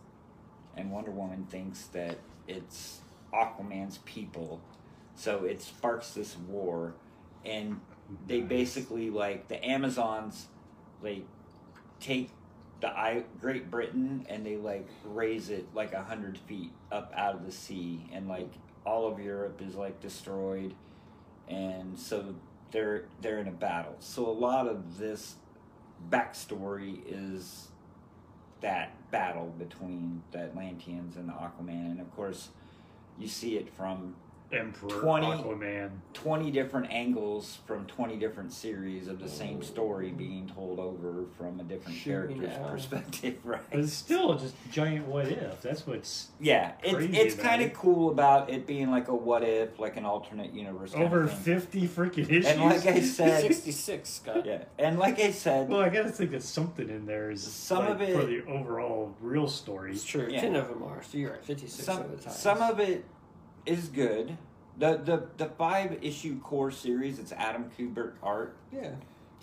and 0.75 0.91
Wonder 0.91 1.11
Woman 1.11 1.45
thinks 1.49 1.85
that 1.87 2.17
it's 2.47 2.99
Aquaman's 3.33 3.99
people, 3.99 4.61
so 5.15 5.45
it 5.45 5.61
sparks 5.61 6.11
this 6.11 6.37
war, 6.37 6.93
and 7.45 7.79
they 8.27 8.41
basically 8.41 9.09
like 9.09 9.47
the 9.47 9.63
Amazons, 9.65 10.47
like 11.01 11.25
take 11.99 12.29
the 12.81 12.89
I, 12.89 13.23
Great 13.39 13.71
Britain 13.71 14.25
and 14.29 14.45
they 14.45 14.57
like 14.57 14.87
raise 15.05 15.49
it 15.49 15.65
like 15.73 15.93
a 15.93 16.03
hundred 16.03 16.37
feet 16.37 16.71
up 16.91 17.13
out 17.15 17.35
of 17.35 17.45
the 17.45 17.51
sea, 17.51 18.05
and 18.13 18.27
like 18.27 18.51
all 18.85 19.07
of 19.07 19.19
Europe 19.19 19.61
is 19.65 19.75
like 19.75 20.01
destroyed, 20.01 20.73
and 21.47 21.97
so 21.97 22.35
they're 22.71 23.05
they're 23.21 23.39
in 23.39 23.47
a 23.47 23.51
battle. 23.51 23.95
So 23.99 24.27
a 24.27 24.31
lot 24.31 24.67
of 24.67 24.97
this 24.97 25.35
backstory 26.09 26.99
is 27.07 27.69
that 28.65 29.11
battle 29.11 29.53
between 29.59 30.23
the 30.31 30.39
Atlanteans 30.39 31.17
and 31.17 31.29
the 31.29 31.33
Aquaman, 31.33 31.91
and 31.91 32.01
of 32.01 32.13
course 32.15 32.49
you 33.19 33.27
see 33.27 33.57
it 33.57 33.71
from 33.71 34.15
Emperor 34.51 34.89
20 35.01 35.27
Aquaman. 35.27 35.89
20 36.13 36.51
different 36.51 36.91
angles 36.91 37.59
from 37.67 37.85
20 37.87 38.15
different 38.17 38.53
series 38.53 39.07
of 39.07 39.19
the 39.19 39.27
same 39.27 39.61
story 39.63 40.11
being 40.11 40.47
told 40.53 40.79
over 40.79 41.25
from 41.37 41.59
a 41.59 41.63
different 41.63 41.97
Shooting 41.97 42.39
character's 42.41 42.57
out. 42.63 42.71
perspective, 42.71 43.37
right? 43.43 43.61
But 43.69 43.79
it's 43.81 43.93
still 43.93 44.37
just 44.37 44.53
giant 44.71 45.07
what 45.07 45.27
if. 45.27 45.61
That's 45.61 45.85
what's 45.87 46.27
Yeah, 46.39 46.73
it's 46.83 47.15
it's 47.17 47.35
kind 47.35 47.61
of 47.61 47.69
it. 47.69 47.73
cool 47.73 48.11
about 48.11 48.49
it 48.49 48.65
being 48.67 48.91
like 48.91 49.07
a 49.07 49.15
what 49.15 49.43
if, 49.43 49.77
like 49.79 49.97
an 49.97 50.05
alternate 50.05 50.53
universe. 50.53 50.93
Over 50.95 51.27
50 51.27 51.87
freaking 51.87 52.29
issues. 52.29 52.45
And 52.45 52.61
like 52.61 52.85
I 52.85 53.01
said, 53.01 53.41
66, 53.41 54.09
Scott. 54.09 54.45
yeah, 54.45 54.63
and 54.79 54.97
like 54.99 55.19
I 55.19 55.31
said, 55.31 55.67
well, 55.69 55.81
I 55.81 55.89
gotta 55.89 56.09
think 56.11 56.31
that 56.31 56.43
something 56.43 56.87
in 56.89 57.05
there 57.05 57.31
is 57.31 57.43
Some 57.43 57.79
like, 57.79 57.89
of 57.89 58.01
it- 58.01 58.15
for 58.19 58.25
the 58.25 58.43
overall 58.45 59.13
real 59.21 59.47
story. 59.47 59.91
It's 59.91 60.03
true. 60.03 60.27
Yeah. 60.29 60.41
10 60.41 60.55
of 60.55 60.69
them 60.69 60.83
are. 60.83 61.01
So 61.03 61.17
you're 61.17 61.31
right. 61.31 61.43
56 61.43 61.83
some 61.85 61.99
of 62.01 62.11
the 62.11 62.17
time. 62.23 62.33
some 62.33 62.61
of 62.61 62.79
it 62.79 63.03
is 63.65 63.87
good. 63.87 64.37
The 64.77 64.97
the 64.97 65.27
the 65.37 65.45
five 65.51 65.99
issue 66.03 66.39
core 66.41 66.71
series, 66.71 67.19
it's 67.19 67.31
Adam 67.31 67.69
Kubert 67.77 68.13
art. 68.21 68.57
Yeah. 68.71 68.91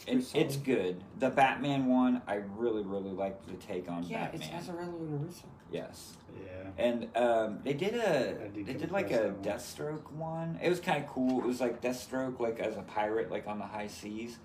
And 0.08 0.20
pretty 0.28 0.40
it's 0.40 0.56
good. 0.56 1.04
The 1.20 1.30
Batman 1.30 1.86
one, 1.86 2.22
I 2.26 2.40
really, 2.56 2.82
really 2.82 3.12
liked 3.12 3.46
the 3.46 3.54
take 3.54 3.88
on 3.88 4.02
Yeah, 4.02 4.24
Batman. 4.24 4.40
Yeah, 4.40 4.56
it's 4.58 4.68
Azzarello 4.68 4.96
and 4.98 5.24
Russo. 5.26 5.44
Yes. 5.70 6.16
Yeah. 6.44 6.84
And 6.84 7.16
um, 7.16 7.60
they 7.62 7.74
did 7.74 7.94
a, 7.94 8.48
did 8.52 8.66
they 8.66 8.72
did 8.74 8.90
like 8.90 9.12
a 9.12 9.28
one. 9.28 9.44
Deathstroke 9.44 10.10
one. 10.12 10.58
It 10.60 10.68
was 10.70 10.80
kind 10.80 11.04
of 11.04 11.08
cool. 11.10 11.38
It 11.38 11.46
was 11.46 11.60
like 11.60 11.80
Deathstroke 11.80 12.40
like 12.40 12.58
as 12.58 12.76
a 12.76 12.82
pirate 12.82 13.30
like 13.30 13.46
on 13.46 13.58
the 13.58 13.66
high 13.66 13.86
seas, 13.86 14.38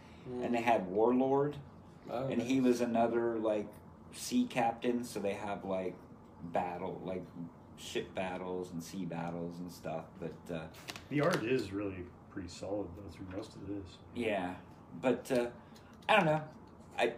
and 0.43 0.53
they 0.53 0.61
had 0.61 0.85
Warlord, 0.87 1.55
Oh, 2.09 2.27
and 2.27 2.41
he 2.41 2.61
was 2.61 2.79
another 2.81 3.37
like 3.39 3.67
sea 4.13 4.45
captain. 4.45 5.03
So 5.03 5.19
they 5.19 5.33
have 5.33 5.65
like 5.65 5.95
battle 6.43 7.01
like 7.03 7.23
ship 7.77 8.13
battles 8.15 8.71
and 8.71 8.81
sea 8.83 9.05
battles 9.05 9.59
and 9.59 9.71
stuff. 9.71 10.05
But 10.19 10.55
uh, 10.55 10.61
The 11.09 11.21
art 11.21 11.43
is 11.43 11.71
really 11.71 12.03
pretty 12.31 12.49
solid 12.49 12.87
though 12.95 13.09
through 13.11 13.37
most 13.37 13.55
of 13.55 13.67
this. 13.67 13.97
yeah, 14.15 14.55
but 15.01 15.31
uh, 15.31 15.47
I 16.09 16.15
don't 16.15 16.25
know. 16.25 16.41
I 16.97 17.13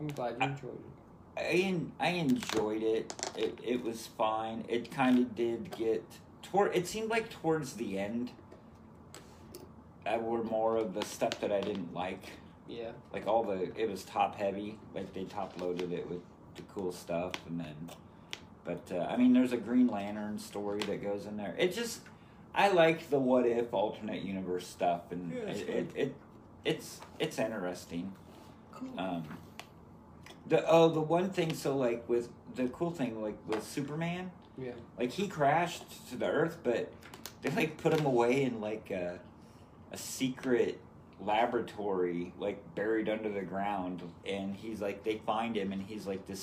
I'm 0.00 0.08
glad 0.08 0.36
you 0.40 0.46
enjoyed 0.48 0.74
it. 0.74 1.38
I 1.38 1.42
en- 1.62 1.92
I 2.00 2.08
enjoyed 2.10 2.82
it. 2.82 3.12
It 3.36 3.58
it 3.62 3.82
was 3.84 4.06
fine. 4.06 4.64
It 4.68 4.90
kind 4.90 5.18
of 5.18 5.34
did 5.34 5.76
get 5.76 6.02
toward. 6.42 6.74
It 6.74 6.86
seemed 6.86 7.10
like 7.10 7.28
towards 7.30 7.74
the 7.74 7.98
end, 7.98 8.30
I 10.06 10.16
were 10.18 10.42
more 10.44 10.76
of 10.76 10.94
the 10.94 11.02
stuff 11.04 11.40
that 11.40 11.50
I 11.52 11.60
didn't 11.60 11.92
like. 11.92 12.22
Yeah. 12.68 12.90
Like 13.12 13.26
all 13.26 13.42
the 13.44 13.70
it 13.76 13.88
was 13.90 14.04
top 14.04 14.36
heavy. 14.36 14.78
Like 14.94 15.12
they 15.12 15.24
top 15.24 15.60
loaded 15.60 15.92
it 15.92 16.08
with 16.08 16.20
the 16.56 16.62
cool 16.74 16.92
stuff, 16.92 17.32
and 17.48 17.60
then. 17.60 17.90
But 18.66 18.90
uh, 18.92 19.06
I 19.08 19.16
mean, 19.16 19.32
there's 19.32 19.52
a 19.52 19.56
Green 19.56 19.86
Lantern 19.86 20.38
story 20.38 20.80
that 20.80 21.02
goes 21.02 21.26
in 21.26 21.36
there. 21.36 21.54
It 21.56 21.72
just, 21.72 22.00
I 22.54 22.68
like 22.68 23.10
the 23.10 23.18
what 23.18 23.46
if 23.46 23.72
alternate 23.72 24.22
universe 24.22 24.66
stuff, 24.66 25.12
and 25.12 25.32
Yeah, 25.32 25.40
it's 25.42 25.60
it, 25.60 25.68
it, 25.68 25.90
it 25.94 26.14
it's 26.64 27.00
it's 27.18 27.38
interesting. 27.38 28.12
Cool. 28.72 28.90
Um, 28.98 29.24
the 30.48 30.68
oh 30.68 30.88
the 30.88 31.00
one 31.00 31.30
thing 31.30 31.54
so 31.54 31.76
like 31.76 32.08
with 32.08 32.28
the 32.54 32.68
cool 32.68 32.90
thing 32.90 33.20
like 33.22 33.36
with 33.46 33.64
Superman 33.64 34.30
yeah. 34.56 34.72
like 34.98 35.10
he 35.10 35.28
crashed 35.28 36.08
to 36.10 36.16
the 36.16 36.26
earth 36.26 36.58
but 36.62 36.92
they 37.42 37.50
like 37.50 37.76
put 37.78 37.92
him 37.92 38.06
away 38.06 38.42
in 38.42 38.60
like 38.60 38.90
a, 38.90 39.18
a 39.92 39.96
secret 39.96 40.80
laboratory 41.20 42.32
like 42.38 42.62
buried 42.74 43.08
under 43.08 43.28
the 43.28 43.42
ground 43.42 44.02
and 44.24 44.54
he's 44.54 44.80
like 44.80 45.02
they 45.02 45.20
find 45.26 45.56
him 45.56 45.72
and 45.72 45.82
he's 45.82 46.06
like 46.06 46.26
this 46.26 46.42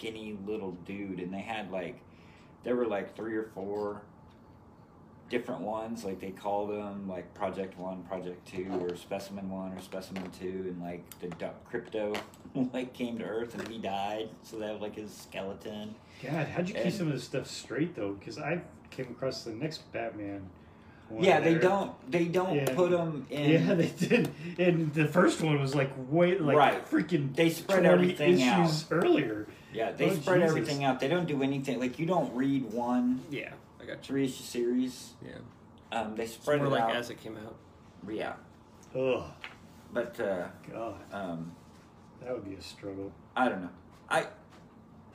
skinny 0.00 0.34
little 0.46 0.72
dude 0.86 1.20
and 1.20 1.32
they 1.32 1.40
had 1.40 1.70
like 1.70 2.00
there 2.64 2.74
were 2.74 2.86
like 2.86 3.14
three 3.14 3.36
or 3.36 3.50
four 3.54 4.00
different 5.28 5.60
ones 5.60 6.04
like 6.04 6.18
they 6.20 6.30
called 6.30 6.70
them 6.70 7.06
like 7.06 7.32
project 7.34 7.78
one 7.78 8.02
project 8.04 8.46
two 8.48 8.66
or 8.80 8.96
specimen 8.96 9.48
one 9.50 9.72
or 9.72 9.80
specimen 9.80 10.28
two 10.30 10.64
and 10.68 10.80
like 10.82 11.02
the 11.20 11.28
duck 11.36 11.54
Krypto 11.70 12.16
like 12.72 12.94
came 12.94 13.18
to 13.18 13.24
earth 13.24 13.54
and 13.58 13.68
he 13.68 13.76
died 13.78 14.30
so 14.42 14.58
they 14.58 14.66
have 14.68 14.80
like 14.80 14.96
his 14.96 15.12
skeleton 15.14 15.94
God, 16.22 16.46
how'd 16.48 16.68
you 16.68 16.74
keep 16.74 16.92
some 16.92 17.06
of 17.08 17.12
this 17.14 17.24
stuff 17.24 17.46
straight 17.46 17.94
though? 17.94 18.12
Because 18.12 18.38
I 18.38 18.60
came 18.90 19.06
across 19.06 19.44
the 19.44 19.52
next 19.52 19.90
Batman. 19.92 20.42
yeah 21.18 21.40
they 21.40 21.52
there. 21.54 21.60
don't 21.62 22.10
they 22.10 22.24
don't 22.24 22.54
Yeah. 22.56 22.74
put 22.74 22.90
them 22.90 23.26
in 23.30 23.50
Yeah, 23.68 23.74
they 23.74 23.88
did. 23.88 24.30
And 24.58 24.92
the 24.94 25.06
first 25.06 25.40
one 25.42 25.60
was 25.60 25.74
like 25.74 25.90
way 26.10 26.38
like 26.38 26.56
Right. 26.56 26.90
freaking 26.90 27.34
They 27.36 27.50
spread 27.50 27.80
20 27.84 27.88
everything 27.88 28.42
out. 28.42 28.64
issues 28.66 28.86
earlier. 28.90 29.46
Yeah 29.72 29.92
they 29.92 30.10
Oh, 30.10 30.14
spread 30.14 30.40
Jesus. 30.40 30.50
everything 30.50 30.84
out 30.84 31.00
they 31.00 31.08
don't 31.08 31.26
do 31.26 31.42
anything 31.42 31.78
like 31.80 31.98
you 31.98 32.06
don't 32.06 32.34
read 32.34 32.64
one 32.72 33.22
Yeah. 33.30 33.52
I 33.80 33.84
got 33.84 33.96
you. 33.98 34.02
three 34.02 34.24
issue 34.24 34.42
series 34.42 35.12
Yeah. 35.24 35.38
um 35.92 36.16
they 36.16 36.24
It's 36.24 36.34
spread 36.34 36.58
more 36.58 36.66
it 36.66 36.70
like 36.70 36.82
out 36.82 36.96
as 36.96 37.10
it 37.10 37.20
came 37.22 37.36
out. 37.36 37.56
yeah 38.08 38.34
Ugh, 38.96 39.22
but 39.92 40.18
uh 40.20 40.48
God, 40.72 40.94
um 41.12 41.52
that 42.22 42.32
would 42.34 42.44
be 42.44 42.54
a 42.54 42.60
struggle. 42.62 43.12
I 43.36 43.48
don't 43.48 43.62
know. 43.62 43.70
I 44.08 44.26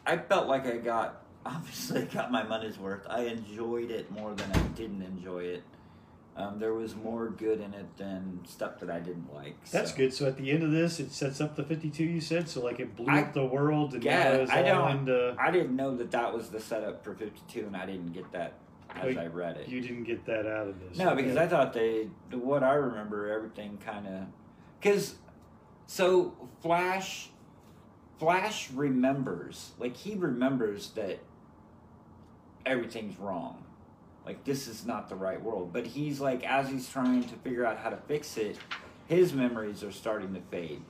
I 0.05 0.17
felt 0.17 0.47
like 0.47 0.65
I 0.65 0.77
got 0.77 1.21
obviously 1.45 2.01
I 2.01 2.05
got 2.05 2.31
my 2.31 2.41
money's 2.43 2.79
worth. 2.79 3.05
I 3.09 3.23
enjoyed 3.23 3.91
it 3.91 4.09
more 4.11 4.33
than 4.33 4.51
I 4.53 4.59
didn't 4.69 5.01
enjoy 5.03 5.39
it. 5.43 5.63
Um, 6.37 6.59
there 6.59 6.73
was 6.73 6.95
more 6.95 7.29
good 7.29 7.61
in 7.61 7.73
it 7.73 7.95
than 7.95 8.41
stuff 8.45 8.79
that 8.81 8.89
I 8.89 8.99
didn't 8.99 9.33
like. 9.33 9.55
That's 9.71 9.93
good. 9.93 10.13
So 10.13 10.25
at 10.25 10.35
the 10.35 10.51
end 10.51 10.63
of 10.63 10.71
this, 10.71 10.99
it 10.99 11.11
sets 11.13 11.39
up 11.39 11.55
the 11.55 11.63
52 11.63 12.03
you 12.03 12.19
said. 12.19 12.49
So 12.49 12.61
like 12.61 12.79
it 12.81 12.93
blew 12.95 13.07
I- 13.07 13.21
up 13.21 13.33
the 13.33 13.45
world 13.45 13.93
and 13.93 14.03
Yeah, 14.03 14.45
I 14.49 14.61
don't- 14.61 14.91
into. 14.99 15.33
I 15.39 15.49
didn't 15.51 15.75
know 15.77 15.95
that 15.95 16.11
that 16.11 16.33
was 16.33 16.49
the 16.49 16.59
setup 16.59 17.03
for 17.05 17.13
Fifty 17.13 17.41
Two, 17.47 17.67
and 17.67 17.75
I 17.77 17.85
didn't 17.85 18.11
get 18.11 18.29
that 18.33 18.53
as 18.93 19.15
Oh, 19.15 19.19
I 19.19 19.27
read 19.27 19.57
it. 19.57 19.69
You 19.69 19.79
didn't 19.79 20.03
get 20.03 20.25
that 20.25 20.45
out 20.45 20.67
of 20.67 20.79
this. 20.81 20.97
No, 20.97 21.15
because. 21.15 21.37
I 21.37 21.47
thought 21.47 21.73
they, 21.73 22.09
what 22.31 22.63
I 22.63 22.73
remember, 22.73 23.31
everything 23.31 23.77
kind 23.85 24.05
of, 24.07 24.23
because, 24.81 25.15
so 25.87 26.33
Flash, 26.61 27.29
Flash 28.19 28.71
remembers, 28.71 29.71
like 29.79 29.95
he 29.95 30.15
remembers 30.15 30.91
that 30.91 31.19
everything's 32.65 33.17
wrong, 33.19 33.63
like 34.25 34.43
this 34.43 34.67
is 34.67 34.85
not 34.85 35.09
the 35.09 35.15
right 35.15 35.41
world. 35.41 35.71
But 35.73 35.85
he's 35.87 36.19
like, 36.19 36.43
as 36.45 36.69
he's 36.69 36.89
trying 36.89 37.23
to 37.23 37.35
figure 37.35 37.65
out 37.65 37.77
how 37.77 37.89
to 37.89 37.97
fix 38.07 38.37
it, 38.37 38.57
his 39.07 39.33
memories 39.33 39.83
are 39.83 39.91
starting 39.91 40.33
to 40.33 40.41
fade, 40.51 40.81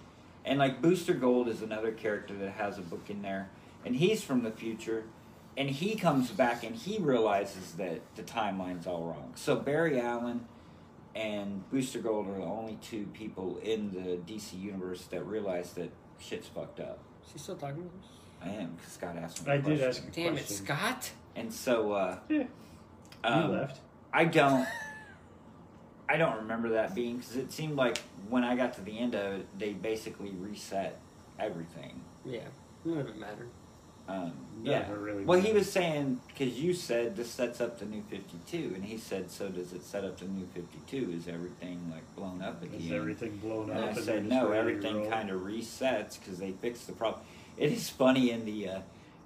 and 0.45 0.59
like 0.59 0.81
Booster 0.81 1.13
Gold 1.13 1.47
is 1.47 1.61
another 1.61 1.91
character 1.91 2.33
that 2.35 2.51
has 2.51 2.77
a 2.77 2.81
book 2.81 3.09
in 3.09 3.21
there, 3.21 3.49
and 3.85 3.95
he's 3.95 4.23
from 4.23 4.43
the 4.43 4.51
future, 4.51 5.03
and 5.57 5.69
he 5.69 5.95
comes 5.95 6.31
back 6.31 6.63
and 6.63 6.75
he 6.75 6.97
realizes 6.97 7.73
that 7.73 8.01
the 8.15 8.23
timeline's 8.23 8.87
all 8.87 9.03
wrong. 9.03 9.33
So 9.35 9.55
Barry 9.57 9.99
Allen 9.99 10.45
and 11.13 11.69
Booster 11.71 11.99
Gold 11.99 12.27
are 12.27 12.35
the 12.39 12.43
only 12.45 12.77
two 12.81 13.05
people 13.13 13.57
in 13.63 13.91
the 13.91 14.17
DC 14.31 14.59
universe 14.61 15.03
that 15.05 15.23
realize 15.25 15.71
that 15.73 15.89
shit's 16.19 16.47
fucked 16.47 16.79
up. 16.79 16.99
Is 17.25 17.33
he 17.33 17.39
still 17.39 17.55
talking 17.55 17.83
to 17.83 17.89
us? 17.99 18.11
I 18.43 18.49
am 18.61 18.75
because 18.75 18.93
Scott 18.93 19.15
asked 19.17 19.45
me. 19.45 19.51
I 19.51 19.55
a 19.55 19.61
did 19.61 19.79
question. 19.79 20.03
ask 20.07 20.17
a 20.17 20.21
Damn 20.21 20.37
it. 20.37 20.47
Scott. 20.49 21.11
and 21.35 21.53
so 21.53 21.93
uh, 21.93 22.17
Yeah, 22.29 22.43
um, 23.33 23.51
you 23.51 23.57
left. 23.57 23.79
I 24.13 24.25
don't. 24.25 24.67
I 26.07 26.17
don't 26.17 26.37
remember 26.37 26.69
that 26.69 26.93
being 26.93 27.17
because 27.17 27.35
it 27.35 27.51
seemed 27.51 27.75
like 27.75 27.97
when 28.29 28.43
I 28.43 28.55
got 28.55 28.73
to 28.75 28.81
the 28.81 28.97
end 28.99 29.15
of 29.15 29.39
it, 29.39 29.47
they 29.57 29.73
basically 29.73 30.29
reset 30.31 30.99
everything. 31.39 32.01
Yeah. 32.23 32.41
None 32.83 32.99
of 32.99 33.07
it 33.07 33.17
mattered. 33.17 33.49
Um, 34.07 34.33
yeah. 34.61 34.85
really 34.91 35.23
well, 35.23 35.39
he 35.39 35.51
was 35.51 35.71
saying 35.71 36.21
because 36.27 36.59
you 36.59 36.75
said 36.75 37.15
this 37.15 37.31
sets 37.31 37.59
up 37.59 37.79
the 37.79 37.85
new 37.85 38.03
Fifty 38.03 38.37
Two, 38.45 38.73
and 38.75 38.85
he 38.85 38.99
said, 38.99 39.31
so 39.31 39.49
does 39.49 39.73
it 39.73 39.83
set 39.83 40.03
up 40.03 40.19
the 40.19 40.25
new 40.25 40.45
Fifty 40.53 40.77
Two? 40.85 41.11
Is 41.11 41.27
everything 41.27 41.91
like 41.91 42.15
blown 42.15 42.43
up 42.43 42.61
at 42.61 42.69
the 42.69 42.77
Is 42.77 42.91
everything 42.91 43.37
blown 43.37 43.71
And 43.71 43.79
up? 43.79 43.85
I 43.85 43.89
and 43.89 43.97
said 43.97 44.29
no, 44.29 44.51
everything 44.51 45.09
kind 45.09 45.31
of 45.31 45.41
resets 45.41 46.19
because 46.19 46.37
they 46.37 46.51
fixed 46.51 46.85
the 46.85 46.93
problem. 46.93 47.23
It 47.57 47.71
is 47.71 47.89
funny 47.89 48.29
in 48.29 48.45
the 48.45 48.69
uh, 48.69 48.79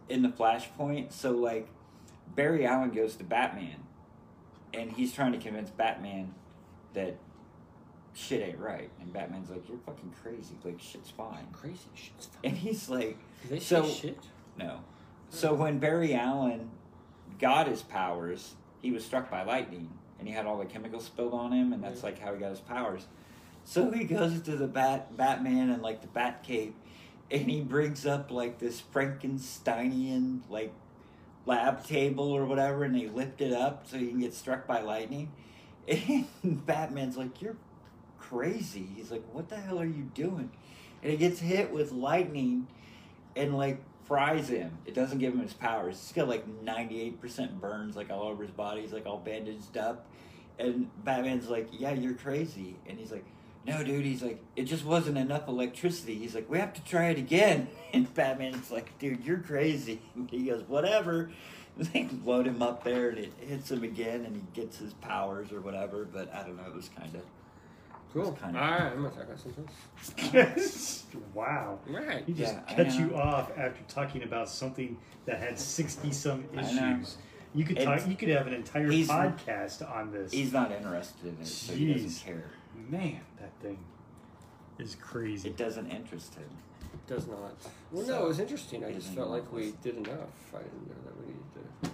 in 0.07 0.21
the 0.21 0.29
Flashpoint. 0.29 1.11
So 1.11 1.31
like 1.31 1.67
Barry 2.33 2.65
Allen 2.65 2.91
goes 2.91 3.17
to 3.17 3.25
Batman, 3.25 3.75
and 4.73 4.91
he's 4.91 5.13
trying 5.13 5.31
to 5.33 5.37
convince 5.37 5.69
Batman 5.69 6.33
that 6.93 7.15
shit 8.13 8.41
ain't 8.41 8.59
right, 8.59 8.89
and 8.99 9.11
Batman's 9.13 9.49
like, 9.49 9.67
"You're 9.69 9.77
fucking 9.79 10.13
crazy. 10.21 10.55
Like 10.63 10.79
shit's 10.79 11.09
fine." 11.09 11.47
Crazy 11.51 11.89
shit's 11.95 12.27
fun. 12.27 12.39
And 12.43 12.57
he's 12.57 12.89
like, 12.89 13.17
Do 13.43 13.49
they 13.49 13.59
So- 13.59 13.83
say 13.85 13.91
shit? 13.93 14.19
"No." 14.57 14.79
So 15.29 15.53
when 15.53 15.79
Barry 15.79 16.13
Allen 16.15 16.71
got 17.39 17.67
his 17.67 17.83
powers, 17.83 18.55
he 18.81 18.91
was 18.91 19.05
struck 19.05 19.29
by 19.29 19.43
lightning, 19.43 19.89
and 20.17 20.27
he 20.27 20.33
had 20.33 20.45
all 20.45 20.57
the 20.57 20.65
chemicals 20.65 21.05
spilled 21.05 21.33
on 21.33 21.51
him, 21.51 21.71
and 21.73 21.83
that's 21.83 22.03
like 22.03 22.19
how 22.19 22.33
he 22.33 22.39
got 22.39 22.49
his 22.49 22.59
powers. 22.61 23.07
So 23.63 23.91
he 23.91 24.05
goes 24.05 24.41
to 24.41 24.55
the 24.57 24.67
Bat 24.67 25.15
Batman 25.15 25.69
and 25.69 25.81
like 25.83 26.01
the 26.01 26.07
Bat 26.07 26.41
Cave, 26.43 26.73
and 27.29 27.49
he 27.49 27.61
brings 27.61 28.05
up 28.07 28.31
like 28.31 28.57
this 28.57 28.81
Frankensteinian 28.81 30.41
like 30.49 30.73
lab 31.45 31.85
table 31.85 32.31
or 32.31 32.45
whatever, 32.45 32.83
and 32.83 32.95
they 32.95 33.07
lift 33.07 33.41
it 33.41 33.53
up 33.53 33.87
so 33.87 33.97
he 33.97 34.07
can 34.07 34.19
get 34.19 34.33
struck 34.33 34.67
by 34.67 34.81
lightning. 34.81 35.31
And 36.43 36.65
Batman's 36.65 37.17
like, 37.17 37.41
"You're 37.41 37.57
crazy." 38.19 38.87
He's 38.95 39.11
like, 39.11 39.23
"What 39.33 39.49
the 39.49 39.57
hell 39.57 39.79
are 39.79 39.85
you 39.85 40.03
doing?" 40.13 40.51
And 41.01 41.11
he 41.11 41.17
gets 41.17 41.39
hit 41.39 41.71
with 41.71 41.91
lightning, 41.91 42.67
and 43.35 43.57
like 43.57 43.81
fries 44.05 44.49
him. 44.49 44.77
It 44.85 44.93
doesn't 44.93 45.17
give 45.19 45.33
him 45.33 45.41
his 45.41 45.53
powers. 45.53 45.99
He's 45.99 46.13
got 46.13 46.27
like 46.27 46.45
ninety 46.61 47.01
eight 47.01 47.19
percent 47.19 47.59
burns 47.59 47.95
like 47.95 48.11
all 48.11 48.23
over 48.23 48.43
his 48.43 48.51
body. 48.51 48.81
He's 48.81 48.93
like 48.93 49.07
all 49.07 49.17
bandaged 49.17 49.77
up, 49.77 50.05
and 50.59 50.89
Batman's 51.03 51.49
like, 51.49 51.69
"Yeah, 51.71 51.93
you're 51.93 52.13
crazy," 52.13 52.75
and 52.87 52.99
he's 52.99 53.11
like. 53.11 53.25
No, 53.69 53.83
dude. 53.83 54.05
He's 54.05 54.21
like, 54.23 54.41
it 54.55 54.63
just 54.63 54.83
wasn't 54.85 55.17
enough 55.17 55.47
electricity. 55.47 56.15
He's 56.15 56.33
like, 56.35 56.49
we 56.49 56.57
have 56.59 56.73
to 56.73 56.83
try 56.83 57.07
it 57.09 57.17
again. 57.17 57.67
And 57.91 58.13
Batman's 58.13 58.69
like, 58.69 58.97
dude, 58.99 59.23
you're 59.25 59.39
crazy. 59.39 59.99
He 60.29 60.43
goes, 60.45 60.63
whatever. 60.67 61.31
They 61.77 62.09
load 62.25 62.45
him 62.45 62.61
up 62.61 62.83
there, 62.83 63.07
and 63.09 63.17
it 63.19 63.31
hits 63.39 63.71
him 63.71 63.83
again, 63.83 64.25
and 64.25 64.35
he 64.35 64.41
gets 64.61 64.77
his 64.77 64.91
powers 64.95 65.53
or 65.53 65.61
whatever. 65.61 66.03
But 66.03 66.33
I 66.35 66.43
don't 66.43 66.57
know. 66.57 66.65
It 66.67 66.75
was 66.75 66.89
kind 66.89 67.15
of 67.15 67.21
Cool. 68.11 68.33
kind 68.33 68.57
of- 68.57 68.61
All 68.61 68.69
right, 68.69 68.81
I'm 68.91 69.03
gonna 69.03 69.09
talk 69.15 69.23
about 69.23 69.39
something. 69.39 69.69
wow. 71.33 71.79
Right. 71.87 72.23
He 72.25 72.33
just 72.33 72.53
Yeah, 72.67 72.75
cut 72.75 72.93
you 72.99 73.15
off 73.15 73.51
after 73.57 73.79
talking 73.87 74.23
about 74.23 74.49
something 74.49 74.97
that 75.25 75.39
had 75.39 75.57
sixty 75.59 76.11
some 76.11 76.43
issues. 76.53 77.17
You 77.55 77.63
could 77.65 77.77
It's- 77.79 78.01
talk. 78.01 78.09
You 78.09 78.15
could 78.15 78.29
have 78.29 78.47
an 78.47 78.53
entire 78.53 78.87
podcast 78.89 79.89
on 79.89 80.11
this. 80.11 80.31
he's 80.31 80.51
not 80.53 80.71
interested 80.71 81.27
in 81.27 81.37
it, 81.41 81.47
so 81.47 81.73
he 81.73 81.93
doesn't 81.93 82.25
care. 82.25 82.43
Man, 82.87 83.21
that 83.39 83.51
thing 83.61 83.77
is 84.77 84.95
crazy. 84.95 85.49
It 85.49 85.57
doesn't 85.57 85.89
interest 85.91 86.35
him. 86.35 86.49
It 86.93 87.07
does 87.07 87.27
not. 87.27 87.55
Well, 87.91 88.05
So, 88.05 88.11
no, 88.19 88.25
it 88.25 88.27
was 88.29 88.39
interesting. 88.39 88.83
I 88.83 88.93
just 88.93 89.13
felt 89.13 89.29
like 89.29 89.51
we 89.51 89.73
did 89.83 89.97
enough. 89.97 90.53
I 90.53 90.59
didn't 90.59 90.87
know 90.87 90.95
that 91.05 91.17
we 91.19 91.25
needed 91.27 91.53
to. 91.83 91.89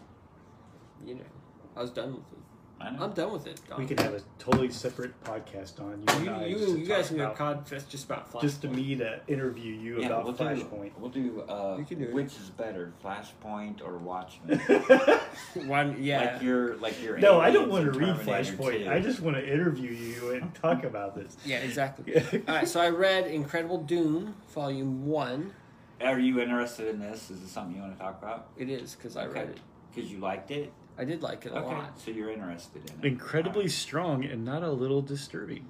You 1.05 1.15
know, 1.15 1.29
I 1.75 1.81
was 1.81 1.91
done 1.91 2.13
with 2.13 2.31
it. 2.31 2.39
I 2.80 2.89
know. 2.91 3.03
I'm 3.03 3.14
done 3.14 3.31
with 3.31 3.47
it. 3.47 3.60
Don. 3.69 3.80
We 3.80 3.85
could 3.88 3.99
have 4.02 4.14
a 4.14 4.22
totally 4.38 4.69
separate 4.69 5.11
podcast 5.23 5.80
on 5.81 5.91
you. 6.02 6.06
and 6.10 6.26
You, 6.26 6.31
I 6.31 6.45
you, 6.45 6.56
just 6.57 6.72
to 6.73 6.80
you 6.80 6.85
guys 6.85 6.97
talk 7.03 7.07
can 7.07 7.18
go 7.18 7.31
about- 7.31 7.65
Codfest 7.65 7.88
just 7.89 8.06
about 8.06 8.31
Flashpoint. 8.31 8.41
just 8.41 8.61
to 8.64 8.68
me 8.68 8.95
to 8.95 9.19
interview 9.27 9.73
you 9.73 9.99
yeah, 10.02 10.07
about 10.07 10.26
we'll 10.26 10.34
Flashpoint. 10.34 10.84
do. 10.84 10.91
We'll 10.99 11.10
do. 11.10 11.41
Uh, 11.47 11.76
You 11.80 11.85
can 11.85 11.99
do 11.99 12.06
it. 12.06 12.14
which 12.14 12.34
is 12.38 12.49
better, 12.49 12.91
Flashpoint 13.03 13.81
or 13.81 13.97
Watchmen? 13.97 14.60
One, 15.68 15.95
yeah. 16.03 16.34
Like 16.34 16.41
your, 16.43 16.76
like 16.77 17.02
your. 17.02 17.18
no, 17.18 17.39
I 17.39 17.49
don't 17.49 17.69
aliens 17.69 17.72
want 17.72 17.85
to 17.85 17.91
in 17.91 17.97
read 18.15 18.26
Terminator 18.26 18.53
Flashpoint. 18.57 18.84
2. 18.85 18.91
I 18.91 18.99
just 18.99 19.19
want 19.22 19.38
to 19.38 19.47
interview 19.53 19.91
you 19.91 20.31
and 20.34 20.53
talk 20.56 20.84
about 20.84 21.15
this. 21.15 21.38
yeah, 21.45 21.57
exactly. 21.60 22.15
All 22.47 22.56
right, 22.56 22.68
so 22.68 22.81
I 22.81 22.89
read 22.89 23.27
Incredible 23.27 23.80
Doom, 23.84 24.35
Volume 24.49 25.06
One. 25.07 25.53
Are 26.02 26.19
you 26.19 26.41
interested 26.41 26.89
in 26.89 26.99
this? 26.99 27.31
Is 27.31 27.39
this 27.41 27.52
something 27.52 27.73
you 27.76 27.81
want 27.81 27.97
to 27.97 27.99
talk 28.03 28.22
about? 28.22 28.47
It 28.57 28.69
is 28.69 28.95
because 28.95 29.15
I 29.15 29.27
read 29.27 29.47
it. 29.49 29.60
Because 29.93 30.11
you 30.11 30.19
liked 30.19 30.52
it. 30.52 30.73
I 30.97 31.03
did 31.03 31.22
like 31.22 31.45
it 31.45 31.51
a 31.51 31.57
Okay, 31.57 31.67
lot. 31.76 31.99
so 31.99 32.11
you're 32.11 32.31
interested 32.31 32.81
in 32.89 32.99
it. 33.03 33.05
Incredibly 33.05 33.61
Alright. 33.63 33.72
strong 33.72 34.23
and 34.26 34.45
not 34.45 34.63
a 34.63 34.72
little 34.72 35.01
disturbing. 35.01 35.65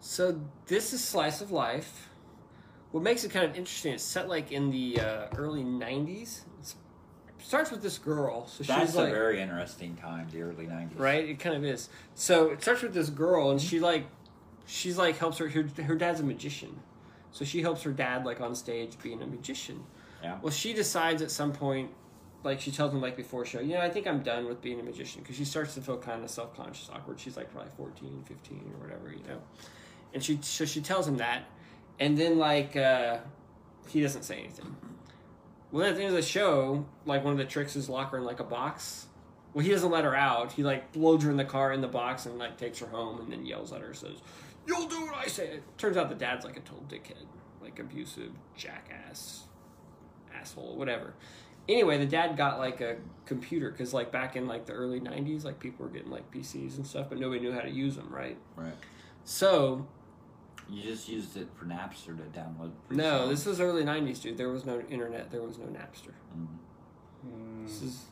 So 0.00 0.40
this 0.66 0.92
is 0.92 1.02
slice 1.02 1.40
of 1.40 1.50
life. 1.50 2.10
What 2.92 3.02
makes 3.02 3.24
it 3.24 3.30
kind 3.30 3.44
of 3.44 3.56
interesting? 3.56 3.94
It's 3.94 4.04
set 4.04 4.28
like 4.28 4.52
in 4.52 4.70
the 4.70 5.00
uh, 5.00 5.26
early 5.36 5.64
'90s. 5.64 6.42
It's, 6.60 6.76
starts 7.38 7.70
with 7.70 7.82
this 7.82 7.98
girl. 7.98 8.46
So 8.46 8.64
That's 8.64 8.86
she's 8.90 8.94
a 8.94 9.02
like, 9.02 9.12
very 9.12 9.40
interesting 9.40 9.96
time, 9.96 10.28
the 10.30 10.42
early 10.42 10.66
'90s. 10.66 10.98
right? 10.98 11.28
It 11.28 11.40
kind 11.40 11.56
of 11.56 11.64
is. 11.64 11.88
So 12.14 12.50
it 12.50 12.62
starts 12.62 12.82
with 12.82 12.92
this 12.94 13.08
girl, 13.08 13.50
and 13.50 13.60
she 13.60 13.80
like, 13.80 14.06
she's 14.66 14.98
like 14.98 15.16
helps 15.18 15.38
her. 15.38 15.48
Her, 15.48 15.64
her 15.84 15.94
dad's 15.96 16.20
a 16.20 16.24
magician, 16.24 16.78
so 17.32 17.44
she 17.46 17.62
helps 17.62 17.82
her 17.82 17.92
dad 17.92 18.24
like 18.26 18.40
on 18.42 18.54
stage 18.54 18.96
being 19.02 19.22
a 19.22 19.26
magician. 19.26 19.84
Yeah. 20.22 20.38
Well, 20.42 20.52
she 20.52 20.72
decides 20.74 21.20
at 21.22 21.30
some 21.30 21.52
point, 21.52 21.90
like 22.44 22.60
she 22.60 22.70
tells 22.70 22.92
him 22.92 23.00
like 23.00 23.16
before 23.16 23.44
show, 23.44 23.60
you 23.60 23.74
know, 23.74 23.80
I 23.80 23.88
think 23.88 24.06
I'm 24.06 24.22
done 24.22 24.46
with 24.46 24.60
being 24.60 24.78
a 24.78 24.82
magician 24.82 25.22
because 25.22 25.36
she 25.36 25.44
starts 25.44 25.74
to 25.74 25.80
feel 25.80 25.96
kind 25.96 26.22
of 26.22 26.30
self 26.30 26.54
conscious, 26.54 26.90
awkward. 26.92 27.18
She's 27.18 27.36
like 27.36 27.50
probably 27.50 27.70
14, 27.76 28.24
15 28.28 28.72
or 28.74 28.86
whatever, 28.86 29.10
you 29.10 29.26
know. 29.26 29.40
And 30.12 30.22
she 30.22 30.38
so 30.42 30.64
she 30.64 30.80
tells 30.80 31.08
him 31.08 31.16
that, 31.16 31.44
and 31.98 32.16
then 32.16 32.38
like 32.38 32.76
uh, 32.76 33.18
he 33.88 34.02
doesn't 34.02 34.22
say 34.22 34.38
anything. 34.38 34.76
Well, 35.72 35.86
at 35.86 35.96
the 35.96 36.02
end 36.02 36.10
of 36.10 36.16
the 36.16 36.22
show, 36.22 36.84
like 37.06 37.24
one 37.24 37.32
of 37.32 37.38
the 37.38 37.46
tricks 37.46 37.74
is 37.74 37.88
lock 37.88 38.12
her 38.12 38.18
in 38.18 38.24
like 38.24 38.40
a 38.40 38.44
box. 38.44 39.06
Well, 39.54 39.64
he 39.64 39.70
doesn't 39.70 39.90
let 39.90 40.04
her 40.04 40.14
out. 40.14 40.52
He 40.52 40.62
like 40.62 40.84
loads 40.94 41.24
her 41.24 41.30
in 41.30 41.36
the 41.36 41.44
car 41.44 41.72
in 41.72 41.80
the 41.80 41.88
box 41.88 42.26
and 42.26 42.38
like 42.38 42.58
takes 42.58 42.78
her 42.80 42.86
home 42.86 43.20
and 43.20 43.32
then 43.32 43.46
yells 43.46 43.72
at 43.72 43.80
her, 43.80 43.94
says, 43.94 44.18
"You'll 44.66 44.86
do 44.86 45.06
what 45.06 45.14
I 45.14 45.26
say." 45.28 45.46
It 45.46 45.78
Turns 45.78 45.96
out 45.96 46.10
the 46.10 46.14
dad's 46.14 46.44
like 46.44 46.58
a 46.58 46.60
total 46.60 46.84
dickhead, 46.88 47.26
like 47.62 47.78
abusive 47.78 48.32
jackass, 48.54 49.44
asshole, 50.38 50.76
whatever. 50.76 51.14
Anyway, 51.68 51.96
the 51.98 52.06
dad 52.06 52.36
got 52.36 52.58
like 52.58 52.80
a 52.80 52.96
computer 53.26 53.70
because 53.70 53.94
like 53.94 54.12
back 54.12 54.36
in 54.36 54.46
like 54.46 54.66
the 54.66 54.72
early 54.74 55.00
'90s, 55.00 55.44
like 55.44 55.58
people 55.58 55.86
were 55.86 55.90
getting 55.92 56.10
like 56.10 56.30
PCs 56.30 56.76
and 56.76 56.86
stuff, 56.86 57.06
but 57.08 57.18
nobody 57.18 57.40
knew 57.40 57.52
how 57.52 57.60
to 57.60 57.70
use 57.70 57.96
them, 57.96 58.08
right? 58.10 58.36
Right. 58.56 58.74
So 59.24 59.86
You 60.68 60.82
just 60.82 61.08
used 61.08 61.36
it 61.36 61.48
for 61.54 61.64
Napster 61.64 62.16
to 62.16 62.38
download. 62.38 62.72
free 62.86 62.96
no, 62.96 63.28
this 63.28 63.46
was 63.46 63.60
early 63.60 63.82
'90s, 63.84 64.20
dude. 64.20 64.36
There 64.36 64.50
was 64.50 64.64
no 64.66 64.80
internet. 64.90 65.30
There 65.30 65.42
was 65.42 65.58
no 65.58 65.64
Napster. 65.66 66.12
Mhm. 66.36 66.46
Mm. 67.26 67.66
This 67.66 67.82
is 67.82 68.04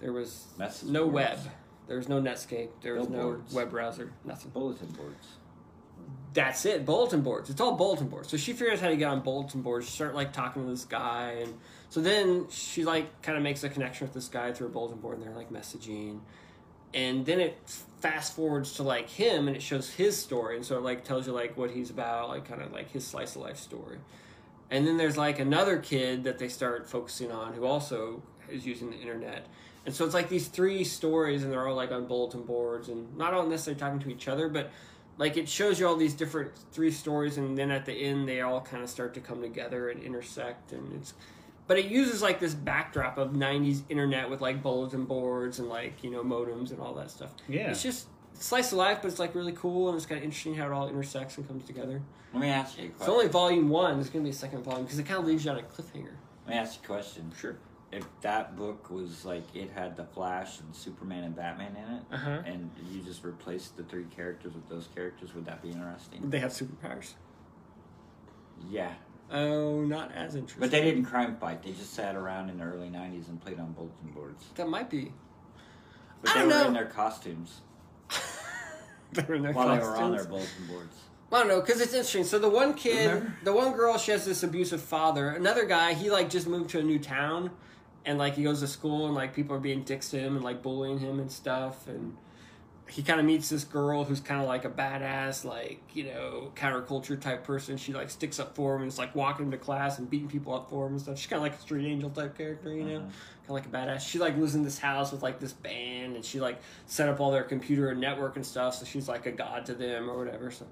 there 0.00 0.12
was 0.12 0.48
Message 0.58 0.88
no 0.90 1.02
boards. 1.08 1.14
web. 1.14 1.38
There 1.88 1.96
was 1.96 2.08
no 2.08 2.20
Netscape. 2.20 2.68
There 2.82 2.94
was 2.94 3.06
Billboards. 3.06 3.52
no 3.54 3.56
web 3.60 3.70
browser. 3.70 4.12
Nothing. 4.24 4.50
bulletin 4.52 4.88
boards. 4.88 5.26
That's 6.34 6.64
it. 6.64 6.84
Bulletin 6.86 7.20
boards. 7.22 7.50
It's 7.50 7.60
all 7.60 7.76
bulletin 7.76 8.08
boards. 8.08 8.28
So 8.28 8.36
she 8.36 8.52
figures 8.52 8.78
out 8.78 8.84
how 8.84 8.88
to 8.88 8.96
get 8.96 9.08
on 9.08 9.20
bulletin 9.20 9.62
boards. 9.62 9.86
She 9.86 9.92
start 9.92 10.14
like 10.14 10.32
talking 10.32 10.64
to 10.64 10.70
this 10.70 10.84
guy, 10.84 11.36
and 11.42 11.54
so 11.92 12.00
then 12.00 12.46
she 12.48 12.86
like 12.86 13.20
kind 13.20 13.36
of 13.36 13.44
makes 13.44 13.62
a 13.64 13.68
connection 13.68 14.06
with 14.06 14.14
this 14.14 14.28
guy 14.28 14.50
through 14.50 14.68
a 14.68 14.70
bulletin 14.70 14.98
board, 14.98 15.18
and 15.18 15.26
they're 15.26 15.36
like 15.36 15.52
messaging, 15.52 16.20
and 16.94 17.26
then 17.26 17.38
it 17.38 17.58
fast 18.00 18.34
forwards 18.34 18.72
to 18.76 18.82
like 18.82 19.10
him, 19.10 19.46
and 19.46 19.54
it 19.54 19.60
shows 19.60 19.90
his 19.90 20.16
story, 20.16 20.56
and 20.56 20.64
so 20.64 20.78
it 20.78 20.82
like 20.82 21.04
tells 21.04 21.26
you 21.26 21.34
like 21.34 21.54
what 21.58 21.70
he's 21.70 21.90
about, 21.90 22.30
like 22.30 22.48
kind 22.48 22.62
of 22.62 22.72
like 22.72 22.90
his 22.90 23.06
slice 23.06 23.36
of 23.36 23.42
life 23.42 23.58
story. 23.58 23.98
And 24.70 24.86
then 24.86 24.96
there's 24.96 25.18
like 25.18 25.38
another 25.38 25.76
kid 25.76 26.24
that 26.24 26.38
they 26.38 26.48
start 26.48 26.88
focusing 26.88 27.30
on 27.30 27.52
who 27.52 27.66
also 27.66 28.22
is 28.50 28.64
using 28.64 28.88
the 28.88 28.96
internet. 28.96 29.44
And 29.84 29.94
so 29.94 30.06
it's 30.06 30.14
like 30.14 30.30
these 30.30 30.48
three 30.48 30.84
stories, 30.84 31.42
and 31.42 31.52
they're 31.52 31.68
all 31.68 31.76
like 31.76 31.92
on 31.92 32.06
bulletin 32.06 32.44
boards, 32.44 32.88
and 32.88 33.14
not 33.18 33.34
all 33.34 33.46
necessarily 33.46 33.78
talking 33.78 34.00
to 34.00 34.10
each 34.10 34.28
other, 34.28 34.48
but 34.48 34.70
like 35.18 35.36
it 35.36 35.46
shows 35.46 35.78
you 35.78 35.86
all 35.86 35.96
these 35.96 36.14
different 36.14 36.52
three 36.72 36.90
stories, 36.90 37.36
and 37.36 37.58
then 37.58 37.70
at 37.70 37.84
the 37.84 37.92
end 37.92 38.26
they 38.26 38.40
all 38.40 38.62
kind 38.62 38.82
of 38.82 38.88
start 38.88 39.12
to 39.12 39.20
come 39.20 39.42
together 39.42 39.90
and 39.90 40.02
intersect, 40.02 40.72
and 40.72 40.90
it's. 40.94 41.12
But 41.68 41.78
it 41.78 41.86
uses 41.86 42.20
like 42.22 42.40
this 42.40 42.54
backdrop 42.54 43.18
of 43.18 43.30
'90s 43.32 43.82
internet 43.88 44.28
with 44.28 44.40
like 44.40 44.62
bulletin 44.62 45.04
boards 45.04 45.58
and 45.58 45.68
like 45.68 46.02
you 46.02 46.10
know 46.10 46.22
modems 46.22 46.70
and 46.70 46.80
all 46.80 46.94
that 46.94 47.10
stuff. 47.10 47.34
Yeah. 47.48 47.70
It's 47.70 47.82
just 47.82 48.08
slice 48.34 48.72
of 48.72 48.78
life, 48.78 48.98
but 49.02 49.08
it's 49.08 49.18
like 49.20 49.34
really 49.34 49.52
cool, 49.52 49.88
and 49.88 49.96
it's 49.96 50.06
kind 50.06 50.18
of 50.18 50.24
interesting 50.24 50.54
how 50.54 50.66
it 50.66 50.72
all 50.72 50.88
intersects 50.88 51.36
and 51.38 51.46
comes 51.46 51.64
together. 51.64 52.02
Let 52.34 52.40
me 52.40 52.48
ask 52.48 52.78
you 52.78 52.86
a 52.86 52.88
question. 52.88 53.00
It's 53.00 53.08
only 53.08 53.28
volume 53.28 53.68
one. 53.68 53.94
There's 53.94 54.10
gonna 54.10 54.24
be 54.24 54.30
a 54.30 54.34
second 54.34 54.64
volume 54.64 54.84
because 54.84 54.98
it 54.98 55.04
kind 55.06 55.20
of 55.20 55.26
leaves 55.26 55.44
you 55.44 55.50
on 55.52 55.58
a 55.58 55.62
cliffhanger. 55.62 56.14
Let 56.46 56.48
me 56.48 56.54
ask 56.56 56.74
you 56.74 56.80
a 56.84 56.86
question. 56.86 57.30
Sure. 57.38 57.56
If 57.92 58.04
that 58.22 58.56
book 58.56 58.90
was 58.90 59.24
like 59.26 59.44
it 59.54 59.70
had 59.70 59.96
the 59.96 60.04
Flash 60.04 60.60
and 60.60 60.74
Superman 60.74 61.24
and 61.24 61.36
Batman 61.36 61.76
in 61.76 61.94
it, 61.96 62.02
Uh-huh. 62.10 62.42
and 62.46 62.70
you 62.90 63.02
just 63.02 63.22
replaced 63.22 63.76
the 63.76 63.82
three 63.84 64.06
characters 64.16 64.54
with 64.54 64.66
those 64.68 64.88
characters, 64.94 65.34
would 65.34 65.44
that 65.44 65.60
be 65.62 65.68
interesting? 65.70 66.28
They 66.30 66.38
have 66.38 66.52
superpowers. 66.52 67.12
Yeah, 68.70 68.94
Oh, 69.32 69.80
not 69.80 70.12
as 70.12 70.34
interesting. 70.34 70.60
but 70.60 70.70
they 70.70 70.82
didn't 70.82 71.04
crime 71.04 71.36
fight. 71.36 71.62
They 71.62 71.72
just 71.72 71.94
sat 71.94 72.14
around 72.16 72.50
in 72.50 72.58
the 72.58 72.64
early 72.64 72.88
'90s 72.90 73.28
and 73.28 73.40
played 73.40 73.58
on 73.58 73.72
bulletin 73.72 74.10
boards. 74.14 74.44
That 74.56 74.68
might 74.68 74.90
be. 74.90 75.12
But 76.20 76.30
I 76.30 76.34
they 76.34 76.38
don't 76.40 76.48
were 76.48 76.54
know. 76.62 76.66
in 76.68 76.74
their 76.74 76.86
costumes 76.86 77.60
They're 79.12 79.34
in 79.34 79.42
their 79.42 79.52
while 79.52 79.68
they 79.68 79.78
were 79.78 79.96
on 79.96 80.12
costumes. 80.12 80.16
their 80.16 80.24
bulletin 80.30 80.66
boards. 80.68 80.96
I 81.32 81.38
don't 81.38 81.48
know, 81.48 81.60
because 81.62 81.80
it's 81.80 81.94
interesting. 81.94 82.24
So 82.24 82.38
the 82.38 82.48
one 82.50 82.74
kid, 82.74 83.06
Remember? 83.08 83.34
the 83.42 83.52
one 83.54 83.72
girl, 83.72 83.96
she 83.96 84.10
has 84.12 84.24
this 84.26 84.42
abusive 84.42 84.82
father. 84.82 85.30
Another 85.30 85.64
guy, 85.64 85.94
he 85.94 86.10
like 86.10 86.28
just 86.28 86.46
moved 86.46 86.68
to 86.70 86.78
a 86.78 86.82
new 86.82 86.98
town, 86.98 87.50
and 88.04 88.18
like 88.18 88.34
he 88.34 88.42
goes 88.42 88.60
to 88.60 88.66
school, 88.66 89.06
and 89.06 89.14
like 89.14 89.34
people 89.34 89.56
are 89.56 89.60
being 89.60 89.82
dicks 89.82 90.10
to 90.10 90.18
him 90.18 90.36
and 90.36 90.44
like 90.44 90.62
bullying 90.62 90.98
him 90.98 91.18
and 91.20 91.30
stuff, 91.32 91.86
and 91.88 92.16
he 92.88 93.02
kind 93.02 93.18
of 93.20 93.24
meets 93.26 93.48
this 93.48 93.64
girl 93.64 94.04
who's 94.04 94.20
kind 94.20 94.40
of 94.40 94.46
like 94.46 94.64
a 94.64 94.70
badass, 94.70 95.44
like 95.44 95.80
you 95.94 96.04
know, 96.04 96.52
counterculture 96.56 97.18
type 97.18 97.44
person. 97.44 97.76
She 97.76 97.92
like 97.92 98.10
sticks 98.10 98.38
up 98.38 98.54
for 98.54 98.74
him 98.74 98.82
and 98.82 98.88
is 98.90 98.98
like 98.98 99.14
walking 99.14 99.46
him 99.46 99.50
to 99.52 99.56
class 99.58 99.98
and 99.98 100.10
beating 100.10 100.28
people 100.28 100.54
up 100.54 100.68
for 100.68 100.86
him 100.86 100.92
and 100.92 101.00
stuff. 101.00 101.16
She's 101.18 101.26
kind 101.28 101.38
of 101.38 101.42
like 101.44 101.54
a 101.58 101.60
street 101.62 101.86
angel 101.86 102.10
type 102.10 102.36
character, 102.36 102.70
you 102.74 102.84
know, 102.84 102.98
Mhm. 102.98 103.02
kind 103.02 103.10
of 103.48 103.50
like 103.50 103.66
a 103.66 103.68
badass. 103.70 104.00
She 104.00 104.18
like 104.18 104.36
lives 104.36 104.54
in 104.54 104.62
this 104.62 104.78
house 104.78 105.10
with 105.12 105.22
like 105.22 105.38
this 105.40 105.52
band, 105.52 106.16
and 106.16 106.24
she 106.24 106.40
like 106.40 106.60
set 106.86 107.08
up 107.08 107.20
all 107.20 107.30
their 107.30 107.44
computer 107.44 107.88
and 107.90 108.00
network 108.00 108.36
and 108.36 108.44
stuff. 108.44 108.74
So 108.76 108.84
she's 108.84 109.08
like 109.08 109.26
a 109.26 109.32
god 109.32 109.64
to 109.66 109.74
them 109.74 110.10
or 110.10 110.18
whatever. 110.18 110.50
So 110.50 110.66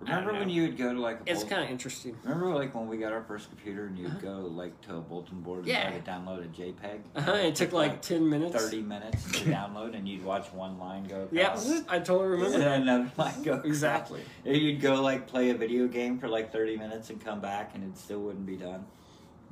Remember 0.00 0.32
when 0.32 0.48
you 0.48 0.62
would 0.62 0.76
go 0.76 0.94
to 0.94 1.00
like 1.00 1.18
a 1.26 1.30
it's 1.32 1.42
kind 1.42 1.64
of 1.64 1.70
interesting. 1.70 2.16
Remember 2.22 2.54
like 2.54 2.72
when 2.74 2.86
we 2.86 2.96
got 2.98 3.12
our 3.12 3.22
first 3.24 3.48
computer 3.48 3.86
and 3.86 3.98
you'd 3.98 4.22
go 4.22 4.38
like 4.40 4.80
to 4.82 4.96
a 4.96 5.00
bulletin 5.00 5.40
board 5.40 5.58
and 5.60 5.68
Yeah. 5.68 5.88
try 5.90 5.98
to 5.98 6.10
download 6.10 6.44
a 6.44 6.48
JPEG? 6.48 7.00
Uh-huh, 7.16 7.32
it 7.32 7.56
took 7.56 7.72
like 7.72 8.00
ten 8.00 8.28
minutes. 8.30 8.54
thirty 8.54 8.80
minutes 8.80 9.24
to 9.32 9.38
download 9.50 9.96
and 9.96 10.08
you'd 10.08 10.24
watch 10.24 10.52
one 10.52 10.78
line 10.78 11.04
go 11.04 11.26
Yeah. 11.32 11.58
I 11.88 11.98
totally 11.98 12.28
remember 12.28 12.54
And 12.54 12.62
that. 12.62 12.68
then 12.68 12.82
another 12.82 13.10
line 13.16 13.42
go. 13.42 13.60
Exactly. 13.64 14.20
And 14.44 14.56
You'd 14.56 14.80
go 14.80 15.02
like 15.02 15.26
play 15.26 15.50
a 15.50 15.54
video 15.54 15.88
game 15.88 16.18
for 16.18 16.28
like 16.28 16.52
thirty 16.52 16.76
minutes 16.76 17.10
and 17.10 17.22
come 17.22 17.40
back 17.40 17.72
and 17.74 17.82
it 17.82 17.98
still 17.98 18.20
wouldn't 18.20 18.46
be 18.46 18.56
done. 18.56 18.86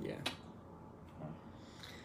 Yeah. 0.02 0.12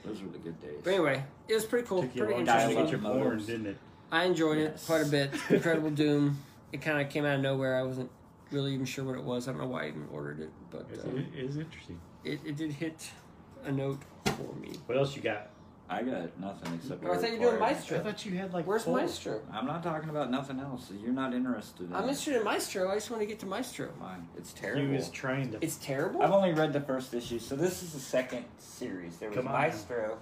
Those 0.04 0.22
were 0.24 0.30
the 0.30 0.40
good 0.40 0.60
days. 0.60 0.80
But 0.84 0.94
anyway, 0.94 1.24
it 1.48 1.54
was 1.54 1.66
pretty 1.66 1.88
cool. 1.88 2.02
Took 2.02 2.16
you 2.16 2.24
Pretty 2.24 2.38
long 2.38 2.46
time 2.48 2.70
to 2.70 2.76
get 2.76 2.90
your 2.90 3.00
porn, 3.00 3.38
Modems. 3.40 3.46
didn't 3.46 3.68
it? 3.68 3.78
I 4.12 4.24
enjoyed 4.26 4.58
it 4.58 4.80
quite 4.88 5.04
a 5.06 5.10
bit. 5.10 5.32
Incredible 5.52 5.92
Doom. 5.92 6.40
It 6.72 6.82
kind 6.82 7.00
of 7.00 7.12
came 7.14 7.24
out 7.24 7.36
of 7.36 7.42
nowhere. 7.42 7.78
I 7.78 7.84
wasn't 7.84 8.10
really 8.52 8.74
even 8.74 8.86
sure 8.86 9.04
what 9.06 9.16
it 9.16 9.24
was. 9.24 9.48
I 9.48 9.52
don't 9.52 9.62
know 9.62 9.68
why 9.68 9.86
I 9.86 9.88
even 9.88 10.08
ordered 10.12 10.40
it, 10.42 10.50
but 10.70 10.86
It's- 10.92 11.06
uh, 11.06 11.10
it 11.18 11.26
is 11.46 11.58
interesting. 11.58 12.00
it, 12.24 12.40
it 12.46 12.56
did 12.58 12.72
hit 12.72 13.10
a 13.64 13.72
note 13.72 14.00
for 14.26 14.54
me. 14.60 14.74
What 14.86 14.98
else 14.98 15.16
you 15.16 15.22
got? 15.22 15.48
I 15.90 16.04
got 16.04 16.40
nothing 16.40 16.74
except. 16.76 17.04
Oh, 17.04 17.12
I 17.12 17.16
a 17.16 17.18
thought 17.18 17.26
you 17.28 17.34
were 17.34 17.40
doing 17.40 17.54
required- 17.56 17.60
Maestro. 17.76 17.98
I 18.00 18.02
thought 18.02 18.26
you 18.26 18.38
had 18.38 18.54
like. 18.54 18.66
Where's 18.66 18.84
full- 18.86 18.96
Maestro? 18.96 19.42
I'm 19.52 19.66
not 19.68 19.84
talking 19.84 20.10
about 20.10 20.32
nothing 20.32 20.58
else. 20.62 20.90
You're 20.90 21.12
not 21.12 21.34
interested 21.34 21.88
in 21.90 21.94
I'm 21.94 22.04
it. 22.04 22.08
interested 22.10 22.38
in 22.38 22.44
Maestro. 22.46 22.90
I 22.90 22.96
just 22.96 23.12
want 23.12 23.22
to 23.22 23.26
get 23.28 23.40
to 23.40 23.46
Maestro. 23.46 23.90
Fine. 24.00 24.26
It's 24.38 24.54
He 24.54 24.60
terrible. 24.62 24.94
was 24.94 25.10
trying 25.10 25.52
to. 25.52 25.58
It's 25.62 25.76
terrible. 25.78 26.22
I've 26.22 26.32
only 26.32 26.54
read 26.54 26.72
the 26.72 26.80
first 26.80 27.14
issue, 27.14 27.40
so 27.40 27.58
this 27.58 27.84
is 27.84 27.92
the 27.92 28.00
second 28.00 28.46
series. 28.58 29.18
There 29.18 29.30
was 29.30 29.36
Come 29.38 29.48
on. 29.48 29.54
Maestro. 29.54 30.18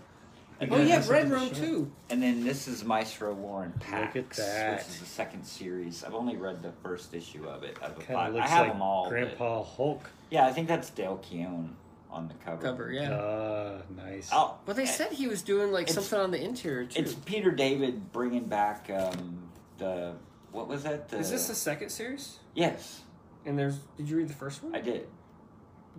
And 0.62 0.72
oh, 0.74 0.78
then, 0.78 0.88
yeah, 0.88 1.04
Red 1.08 1.30
Room 1.32 1.50
too. 1.52 1.90
and 2.10 2.22
then 2.22 2.44
this 2.44 2.68
is 2.68 2.84
Maestro 2.84 3.34
Warren 3.34 3.72
and 3.72 4.02
Look 4.02 4.14
Pax, 4.14 4.40
at 4.40 4.46
that. 4.46 4.78
which 4.80 4.88
is 4.88 5.00
the 5.00 5.06
second 5.06 5.46
series. 5.46 6.04
I've 6.04 6.14
only 6.14 6.36
read 6.36 6.62
the 6.62 6.74
first 6.84 7.14
issue 7.14 7.48
of 7.48 7.64
it. 7.64 7.78
Out 7.82 7.92
of 7.92 7.96
the 8.00 8.04
Kind 8.04 8.18
five. 8.18 8.30
of 8.30 8.36
I 8.36 8.40
looks 8.40 8.50
have 8.50 8.62
like 8.66 8.74
them 8.74 8.82
all. 8.82 9.04
but- 9.06 9.10
Grandpa 9.12 9.64
Hulk. 9.64 10.10
yeah, 10.30 10.46
I 10.46 10.52
think 10.52 10.68
that's 10.68 10.90
Dale 10.90 11.18
Keown 11.18 11.76
on 12.12 12.28
the 12.28 12.34
cover. 12.44 12.62
Cover, 12.62 12.92
yeah. 12.92 13.12
Uh, 13.14 13.82
nice. 13.96 14.30
Oh, 14.34 14.58
But 14.66 14.76
they 14.76 14.86
said 14.86 15.12
he 15.14 15.28
was 15.28 15.42
doing 15.44 15.72
like 15.72 15.90
It's- 15.90 15.96
something 15.96 16.20
on 16.20 16.32
the 16.32 16.44
interior 16.44 16.86
too. 16.86 17.00
it's 17.04 17.14
Peter 17.14 17.52
David 17.52 18.12
bringing 18.12 18.46
back 18.46 18.90
um, 18.90 19.50
the 19.78 20.14
what 20.52 20.68
was 20.68 20.84
that? 20.84 21.08
The, 21.10 21.20
Is 21.20 21.30
this 21.32 21.48
the 21.48 21.56
second 21.56 21.90
series? 21.90 22.40
yes? 22.54 23.02
And 23.46 23.58
there's. 23.58 23.78
Did 23.96 24.10
you 24.10 24.18
read 24.18 24.28
the 24.28 24.34
first 24.34 24.62
one? 24.64 24.76
I 24.76 24.82
did. 24.82 25.08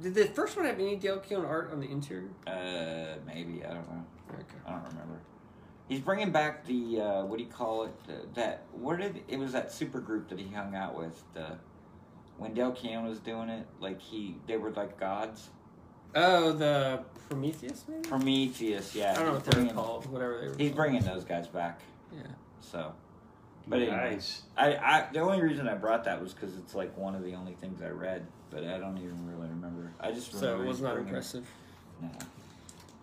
Did 0.02 0.14
the 0.14 0.26
first 0.26 0.56
one 0.56 0.66
have 0.66 0.78
any 0.78 0.96
Dale 0.96 1.18
Keown 1.18 1.44
art 1.46 1.70
on 1.72 1.80
the 1.80 1.90
interior? 1.90 2.28
Uh, 2.46 3.16
maybe 3.26 3.64
I 3.64 3.68
don't 3.72 3.88
know. 3.90 4.04
Okay. 4.34 4.44
I 4.66 4.70
don't 4.72 4.84
remember. 4.84 5.20
He's 5.88 6.00
bringing 6.00 6.30
back 6.30 6.64
the 6.66 7.00
uh, 7.00 7.24
what 7.24 7.38
do 7.38 7.44
you 7.44 7.50
call 7.50 7.84
it? 7.84 7.92
The, 8.06 8.40
that 8.40 8.64
what 8.72 8.98
did 8.98 9.22
it 9.28 9.38
was 9.38 9.52
that 9.52 9.72
super 9.72 10.00
group 10.00 10.28
that 10.28 10.38
he 10.38 10.48
hung 10.54 10.74
out 10.74 10.96
with. 10.96 11.22
The 11.34 11.58
when 12.38 12.54
Del 12.54 12.72
Keown 12.72 13.06
was 13.08 13.18
doing 13.18 13.48
it, 13.48 13.66
like 13.80 14.00
he 14.00 14.36
they 14.46 14.56
were 14.56 14.70
like 14.70 14.98
gods. 15.00 15.50
Oh, 16.14 16.52
the 16.52 17.02
Prometheus, 17.28 17.84
maybe. 17.88 18.08
Prometheus, 18.08 18.94
yeah. 18.94 19.12
I 19.12 19.14
don't 19.16 19.26
know 19.26 19.32
he's 19.32 19.34
what 19.34 19.44
they're 19.44 19.52
bringing- 19.52 19.74
called. 19.74 20.06
Whatever 20.10 20.40
they 20.40 20.48
were. 20.48 20.54
He's 20.56 20.68
called. 20.70 20.76
bringing 20.76 21.02
those 21.02 21.24
guys 21.24 21.46
back. 21.48 21.80
Yeah. 22.12 22.22
So, 22.60 22.92
but 23.68 23.80
anyway. 23.80 23.96
nice. 23.96 24.42
I, 24.56 24.74
I 24.76 25.06
the 25.12 25.20
only 25.20 25.40
reason 25.40 25.68
I 25.68 25.74
brought 25.74 26.04
that 26.04 26.20
was 26.20 26.34
because 26.34 26.56
it's 26.56 26.74
like 26.74 26.96
one 26.96 27.14
of 27.14 27.22
the 27.22 27.34
only 27.34 27.52
things 27.54 27.80
I 27.82 27.88
read, 27.90 28.26
but 28.50 28.64
I 28.64 28.78
don't 28.78 28.98
even 28.98 29.26
really 29.28 29.48
remember. 29.48 29.92
I 30.00 30.10
just 30.12 30.32
So 30.34 30.60
it 30.60 30.66
was 30.66 30.76
he's 30.78 30.82
not 30.84 30.94
bringing- 30.94 31.08
impressive. 31.08 31.46
No, 32.00 32.08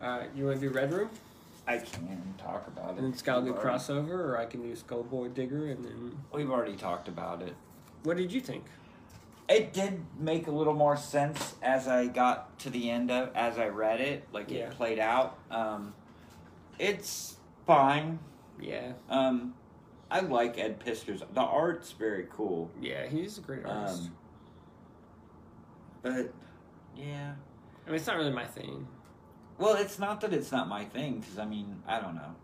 Right, 0.01 0.29
you 0.35 0.45
want 0.45 0.59
to 0.61 0.67
do 0.69 0.73
Red 0.73 0.93
Room 0.93 1.09
I 1.67 1.79
can 1.79 2.33
talk 2.37 2.65
about 2.67 2.91
it. 2.91 2.97
and 2.97 3.05
then 3.07 3.13
Skull 3.13 3.41
We've 3.41 3.53
do 3.53 3.59
already- 3.59 3.77
crossover, 3.79 4.09
or 4.11 4.37
I 4.37 4.45
can 4.45 4.61
do 4.61 4.73
Skullboy 4.73 5.33
Digger, 5.33 5.67
and 5.67 5.83
then 5.83 6.17
We've 6.31 6.49
already 6.49 6.75
talked 6.77 7.07
about 7.09 7.41
it. 7.41 7.55
what 8.03 8.15
did 8.17 8.31
you 8.31 8.39
think? 8.39 8.65
It 9.49 9.73
did 9.73 10.05
make 10.19 10.47
a 10.47 10.51
little 10.51 10.73
more 10.73 10.95
sense 10.97 11.55
as 11.61 11.87
I 11.87 12.07
got 12.07 12.57
to 12.59 12.69
the 12.69 12.89
end 12.89 13.11
of 13.11 13.35
as 13.35 13.57
I 13.57 13.67
read 13.67 13.99
it, 14.01 14.27
like 14.31 14.49
Yeah. 14.51 14.67
it 14.69 14.71
played 14.71 14.99
out. 14.99 15.37
Um, 15.51 15.93
it's 16.79 17.37
fine. 17.65 18.19
Yeah, 18.59 18.93
Um, 19.09 19.53
I 20.09 20.21
like 20.21 20.57
Ed 20.57 20.79
Piskor's. 20.79 21.21
The 21.33 21.41
art's 21.41 21.91
very 21.91 22.27
cool. 22.31 22.71
yeah, 22.81 23.07
he's 23.07 23.37
a 23.37 23.41
great 23.41 23.65
artist. 23.65 24.03
Um, 24.03 24.17
but 26.01 26.31
yeah, 26.95 27.33
I 27.85 27.89
mean, 27.89 27.95
it's 27.95 28.07
not 28.07 28.15
really 28.17 28.31
my 28.31 28.45
thing. 28.45 28.87
Well, 29.57 29.75
it's 29.75 29.99
not 29.99 30.21
that 30.21 30.33
it's 30.33 30.51
not 30.51 30.67
my 30.67 30.85
thing 30.85 31.19
because 31.19 31.37
I 31.37 31.45
mean 31.45 31.81
I 31.87 31.99
don't 31.99 32.15
know. 32.15 32.35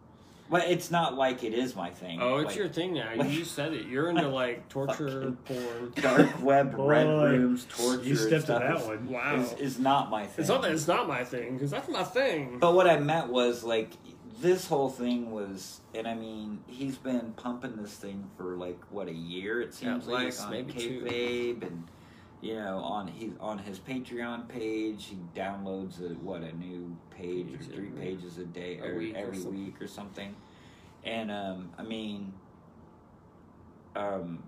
But 0.49 0.67
it's 0.69 0.91
not 0.91 1.15
like 1.15 1.43
it 1.43 1.53
is 1.53 1.75
my 1.75 1.89
thing. 1.89 2.21
Oh, 2.21 2.37
it's 2.37 2.47
Like, 2.49 2.57
your 2.57 2.67
thing 2.67 2.93
now. 2.93 3.09
like- 3.15 3.31
You 3.31 3.43
said 3.45 3.73
it. 3.73 3.87
You're 3.87 4.09
into 4.09 4.27
like 4.27 4.67
torture 4.75 5.33
porn. 5.45 5.93
dark 5.95 6.43
web, 6.43 6.73
red 6.77 7.07
rooms, 7.07 7.65
torture. 7.75 8.03
You 8.03 8.15
stepped 8.15 8.47
to 8.47 8.51
that 8.53 8.75
is- 8.77 8.83
one. 8.85 9.09
Wow. 9.09 9.35
Is, 9.37 9.53
is 9.53 9.79
not 9.79 10.09
my 10.11 10.25
thing. 10.27 10.41
It's 10.43 10.49
not 10.49 10.61
that 10.63 10.71
it's 10.71 10.87
not 10.87 11.07
my 11.07 11.23
thing 11.23 11.53
because 11.53 11.71
that's 11.71 11.89
my 11.89 12.03
thing. 12.03 12.59
But 12.59 12.73
what 12.75 12.87
I 12.87 12.99
meant 12.99 13.29
was 13.29 13.63
like 13.63 13.91
this 14.41 14.67
whole 14.67 14.89
thing 14.89 15.31
was, 15.31 15.79
and 15.95 16.05
I 16.07 16.13
mean, 16.15 16.59
he's 16.67 16.97
been 16.97 17.31
pumping 17.37 17.77
this 17.81 17.93
thing 17.95 18.29
for 18.37 18.57
like 18.57 18.79
what 18.91 19.07
a 19.07 19.13
year 19.13 19.61
it 19.61 19.73
seems 19.73 20.05
like 20.05 20.25
least, 20.25 20.41
on 20.41 20.51
maybe 20.51 20.73
two. 20.73 21.01
Kayfabe, 21.01 21.61
and 21.65 21.83
you 22.43 22.55
know 22.55 22.77
on 22.79 23.07
he 23.07 23.31
on 23.39 23.57
his 23.57 23.79
Patreon 23.79 24.47
page 24.49 25.05
he 25.05 25.17
downloads 25.35 26.01
a, 26.01 26.13
what 26.15 26.41
a 26.41 26.51
new 26.57 26.95
page 27.09 27.47
Pages 27.47 27.67
or 27.69 27.71
three 27.71 27.87
every- 27.87 27.99
pages 28.01 28.37
a 28.37 28.43
day 28.45 28.79
a 28.79 28.85
or 28.85 28.97
week 28.97 29.15
every 29.15 29.37
something. 29.37 29.65
week 29.65 29.81
or 29.81 29.87
something, 29.87 30.35
and 31.05 31.31
um, 31.31 31.69
I 31.77 31.83
mean, 31.83 32.33
um, 33.95 34.43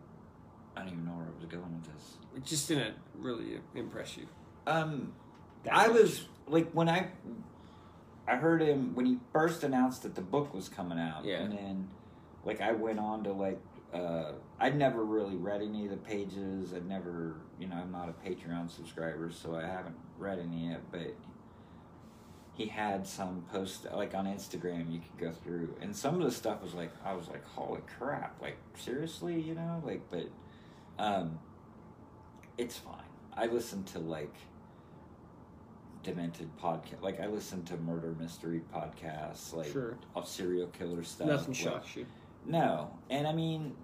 I 0.76 0.82
don't 0.82 0.90
even 0.90 1.06
know 1.06 1.12
where 1.12 1.26
I 1.28 1.36
was 1.40 1.46
going 1.46 1.74
with 1.82 1.94
this. 1.94 2.18
it 2.36 2.44
just 2.44 2.68
didn't 2.68 2.96
really 3.18 3.60
impress 3.76 4.18
you. 4.18 4.28
Um, 4.68 5.14
I 5.72 5.88
much. 5.88 6.02
was 6.02 6.26
like 6.48 6.72
when 6.74 6.90
I 6.90 7.08
I 8.28 8.36
heard 8.36 8.62
him 8.62 8.94
when 8.96 9.06
he 9.06 9.20
first 9.32 9.64
announced 9.64 10.04
that 10.04 10.16
the 10.16 10.22
book 10.22 10.54
was 10.54 10.68
coming 10.70 11.00
out, 11.00 11.24
Yeah. 11.26 11.38
and 11.42 11.52
then 11.54 11.88
like 12.44 12.60
I 12.62 12.72
went 12.74 13.00
on 13.00 13.24
to 13.24 13.32
like 13.32 13.60
uh, 13.96 14.32
I'd 14.60 14.78
never 14.78 15.04
really 15.04 15.36
read 15.36 15.62
any 15.62 15.86
of 15.86 15.92
the 15.92 15.98
pages. 15.98 16.74
I'd 16.74 16.88
never, 16.88 17.36
you 17.60 17.68
know, 17.68 17.76
I'm 17.76 17.92
not 17.92 18.10
a 18.10 18.30
Patreon 18.30 18.70
subscriber, 18.70 19.32
so 19.32 19.56
I 19.56 19.66
haven't 19.66 19.96
read 20.18 20.40
any 20.40 20.70
yet. 20.70 20.82
But 20.92 21.16
he 22.54 22.66
had 22.68 23.06
some 23.08 23.44
posts 23.52 23.86
like 23.94 24.14
on 24.14 24.26
Instagram 24.26 24.92
you 24.92 25.00
could 25.00 25.18
go 25.20 25.32
through, 25.32 25.76
and 25.82 25.96
some 25.96 26.16
of 26.16 26.24
the 26.24 26.32
stuff 26.32 26.62
was 26.62 26.74
like 26.74 26.92
I 27.04 27.14
was 27.14 27.28
like, 27.28 27.46
holy 27.46 27.82
crap! 27.98 28.42
Like 28.42 28.58
seriously, 28.78 29.40
you 29.40 29.56
know, 29.56 29.82
like 29.86 30.02
but 30.10 30.30
um, 30.98 31.40
it's 32.58 32.78
fine. 32.78 33.02
I 33.34 33.48
listen 33.48 33.84
to 33.86 34.00
like 34.00 34.34
demented 36.04 36.50
podcast. 36.58 37.02
Like 37.02 37.20
I 37.20 37.28
listen 37.28 37.64
to 37.66 37.78
murder 37.78 38.16
mystery 38.20 38.62
podcasts, 38.74 39.54
like 39.54 39.72
Sure. 39.72 39.98
serial 40.24 40.68
killer 40.68 41.04
stuff. 41.04 41.28
Nothing 41.28 41.48
like- 41.54 41.56
shocks 41.56 41.96
you. 41.96 42.06
No, 42.48 42.92
and 43.10 43.26
I 43.28 43.34
mean, 43.34 43.76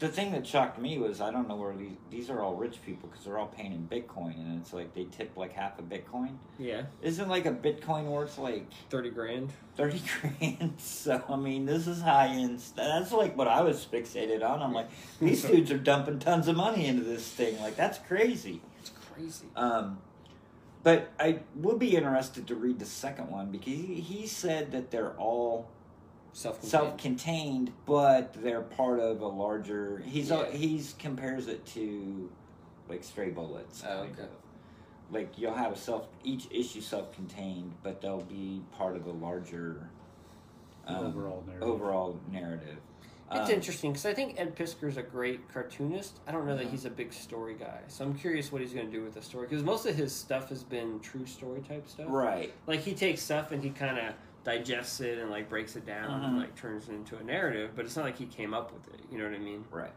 the 0.00 0.08
thing 0.08 0.32
that 0.32 0.46
shocked 0.46 0.78
me 0.80 0.98
was 0.98 1.20
I 1.20 1.30
don't 1.30 1.46
know 1.46 1.56
where 1.56 1.74
these 1.76 1.92
these 2.10 2.30
are 2.30 2.40
all 2.40 2.54
rich 2.56 2.82
people 2.84 3.08
because 3.08 3.24
they're 3.24 3.38
all 3.38 3.46
paying 3.46 3.72
in 3.72 3.86
Bitcoin, 3.86 4.34
and 4.34 4.60
it's 4.60 4.72
like 4.72 4.94
they 4.94 5.04
tip 5.04 5.36
like 5.36 5.52
half 5.52 5.78
a 5.78 5.82
Bitcoin. 5.82 6.36
Yeah, 6.58 6.82
Isn't 7.02 7.28
like 7.28 7.46
a 7.46 7.52
Bitcoin 7.52 8.06
worth 8.06 8.38
like 8.38 8.66
thirty 8.88 9.10
grand. 9.10 9.52
thirty 9.76 10.02
grand? 10.40 10.74
So 10.78 11.22
I 11.28 11.36
mean, 11.36 11.66
this 11.66 11.86
is 11.86 12.00
high 12.00 12.28
end. 12.28 12.60
That's 12.74 13.12
like 13.12 13.36
what 13.36 13.46
I 13.46 13.60
was 13.60 13.86
fixated 13.86 14.42
on. 14.42 14.62
I'm 14.62 14.72
like, 14.72 14.88
these 15.20 15.42
dudes 15.44 15.70
are 15.70 15.78
dumping 15.78 16.18
tons 16.18 16.48
of 16.48 16.56
money 16.56 16.86
into 16.86 17.04
this 17.04 17.28
thing. 17.28 17.60
Like 17.60 17.76
that's 17.76 17.98
crazy. 17.98 18.60
It's 18.80 18.92
crazy. 19.14 19.46
Um, 19.54 19.98
but 20.82 21.12
I 21.20 21.40
would 21.56 21.78
be 21.78 21.94
interested 21.94 22.46
to 22.46 22.54
read 22.54 22.78
the 22.78 22.86
second 22.86 23.30
one 23.30 23.50
because 23.50 23.74
he, 23.74 24.00
he 24.00 24.26
said 24.26 24.72
that 24.72 24.90
they're 24.90 25.12
all 25.18 25.68
Self 26.32 26.62
self-contained, 26.62 27.72
but 27.86 28.34
they're 28.42 28.60
part 28.62 29.00
of 29.00 29.20
a 29.20 29.26
larger. 29.26 29.98
He's 30.06 30.30
Yeah. 30.30 30.48
he's 30.50 30.94
compares 30.98 31.48
it 31.48 31.66
to 31.66 32.30
like 32.88 33.02
stray 33.04 33.30
bullets. 33.30 33.82
Oh, 33.86 34.00
okay. 34.02 34.22
of. 34.22 34.28
Like 35.10 35.36
you'll 35.38 35.54
have 35.54 35.72
a 35.72 35.76
self 35.76 36.06
each 36.22 36.46
issue 36.52 36.80
self-contained, 36.80 37.74
but 37.82 38.00
they'll 38.00 38.20
be 38.22 38.62
part 38.76 38.96
of 38.96 39.06
a 39.06 39.10
larger 39.12 39.90
um, 40.86 41.06
Overall 41.06 41.42
narrative. 41.46 41.68
overall 41.68 42.20
narrative. 42.30 42.78
It's 43.32 43.48
Um, 43.48 43.54
interesting 43.54 43.92
because 43.92 44.06
I 44.06 44.14
think 44.14 44.40
Ed 44.40 44.56
Piskor's 44.56 44.96
a 44.96 45.02
great 45.02 45.48
cartoonist. 45.52 46.18
I 46.26 46.32
don't 46.32 46.46
know 46.46 46.56
that 46.56 46.66
he's 46.66 46.84
a 46.84 46.90
big 46.90 47.12
story 47.12 47.54
guy, 47.54 47.80
so 47.86 48.04
I'm 48.04 48.14
curious 48.14 48.50
what 48.50 48.60
he's 48.60 48.72
going 48.72 48.86
to 48.86 48.92
do 48.92 49.04
with 49.04 49.14
the 49.14 49.22
story 49.22 49.46
because 49.48 49.62
most 49.64 49.86
of 49.86 49.94
his 49.94 50.12
stuff 50.14 50.48
has 50.48 50.62
been 50.64 50.98
true 51.00 51.26
story 51.26 51.60
type 51.60 51.88
stuff. 51.88 52.06
Right. 52.08 52.52
Like 52.66 52.80
he 52.80 52.92
takes 52.94 53.20
stuff 53.22 53.52
and 53.52 53.62
he 53.62 53.70
kind 53.70 53.98
of 53.98 54.14
digests 54.58 55.00
it 55.00 55.18
and 55.18 55.30
like 55.30 55.48
breaks 55.48 55.76
it 55.76 55.86
down 55.86 56.24
and 56.24 56.34
Mhm. 56.36 56.40
like 56.40 56.54
turns 56.56 56.88
it 56.88 56.92
into 56.94 57.16
a 57.16 57.22
narrative, 57.22 57.72
but 57.76 57.84
it's 57.84 57.96
not 57.96 58.04
like 58.04 58.16
he 58.16 58.26
came 58.26 58.52
up 58.54 58.72
with 58.72 58.86
it. 58.94 59.00
You 59.10 59.18
know 59.18 59.24
what 59.24 59.34
I 59.34 59.38
mean? 59.38 59.64
Right. 59.70 59.92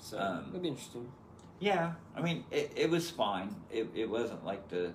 So 0.00 0.18
Um, 0.18 0.46
it'll 0.48 0.60
be 0.60 0.68
interesting. 0.68 1.10
Yeah, 1.60 1.92
I 2.16 2.22
mean, 2.22 2.44
it, 2.50 2.72
it 2.76 2.88
was 2.90 3.10
fine. 3.10 3.54
It, 3.70 3.88
it 3.94 4.08
wasn't 4.08 4.44
like 4.44 4.68
the. 4.68 4.94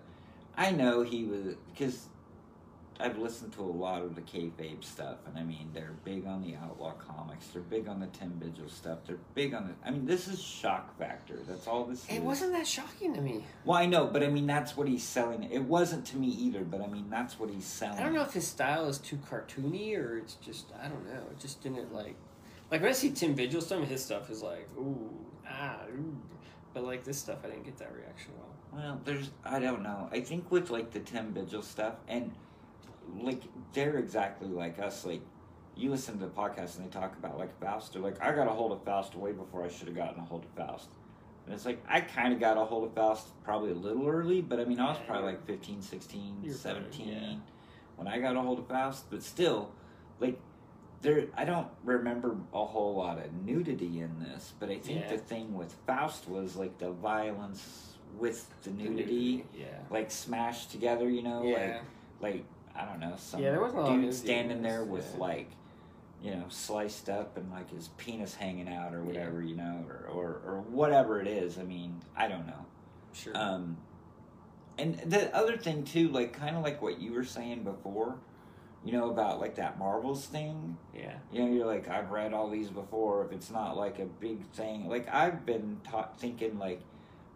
I 0.56 0.72
know 0.72 1.02
he 1.02 1.26
was 1.26 1.56
because 1.72 2.08
I've 3.04 3.18
listened 3.18 3.52
to 3.54 3.62
a 3.62 3.64
lot 3.64 4.02
of 4.02 4.16
the 4.16 4.22
kayfabe 4.22 4.82
stuff, 4.82 5.18
and 5.28 5.38
I 5.38 5.44
mean, 5.44 5.70
they're 5.74 5.92
big 6.06 6.26
on 6.26 6.42
the 6.42 6.56
outlaw 6.56 6.94
comics. 6.94 7.48
They're 7.48 7.62
big 7.62 7.90
on 7.90 8.00
the 8.00 8.08
Tim 8.08 8.32
Vigil 8.42 8.70
stuff. 8.70 9.00
They're 9.06 9.18
big 9.36 9.54
on 9.54 9.68
the. 9.68 9.88
I 9.88 9.92
mean, 9.92 10.06
this 10.06 10.30
is 10.30 10.42
shock 10.42 10.98
factor. 10.98 11.38
That's 11.46 11.68
all 11.68 11.84
this 11.84 12.06
It 12.08 12.16
is. 12.16 12.22
wasn't 12.22 12.54
that 12.54 12.66
shocking 12.66 13.14
to 13.14 13.20
me. 13.22 13.44
Well, 13.66 13.78
I 13.78 13.88
know, 13.88 14.08
but 14.08 14.24
I 14.24 14.30
mean, 14.30 14.48
that's 14.48 14.78
what 14.78 14.88
he's 14.88 15.04
selling. 15.04 15.44
It 15.52 15.64
wasn't 15.64 16.06
to 16.08 16.18
me 16.18 16.30
either, 16.30 16.64
but 16.64 16.82
I 16.82 16.88
mean, 16.88 17.10
that's 17.10 17.38
what 17.38 17.50
he's 17.50 17.66
selling. 17.66 18.00
I 18.00 18.04
don't 18.04 18.14
know 18.14 18.22
if 18.22 18.32
his 18.32 18.48
style 18.48 18.88
is 18.88 19.00
too 19.00 19.18
cartoony 19.30 19.98
or 19.98 20.18
it's 20.20 20.36
just 20.36 20.68
I 20.82 20.88
don't 20.88 21.06
know. 21.06 21.24
It 21.30 21.40
just 21.40 21.62
didn't 21.62 21.94
like 21.94 22.16
like 22.72 22.82
when 22.82 22.90
I 22.90 22.94
see 22.94 23.12
Tim 23.12 23.36
Vigil, 23.36 23.60
some 23.62 23.82
of 23.84 23.90
his 23.90 24.04
stuff 24.04 24.30
is 24.30 24.42
like 24.42 24.70
ooh 24.78 25.10
ah 25.50 25.80
ooh, 25.94 26.16
but 26.74 26.86
like 26.86 27.04
this 27.04 27.18
stuff 27.20 27.40
I 27.44 27.48
didn't 27.48 27.66
get 27.66 27.78
that 27.80 27.94
reaction 27.94 28.32
at 28.38 28.42
all. 28.44 28.80
Well, 28.80 29.02
there's 29.04 29.30
I 29.44 29.60
don't 29.60 29.84
know. 29.84 30.08
I 30.12 30.22
think 30.22 30.50
with 30.50 30.70
like 30.70 30.92
the 30.92 31.02
Tim 31.02 31.34
Vigil 31.34 31.62
stuff 31.62 31.96
and 32.08 32.32
like 33.22 33.42
they're 33.74 33.98
exactly 33.98 34.48
like 34.48 34.80
us. 34.80 35.06
Like 35.06 35.22
you 35.76 35.90
listen 35.90 36.20
to 36.20 36.26
the 36.26 36.32
podcast 36.32 36.78
and 36.78 36.86
they 36.86 36.90
talk 36.90 37.16
about 37.18 37.38
like 37.38 37.58
Faust. 37.60 37.94
They're 37.94 38.02
like, 38.02 38.22
I 38.22 38.34
got 38.34 38.48
a 38.48 38.52
hold 38.52 38.72
of 38.72 38.84
Faust 38.84 39.16
way 39.16 39.32
before 39.32 39.64
I 39.64 39.70
should 39.70 39.88
have 39.88 39.98
gotten 39.98 40.20
a 40.20 40.26
hold 40.26 40.46
of 40.46 40.52
Faust. 40.52 40.90
And 41.46 41.54
it's 41.54 41.66
like 41.66 41.84
I 41.90 42.02
kind 42.02 42.34
of 42.34 42.40
got 42.40 42.58
a 42.58 42.64
hold 42.66 42.86
of 42.86 42.94
Faust 42.94 43.28
probably 43.44 43.72
a 43.72 43.76
little 43.76 44.08
early, 44.08 44.42
but 44.42 44.60
I 44.60 44.66
mean 44.66 44.80
I 44.80 44.90
was 44.90 45.00
probably 45.06 45.32
like 45.32 45.46
15, 45.46 45.82
16, 45.82 46.38
you're 46.44 46.56
probably- 46.56 46.82
17 46.92 47.08
yeah. 47.08 47.36
when 47.98 48.08
I 48.08 48.20
got 48.20 48.36
a 48.36 48.42
hold 48.42 48.60
of 48.60 48.68
Faust. 48.68 49.06
But 49.10 49.24
still, 49.24 49.72
like 50.20 50.40
there, 51.02 51.26
I 51.36 51.44
don't 51.44 51.68
remember 51.84 52.38
a 52.54 52.64
whole 52.64 52.96
lot 52.96 53.18
of 53.18 53.34
nudity 53.34 54.00
in 54.00 54.20
this. 54.20 54.54
But 54.60 54.70
I 54.70 54.78
think 54.80 55.02
Yeah. 55.02 55.10
the 55.10 55.18
thing 55.18 55.54
with 55.54 55.74
Faust 55.86 56.30
was 56.30 56.56
like 56.56 56.78
the 56.78 56.92
violence 56.92 57.90
with 58.18 58.48
the 58.64 58.70
The 58.70 58.76
nudity 58.84 59.44
yeah. 59.58 59.66
like 59.90 60.12
smashed 60.12 60.72
together, 60.72 61.10
you 61.10 61.24
know, 61.24 61.44
Yeah. 61.44 61.80
like 62.22 62.32
like 62.34 62.46
I 62.76 62.86
don't 62.86 63.00
know, 63.00 63.14
some 63.18 63.42
Yeah, 63.42 63.52
there 63.52 63.62
wasn't 63.62 63.88
a 63.88 64.02
dude 64.02 64.14
standing 64.14 64.62
there 64.62 64.84
with 64.84 65.10
yeah. 65.14 65.20
like, 65.20 65.52
you 66.22 66.32
know, 66.32 66.46
sliced 66.50 67.10
up 67.10 67.38
and 67.38 67.52
like 67.52 67.70
his 67.70 67.90
penis 67.98 68.34
hanging 68.34 68.68
out 68.68 68.94
or 68.94 69.04
whatever, 69.04 69.42
you 69.42 69.56
know, 69.56 69.86
or, 69.88 70.10
or 70.12 70.42
or 70.46 70.62
whatever 70.70 71.20
it 71.22 71.28
is. 71.28 71.58
I 71.58 71.64
mean, 71.64 72.02
I 72.16 72.28
don't 72.28 72.48
know. 72.48 72.66
Sure. 73.14 73.34
Um, 73.36 73.78
and 74.78 74.98
the 75.06 75.36
other 75.36 75.58
thing 75.58 75.84
too, 75.84 76.10
like 76.10 76.34
kind 76.34 76.56
of 76.56 76.64
like 76.64 76.82
what 76.82 77.00
you 77.00 77.14
were 77.14 77.24
saying 77.24 77.64
before, 77.64 78.16
you 78.84 78.92
know, 78.92 79.10
about 79.10 79.40
like 79.40 79.56
that 79.56 79.78
Marvels 79.78 80.26
thing. 80.26 80.78
yeah. 80.94 81.14
You 81.32 81.44
know, 81.44 81.54
you're 81.54 81.66
like, 81.68 81.88
I've 81.88 82.10
read 82.10 82.34
all 82.34 82.50
these 82.50 82.70
before. 82.70 83.26
If 83.26 83.32
it's 83.32 83.52
not 83.52 83.78
like 83.78 84.00
a 84.00 84.06
big 84.06 84.46
thing, 84.52 84.88
like 84.88 85.08
I've 85.14 85.46
been 85.46 85.80
taught 85.84 86.20
thinking 86.20 86.58
like, 86.58 86.82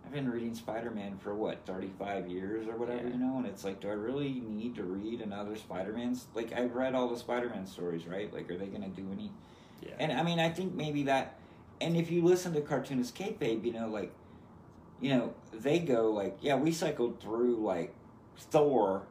I've 0.07 0.13
been 0.13 0.31
reading 0.31 0.55
Spider 0.55 0.89
Man 0.89 1.17
for 1.17 1.35
what 1.35 1.65
thirty 1.65 1.91
five 1.99 2.29
years 2.29 2.65
or 2.65 2.77
whatever, 2.77 3.03
Yeah. 3.09 3.13
you 3.13 3.19
know, 3.19 3.37
and 3.39 3.45
it's 3.45 3.65
like, 3.65 3.81
do 3.81 3.89
I 3.89 3.93
really 3.93 4.41
need 4.47 4.75
to 4.75 4.83
read 4.83 5.19
another 5.19 5.57
Spider 5.57 5.91
Man's? 5.91 6.27
Like 6.33 6.53
I've 6.53 6.73
read 6.75 6.95
all 6.95 7.09
the 7.09 7.17
Spider 7.17 7.49
Man 7.49 7.67
stories, 7.67 8.07
right? 8.07 8.33
Like, 8.33 8.49
are 8.49 8.57
they 8.57 8.67
gonna 8.67 8.87
do 8.87 9.05
any? 9.11 9.31
Yeah. 9.81 9.95
And 9.99 10.13
I 10.13 10.23
mean, 10.23 10.39
I 10.39 10.49
think 10.49 10.73
maybe 10.73 11.03
that, 11.03 11.37
and 11.81 11.97
if 11.97 12.09
you 12.09 12.23
listen 12.23 12.53
to 12.53 12.61
cartoonist 12.61 13.17
kayfabe, 13.17 13.65
you 13.65 13.73
know, 13.73 13.89
like, 13.89 14.13
you 15.01 15.09
know, 15.09 15.33
they 15.51 15.79
go 15.79 16.09
like, 16.11 16.37
yeah, 16.39 16.55
we 16.55 16.71
cycled 16.71 17.19
through 17.21 17.57
like 17.57 17.93
Thor 18.37 19.03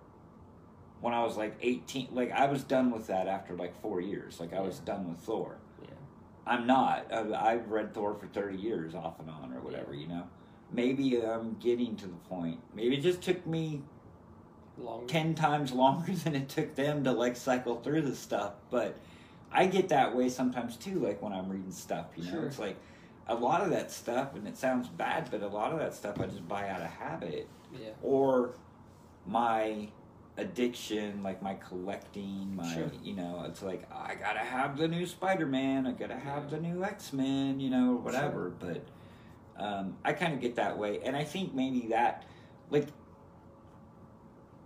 when 1.02 1.12
I 1.12 1.24
was 1.24 1.36
like 1.36 1.58
18. 1.60 2.08
Like, 2.12 2.32
I 2.32 2.46
was 2.46 2.64
done 2.64 2.90
with 2.90 3.08
that 3.08 3.28
after 3.28 3.52
like 3.54 3.78
four 3.82 4.00
years. 4.00 4.40
Like, 4.40 4.54
I 4.54 4.60
was 4.60 4.78
done 4.78 5.10
with 5.10 5.18
Thor. 5.18 5.58
Yeah. 5.82 5.88
I'm 6.46 6.66
not. 6.66 7.12
I've 7.12 7.68
read 7.70 7.92
Thor 7.92 8.14
for 8.14 8.28
30 8.28 8.56
years 8.56 8.94
off 8.94 9.20
and 9.20 9.28
on 9.28 9.52
or 9.52 9.60
whatever, 9.60 9.92
you 9.92 10.08
know. 10.08 10.24
Maybe 10.72 11.20
I'm 11.22 11.54
getting 11.60 11.96
to 11.96 12.06
the 12.06 12.16
point. 12.28 12.60
Maybe 12.74 12.96
it 12.96 13.00
just 13.02 13.22
took 13.22 13.46
me 13.46 13.82
Long. 14.78 15.06
10 15.06 15.34
times 15.34 15.72
longer 15.72 16.12
than 16.12 16.34
it 16.34 16.48
took 16.50 16.74
them 16.74 17.04
to 17.04 17.12
like 17.12 17.34
cycle 17.36 17.76
through 17.80 18.02
the 18.02 18.14
stuff 18.14 18.52
but 18.70 18.94
i 19.50 19.64
get 19.64 19.88
that 19.88 20.14
way 20.14 20.28
sometimes 20.28 20.76
too 20.76 20.98
like 20.98 21.22
when 21.22 21.32
i'm 21.32 21.48
reading 21.48 21.72
stuff 21.72 22.08
you 22.14 22.24
know 22.24 22.30
Sure. 22.32 22.46
it's 22.46 22.58
like 22.58 22.76
a 23.26 23.34
lot 23.34 23.62
of 23.62 23.70
that 23.70 23.90
stuff 23.90 24.34
and 24.34 24.46
it 24.46 24.58
sounds 24.58 24.88
bad 24.88 25.28
but 25.30 25.40
a 25.42 25.48
lot 25.48 25.72
of 25.72 25.78
that 25.78 25.94
stuff 25.94 26.20
i 26.20 26.26
just 26.26 26.46
buy 26.46 26.68
out 26.68 26.82
of 26.82 26.88
habit 26.88 27.48
Yeah. 27.72 27.88
or 28.02 28.50
my 29.26 29.88
addiction 30.36 31.22
like 31.22 31.40
my 31.42 31.54
collecting 31.54 32.54
my 32.54 32.74
Sure. 32.74 32.90
you 33.02 33.14
know 33.16 33.46
it's 33.48 33.62
like 33.62 33.90
i 33.90 34.14
gotta 34.14 34.40
have 34.40 34.76
the 34.76 34.86
new 34.88 35.06
spider-man 35.06 35.86
i 35.86 35.92
gotta 35.92 36.16
have 36.18 36.50
the 36.50 36.60
new 36.60 36.84
x-men 36.84 37.60
you 37.60 37.70
know 37.70 37.94
whatever 37.94 38.52
but 38.60 38.84
um, 39.58 39.96
i 40.04 40.12
kind 40.12 40.34
of 40.34 40.40
get 40.40 40.56
that 40.56 40.76
way 40.76 41.00
and 41.04 41.16
i 41.16 41.24
think 41.24 41.54
maybe 41.54 41.86
that 41.88 42.24
like 42.70 42.86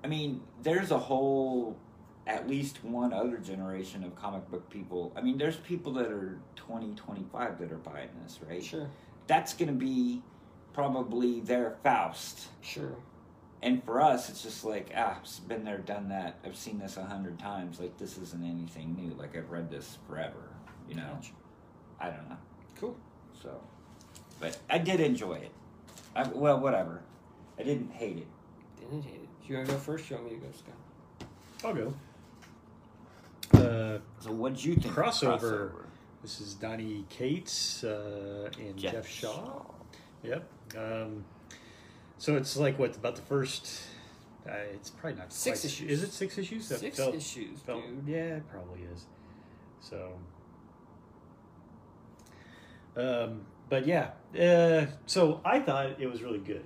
I 0.03 0.07
mean, 0.07 0.41
there's 0.63 0.91
a 0.91 0.99
whole, 0.99 1.77
at 2.27 2.49
least 2.49 2.83
one 2.85 3.13
other 3.13 3.39
generation 3.39 4.05
of 4.05 4.15
comic 4.17 4.51
book 4.51 4.69
people. 4.71 5.13
I 5.17 5.21
mean, 5.21 5.39
there's 5.39 5.57
people 5.57 5.93
that 5.95 6.07
are 6.07 6.39
20, 6.57 6.95
25 6.95 7.59
that 7.59 7.73
are 7.73 7.77
buying 7.77 8.09
this, 8.23 8.41
right? 8.47 8.63
Sure. 8.63 8.89
That's 9.27 9.55
going 9.55 9.69
to 9.69 9.75
be 9.75 10.23
probably 10.73 11.41
their 11.41 11.77
Faust. 11.83 12.49
Sure. 12.63 12.97
And 13.63 13.85
for 13.85 14.01
us, 14.01 14.31
it's 14.31 14.43
just 14.43 14.65
like, 14.65 14.91
ah, 14.97 15.19
I've 15.21 15.49
been 15.49 15.65
there, 15.65 15.79
done 15.79 16.09
that. 16.09 16.39
I've 16.45 16.57
seen 16.57 16.79
this 16.79 16.97
a 16.97 17.05
hundred 17.05 17.39
times. 17.39 17.79
Like, 17.79 17.99
this 17.99 18.17
isn't 18.17 18.43
anything 18.43 18.97
new. 18.97 19.15
Like, 19.15 19.37
I've 19.37 19.51
read 19.51 19.71
this 19.71 19.99
forever, 20.09 20.49
you 20.89 20.95
know? 20.95 21.11
Gotcha. 21.15 21.33
I 22.01 22.07
don't 22.07 22.29
know. 22.31 22.39
Cool. 22.81 22.97
So, 23.43 23.61
but 24.41 24.59
I 24.69 24.79
did 24.79 25.01
enjoy 25.01 25.35
it. 25.35 25.51
I, 26.17 26.27
well, 26.29 26.59
whatever. 26.59 27.03
I 27.59 27.63
didn't 27.63 27.93
hate 27.93 28.17
it. 28.19 28.27
Didn't 28.81 29.03
hate 29.03 29.15
it. 29.15 29.29
Do 29.47 29.53
you 29.53 29.57
want 29.57 29.69
to 29.69 29.75
go 29.75 29.79
first? 29.81 30.11
Or 30.11 30.15
you 30.15 30.21
want 30.21 30.33
me 30.33 30.39
to 30.41 30.47
go, 30.47 30.53
Scott? 30.53 31.29
I'll 31.65 31.75
go. 31.75 31.95
Uh, 33.53 33.99
So, 34.21 34.33
what'd 34.33 34.63
you 34.65 34.75
think? 34.75 34.87
of 34.87 34.93
Crossover. 35.05 35.73
this 36.23 36.41
is 36.41 36.55
Donny 36.55 37.05
Cates 37.11 37.85
uh, 37.85 38.49
and 38.59 38.77
Geoff 38.77 38.93
Geoff, 38.95 39.09
Shaw. 39.09 39.63
Yep. 40.23 40.49
Um, 40.77 41.25
so 42.19 42.37
it's 42.37 42.57
like 42.57 42.79
what 42.79 42.95
about 42.97 43.17
the 43.17 43.23
first? 43.23 43.83
Uh, 44.47 44.53
it's 44.75 44.91
probably 44.91 45.19
not 45.19 45.33
Six 45.33 45.61
quite- 45.61 45.65
issues. 45.67 45.91
Is 45.91 46.03
it 46.03 46.13
six 46.13 46.39
issues? 46.39 46.69
That 46.69 46.81
Six 46.81 46.97
felt- 46.97 47.15
issues, 47.15 47.61
felt- 47.61 47.83
dude. 47.85 48.03
Yeah, 48.07 48.37
it 48.37 48.49
probably 48.51 48.81
is. 48.93 49.07
So, 49.81 50.13
um, 52.97 53.43
but 53.71 53.87
yeah, 53.87 54.11
uh, 54.39 54.87
so 55.07 55.41
I 55.45 55.61
thought 55.61 56.01
it 56.01 56.07
was 56.07 56.23
really 56.23 56.41
good. 56.41 56.65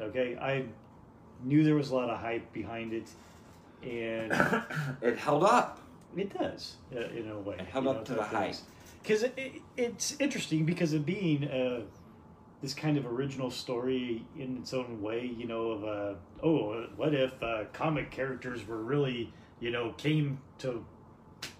Okay, 0.00 0.36
I 0.40 0.64
knew 1.42 1.64
there 1.64 1.74
was 1.74 1.90
a 1.90 1.94
lot 1.94 2.08
of 2.08 2.18
hype 2.18 2.52
behind 2.52 2.92
it, 2.92 3.10
and 3.82 4.32
it 5.02 5.18
held 5.18 5.44
up. 5.44 5.80
it 6.16 6.32
does 6.32 6.76
uh, 6.94 7.00
in 7.08 7.28
a 7.28 7.38
way. 7.38 7.56
It 7.58 7.66
held 7.66 7.88
up 7.88 8.04
to 8.06 8.14
the 8.14 8.22
hype. 8.22 8.54
Because 9.02 9.24
it, 9.24 9.34
it, 9.36 9.52
it's 9.76 10.16
interesting 10.18 10.64
because 10.64 10.94
of 10.94 11.04
being 11.04 11.44
uh, 11.44 11.82
this 12.62 12.72
kind 12.72 12.96
of 12.96 13.04
original 13.04 13.50
story 13.50 14.24
in 14.38 14.56
its 14.56 14.72
own 14.72 15.02
way. 15.02 15.26
You 15.36 15.48
know, 15.48 15.70
of 15.72 15.84
uh, 15.84 16.14
oh, 16.42 16.86
what 16.96 17.14
if 17.14 17.42
uh, 17.42 17.64
comic 17.72 18.12
characters 18.12 18.66
were 18.66 18.82
really 18.82 19.32
you 19.60 19.72
know 19.72 19.92
came 19.98 20.38
to 20.58 20.84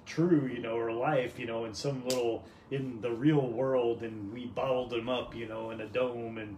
true, 0.07 0.49
you 0.53 0.61
know, 0.61 0.77
or 0.77 0.93
life, 0.93 1.39
you 1.39 1.47
know, 1.47 1.65
in 1.65 1.75
some 1.75 2.05
little 2.05 2.45
in 2.75 3.01
the 3.01 3.11
real 3.11 3.47
world, 3.47 4.03
and 4.03 4.33
we 4.33 4.47
bottled 4.47 4.91
them 4.91 5.09
up, 5.09 5.35
you 5.35 5.47
know, 5.47 5.71
in 5.71 5.81
a 5.81 5.87
dome, 5.87 6.39
and 6.39 6.57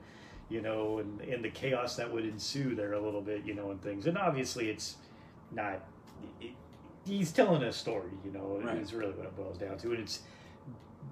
you 0.48 0.60
know, 0.60 0.98
and 0.98 1.20
and 1.22 1.44
the 1.44 1.50
chaos 1.50 1.96
that 1.96 2.12
would 2.12 2.24
ensue 2.24 2.74
there 2.74 2.92
a 2.94 3.00
little 3.00 3.20
bit, 3.22 3.44
you 3.44 3.54
know, 3.54 3.70
and 3.70 3.82
things. 3.82 4.06
And 4.06 4.16
obviously, 4.18 4.68
it's 4.70 4.96
not. 5.52 5.84
It, 6.40 6.50
he's 7.06 7.32
telling 7.32 7.62
a 7.62 7.72
story, 7.72 8.10
you 8.24 8.32
know, 8.32 8.60
Right. 8.62 8.78
is 8.78 8.92
really 8.92 9.12
what 9.12 9.26
it 9.26 9.36
boils 9.36 9.58
down 9.58 9.78
to, 9.78 9.90
and 9.92 10.00
it's 10.00 10.20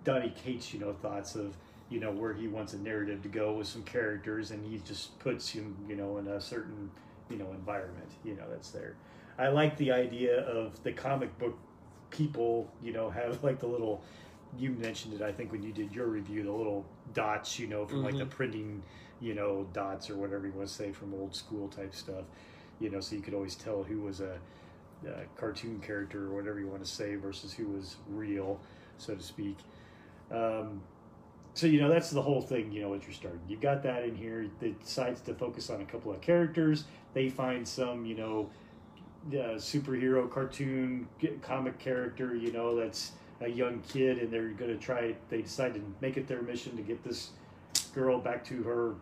Donny 0.05 0.33
Cates, 0.43 0.73
you 0.75 0.81
know, 0.81 0.93
thoughts 0.93 1.35
of 1.35 1.57
you 1.91 2.01
know 2.01 2.11
where 2.11 2.33
he 2.33 2.49
wants 2.49 2.73
a 2.73 2.79
narrative 2.79 3.23
to 3.23 3.29
go 3.29 3.53
with 3.55 3.67
some 3.67 3.83
characters, 3.83 4.51
and 4.51 4.65
he 4.65 4.79
just 4.79 5.19
puts 5.19 5.49
him, 5.51 5.77
you 5.89 5.97
know, 5.97 6.19
in 6.19 6.27
a 6.29 6.41
certain 6.41 6.91
you 7.31 7.37
know 7.37 7.51
environment, 7.53 8.11
you 8.25 8.35
know, 8.35 8.45
that's 8.51 8.71
there. 8.71 8.95
I 9.39 9.49
like 9.49 9.77
the 9.77 9.91
idea 9.93 10.41
of 10.41 10.81
the 10.85 10.93
comic 10.93 11.37
book 11.39 11.59
people, 12.11 12.71
you 12.83 12.93
know, 12.93 13.11
have 13.11 13.43
like 13.43 13.59
the 13.59 13.67
little. 13.67 14.03
You 14.59 14.71
mentioned 14.71 15.15
it, 15.15 15.23
I 15.23 15.33
think, 15.33 15.53
when 15.53 15.63
you 15.63 15.73
did 15.73 15.93
your 15.95 16.07
review, 16.07 16.43
the 16.45 16.53
little 16.53 16.85
dots, 17.13 17.59
you 17.59 17.67
know, 17.67 17.87
from 17.87 18.03
like 18.05 18.19
the 18.19 18.25
Mhm. 18.25 18.31
printing, 18.31 18.83
you 19.21 19.35
know, 19.35 19.67
dots 19.73 20.11
or 20.11 20.17
whatever 20.17 20.47
you 20.47 20.53
want 20.53 20.69
to 20.69 20.75
say 20.75 20.93
from 20.93 21.15
old 21.15 21.35
school 21.35 21.69
type 21.69 21.95
stuff, 21.95 22.25
you 22.81 22.91
know, 22.91 23.01
so 23.01 23.17
you 23.17 23.23
could 23.23 23.35
always 23.35 23.57
tell 23.57 23.83
who 23.83 24.01
was 24.01 24.21
a, 24.21 24.39
a 25.07 25.25
cartoon 25.37 25.81
character 25.81 26.27
or 26.27 26.35
whatever 26.35 26.61
you 26.61 26.69
want 26.69 26.85
to 26.85 26.91
say 26.91 27.15
versus 27.17 27.53
who 27.53 27.67
was 27.67 27.97
real, 28.09 28.61
so 28.99 29.15
to 29.15 29.23
speak. 29.23 29.57
Um, 30.31 30.83
so 31.55 31.67
you 31.69 31.81
know 31.81 31.89
that's 31.89 32.11
the 32.11 32.23
whole 32.23 32.41
thing. 32.43 32.73
You 32.73 32.83
know 32.83 32.89
what 32.89 33.05
you're 33.05 33.13
starting. 33.13 33.41
you've 33.49 33.61
got 33.61 33.83
that 33.85 34.05
in 34.05 34.17
here. 34.17 34.43
It 34.61 34.81
decides 34.81 35.21
to 35.23 35.35
focus 35.35 35.71
on 35.71 35.81
a 35.81 35.85
couple 35.85 36.13
of 36.13 36.21
characters. 36.21 36.85
They 37.13 37.29
find 37.29 37.67
some, 37.67 38.05
you 38.05 38.17
know, 38.17 38.51
uh, 39.29 39.57
superhero 39.57 40.29
cartoon 40.29 41.07
comic 41.43 41.79
character. 41.79 42.35
You 42.35 42.53
know 42.53 42.75
that's 42.77 43.13
a 43.45 43.49
young 43.49 43.81
kid, 43.89 44.19
and 44.19 44.31
they're 44.33 44.49
going 44.49 44.71
to 44.71 44.77
try. 44.83 45.15
They 45.29 45.43
decide 45.43 45.75
to 45.75 45.81
make 46.01 46.17
it 46.17 46.27
their 46.27 46.43
mission 46.43 46.77
to 46.77 46.83
get 46.83 47.05
this 47.05 47.31
girl 47.95 48.19
back 48.19 48.45
to 48.47 48.63
her 48.63 48.95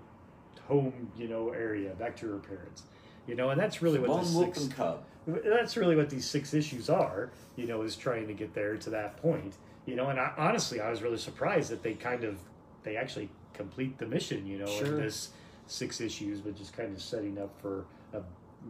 home, 0.67 1.11
you 1.17 1.29
know, 1.29 1.51
area, 1.51 1.91
back 1.95 2.17
to 2.17 2.29
her 2.31 2.39
parents. 2.39 2.83
You 3.27 3.37
know, 3.37 3.51
and 3.51 3.61
that's 3.61 3.81
really 3.83 3.99
what 4.01 4.11
Lone 4.11 4.21
the 4.21 4.27
six, 4.27 4.59
and 4.63 4.75
cub. 4.75 5.05
that's 5.27 5.77
really 5.77 5.95
what 5.95 6.11
these 6.11 6.25
six 6.25 6.55
issues 6.55 6.91
are. 6.91 7.31
You 7.57 7.67
know, 7.67 7.83
is 7.83 7.97
trying 7.97 8.27
to 8.27 8.35
get 8.35 8.53
there 8.55 8.77
to 8.77 8.91
that 8.91 9.17
point. 9.19 9.55
You 9.87 9.95
know, 9.97 10.09
and 10.09 10.19
I, 10.19 10.33
honestly, 10.37 10.81
I 10.81 10.91
was 10.91 11.03
really 11.03 11.19
surprised 11.19 11.71
that 11.71 11.83
they 11.83 11.95
kind 11.95 12.25
of 12.25 12.39
they 12.83 12.97
actually 12.97 13.29
complete 13.55 13.99
the 13.99 14.07
mission. 14.07 14.47
You 14.47 14.59
know, 14.59 14.67
Sure. 14.67 14.87
in 14.87 14.97
this 14.97 15.31
six 15.69 16.01
issues, 16.01 16.41
but 16.41 16.57
just 16.57 16.77
kind 16.77 16.95
of 16.95 17.01
setting 17.01 17.39
up 17.39 17.55
for 17.61 17.85
a, 18.13 18.21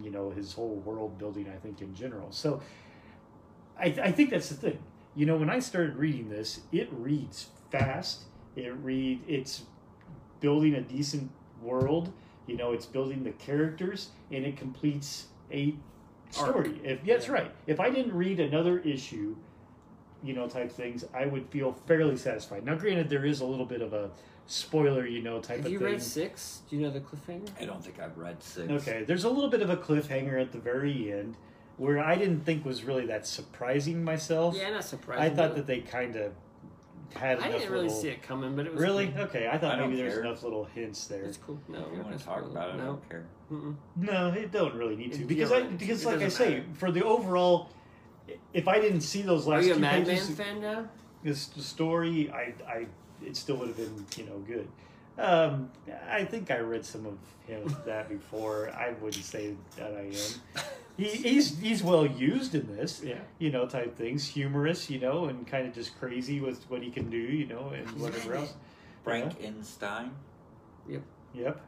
you 0.02 0.10
know 0.10 0.30
his 0.30 0.52
whole 0.52 0.76
world 0.84 1.16
building. 1.18 1.48
I 1.48 1.56
think 1.56 1.80
in 1.80 1.94
general. 1.94 2.30
So, 2.30 2.60
I, 3.78 3.86
I 3.86 4.12
think 4.12 4.30
that's 4.30 4.50
the 4.50 4.54
thing. 4.56 4.78
You 5.14 5.26
know, 5.26 5.36
when 5.36 5.50
I 5.50 5.58
started 5.58 5.96
reading 5.96 6.30
this, 6.30 6.60
it 6.72 6.88
reads 6.92 7.46
fast. 7.70 8.22
It 8.56 8.74
read 8.82 9.20
it's 9.28 9.62
building 10.40 10.74
a 10.74 10.80
decent 10.80 11.30
world. 11.60 12.12
You 12.46 12.56
know, 12.56 12.72
it's 12.72 12.86
building 12.86 13.22
the 13.22 13.32
characters, 13.32 14.10
and 14.30 14.44
it 14.44 14.56
completes 14.56 15.26
a 15.50 15.74
story. 16.30 16.80
If 16.82 17.04
yeah, 17.04 17.14
that's 17.14 17.28
right. 17.28 17.52
If 17.66 17.78
I 17.78 17.90
didn't 17.90 18.14
read 18.14 18.40
another 18.40 18.78
issue, 18.80 19.36
you 20.22 20.34
know, 20.34 20.48
type 20.48 20.72
things, 20.72 21.04
I 21.14 21.26
would 21.26 21.48
feel 21.50 21.72
fairly 21.86 22.16
satisfied. 22.16 22.64
Now, 22.64 22.74
granted, 22.74 23.08
there 23.10 23.24
is 23.24 23.40
a 23.40 23.46
little 23.46 23.66
bit 23.66 23.82
of 23.82 23.92
a 23.92 24.10
spoiler, 24.46 25.06
you 25.06 25.22
know, 25.22 25.40
type 25.40 25.58
Have 25.58 25.66
of 25.66 25.72
you 25.72 25.78
thing. 25.78 25.88
read 25.88 26.02
six? 26.02 26.62
Do 26.68 26.76
you 26.76 26.82
know 26.82 26.90
the 26.90 27.00
cliffhanger? 27.00 27.50
I 27.60 27.64
don't 27.64 27.82
think 27.84 28.00
I've 28.00 28.16
read 28.18 28.42
six. 28.42 28.70
Okay, 28.70 29.04
there's 29.04 29.24
a 29.24 29.30
little 29.30 29.50
bit 29.50 29.62
of 29.62 29.70
a 29.70 29.76
cliffhanger 29.76 30.40
at 30.40 30.52
the 30.52 30.58
very 30.58 31.12
end 31.12 31.36
where 31.76 31.98
I 31.98 32.16
didn't 32.16 32.40
think 32.44 32.64
was 32.64 32.84
really 32.84 33.06
that 33.06 33.26
surprising 33.26 34.04
myself. 34.04 34.56
Yeah, 34.56 34.70
not 34.70 34.84
surprising. 34.84 35.24
I 35.24 35.34
thought 35.34 35.54
that 35.56 35.66
they 35.66 35.80
kind 35.80 36.16
of 36.16 36.32
had 37.14 37.40
I 37.40 37.50
didn't 37.52 37.70
really 37.70 37.84
little- 37.88 38.00
see 38.02 38.08
it 38.08 38.22
coming, 38.22 38.56
but 38.56 38.66
it 38.66 38.72
was 38.72 38.80
Really? 38.82 39.08
Cool. 39.08 39.22
Okay, 39.24 39.48
I 39.48 39.58
thought 39.58 39.78
I 39.78 39.86
maybe 39.86 39.96
there's 39.96 40.16
enough 40.18 40.42
little 40.42 40.64
hints 40.64 41.06
there. 41.06 41.24
It's 41.24 41.36
cool. 41.36 41.58
No, 41.68 41.80
If 41.86 41.92
you 41.96 42.02
want 42.02 42.18
to 42.18 42.24
talk 42.24 42.40
cool. 42.40 42.50
about 42.52 42.70
it, 42.70 42.80
I 42.80 42.84
don't 42.84 43.08
care. 43.08 43.26
Mm-mm. 43.52 43.74
No, 43.96 44.28
it 44.28 44.50
don't 44.50 44.74
really 44.74 44.96
need 44.96 45.12
to 45.14 45.24
because 45.26 45.50
yeah, 45.50 45.58
I 45.58 45.62
because 45.64 46.02
It 46.04 46.06
like 46.06 46.16
I 46.16 46.24
doesn't 46.24 46.30
say 46.46 46.50
matter. 46.60 46.64
for 46.74 46.90
the 46.90 47.04
overall, 47.04 47.68
if 48.54 48.66
I 48.66 48.80
didn't 48.80 49.02
see 49.02 49.20
those 49.22 49.46
last. 49.46 49.56
Are 49.56 49.58
last 49.58 49.66
you 49.66 49.72
a 49.72 49.74
two 49.74 49.80
Madman 49.82 50.04
pages, 50.06 50.30
fan 50.30 50.60
now? 50.62 50.88
this 51.22 51.50
story, 51.58 52.30
I 52.30 52.54
I 52.66 52.86
it 53.24 53.36
still 53.36 53.56
would 53.56 53.68
have 53.68 53.76
been 53.76 54.06
you 54.16 54.24
know 54.24 54.38
good. 54.38 54.66
Um, 55.18 55.70
I 56.10 56.24
think 56.24 56.50
I 56.50 56.58
read 56.58 56.84
some 56.84 57.06
of 57.06 57.18
him 57.46 57.76
that 57.86 58.08
before. 58.08 58.70
I 58.70 58.94
wouldn't 59.00 59.24
say 59.24 59.54
that 59.76 59.92
I 59.94 60.06
am. 60.06 60.62
He, 60.96 61.04
he's 61.08 61.58
he's 61.58 61.82
well 61.82 62.06
used 62.06 62.54
in 62.54 62.74
this, 62.76 63.02
Yeah. 63.02 63.18
you 63.38 63.50
know, 63.50 63.66
type 63.66 63.96
things, 63.96 64.26
humorous, 64.26 64.90
you 64.90 65.00
know, 65.00 65.26
and 65.26 65.46
kind 65.46 65.66
of 65.66 65.74
just 65.74 65.98
crazy 65.98 66.40
with 66.40 66.62
what 66.70 66.82
he 66.82 66.90
can 66.90 67.08
do, 67.10 67.16
you 67.16 67.46
know, 67.46 67.70
and 67.74 67.88
whatever 68.00 68.34
else. 68.34 68.54
Frankenstein. 69.04 70.12
Yep. 70.88 71.02
Yep. 71.34 71.60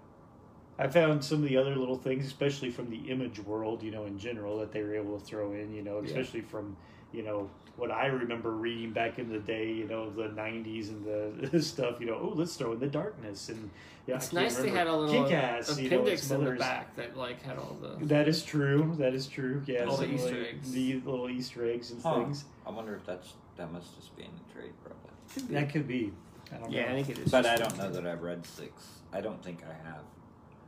I 0.79 0.89
found 0.89 1.25
some 1.25 1.43
of 1.43 1.49
the 1.49 1.57
other 1.57 1.77
little 1.77 1.97
things, 1.97 2.27
especially 2.27 2.71
from 2.71 2.91
the 2.91 3.11
image 3.11 3.39
world, 3.41 3.83
you 3.83 3.91
know, 3.93 4.05
in 4.07 4.19
general, 4.19 4.59
that 4.59 4.73
they 4.73 4.83
were 4.83 4.95
able 4.95 5.19
to 5.19 5.25
throw 5.25 5.53
in, 5.53 5.73
you 5.73 5.83
know, 5.83 6.01
Yeah. 6.01 6.07
especially 6.09 6.41
from, 6.41 6.77
you 7.15 7.23
know, 7.23 7.49
what 7.77 7.91
I 7.91 8.07
remember 8.07 8.53
reading 8.53 8.93
back 8.93 9.19
in 9.19 9.33
the 9.33 9.39
day, 9.39 9.73
you 9.73 9.87
know, 9.87 10.11
the 10.11 10.25
90s 10.29 10.89
and 10.89 11.51
the 11.51 11.63
stuff, 11.63 12.01
you 12.01 12.07
know, 12.07 12.19
oh, 12.21 12.33
let's 12.35 12.55
throw 12.57 12.73
in 12.73 12.81
the 12.81 12.87
darkness. 12.87 13.49
And 13.49 13.71
yeah, 14.07 14.17
it's 14.17 14.29
I 14.29 14.31
can't 14.31 14.43
nice 14.45 14.57
they 14.57 14.71
had 14.71 14.87
a 14.87 14.97
little 14.97 15.25
Kick-Ass, 15.25 15.79
you 15.79 15.91
know, 15.91 15.97
appendix 15.97 16.31
in 16.31 16.45
the 16.45 16.53
back 16.53 16.95
that 16.97 17.17
like 17.17 17.43
had 17.43 17.59
all 17.59 17.77
the. 17.81 18.05
That 18.07 18.29
is 18.29 18.43
true. 18.43 18.95
That 18.99 19.15
is 19.15 19.27
true. 19.27 19.63
Yeah, 19.67 19.85
All 19.85 19.97
the 19.97 20.05
some 20.05 20.15
of 20.15 20.21
Easter 20.21 20.47
eggs. 20.47 20.73
The 20.73 20.95
little 21.01 21.31
Easter 21.31 21.69
eggs 21.69 21.91
and 21.91 22.03
Huh. 22.03 22.15
things. 22.17 22.45
I 22.67 22.71
wonder 22.71 22.95
if 22.95 23.05
that's 23.07 23.33
that 23.57 23.73
must 23.73 23.95
just 23.97 24.17
be 24.17 24.25
in 24.25 24.31
the 24.47 24.53
trade, 24.53 24.73
probably. 24.83 25.55
That 25.55 25.73
could 25.73 25.89
be. 25.89 26.13
I 26.53 26.57
don't 26.59 26.71
Yeah, 26.71 26.85
I 26.85 26.95
think 26.95 27.11
it 27.11 27.19
is. 27.19 27.31
But 27.31 27.47
I 27.47 27.57
don't 27.57 27.77
know 27.79 27.91
that 27.91 28.07
I've 28.07 28.23
read 28.23 28.45
six. 28.47 28.73
I 29.13 29.21
don't 29.21 29.43
think 29.43 29.61
I 29.65 29.73
have. 29.89 30.03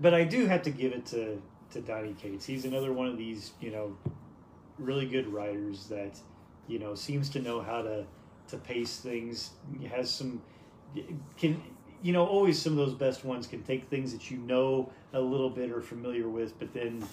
But 0.00 0.14
I 0.14 0.24
do 0.24 0.46
have 0.46 0.62
to 0.62 0.70
give 0.70 0.92
it 0.92 1.06
to 1.06 1.40
to 1.72 1.80
Donny 1.80 2.14
Cates. 2.14 2.46
He's 2.46 2.64
another 2.64 2.92
one 2.92 3.06
of 3.06 3.18
these, 3.18 3.52
you 3.60 3.70
know, 3.70 3.96
really 4.78 5.06
good 5.06 5.26
writers 5.32 5.86
that, 5.88 6.18
you 6.68 6.78
know, 6.78 6.94
seems 6.94 7.28
to 7.30 7.40
know 7.40 7.60
how 7.60 7.82
to 7.82 8.04
to 8.48 8.56
pace 8.56 8.98
things. 8.98 9.50
He 9.78 9.86
has 9.86 10.10
some 10.10 10.42
can 11.36 11.62
you 12.02 12.12
know 12.12 12.26
always 12.26 12.60
some 12.60 12.72
of 12.72 12.78
those 12.78 12.94
best 12.94 13.24
ones 13.24 13.46
can 13.46 13.62
take 13.62 13.88
things 13.88 14.12
that 14.12 14.30
you 14.30 14.38
know 14.38 14.90
a 15.12 15.20
little 15.20 15.50
bit 15.50 15.70
or 15.70 15.80
familiar 15.80 16.28
with, 16.28 16.58
but 16.58 16.72
then 16.72 17.04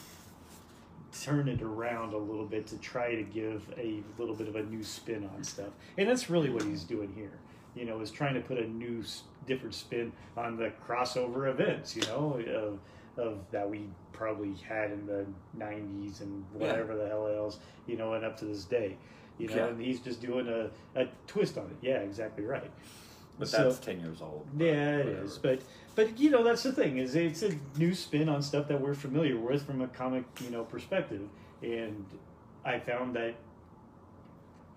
turn 1.22 1.48
it 1.48 1.62
around 1.62 2.14
a 2.14 2.18
little 2.18 2.46
bit 2.46 2.68
to 2.68 2.78
try 2.78 3.16
to 3.16 3.24
give 3.24 3.64
a 3.78 4.02
little 4.18 4.36
bit 4.36 4.48
of 4.48 4.56
a 4.56 4.64
new 4.64 4.84
spin 4.84 5.30
on 5.36 5.44
stuff. 5.44 5.70
And 5.98 6.10
that's 6.10 6.30
really 6.30 6.50
what 6.50 6.64
he's 6.64 6.84
doing 6.84 7.14
here. 7.16 7.38
You 7.76 7.86
know, 7.86 8.02
is 8.02 8.12
trying 8.12 8.36
to 8.36 8.42
put 8.42 8.58
a 8.58 8.68
new, 8.68 9.04
different 9.48 9.74
spin 9.74 10.12
on 10.38 10.58
the 10.58 10.72
crossover 10.88 11.50
events. 11.50 11.96
You 11.96 12.04
know, 12.04 12.40
of 12.56 12.80
of 13.16 13.40
that 13.52 13.70
we 13.70 13.88
probably 14.12 14.54
had 14.68 14.92
in 14.92 15.06
the 15.06 15.26
'90s 15.58 16.22
and 16.22 16.46
whatever 16.54 16.96
the 16.96 17.08
hell 17.08 17.28
else. 17.28 17.60
You 17.88 17.98
know, 17.98 18.14
and 18.14 18.24
up 18.24 18.38
to 18.38 18.46
this 18.46 18.66
day. 18.66 18.98
You 19.40 19.48
know, 19.50 19.56
Yeah. 19.56 19.66
and 19.68 19.82
he's 19.82 20.00
just 20.00 20.22
doing 20.22 20.48
a, 20.48 20.70
a 21.00 21.08
twist 21.28 21.58
on 21.58 21.66
it. 21.66 21.78
Yeah, 21.82 21.98
exactly 21.98 22.46
right. 22.46 22.70
But 23.40 23.48
So- 23.48 23.64
that's 23.64 23.80
ten 23.80 24.00
years 24.00 24.22
old. 24.22 24.46
yeah, 24.58 24.98
it 24.98 25.06
whatever. 25.06 25.24
is. 25.26 25.38
But 25.40 25.62
but 25.96 26.20
you 26.20 26.30
know 26.30 26.44
that's 26.44 26.64
the 26.64 26.72
thing 26.72 26.98
is 26.98 27.16
it's 27.16 27.42
a 27.44 27.52
new 27.78 27.94
spin 27.96 28.30
on 28.30 28.42
stuff 28.42 28.68
that 28.68 28.80
we're 28.80 28.94
familiar 28.94 29.38
with 29.38 29.66
from 29.66 29.82
a 29.82 29.88
comic 29.88 30.24
you 30.44 30.50
know 30.52 30.64
perspective, 30.64 31.28
and 31.64 32.06
I 32.64 32.80
found 32.80 33.16
that 33.16 33.34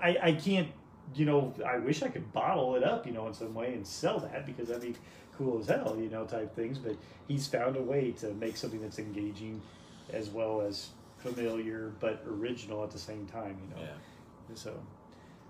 I 0.00 0.16
I 0.22 0.32
can't 0.32 0.68
you 1.14 1.24
know 1.26 1.54
I 1.64 1.78
wish 1.78 2.02
I 2.02 2.08
could 2.08 2.32
bottle 2.32 2.74
it 2.76 2.82
up 2.82 3.06
you 3.06 3.12
know 3.12 3.26
in 3.26 3.34
some 3.34 3.54
way 3.54 3.74
and 3.74 3.86
sell 3.86 4.20
that 4.20 4.46
because 4.46 4.68
that'd 4.68 4.82
be 4.82 4.94
cool 5.36 5.58
as 5.60 5.66
hell 5.68 5.96
you 5.98 6.08
know 6.08 6.24
type 6.24 6.54
things. 6.56 6.78
But 6.78 6.96
he's 7.28 7.46
found 7.46 7.76
a 7.76 7.82
way 7.82 8.12
to 8.20 8.32
make 8.34 8.56
something 8.56 8.80
that's 8.80 8.98
engaging 8.98 9.60
as 10.12 10.30
well 10.30 10.62
as 10.62 10.90
familiar 11.18 11.92
but 12.00 12.22
original 12.26 12.82
at 12.84 12.90
the 12.90 12.98
same 12.98 13.26
time. 13.26 13.56
You 13.62 13.76
know. 13.76 13.82
yeah. 13.82 13.92
So, 14.54 14.72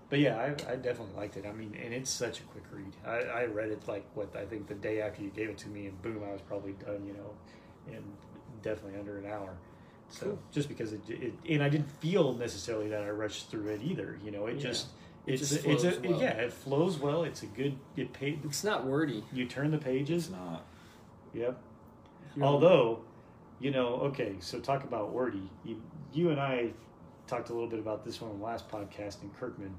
but 0.09 0.19
yeah, 0.19 0.35
I, 0.37 0.71
I 0.71 0.75
definitely 0.75 1.15
liked 1.15 1.37
it. 1.37 1.45
I 1.45 1.51
mean, 1.51 1.77
and 1.83 1.93
it's 1.93 2.09
such 2.09 2.39
a 2.39 2.43
quick 2.43 2.63
read. 2.71 2.93
I, 3.05 3.41
I 3.41 3.45
read 3.45 3.69
it 3.69 3.87
like 3.87 4.05
what 4.15 4.35
I 4.35 4.45
think 4.45 4.67
the 4.67 4.75
day 4.75 5.01
after 5.01 5.21
you 5.21 5.29
gave 5.29 5.49
it 5.49 5.57
to 5.59 5.69
me, 5.69 5.87
and 5.87 6.01
boom, 6.01 6.21
I 6.27 6.31
was 6.31 6.41
probably 6.41 6.73
done. 6.73 7.05
You 7.05 7.13
know, 7.13 7.31
in 7.95 8.03
definitely 8.61 8.99
under 8.99 9.17
an 9.17 9.25
hour. 9.27 9.55
So 10.09 10.25
Cool. 10.27 10.39
just 10.53 10.69
because 10.69 10.93
it, 10.93 11.01
it, 11.09 11.33
and 11.49 11.61
I 11.61 11.67
didn't 11.69 11.91
feel 11.99 12.33
necessarily 12.33 12.87
that 12.89 13.03
I 13.03 13.09
rushed 13.09 13.49
through 13.51 13.67
it 13.67 13.81
either. 13.83 14.17
You 14.23 14.31
know, 14.31 14.45
it 14.47 14.55
Yeah. 14.55 14.61
just 14.61 14.87
It 15.25 15.33
it's 15.33 15.49
just 15.49 15.65
it's 15.65 15.83
a, 15.83 15.99
well. 16.09 16.21
yeah, 16.21 16.29
it 16.31 16.53
flows 16.53 16.97
well. 16.97 17.23
It's 17.23 17.43
a 17.43 17.47
good 17.47 17.75
it 17.97 18.13
paid. 18.13 18.39
It's 18.45 18.63
not 18.63 18.85
wordy. 18.85 19.23
You 19.33 19.45
turn 19.45 19.71
the 19.71 19.77
It's 19.77 19.83
pages. 19.85 20.29
not. 20.29 20.65
Yep. 21.33 21.57
You- 22.37 22.43
Although, 22.43 22.99
you 23.59 23.71
know, 23.71 23.95
okay, 23.95 24.35
so 24.39 24.59
talk 24.59 24.83
about 24.85 25.11
wordy. 25.11 25.49
You, 25.65 25.81
you 26.13 26.29
and 26.29 26.39
I 26.39 26.71
talked 27.27 27.49
a 27.49 27.53
little 27.53 27.69
bit 27.69 27.79
about 27.79 28.03
this 28.05 28.21
one 28.21 28.31
on 28.31 28.39
the 28.39 28.45
last 28.45 28.69
podcast 28.69 29.21
in 29.23 29.29
Kirkman. 29.31 29.73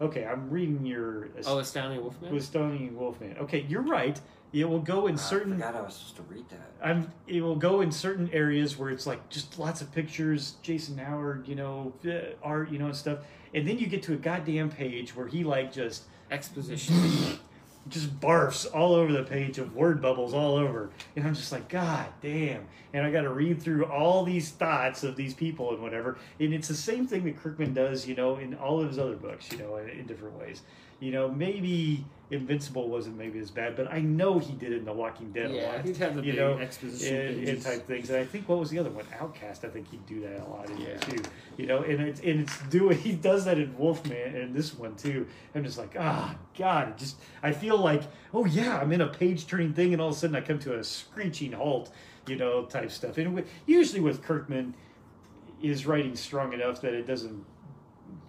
Okay, 0.00 0.26
I'm 0.26 0.50
reading 0.50 0.84
your 0.84 1.28
oh, 1.46 1.58
Astounding 1.58 2.02
Wolfman. 2.02 2.34
with 2.34 2.44
Stony 2.44 2.90
Wolfman. 2.90 3.36
Okay, 3.38 3.64
you're 3.68 3.82
right. 3.82 4.20
It 4.52 4.68
will 4.68 4.80
go 4.80 5.06
in 5.06 5.14
I 5.14 5.18
certain. 5.18 5.54
forgot 5.54 5.74
I 5.74 5.80
was 5.80 5.94
supposed 5.94 6.16
to 6.16 6.22
read 6.22 6.48
that. 6.50 6.72
I'm. 6.82 7.10
It 7.26 7.40
will 7.40 7.56
go 7.56 7.80
in 7.80 7.90
certain 7.90 8.28
areas 8.32 8.76
where 8.76 8.90
it's 8.90 9.06
like 9.06 9.28
just 9.30 9.58
lots 9.58 9.80
of 9.80 9.92
pictures, 9.92 10.56
Jason 10.62 10.98
Howard, 10.98 11.48
you 11.48 11.54
know, 11.54 11.94
uh, 12.06 12.34
art, 12.42 12.70
you 12.70 12.78
know, 12.78 12.86
and 12.86 12.96
stuff. 12.96 13.20
And 13.54 13.66
then 13.66 13.78
you 13.78 13.86
get 13.86 14.02
to 14.04 14.12
a 14.12 14.16
goddamn 14.16 14.70
page 14.70 15.16
where 15.16 15.26
he 15.26 15.44
like 15.44 15.72
just 15.72 16.04
Exposition. 16.30 17.38
just 17.88 18.18
barfs 18.20 18.66
all 18.74 18.94
over 18.94 19.12
the 19.12 19.22
page 19.22 19.58
of 19.58 19.74
word 19.74 20.02
bubbles 20.02 20.34
all 20.34 20.56
over. 20.56 20.90
And 21.14 21.26
I'm 21.26 21.34
just 21.34 21.52
like, 21.52 21.68
God 21.68 22.06
damn. 22.20 22.66
And 22.92 23.06
I 23.06 23.10
got 23.10 23.22
to 23.22 23.30
read 23.30 23.62
through 23.62 23.84
all 23.84 24.24
these 24.24 24.50
thoughts 24.50 25.04
of 25.04 25.16
these 25.16 25.34
people 25.34 25.72
and 25.72 25.82
whatever. 25.82 26.18
And 26.40 26.52
it's 26.52 26.68
the 26.68 26.74
same 26.74 27.06
thing 27.06 27.24
that 27.24 27.40
Kirkman 27.42 27.74
does, 27.74 28.06
you 28.06 28.14
know, 28.14 28.36
in 28.36 28.54
all 28.54 28.80
of 28.80 28.88
his 28.88 28.98
other 28.98 29.16
books, 29.16 29.50
you 29.52 29.58
know, 29.58 29.76
in, 29.76 29.88
in 29.88 30.06
different 30.06 30.38
ways. 30.38 30.62
You 31.00 31.12
know, 31.12 31.28
maybe 31.28 32.04
Invincible 32.30 32.88
wasn't 32.88 33.16
maybe 33.16 33.38
as 33.38 33.50
bad, 33.50 33.76
but 33.76 33.92
I 33.92 34.00
know 34.00 34.38
he 34.38 34.54
did 34.54 34.72
it 34.72 34.78
in 34.78 34.84
The 34.84 34.92
Walking 34.92 35.30
Dead 35.30 35.50
a 35.50 35.54
yeah, 35.54 35.72
lot. 35.72 35.84
he'd 35.84 35.96
have 35.98 36.16
the 36.16 36.22
you 36.22 36.32
big 36.32 36.40
know, 36.40 36.58
exposition 36.58 37.16
and, 37.16 37.48
and 37.48 37.62
type 37.62 37.86
things. 37.86 38.10
And 38.10 38.18
I 38.18 38.24
think 38.24 38.48
what 38.48 38.58
was 38.58 38.70
the 38.70 38.78
other 38.78 38.90
one? 38.90 39.04
Outcast. 39.20 39.64
I 39.64 39.68
think 39.68 39.88
he'd 39.90 40.04
do 40.06 40.20
that 40.22 40.40
a 40.40 40.48
lot 40.48 40.68
in 40.68 40.78
Yeah. 40.78 40.96
too. 40.96 41.22
You 41.56 41.66
know, 41.66 41.82
and 41.82 42.00
it's 42.00 42.20
and 42.20 42.40
it's 42.40 42.62
doing 42.64 42.98
he 42.98 43.12
does 43.12 43.44
that 43.44 43.58
in 43.58 43.76
Wolfman 43.78 44.34
and 44.34 44.54
this 44.54 44.74
one 44.74 44.96
too. 44.96 45.26
I'm 45.54 45.62
just 45.64 45.78
like, 45.78 45.94
ah, 45.98 46.34
God, 46.58 46.88
it 46.88 46.96
just 46.98 47.16
I 47.42 47.52
feel 47.52 47.76
like, 47.78 48.02
oh 48.34 48.44
yeah, 48.44 48.80
I'm 48.80 48.90
in 48.92 49.02
a 49.02 49.08
page 49.08 49.46
turning 49.46 49.72
thing, 49.72 49.92
and 49.92 50.02
all 50.02 50.08
of 50.08 50.14
a 50.14 50.18
sudden 50.18 50.34
I 50.34 50.40
come 50.40 50.58
to 50.60 50.78
a 50.78 50.82
screeching 50.82 51.52
halt, 51.52 51.92
you 52.26 52.36
know, 52.36 52.64
type 52.64 52.90
stuff. 52.90 53.18
And 53.18 53.44
usually 53.66 54.00
with 54.00 54.22
Kirkman, 54.22 54.74
is 55.62 55.86
writing 55.86 56.16
strong 56.16 56.52
enough 56.52 56.80
that 56.80 56.92
it 56.92 57.06
doesn't 57.06 57.44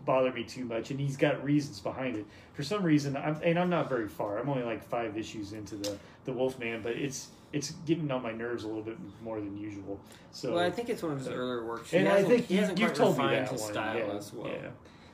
bother 0.07 0.31
me 0.31 0.43
too 0.43 0.65
much, 0.65 0.89
and 0.89 0.99
he's 0.99 1.17
got 1.17 1.43
reasons 1.43 1.79
behind 1.79 2.15
it. 2.15 2.25
For 2.53 2.63
some 2.63 2.81
reason, 2.81 3.15
I'm 3.15 3.39
and 3.43 3.59
I'm 3.59 3.69
not 3.69 3.87
very 3.89 4.07
far. 4.07 4.39
I'm 4.39 4.49
only 4.49 4.63
like 4.63 4.83
five 4.83 5.15
issues 5.15 5.53
into 5.53 5.75
the 5.75 5.95
the 6.25 6.33
Wolfman, 6.33 6.81
but 6.81 6.93
it's 6.93 7.27
it's 7.53 7.71
getting 7.85 8.09
on 8.09 8.23
my 8.23 8.31
nerves 8.31 8.63
a 8.63 8.67
little 8.67 8.81
bit 8.81 8.97
more 9.21 9.39
than 9.39 9.55
usual. 9.55 9.99
So 10.31 10.55
well, 10.55 10.63
I 10.63 10.71
think 10.71 10.89
it's 10.89 11.03
one 11.03 11.11
of 11.11 11.19
his 11.19 11.27
uh, 11.27 11.33
earlier 11.33 11.63
works. 11.63 11.93
and 11.93 12.07
I 12.09 12.23
think 12.23 12.47
he 12.47 12.55
you, 12.55 12.61
hasn't 12.61 12.79
you've 12.79 12.89
quite 12.93 12.97
told 12.97 13.17
me 13.19 13.23
refined 13.25 13.45
that 13.45 13.51
his 13.51 13.61
one. 13.61 13.71
style 13.73 13.97
yeah, 13.97 14.13
as 14.15 14.33
well. 14.33 14.47
yeah. 14.47 14.69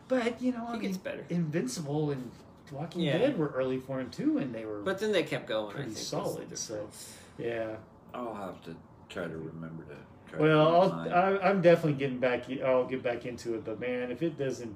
But 0.08 0.42
you 0.42 0.52
know, 0.54 0.66
I 0.70 0.72
mean, 0.74 0.82
gets 0.84 0.98
better. 0.98 1.26
Invincible 1.30 2.12
and 2.12 2.32
Walking 2.72 3.02
Yeah. 3.04 3.18
Dead 3.20 3.38
were 3.38 3.50
early 3.50 3.78
for 3.78 4.00
him 4.00 4.10
too, 4.10 4.38
and 4.40 4.54
they 4.54 4.66
were 4.66 4.80
But 4.80 5.00
then 5.00 5.12
they 5.12 5.24
kept 5.24 5.48
going. 5.48 5.72
I 5.72 5.74
Pretty 5.76 5.92
think, 5.92 6.06
solid, 6.06 6.58
so- 6.58 6.90
yeah. 7.38 7.76
I'll 8.14 8.34
have 8.34 8.64
to 8.64 8.76
try 9.10 9.24
to 9.24 9.38
remember 9.38 9.84
to. 9.86 9.96
Try 10.34 10.42
Well, 10.42 10.82
I'll, 10.82 11.14
I, 11.14 11.38
I'm 11.50 11.62
definitely 11.62 11.94
getting 12.00 12.20
back. 12.20 12.46
I'll 12.64 12.86
get 12.86 13.04
back 13.04 13.26
into 13.26 13.56
it, 13.56 13.64
but 13.66 13.80
man, 13.80 14.12
if 14.12 14.22
it 14.22 14.38
doesn't, 14.38 14.76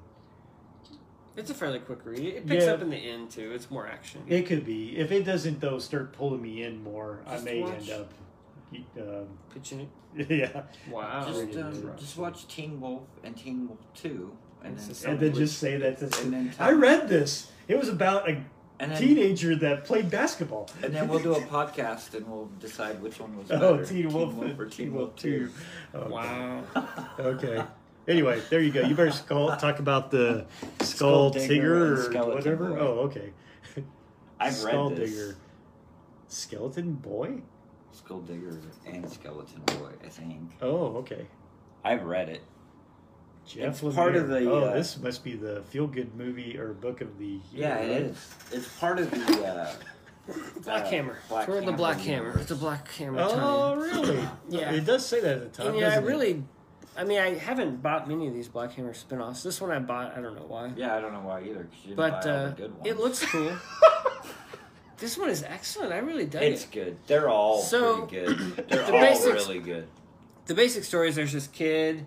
It's 1.36 1.50
a 1.50 1.54
fairly 1.54 1.78
quick 1.80 2.00
read. 2.04 2.20
It 2.20 2.46
picks 2.46 2.64
Yeah. 2.64 2.72
up 2.72 2.82
in 2.82 2.90
the 2.90 2.96
end 2.96 3.30
too. 3.30 3.52
It's 3.52 3.70
more 3.70 3.86
action. 3.86 4.22
it 4.26 4.46
could 4.46 4.64
be. 4.64 4.96
If 4.98 5.12
it 5.12 5.24
doesn't 5.24 5.60
though, 5.60 5.78
start 5.78 6.12
pulling 6.12 6.42
me 6.42 6.62
in 6.62 6.82
more, 6.82 7.20
I 7.26 7.38
may 7.40 7.62
watch- 7.62 7.88
end 7.88 7.90
up. 7.90 8.12
Um, 9.00 9.26
Pitching 9.54 9.88
it. 10.16 10.30
yeah. 10.30 10.62
Wow. 10.90 11.24
just, 11.26 11.40
really 11.40 11.62
um, 11.62 11.92
just 11.98 12.16
watch 12.18 12.46
Teen 12.48 12.80
Wolf 12.80 13.02
and 13.24 13.34
Teen 13.36 13.66
Wolf 13.68 13.78
Two, 13.94 14.36
and 14.62 14.74
It's 14.74 14.82
then 14.84 14.88
just- 14.94 15.04
and 15.06 15.20
then 15.20 15.34
just 15.34 15.58
say 15.58 15.76
that. 15.78 15.98
This, 15.98 16.22
and 16.22 16.32
then 16.32 16.52
I 16.58 16.72
read 16.72 17.08
this. 17.08 17.50
It 17.66 17.78
was 17.78 17.88
about 17.88 18.28
a 18.28 18.42
and 18.80 18.92
then 18.92 19.00
teenager 19.00 19.56
that 19.56 19.84
played 19.84 20.10
basketball. 20.10 20.68
and 20.82 20.94
then 20.94 21.08
we'll 21.08 21.18
do 21.18 21.34
a 21.34 21.40
podcast 21.42 22.14
and 22.14 22.26
we'll 22.28 22.48
decide 22.60 23.00
which 23.02 23.18
one 23.20 23.36
was 23.36 23.48
better. 23.48 23.64
Oh, 23.66 23.72
better. 23.78 23.86
Teen 23.86 24.08
Wolf, 24.12 24.34
or 24.58 24.66
Teen 24.66 24.94
Wolf 24.94 25.16
Two. 25.16 25.50
Okay. 25.94 26.04
Oh, 26.06 26.10
wow. 26.10 26.62
Okay. 27.18 27.62
Anyway, 28.06 28.40
there 28.48 28.60
you 28.60 28.70
go. 28.72 28.80
You 28.80 28.94
better 28.94 29.10
skull, 29.10 29.54
talk 29.56 29.80
about 29.80 30.10
the 30.10 30.46
skull, 30.80 31.30
Skull 31.30 31.30
Digger 31.30 31.96
digger 32.08 32.18
or 32.22 32.34
whatever. 32.34 32.70
Boy. 32.70 32.78
Oh, 32.80 32.86
okay. 33.08 33.32
I've 34.40 34.54
skull 34.54 34.88
read 34.90 34.98
this. 34.98 35.10
digger, 35.10 35.36
skeleton 36.28 36.92
boy. 36.94 37.42
Skull 37.92 38.20
Digger 38.20 38.60
and 38.86 39.10
Skeleton 39.10 39.60
Boy, 39.62 39.90
I 40.04 40.08
think. 40.08 40.52
Oh, 40.62 40.98
okay. 40.98 41.26
I've 41.84 42.04
read 42.04 42.28
it. 42.28 42.42
Jeff 43.48 43.82
It's 43.82 43.94
part 43.96 44.14
of 44.16 44.28
the, 44.28 44.50
Oh, 44.50 44.64
uh, 44.64 44.74
this 44.74 44.98
must 44.98 45.24
be 45.24 45.34
the 45.34 45.62
feel-good 45.70 46.14
movie 46.14 46.58
or 46.58 46.72
book 46.74 47.00
of 47.00 47.18
the 47.18 47.26
year. 47.26 47.40
Yeah, 47.52 47.76
it 47.78 47.92
right? 47.92 48.02
is. 48.02 48.34
It's 48.52 48.68
part 48.78 48.98
of 48.98 49.10
the. 49.10 49.44
Uh, 49.46 49.72
Black 50.62 50.84
uh, 50.84 50.90
Hammer. 50.90 51.18
Black 51.30 51.48
We're 51.48 51.54
in 51.56 51.60
the 51.64 51.70
Hammer 51.72 51.76
Black 51.78 51.98
Hammer. 52.00 52.38
It's 52.38 52.50
a 52.50 52.54
Black 52.56 52.90
Hammer. 52.92 53.20
Oh, 53.22 53.30
tie-in. 53.30 53.78
really? 53.78 54.28
Yeah. 54.50 54.72
It 54.72 54.84
does 54.84 55.06
say 55.06 55.20
that 55.20 55.36
at 55.38 55.40
the 55.54 55.62
top. 55.62 55.66
And 55.72 55.78
yeah, 55.78 55.86
I 55.86 55.90
doesn't 55.90 56.04
it? 56.04 56.06
really, 56.06 56.42
I 56.98 57.04
mean, 57.04 57.18
I 57.18 57.34
haven't 57.38 57.82
bought 57.82 58.06
many 58.08 58.28
of 58.28 58.34
these 58.34 58.48
Black 58.48 58.72
Hammer 58.72 58.92
spin-offs. 58.92 59.42
This 59.42 59.58
one 59.60 59.70
I 59.70 59.78
bought. 59.78 60.16
I 60.18 60.20
don't 60.20 60.34
know 60.36 60.44
why. 60.46 60.70
Yeah, 60.76 60.94
I 60.96 61.00
don't 61.00 61.14
know 61.14 61.20
why 61.20 61.40
either. 61.42 61.66
you 61.86 61.94
But 61.94 62.26
uh, 62.26 62.50
good 62.50 62.74
ones. 62.74 62.86
it 62.86 62.98
looks 62.98 63.24
cool. 63.24 63.52
this 64.98 65.16
one 65.16 65.30
is 65.30 65.42
excellent. 65.42 65.92
I 65.92 65.98
really 65.98 66.26
dug 66.26 66.42
It's 66.42 66.64
it. 66.64 66.70
good. 66.72 66.96
They're 67.06 67.28
all 67.28 67.62
So, 67.62 68.02
pretty 68.06 68.26
good. 68.26 68.56
They're 68.68 68.84
the 68.84 68.92
all 68.94 69.00
basics- 69.00 69.46
really 69.48 69.60
good. 69.60 69.88
the 70.46 70.54
basic 70.54 70.84
story 70.84 71.08
is 71.08 71.16
there's 71.16 71.32
this 71.32 71.46
kid 71.46 72.04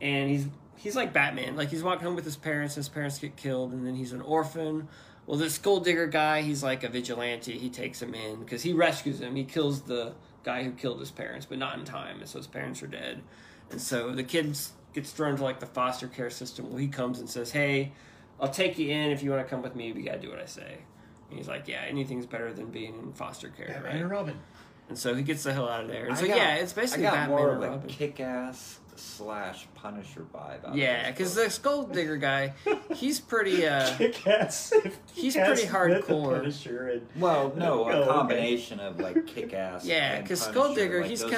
and 0.00 0.30
he's 0.30 0.46
he's 0.84 0.94
like 0.94 1.12
Batman. 1.12 1.56
Like 1.56 1.70
he's 1.70 1.82
walking 1.82 2.04
home 2.04 2.14
with 2.14 2.24
his 2.24 2.36
parents, 2.36 2.76
his 2.76 2.88
parents 2.88 3.18
get 3.18 3.34
killed, 3.34 3.72
and 3.72 3.84
then 3.84 3.94
he's 3.96 4.12
an 4.12 4.20
orphan. 4.20 4.86
Well, 5.26 5.38
this 5.38 5.56
gold 5.58 5.84
digger 5.84 6.06
guy, 6.06 6.42
he's 6.42 6.62
like 6.62 6.84
a 6.84 6.88
vigilante. 6.88 7.58
He 7.58 7.70
takes 7.70 8.00
him 8.00 8.14
in 8.14 8.40
because 8.40 8.62
he 8.62 8.74
rescues 8.74 9.20
him. 9.20 9.34
He 9.34 9.44
kills 9.44 9.80
the 9.82 10.12
guy 10.44 10.62
who 10.62 10.72
killed 10.72 11.00
his 11.00 11.10
parents, 11.10 11.46
but 11.46 11.56
not 11.58 11.78
in 11.78 11.84
time, 11.86 12.20
and 12.20 12.28
so 12.28 12.38
his 12.38 12.46
parents 12.46 12.82
are 12.82 12.86
dead. 12.86 13.22
And 13.70 13.80
so 13.80 14.12
the 14.12 14.22
kid 14.22 14.56
gets 14.92 15.10
thrown 15.10 15.32
into 15.32 15.42
like 15.42 15.58
the 15.60 15.66
foster 15.66 16.06
care 16.06 16.28
system. 16.30 16.68
Well, 16.68 16.76
he 16.78 16.88
comes 16.88 17.18
and 17.18 17.28
says, 17.30 17.50
"Hey, 17.50 17.92
I'll 18.38 18.50
take 18.50 18.78
you 18.78 18.90
in 18.90 19.10
if 19.10 19.22
you 19.22 19.30
want 19.30 19.42
to 19.44 19.48
come 19.48 19.62
with 19.62 19.74
me. 19.74 19.92
We 19.92 20.02
gotta 20.02 20.20
do 20.20 20.28
what 20.28 20.38
I 20.38 20.44
say." 20.46 20.76
And 21.30 21.38
he's 21.38 21.48
like, 21.48 21.66
"Yeah, 21.66 21.80
anything's 21.88 22.26
better 22.26 22.52
than 22.52 22.66
being 22.66 22.94
in 22.98 23.12
foster 23.14 23.48
care, 23.48 23.68
Batman 23.68 23.82
right?" 23.84 24.00
and 24.02 24.10
Robin. 24.10 24.38
And 24.90 24.98
so 24.98 25.14
he 25.14 25.22
gets 25.22 25.44
the 25.44 25.54
hell 25.54 25.66
out 25.66 25.80
of 25.80 25.88
there. 25.88 26.04
And 26.04 26.12
I 26.12 26.20
so 26.20 26.26
got- 26.28 26.36
yeah, 26.36 26.56
it's 26.56 26.74
basically 26.74 27.06
I 27.06 27.10
got 27.10 27.16
Batman 27.16 27.38
more 27.38 27.50
of 27.52 27.62
a 27.62 27.68
Robin. 27.70 27.88
kick-ass 27.88 28.80
slash 28.98 29.66
Punisher 29.74 30.24
vibe. 30.34 30.64
out 30.68 30.74
Yeah, 30.74 31.10
because 31.10 31.34
book. 31.34 31.44
the 31.44 31.50
Skull 31.50 31.82
Digger 31.84 32.16
guy, 32.16 32.54
he's 32.94 33.20
pretty. 33.20 33.66
uh 33.66 33.94
Kick-ass. 33.98 34.72
He's 35.12 35.34
Kick-ass 35.34 35.48
pretty 35.64 35.66
hardcore. 35.72 36.36
Punisher 36.38 36.88
and 36.88 37.06
Well, 37.16 37.52
no, 37.56 37.84
Oh, 37.84 37.88
a 37.88 37.96
okay. 38.00 38.08
combination 38.10 38.80
of 38.80 38.98
like 39.00 39.26
kick-ass. 39.26 39.84
Yeah, 39.86 40.20
because 40.20 40.40
Punisher, 40.42 40.60
Skull 40.60 40.74
Digger, 40.74 41.00
like, 41.00 41.10
he's 41.10 41.22
kind 41.22 41.32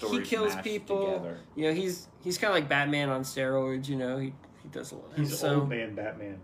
kinda 0.00 0.10
he 0.10 0.20
kills 0.22 0.56
people. 0.56 1.06
together. 1.14 1.38
You 1.56 1.68
know, 1.68 1.74
he's 1.74 2.08
he's 2.22 2.38
kind 2.38 2.50
of 2.50 2.54
like 2.54 2.68
Batman 2.68 3.08
on 3.10 3.22
steroids. 3.22 3.88
You 3.88 3.96
know, 3.96 4.18
he 4.18 4.32
he 4.62 4.68
does 4.70 4.92
a 4.92 4.96
lot. 4.96 5.10
he's 5.16 5.38
so, 5.38 5.60
old 5.60 5.68
man 5.68 5.94
Batman 5.94 6.38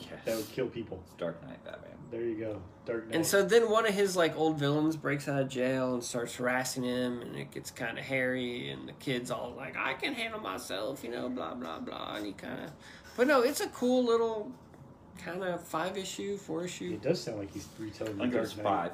Yes. 0.00 0.10
that 0.24 0.36
would 0.36 0.50
kill 0.50 0.66
people. 0.66 1.02
It's 1.06 1.14
Dark 1.14 1.42
Knight 1.46 1.64
Batman. 1.64 1.92
There 2.10 2.22
you 2.22 2.36
go. 2.36 2.62
Dark 2.84 3.06
Knight. 3.06 3.16
And 3.16 3.26
so 3.26 3.42
then 3.42 3.68
one 3.70 3.86
of 3.86 3.92
his 3.94 4.16
like 4.16 4.36
old 4.36 4.58
villains 4.58 4.96
breaks 4.96 5.26
out 5.28 5.40
of 5.42 5.48
jail 5.48 5.94
and 5.94 6.04
starts 6.04 6.36
harassing 6.36 6.84
him, 6.84 7.20
and 7.20 7.34
it 7.36 7.50
gets 7.50 7.70
kind 7.70 7.98
of 7.98 8.04
hairy, 8.04 8.70
and 8.70 8.88
the 8.88 8.92
kid's 8.92 9.30
all 9.30 9.52
like, 9.56 9.76
"I 9.76 9.94
can 9.94 10.14
handle 10.14 10.40
myself," 10.40 11.02
you 11.02 11.10
know, 11.10 11.28
blah 11.28 11.54
blah 11.54 11.80
blah, 11.80 12.14
and 12.16 12.26
he 12.26 12.32
kind 12.32 12.60
of. 12.64 12.70
But 13.16 13.26
no, 13.26 13.40
it's 13.42 13.60
a 13.60 13.68
cool 13.68 14.04
little 14.04 14.52
kind 15.18 15.42
of 15.42 15.62
five 15.64 15.96
issue, 15.98 16.36
four 16.36 16.64
issue. 16.64 16.92
it 16.94 17.02
does 17.02 17.20
sound 17.22 17.38
like 17.38 17.52
he's 17.52 17.66
retelling 17.78 18.14
I 18.14 18.18
think 18.18 18.32
it 18.34 18.36
Dark 18.36 18.42
was 18.44 18.52
five. 18.52 18.92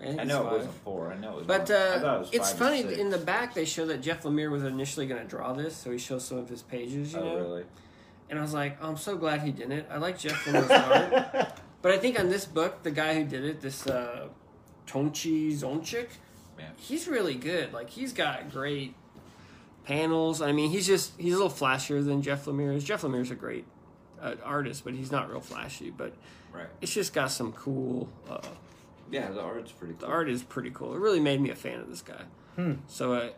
think 0.00 0.18
I 0.18 0.22
it's 0.22 0.28
know 0.28 0.48
it 0.48 0.52
wasn't 0.52 0.74
four. 0.82 1.12
I 1.12 1.18
know 1.18 1.32
it 1.32 1.36
was. 1.36 1.46
But 1.46 1.68
one. 1.68 1.72
I 1.72 1.74
uh, 1.74 2.16
it 2.16 2.18
was 2.18 2.30
it's 2.32 2.52
funny 2.52 2.82
six. 2.82 2.98
in 2.98 3.10
the 3.10 3.18
back 3.18 3.54
they 3.54 3.64
show 3.64 3.86
that 3.86 4.00
Jeff 4.00 4.24
Lemire 4.24 4.50
was 4.50 4.64
initially 4.64 5.06
going 5.06 5.20
to 5.22 5.28
draw 5.28 5.52
this, 5.52 5.76
so 5.76 5.92
he 5.92 5.98
shows 5.98 6.24
some 6.24 6.38
of 6.38 6.48
his 6.48 6.62
pages, 6.62 7.12
you 7.12 7.20
Oh 7.20 7.24
know. 7.24 7.36
really? 7.36 7.64
And 8.30 8.38
I 8.38 8.42
was 8.42 8.54
like, 8.54 8.78
oh, 8.80 8.88
I'm 8.88 8.96
so 8.96 9.16
glad 9.16 9.42
he 9.42 9.52
didn't. 9.52 9.86
I 9.90 9.98
like 9.98 10.18
Jeff 10.18 10.32
Lemire's 10.46 10.70
art, 10.70 11.60
but 11.82 11.92
I 11.92 11.98
think 11.98 12.18
on 12.18 12.28
this 12.30 12.44
book, 12.46 12.82
the 12.82 12.90
guy 12.90 13.14
who 13.14 13.24
did 13.24 13.44
it, 13.44 13.60
this 13.60 13.86
uh, 13.86 14.28
Tonci 14.86 15.52
Zonjic, 15.52 16.08
Yeah. 16.58 16.66
he's 16.76 17.06
really 17.08 17.34
good. 17.34 17.72
Like 17.72 17.90
he's 17.90 18.12
got 18.12 18.50
great 18.50 18.94
panels. 19.84 20.40
I 20.40 20.52
mean, 20.52 20.70
he's 20.70 20.86
just 20.86 21.12
he's 21.18 21.34
a 21.34 21.36
little 21.36 21.50
flashier 21.50 22.04
than 22.04 22.22
Jeff 22.22 22.44
Lemire 22.46 22.74
is. 22.74 22.84
Jeff 22.84 23.02
Lemire's 23.02 23.30
a 23.30 23.34
great 23.34 23.64
uh, 24.20 24.34
artist, 24.44 24.84
but 24.84 24.94
he's 24.94 25.10
not 25.10 25.28
real 25.30 25.40
flashy. 25.40 25.90
But 25.90 26.14
Right. 26.52 26.66
it's 26.82 26.92
just 26.92 27.12
got 27.14 27.30
some 27.30 27.52
cool. 27.52 28.08
Uh, 28.28 28.38
Yeah, 29.10 29.30
the 29.30 29.40
art's 29.40 29.72
pretty 29.72 29.94
the 29.98 30.06
art 30.06 30.28
is 30.28 30.42
pretty 30.42 30.70
cool. 30.70 30.94
It 30.94 30.98
really 31.00 31.20
made 31.20 31.40
me 31.40 31.50
a 31.50 31.54
fan 31.56 31.80
of 31.80 31.88
this 31.88 32.02
guy. 32.02 32.22
Hmm. 32.56 32.74
So, 32.86 33.14
uh, 33.14 33.30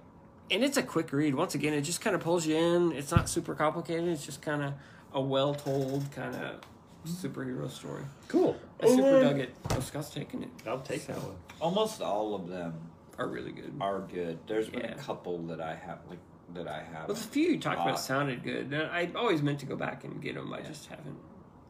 and 0.51 0.63
it's 0.65 0.77
a 0.77 0.83
quick 0.83 1.13
read. 1.13 1.35
Once 1.35 1.55
again, 1.55 1.73
it 1.75 1.83
just 1.83 2.01
kind 2.01 2.15
of 2.17 2.23
pulls 2.23 2.45
you 2.47 2.57
in. 2.57 2.93
It's 2.93 3.11
not 3.13 3.29
super 3.29 3.55
complicated. 3.55 4.09
It's 4.09 4.27
just 4.27 4.43
kind 4.43 4.63
of 4.63 4.75
a 5.13 5.21
well 5.21 5.55
told 5.55 6.11
kind 6.13 6.35
of 6.35 6.57
superhero 7.07 7.71
story. 7.71 8.03
Cool. 8.29 8.57
I 8.83 8.87
super 8.89 9.21
dug 9.21 9.39
it. 9.39 9.55
Oh, 9.71 9.81
Scott's 9.81 10.11
taking 10.11 10.43
it. 10.43 10.49
I'll 10.67 10.81
take 10.81 11.07
that 11.07 11.17
one. 11.19 11.37
Almost 11.61 12.01
all 12.03 12.35
of 12.35 12.49
them 12.49 12.75
Are 13.19 13.29
really 13.29 13.53
good. 13.53 13.73
are 13.81 14.01
good. 14.01 14.39
There's 14.47 14.69
been 14.69 14.85
a 14.87 14.95
couple 14.95 15.39
that 15.47 15.61
I 15.61 15.75
have 15.75 15.99
like 16.09 16.19
that 16.55 16.69
I 16.69 16.83
have. 16.93 17.09
Well, 17.09 17.15
the 17.17 17.23
few 17.23 17.49
you 17.53 17.61
talked 17.61 17.81
about 17.81 17.99
sounded 18.01 18.43
good. 18.43 18.73
And 18.73 18.83
I 18.91 19.11
always 19.17 19.43
meant 19.43 19.61
to 19.61 19.67
go 19.67 19.77
back 19.77 20.05
and 20.05 20.21
get 20.23 20.35
them. 20.35 20.53
I 20.53 20.59
Yeah. 20.59 20.67
just 20.69 20.87
haven't 20.87 21.19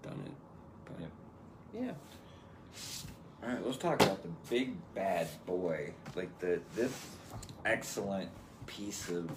done 0.02 0.20
it. 0.26 0.32
But 0.84 1.00
Yep. 1.00 1.10
yeah. 1.74 1.92
All 3.42 3.50
right, 3.54 3.64
let's 3.66 3.76
talk 3.78 4.02
about 4.02 4.22
the 4.22 4.30
big 4.48 4.74
bad 4.94 5.28
boy. 5.46 5.92
Like 6.16 6.36
the 6.38 6.60
this 6.74 6.92
excellent 7.64 8.30
piece 8.66 9.08
of 9.10 9.30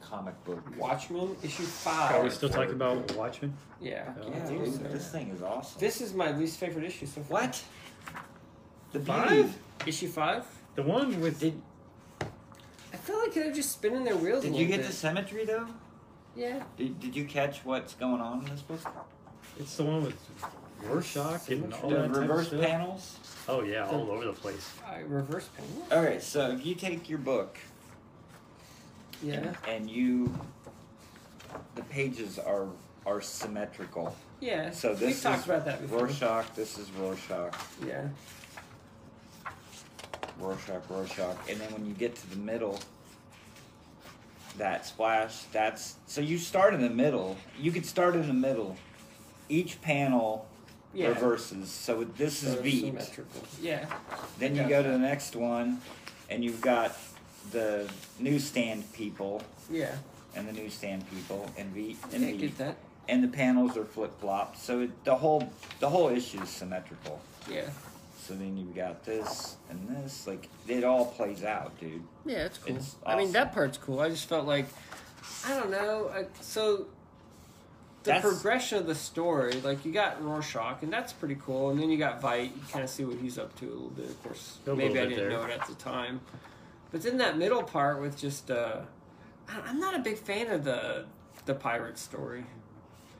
comic 0.00 0.34
book. 0.44 0.62
Watchmen 0.78 1.36
issue 1.42 1.62
five. 1.64 2.14
Are 2.16 2.22
we 2.24 2.30
still 2.30 2.48
talking 2.48 2.72
about 2.72 3.12
Watchmen? 3.16 3.54
Yeah. 3.80 4.12
Oh, 4.22 4.28
Yeah, 4.30 4.48
dude, 4.48 4.72
so. 4.74 4.78
this 4.84 5.10
thing 5.10 5.28
is 5.30 5.42
awesome. 5.42 5.80
This 5.80 6.00
is 6.00 6.14
my 6.14 6.36
least 6.36 6.58
favorite 6.58 6.84
issue 6.84 7.06
so 7.06 7.20
far. 7.22 7.42
what? 7.42 7.62
The 8.92 9.00
Five? 9.00 9.28
beauty. 9.28 9.52
Issue 9.86 10.08
five. 10.08 10.44
The 10.74 10.82
one 10.82 11.20
with 11.20 11.40
Did 11.40 11.60
I 12.92 12.96
feel 12.96 13.18
like 13.18 13.34
they're 13.34 13.52
just 13.52 13.72
spinning 13.72 14.04
their 14.04 14.16
wheels. 14.16 14.44
a 14.44 14.48
Did 14.48 14.56
you 14.56 14.66
get 14.66 14.78
bit. 14.78 14.86
the 14.86 14.92
symmetry 14.92 15.44
though? 15.44 15.66
Yeah. 16.34 16.62
Did, 16.76 16.98
did 17.00 17.14
you 17.16 17.24
catch 17.24 17.64
what's 17.64 17.94
going 17.94 18.20
on 18.20 18.40
in 18.44 18.50
this 18.50 18.62
book? 18.62 18.80
it's 19.58 19.76
the 19.76 19.84
one 19.84 20.02
with 20.04 20.14
Rorschach 20.82 21.48
and 21.48 21.72
all 21.74 21.88
the 21.90 21.96
that 21.96 22.02
type 22.08 22.10
of 22.16 22.16
reverse 22.22 22.46
stuff. 22.48 22.60
panels. 22.60 23.16
Oh 23.48 23.62
yeah, 23.62 23.86
all 23.86 24.10
over 24.10 24.24
the 24.24 24.32
place. 24.32 24.72
I 24.86 25.00
reverse 25.00 25.48
panel. 25.56 26.04
Okay, 26.06 26.18
so 26.20 26.50
you 26.52 26.74
take 26.74 27.08
your 27.08 27.18
book 27.18 27.58
Yeah. 29.22 29.54
and 29.68 29.90
you, 29.90 30.32
the 31.74 31.82
pages 31.82 32.38
are 32.38 32.66
are 33.06 33.20
symmetrical. 33.20 34.14
Yeah. 34.40 34.70
So 34.72 34.90
We've 34.90 34.98
this 35.00 35.22
talked 35.22 35.40
is 35.40 35.44
about 35.46 35.64
that 35.66 35.80
before. 35.80 36.00
Rorschach. 36.06 36.54
This 36.56 36.76
is 36.76 36.90
Rorschach. 36.92 37.54
Yeah. 37.86 38.08
Rorschach, 40.40 40.82
Rorschach, 40.90 41.36
and 41.48 41.58
then 41.60 41.72
when 41.72 41.86
you 41.86 41.94
get 41.94 42.14
to 42.16 42.30
the 42.30 42.36
middle, 42.36 42.78
that 44.58 44.84
splash, 44.86 45.44
that's 45.52 45.94
so 46.06 46.20
you 46.20 46.36
start 46.36 46.74
in 46.74 46.82
the 46.82 46.90
middle. 46.90 47.36
You 47.58 47.72
could 47.72 47.86
start 47.86 48.14
in 48.14 48.26
the 48.26 48.34
middle. 48.34 48.76
Each 49.48 49.80
panel 49.80 50.46
Yeah. 50.92 51.08
reverses, 51.08 51.70
so 51.70 52.04
this 52.04 52.38
So 52.40 52.48
is 52.48 52.62
beat. 52.62 52.80
symmetrical. 52.84 53.42
Yeah. 53.62 53.86
Then 54.38 54.56
you 54.56 54.68
go 54.68 54.82
to 54.82 54.88
the 54.88 54.98
next 54.98 55.36
one, 55.36 55.80
and 56.28 56.42
you've 56.44 56.60
got 56.60 56.96
the 57.52 57.88
newsstand 58.18 58.92
people 58.92 59.42
Yeah. 59.70 59.94
and 60.34 60.48
the 60.48 60.52
newsstand 60.52 61.08
people 61.10 61.50
and 61.56 61.72
beat 61.74 61.98
I 62.12 62.16
and 62.16 62.38
get 62.40 62.58
that. 62.58 62.76
and 63.08 63.22
the 63.22 63.28
panels 63.28 63.76
are 63.76 63.84
flip 63.84 64.18
flopped, 64.20 64.58
so 64.58 64.80
it, 64.80 65.04
the 65.04 65.14
whole 65.16 65.50
the 65.80 65.88
whole 65.88 66.08
issue 66.08 66.40
is 66.42 66.48
symmetrical. 66.48 67.20
Yeah. 67.50 67.68
So 68.18 68.34
then 68.34 68.56
you've 68.56 68.74
got 68.74 69.04
this 69.04 69.56
and 69.70 69.88
this, 69.88 70.26
like 70.26 70.48
it 70.66 70.82
all 70.82 71.06
plays 71.06 71.44
out, 71.44 71.78
dude. 71.78 72.02
Yeah, 72.24 72.46
it's 72.46 72.58
cool. 72.58 72.74
It's 72.76 72.96
I 73.06 73.14
mean, 73.14 73.26
awesome. 73.26 73.32
that 73.34 73.52
part's 73.54 73.78
cool. 73.78 74.00
I 74.00 74.08
just 74.08 74.28
felt 74.28 74.46
like, 74.46 74.66
I 75.46 75.50
don't 75.54 75.70
know. 75.70 76.10
I, 76.12 76.24
so, 76.40 76.86
the 78.02 78.12
That's- 78.12 78.22
progression 78.24 78.78
of 78.78 78.86
the 78.88 78.96
story, 78.96 79.60
like 79.60 79.84
you 79.84 79.92
got 79.92 80.20
Rorschach, 80.24 80.82
and 80.82 80.92
that's 80.92 81.12
pretty 81.12 81.36
cool. 81.46 81.70
And 81.70 81.78
then 81.80 81.88
you 81.88 81.98
got 81.98 82.20
Veidt. 82.20 82.46
You 82.46 82.62
kind 82.72 82.82
of 82.84 82.90
see 82.90 83.04
what 83.04 83.16
he's 83.18 83.38
up 83.38 83.54
to 83.60 83.66
a 83.66 83.70
little 83.70 83.90
bit. 83.90 84.06
Of 84.06 84.22
course, 84.24 84.58
A 84.66 84.70
little 84.70 84.76
maybe 84.88 84.98
I 84.98 85.04
bit 85.04 85.10
didn't 85.10 85.28
there. 85.28 85.38
know 85.38 85.44
it 85.44 85.50
at 85.60 85.66
the 85.68 85.74
time. 85.74 86.20
But 86.92 87.02
then 87.02 87.18
that 87.18 87.36
middle 87.36 87.62
part 87.62 88.00
with 88.00 88.16
just, 88.18 88.50
uh, 88.50 88.80
I- 89.48 89.60
I'm 89.66 89.78
not 89.80 89.94
a 89.94 89.98
big 90.00 90.18
fan 90.18 90.50
of 90.50 90.64
the 90.64 91.04
the 91.44 91.54
pirate 91.54 91.96
story. 91.98 92.44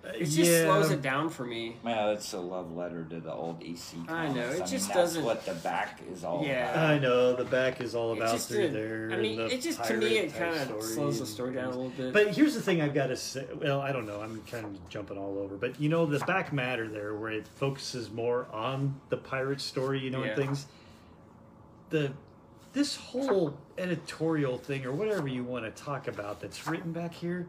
It 0.05 0.25
just 0.27 0.37
yeah. 0.51 0.65
slows 0.65 0.91
it 0.93 1.03
down 1.03 1.31
for 1.31 1.45
me. 1.45 1.77
Well, 1.83 2.11
it's 2.13 2.33
a 2.33 2.39
love 2.39 2.71
letter 2.73 3.05
to 3.05 3.19
the 3.21 3.33
old 3.33 3.61
EC. 3.63 3.95
Comics. 4.07 4.13
I 4.13 4.29
know, 4.29 4.41
it 4.51 4.59
mean, 4.59 4.67
just 4.67 4.87
that's 4.89 4.95
doesn't- 4.95 5.25
what 5.25 5.45
the 5.45 5.55
back 5.55 6.01
is 6.13 6.23
all 6.25 6.45
Yeah. 6.45 6.71
about. 6.71 6.91
I 6.91 6.99
know 7.01 7.35
the 7.35 7.45
back 7.45 7.81
is 7.81 7.95
all 7.97 8.13
It 8.13 8.19
about 8.19 8.33
just 8.33 8.49
through 8.49 8.69
there. 8.69 9.11
I 9.13 9.17
mean, 9.17 9.41
and 9.41 9.51
the 9.51 9.55
it 9.55 9.61
just 9.63 9.83
to 9.85 9.97
me 9.97 10.19
it 10.19 10.33
kind 10.35 10.71
of 10.71 10.83
slows 10.83 11.19
the 11.19 11.27
story 11.27 11.55
down 11.55 11.65
a 11.67 11.71
little 11.71 11.89
bit. 11.91 12.13
But 12.13 12.35
here's 12.37 12.55
the 12.55 12.63
thing 12.63 12.81
I've 12.81 12.95
got 12.95 13.09
to 13.09 13.17
say. 13.17 13.47
Well, 13.61 13.81
I 13.81 13.91
don't 13.93 14.07
know. 14.07 14.21
I'm 14.21 14.41
kind 14.51 14.65
of 14.65 14.89
jumping 14.89 15.19
all 15.19 15.39
over. 15.41 15.57
But 15.57 15.81
you 15.81 15.89
know, 15.89 16.07
the 16.07 16.21
back 16.21 16.53
matter 16.53 16.89
there, 16.89 17.15
where 17.15 17.33
it 17.33 17.47
focuses 17.49 18.09
more 18.11 18.47
on 18.53 19.01
the 19.09 19.17
pirate 19.17 19.61
story, 19.61 19.99
you 20.01 20.11
know, 20.11 20.23
Yeah. 20.23 20.29
and 20.31 20.37
things. 20.37 20.67
The 21.91 22.13
this 22.77 22.95
whole 22.95 23.57
editorial 23.79 24.59
thing, 24.59 24.85
or 24.85 24.93
whatever 24.93 25.27
you 25.27 25.43
want 25.43 25.65
to 25.65 25.83
talk 25.83 26.09
about, 26.09 26.43
that's 26.43 26.67
written 26.67 26.93
back 26.93 27.15
here, 27.15 27.47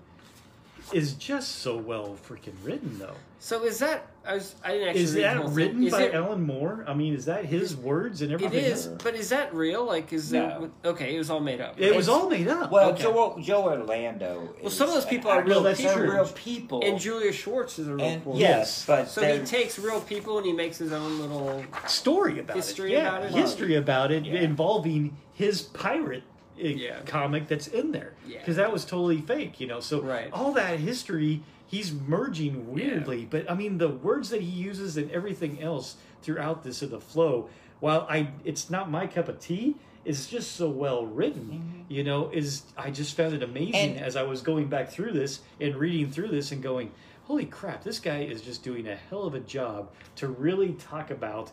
is 0.94 1.14
just 1.14 1.56
so 1.60 1.78
well 1.78 2.16
freaking 2.28 2.54
written, 2.64 2.98
though. 3.00 3.16
so 3.40 3.64
is 3.66 3.80
that? 3.80 4.08
I 4.26 4.34
was. 4.36 4.56
I 4.64 4.74
didn't 4.74 4.88
actually. 4.90 5.04
Is 5.04 5.14
read 5.16 5.18
the 5.18 5.22
that 5.28 5.36
whole 5.38 5.46
thing. 5.48 5.56
written 5.56 5.84
Is 5.84 5.92
by 5.94 6.02
it- 6.04 6.14
Alan 6.16 6.42
Moore? 6.46 6.84
I 6.88 6.94
mean, 6.94 7.14
is 7.14 7.26
that 7.26 7.46
his 7.46 7.76
words 7.78 8.22
and 8.22 8.32
It 8.32 8.36
everything? 8.36 8.66
is, 8.66 8.88
but 9.04 9.16
is 9.16 9.30
that 9.30 9.54
real? 9.54 9.86
Like, 9.86 10.12
is 10.12 10.34
No. 10.34 10.70
it 10.84 10.88
okay? 10.88 11.16
It 11.16 11.18
was 11.18 11.30
all 11.30 11.40
made 11.40 11.62
up. 11.62 11.80
It 11.80 11.96
was 11.96 12.10
all 12.10 12.30
made 12.30 12.48
up. 12.50 12.70
Well, 12.72 12.90
Okay. 12.92 13.04
Joe 13.04 13.38
Joe 13.42 13.64
Orlando. 13.64 14.50
Well, 14.62 14.70
some 14.70 14.90
of 14.90 14.96
those 14.96 15.06
people 15.06 15.32
are 15.32 15.44
real 15.44 15.66
actor. 15.66 15.84
people. 15.84 16.02
Real 16.02 16.26
people. 16.28 16.82
and 16.84 17.00
Julius 17.00 17.36
Schwartz 17.38 17.80
is 17.80 17.88
a 17.88 17.94
real 17.96 18.06
And- 18.06 18.24
cool. 18.24 18.38
yes, 18.38 18.86
but 18.86 19.08
So 19.10 19.22
he 19.24 19.46
takes 19.46 19.80
real 19.80 20.02
people 20.02 20.38
and 20.38 20.46
he 20.46 20.52
makes 20.54 20.78
his 20.78 20.92
own 20.92 21.20
little. 21.20 21.64
story 21.86 22.40
about 22.40 22.58
History 22.58 22.94
it. 22.94 22.98
Yeah, 22.98 23.18
about 23.18 23.24
it? 23.30 23.32
history 23.36 23.76
about 23.76 24.12
it 24.12 24.26
Yeah. 24.26 24.40
involving 24.42 25.16
his 25.34 25.62
pirate 25.62 26.24
Yeah. 26.58 27.00
comic 27.06 27.48
that's 27.48 27.68
in 27.68 27.92
there 27.92 28.14
Yeah. 28.28 28.40
because 28.40 28.56
that 28.56 28.72
was 28.74 28.86
totally 28.86 29.22
fake, 29.22 29.60
you 29.60 29.68
know. 29.68 29.80
So 29.80 30.02
Right. 30.02 30.30
all 30.34 30.52
that 30.54 30.80
history 30.80 31.44
he's 31.68 31.92
merging 31.92 32.72
weirdly, 32.72 33.26
but 33.30 33.50
I 33.52 33.54
mean 33.54 33.78
the 33.78 33.90
words 33.90 34.30
that 34.30 34.42
he 34.42 34.50
uses 34.50 34.96
and 34.98 35.12
everything 35.12 35.62
else 35.62 35.98
throughout 36.22 36.64
this 36.64 36.82
of 36.82 36.92
the 36.92 37.00
flow. 37.02 37.50
While 37.80 38.08
I, 38.10 38.30
it's 38.44 38.70
not 38.70 38.90
my 38.90 39.06
cup 39.06 39.28
of 39.28 39.40
tea. 39.40 39.76
It's 40.06 40.28
just 40.28 40.54
so 40.54 40.70
well 40.70 41.06
written, 41.06 41.44
mm-hmm. 41.44 41.92
you 41.94 42.02
know. 42.06 42.30
Is 42.32 42.64
I 42.78 42.92
just 42.92 43.16
found 43.18 43.34
it 43.34 43.44
amazing 43.44 43.98
And- 43.98 44.00
as 44.00 44.16
I 44.16 44.24
was 44.24 44.42
going 44.42 44.68
back 44.70 44.90
through 44.90 45.12
this 45.12 45.42
and 45.60 45.76
reading 45.76 46.10
through 46.10 46.30
this 46.30 46.54
and 46.54 46.64
going, 46.64 46.92
"Holy 47.26 47.46
crap! 47.46 47.84
This 47.84 48.00
guy 48.00 48.20
is 48.24 48.42
just 48.42 48.64
doing 48.64 48.88
a 48.88 48.96
hell 48.96 49.24
of 49.24 49.36
a 49.36 49.42
job 49.42 49.90
to 50.16 50.30
really 50.30 50.72
talk 50.74 51.12
about 51.12 51.52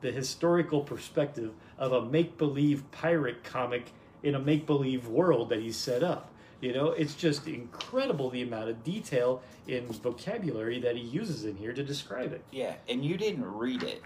the 0.00 0.10
historical 0.10 0.80
perspective 0.80 1.52
of 1.78 1.92
a 1.92 2.02
make 2.04 2.36
believe 2.36 2.90
pirate 2.90 3.44
comic 3.44 3.92
in 4.22 4.34
a 4.34 4.38
make 4.38 4.66
believe 4.66 5.06
world 5.08 5.48
that 5.50 5.60
he's 5.60 5.76
set 5.76 6.02
up. 6.02 6.30
You 6.60 6.72
know, 6.72 6.88
it's 6.88 7.14
just 7.14 7.46
incredible 7.46 8.30
the 8.30 8.42
amount 8.42 8.68
of 8.68 8.82
detail 8.82 9.42
in 9.68 9.86
vocabulary 9.86 10.80
that 10.80 10.96
he 10.96 11.02
uses 11.02 11.44
in 11.44 11.56
here 11.56 11.72
to 11.72 11.84
describe 11.84 12.32
it. 12.32 12.42
Yeah, 12.50 12.74
and 12.88 13.04
you 13.04 13.16
didn't 13.16 13.44
read 13.44 13.84
it, 13.84 14.02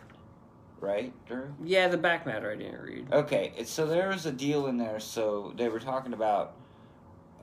right, 0.79 1.13
Drew? 1.27 1.55
Yeah, 1.65 1.89
the 1.89 1.97
back 1.97 2.27
matter 2.27 2.51
I 2.51 2.57
didn't 2.57 2.81
read. 2.81 3.07
Okay, 3.11 3.55
so 3.65 3.87
there 3.87 4.09
was 4.09 4.27
a 4.27 4.33
deal 4.33 4.67
in 4.67 4.77
there. 4.77 5.01
So 5.01 5.55
they 5.57 5.71
were 5.71 5.81
talking 5.81 6.13
about 6.13 6.57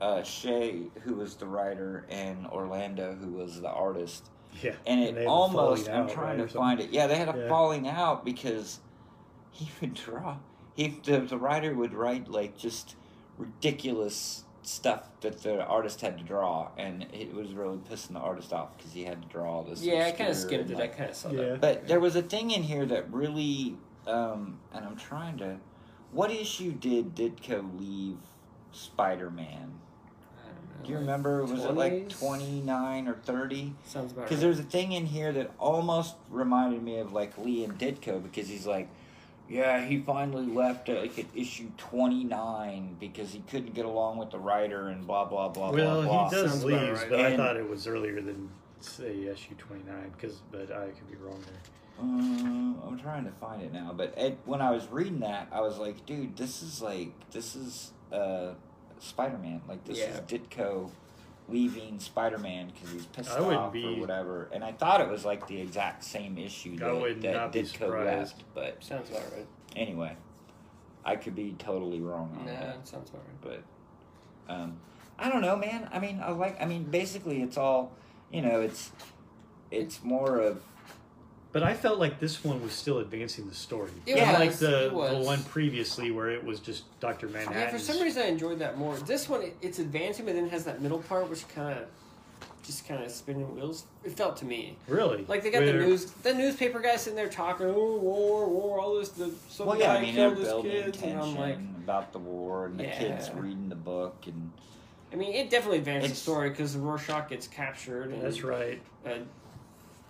uh, 0.00 0.22
Shea, 0.22 0.82
who 1.02 1.14
was 1.16 1.34
the 1.34 1.46
writer, 1.46 2.06
and 2.08 2.46
Orlando, 2.46 3.14
who 3.14 3.32
was 3.32 3.60
the 3.60 3.68
artist. 3.70 4.28
Yeah, 4.62 4.72
And 4.84 4.98
it 5.00 5.16
have 5.16 5.26
almost, 5.28 5.88
I'm 5.88 6.02
out, 6.04 6.10
trying 6.10 6.38
right, 6.40 6.48
to 6.48 6.52
find 6.58 6.80
it. 6.80 6.90
Yeah, 6.90 7.06
they 7.06 7.14
had 7.16 7.28
a 7.28 7.38
Yeah. 7.38 7.48
falling 7.48 7.86
out 7.86 8.24
because 8.24 8.80
he 9.52 9.68
would 9.80 9.94
draw. 9.94 10.36
He 10.76 11.00
the, 11.04 11.18
the 11.20 11.38
writer 11.38 11.74
would 11.74 11.94
write 11.94 12.28
like 12.28 12.56
just 12.56 12.96
ridiculous 13.38 14.44
stuff 14.62 15.08
that 15.20 15.42
the 15.42 15.62
artist 15.64 16.00
had 16.00 16.18
to 16.18 16.24
draw, 16.24 16.68
and 16.76 17.06
it 17.12 17.34
was 17.34 17.52
really 17.54 17.78
pissing 17.78 18.12
the 18.12 18.20
artist 18.20 18.52
off 18.52 18.76
because 18.76 18.92
he 18.92 19.04
had 19.04 19.22
to 19.22 19.28
draw 19.28 19.50
all 19.56 19.62
this. 19.62 19.82
Yeah, 19.82 20.06
I 20.06 20.10
kind 20.12 20.30
of 20.30 20.36
obscure 20.36 20.60
skimmed 20.60 20.70
and, 20.70 20.80
it. 20.80 20.82
I 20.82 20.86
kind 20.88 21.10
of 21.10 21.16
saw 21.16 21.30
Yeah. 21.30 21.42
that. 21.42 21.60
but 21.60 21.88
there 21.88 22.00
was 22.00 22.16
a 22.16 22.22
thing 22.22 22.50
in 22.50 22.62
here 22.62 22.86
that 22.86 23.12
really, 23.12 23.76
um, 24.06 24.58
and 24.72 24.84
I'm 24.84 24.96
trying 24.96 25.38
to. 25.38 25.58
What 26.12 26.30
issue 26.32 26.72
did 26.72 27.14
Ditko 27.14 27.78
leave 27.78 28.18
Spider 28.72 29.30
Man? 29.30 29.46
Don't 30.44 30.80
know, 30.80 30.84
Do 30.84 30.88
you 30.88 30.94
like 30.96 31.00
remember? 31.02 31.44
Was 31.44 31.64
it 31.64 31.74
like 31.74 32.08
29 32.08 33.08
or 33.08 33.14
30? 33.14 33.74
Sounds 33.84 34.12
about 34.12 34.24
Because 34.24 34.38
right. 34.38 34.40
there's 34.42 34.58
a 34.58 34.64
thing 34.64 34.92
in 34.92 35.06
here 35.06 35.32
that 35.32 35.52
almost 35.58 36.16
reminded 36.28 36.82
me 36.82 36.98
of 36.98 37.12
like 37.12 37.38
Lee 37.38 37.62
and 37.64 37.78
Ditko 37.78 38.22
because 38.22 38.48
he's 38.48 38.66
like, 38.66 38.88
yeah, 39.50 39.84
he 39.84 39.98
finally 40.00 40.46
left 40.46 40.88
uh, 40.88 40.94
like 41.00 41.18
at 41.18 41.26
issue 41.34 41.68
29 41.76 42.96
because 43.00 43.32
he 43.32 43.40
couldn't 43.40 43.74
get 43.74 43.84
along 43.84 44.16
with 44.18 44.30
the 44.30 44.38
writer 44.38 44.88
and 44.88 45.06
blah, 45.06 45.24
blah, 45.24 45.48
blah, 45.48 45.72
Well, 45.72 46.02
blah, 46.02 46.10
blah. 46.10 46.28
he 46.30 46.34
does 46.36 46.50
Sounds 46.52 46.64
leave, 46.64 46.92
right. 46.92 47.10
but 47.10 47.20
I 47.20 47.36
thought 47.36 47.56
it 47.56 47.68
was 47.68 47.86
earlier 47.86 48.20
than 48.22 48.48
say 48.80 49.28
SU 49.28 49.54
twenty 49.58 49.82
nine. 49.84 50.12
Because, 50.16 50.40
but 50.52 50.70
I 50.72 50.86
could 50.86 51.10
be 51.10 51.16
wrong 51.16 51.40
there. 51.42 51.60
Uh, 52.00 52.86
I'm 52.88 52.98
trying 52.98 53.24
to 53.24 53.32
find 53.32 53.60
it 53.60 53.72
now, 53.74 53.92
but 53.94 54.14
it, 54.16 54.38
when 54.46 54.62
I 54.62 54.70
was 54.70 54.86
reading 54.88 55.20
that, 55.20 55.48
I 55.52 55.60
was 55.60 55.76
like, 55.78 56.06
dude, 56.06 56.36
this 56.36 56.62
is 56.62 56.80
like 56.80 57.12
this 57.30 57.54
is 57.56 57.90
uh, 58.12 58.52
Spider-Man. 59.00 59.62
Like 59.68 59.84
this 59.84 59.98
is 59.98 60.20
Ditko 60.20 60.90
leaving 61.50 61.98
Spider-Man 61.98 62.70
because 62.74 62.90
he's 62.92 63.06
pissed 63.06 63.30
I 63.30 63.40
wouldn't 63.40 63.56
off 63.58 63.74
or 63.74 64.00
whatever. 64.00 64.48
And 64.52 64.62
I 64.64 64.72
thought 64.72 65.00
it 65.00 65.08
was 65.08 65.24
like 65.24 65.46
the 65.46 65.60
exact 65.60 66.04
same 66.04 66.38
issue 66.38 66.76
that, 66.76 66.94
would 67.00 67.22
that 67.22 67.32
not 67.34 67.52
be 67.52 67.62
Ditko 67.62 68.04
left. 68.04 68.42
But 68.54 68.82
Sounds 68.82 69.10
about 69.10 69.22
right. 69.32 69.46
anyway, 69.76 70.16
I 71.04 71.16
could 71.16 71.34
be 71.34 71.54
totally 71.58 72.00
wrong 72.00 72.36
on 72.38 72.46
Nah, 72.46 72.52
that. 72.52 72.76
it 72.76 72.88
sounds 72.88 73.10
about 73.10 73.22
right. 73.26 73.62
But 74.48 74.52
um, 74.54 74.76
I 75.18 75.28
don't 75.28 75.42
know, 75.42 75.56
man. 75.56 75.88
I 75.92 75.98
mean, 75.98 76.20
I 76.24 76.30
like. 76.30 76.60
I 76.60 76.64
mean, 76.66 76.84
basically, 76.84 77.42
it's 77.42 77.56
all 77.56 77.92
you 78.32 78.42
know. 78.42 78.60
It's 78.60 78.90
it's 79.70 80.02
more 80.02 80.38
of 80.40 80.62
But 81.52 81.64
I 81.64 81.74
felt 81.74 81.98
like 81.98 82.20
this 82.20 82.44
one 82.44 82.62
was 82.62 82.72
still 82.72 82.98
advancing 82.98 83.48
the 83.48 83.54
story. 83.54 83.90
It 84.06 84.16
Yeah. 84.16 84.34
Unlike 84.34 84.50
was, 84.50 84.60
the, 84.60 84.90
was. 84.92 85.10
the 85.18 85.24
one 85.24 85.42
previously 85.44 86.10
where 86.12 86.30
it 86.30 86.44
was 86.44 86.60
just 86.60 86.84
Doctor 87.00 87.28
Manhattan. 87.28 87.60
Yeah, 87.60 87.70
for 87.70 87.78
some 87.78 88.00
reason 88.00 88.22
I 88.22 88.26
enjoyed 88.26 88.60
that 88.60 88.78
more. 88.78 88.96
This 88.98 89.28
one, 89.28 89.42
it, 89.42 89.56
it's 89.60 89.80
advancing, 89.80 90.26
but 90.26 90.34
then 90.34 90.44
it 90.44 90.50
has 90.52 90.64
that 90.64 90.80
middle 90.80 91.00
part, 91.00 91.28
which 91.28 91.46
kind 91.48 91.76
of, 91.76 91.86
just 92.62 92.86
kind 92.86 93.02
of 93.02 93.10
spinning 93.10 93.52
wheels. 93.54 93.84
It 94.04 94.12
felt 94.16 94.36
to 94.38 94.44
me 94.44 94.76
Really? 94.86 95.24
like 95.26 95.42
they 95.42 95.50
got 95.50 95.64
the 95.64 95.72
news, 95.72 96.04
the 96.22 96.34
newspaper 96.34 96.78
guy 96.78 96.94
sitting 96.96 97.16
there 97.16 97.28
talking, 97.28 97.66
oh 97.66 97.96
war, 97.96 98.48
war, 98.48 98.78
all 98.78 98.96
this. 98.96 99.08
The 99.08 99.32
some 99.48 99.66
well, 99.66 99.78
yeah. 99.78 99.94
guy 99.94 99.96
I 99.96 100.02
mean, 100.02 100.14
they're 100.14 100.28
killed 100.28 100.38
his 100.38 100.48
building 100.48 100.70
kids, 100.70 100.98
tension 100.98 101.18
and 101.18 101.20
I'm 101.20 101.36
like, 101.36 101.56
about 101.82 102.12
the 102.12 102.18
war 102.20 102.66
and 102.66 102.78
the 102.78 102.84
kids 102.84 103.30
reading 103.34 103.68
the 103.70 103.74
book 103.74 104.14
and 104.26 104.52
I 105.12 105.16
mean, 105.16 105.34
it 105.34 105.50
definitely 105.50 105.78
advanced 105.78 106.08
the 106.10 106.14
story 106.14 106.50
because 106.50 106.76
Rorschach 106.76 107.28
gets 107.28 107.48
captured, 107.48 108.12
and 108.12 108.22
That's 108.22 108.44
right. 108.44 108.80
uh, 109.04 109.14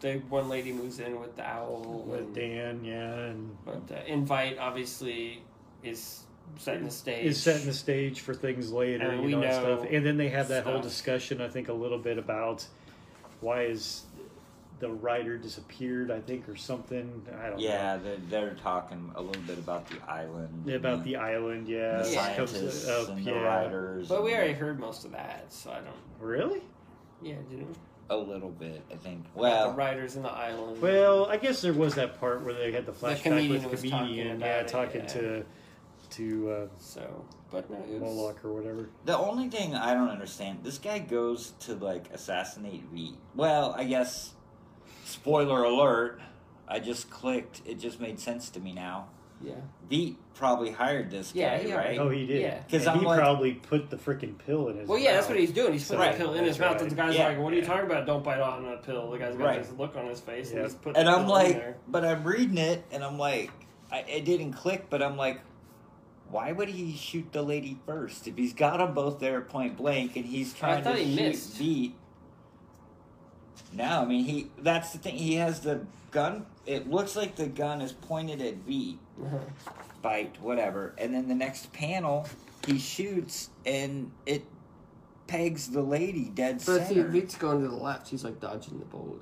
the 0.01 0.15
one 0.29 0.49
lady 0.49 0.73
moves 0.73 0.99
in 1.01 1.21
with 1.21 1.37
the 1.37 1.47
owl, 1.47 2.05
With 2.07 2.21
and, 2.21 2.35
Dan, 2.35 2.85
yeah, 2.85 3.15
and 3.15 3.57
but 3.65 3.83
uh, 3.91 4.01
invite 4.07 4.59
obviously 4.59 5.43
is 5.83 6.23
setting 6.59 6.85
the 6.85 6.91
stage. 6.91 7.27
is 7.27 7.43
setting 7.43 7.67
the 7.67 7.73
stage 7.73 8.21
for 8.21 8.35
things 8.35 8.73
later, 8.73 9.07
I 9.07 9.17
mean, 9.17 9.29
you 9.29 9.37
we 9.37 9.43
know, 9.43 9.43
and 9.43 9.81
stuff. 9.81 9.89
And 9.91 10.05
then 10.05 10.17
they 10.17 10.29
have 10.31 10.49
that 10.49 10.65
whole 10.65 10.81
discussion, 10.81 11.41
I 11.41 11.49
think, 11.49 11.69
a 11.69 11.73
little 11.73 11.99
bit 11.99 12.19
about 12.19 12.67
why 13.41 13.63
is 13.65 14.03
the 14.81 14.89
writer 14.91 15.37
disappeared, 15.37 16.11
I 16.11 16.21
think, 16.21 16.49
or 16.49 16.57
something. 16.57 17.23
I 17.39 17.49
don't 17.51 17.59
know. 17.59 17.63
yeah, 17.63 17.99
they're, 17.99 18.17
they're 18.31 18.55
talking 18.55 19.13
a 19.15 19.21
little 19.23 19.43
bit 19.43 19.59
about 19.59 19.87
the 19.91 19.97
island, 20.11 20.67
know. 20.67 20.77
About 20.77 20.95
and 20.95 21.05
the 21.05 21.17
island, 21.17 21.69
yeah. 21.69 22.03
the 22.03 22.11
Yeah. 22.11 22.35
scientists 22.35 22.89
up, 22.89 23.11
and 23.11 23.25
the 23.25 23.35
writers. 23.35 24.09
But 24.09 24.25
we 24.25 24.31
and 24.31 24.39
already 24.39 24.55
heard 24.55 24.81
most 24.81 25.05
of 25.05 25.13
that, 25.13 25.53
so 25.53 25.71
I 25.71 25.75
don't. 25.81 25.95
Really? 26.19 26.63
Yeah, 27.23 27.35
didn't 27.51 27.69
we? 27.69 27.75
A 28.11 28.17
little 28.17 28.51
bit, 28.51 28.83
I 28.93 28.97
think. 28.97 29.21
About 29.27 29.37
Well, 29.41 29.71
the 29.71 29.77
writers 29.77 30.17
in 30.17 30.23
the 30.23 30.31
island. 30.31 30.83
Well, 30.83 31.27
I 31.27 31.37
guess 31.37 31.63
there 31.63 31.73
was 31.73 31.95
that 31.95 32.19
part 32.19 32.43
where 32.45 32.53
they 32.53 32.73
had 32.73 32.85
the 32.85 32.93
flashback 32.93 33.23
comedian 33.23 33.63
with 33.63 33.71
was 33.71 33.83
the 33.83 33.91
talking 33.91 34.07
comedian, 34.09 34.37
about 34.39 34.47
yeah, 34.47 34.61
it, 34.61 34.69
talking 34.69 35.01
yeah. 35.03 35.07
to 35.07 35.45
to 36.11 36.51
uh, 36.51 36.67
so, 36.77 37.25
but 37.53 37.71
no, 37.71 37.77
it 37.77 38.01
was. 38.01 38.01
Moloch 38.01 38.45
or 38.45 38.53
whatever. 38.53 38.91
The 39.05 39.17
only 39.17 39.49
thing 39.49 39.77
I 39.77 39.95
don't 39.95 40.09
understand, 40.09 40.59
this 40.65 40.77
guy 40.79 40.99
goes 40.99 41.53
to 41.61 41.75
like 41.75 42.13
assassinate 42.13 42.93
Veidt. 42.93 43.15
Well, 43.37 43.75
I 43.79 43.85
guess 43.85 44.35
spoiler 45.05 45.63
alert, 45.63 46.21
I 46.67 46.81
just 46.81 47.11
clicked, 47.11 47.63
it 47.65 47.79
just 47.79 48.01
made 48.01 48.19
sense 48.19 48.51
to 48.51 48.61
me 48.61 48.73
now. 48.73 49.09
Yeah. 49.43 49.55
Veidt 49.91 50.17
probably 50.35 50.71
hired 50.71 51.11
this 51.11 51.35
Yeah, 51.35 51.57
guy, 51.57 51.65
he 51.65 51.73
right? 51.75 51.99
Oh, 51.99 52.11
he 52.11 52.27
did. 52.27 52.43
Yeah. 52.43 52.59
'Cause 52.71 52.83
And 52.83 52.91
I'm 52.91 52.99
he 53.01 53.07
like- 53.07 53.19
probably 53.19 53.55
put 53.55 53.89
the 53.91 53.97
freaking 53.97 54.37
pill 54.39 54.69
in 54.69 54.77
his. 54.79 54.89
Well, 54.89 54.99
yeah, 54.99 55.15
that's 55.15 55.29
what 55.29 55.39
he's 55.39 55.51
doing. 55.53 55.73
He's 55.73 55.87
putting 55.87 56.01
Right. 56.01 56.15
a 56.15 56.19
pill 56.19 56.35
in 56.35 56.45
his 56.45 56.59
That's 56.59 56.73
mouth. 56.75 56.83
And 56.83 56.91
the 56.91 56.95
guy's 56.95 57.15
Yeah. 57.17 57.29
like, 57.29 57.39
"What 57.39 57.53
are 57.53 57.57
you 57.57 57.63
Yeah. 57.63 57.69
talking 57.69 57.87
about? 57.87 58.07
Don't 58.07 58.23
bite 58.23 58.41
on 58.41 58.67
a 58.67 58.77
pill." 58.77 59.11
The 59.11 59.19
guy's 59.19 59.37
got 59.37 59.45
Right. 59.45 59.63
this 59.63 59.73
look 59.79 59.97
on 59.97 60.07
his 60.07 60.21
face, 60.21 60.51
Yeah. 60.51 60.59
and 60.59 60.67
he's 60.67 60.75
put. 60.77 60.97
And 60.97 61.09
the 61.09 61.13
I'm 61.13 61.25
pill 61.25 61.37
in 61.37 61.45
like, 61.45 61.53
there. 61.57 61.77
but 61.89 62.05
I'm 62.05 62.23
reading 62.25 62.59
it, 62.59 62.85
and 62.93 63.03
I'm 63.03 63.19
like, 63.19 63.51
I, 63.91 64.01
it 64.01 64.25
didn't 64.25 64.53
click, 64.53 64.87
but 64.91 65.03
I'm 65.03 65.17
like, 65.17 65.41
why 66.31 66.53
would 66.53 66.69
he 66.69 66.93
shoot 66.95 67.33
the 67.33 67.43
lady 67.43 67.79
first 67.87 68.29
if 68.29 68.37
he's 68.37 68.53
got 68.53 68.79
them 68.79 68.95
both 68.95 69.19
there 69.19 69.41
point 69.41 69.77
blank 69.77 70.15
and 70.17 70.25
he's 70.27 70.53
trying 70.55 70.85
thought 70.85 70.97
to 70.97 71.03
he 71.03 71.17
shoot 71.17 71.23
missed. 71.29 71.59
Veidt? 71.59 71.93
No, 73.73 73.85
I 74.03 74.05
mean 74.05 74.25
he. 74.25 74.51
That's 74.59 74.93
the 74.93 74.99
thing. 74.99 75.17
He 75.17 75.35
has 75.37 75.61
the 75.61 75.87
gun. 76.11 76.47
It 76.67 76.89
looks 76.91 77.17
like 77.17 77.37
the 77.37 77.47
gun 77.47 77.81
is 77.81 77.93
pointed 77.93 78.41
at 78.43 78.67
Veidt. 78.67 78.99
Uh-huh. 79.25 79.39
bite, 80.03 80.41
whatever. 80.41 80.95
And 80.99 81.13
then 81.15 81.29
the 81.29 81.35
next 81.35 81.73
panel, 81.73 82.27
he 82.67 82.79
shoots 82.79 83.51
and 83.67 84.11
it 84.27 84.45
pegs 85.27 85.69
the 85.69 85.83
lady 85.83 86.31
dead 86.35 86.57
But 86.65 86.89
see, 86.89 86.95
center. 86.95 87.09
Veidt's 87.09 87.37
going 87.37 87.63
to 87.63 87.69
the 87.69 87.75
left. 87.77 88.09
He's 88.09 88.25
like 88.25 88.41
dodging 88.41 88.79
the 88.79 88.85
bullet. 88.87 89.21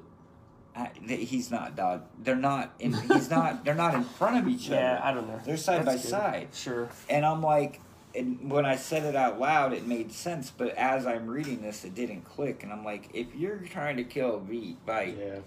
I, 0.76 0.86
th- 1.06 1.28
he's 1.28 1.50
not 1.50 1.74
dog. 1.74 2.04
They're 2.22 2.36
not. 2.36 2.72
In, 2.78 2.92
he's 2.92 3.28
not. 3.28 3.64
They're 3.64 3.74
not 3.74 3.94
in 3.94 4.04
front 4.04 4.36
of 4.38 4.46
each 4.46 4.68
Yeah, 4.68 4.76
other. 4.76 4.84
Yeah, 4.84 5.00
I 5.02 5.12
don't 5.12 5.26
know. 5.26 5.40
They're 5.44 5.56
side 5.56 5.84
That's 5.84 5.86
by 5.86 5.92
good. 5.94 6.02
side. 6.10 6.48
Sure. 6.54 6.88
And 7.10 7.26
I'm 7.26 7.42
like, 7.42 7.80
and 8.14 8.48
when 8.50 8.64
I 8.64 8.76
said 8.76 9.02
it 9.04 9.16
out 9.16 9.40
loud, 9.40 9.72
it 9.72 9.86
made 9.88 10.12
sense. 10.12 10.52
But 10.56 10.76
as 10.76 11.04
I'm 11.04 11.26
reading 11.26 11.62
this, 11.62 11.84
it 11.84 11.94
didn't 11.96 12.22
click. 12.22 12.62
And 12.62 12.72
I'm 12.72 12.84
like, 12.84 13.10
if 13.12 13.34
you're 13.34 13.56
trying 13.58 13.96
to 13.96 14.04
kill 14.04 14.38
V 14.38 14.76
Bite, 14.86 15.16
Yeah. 15.18 15.38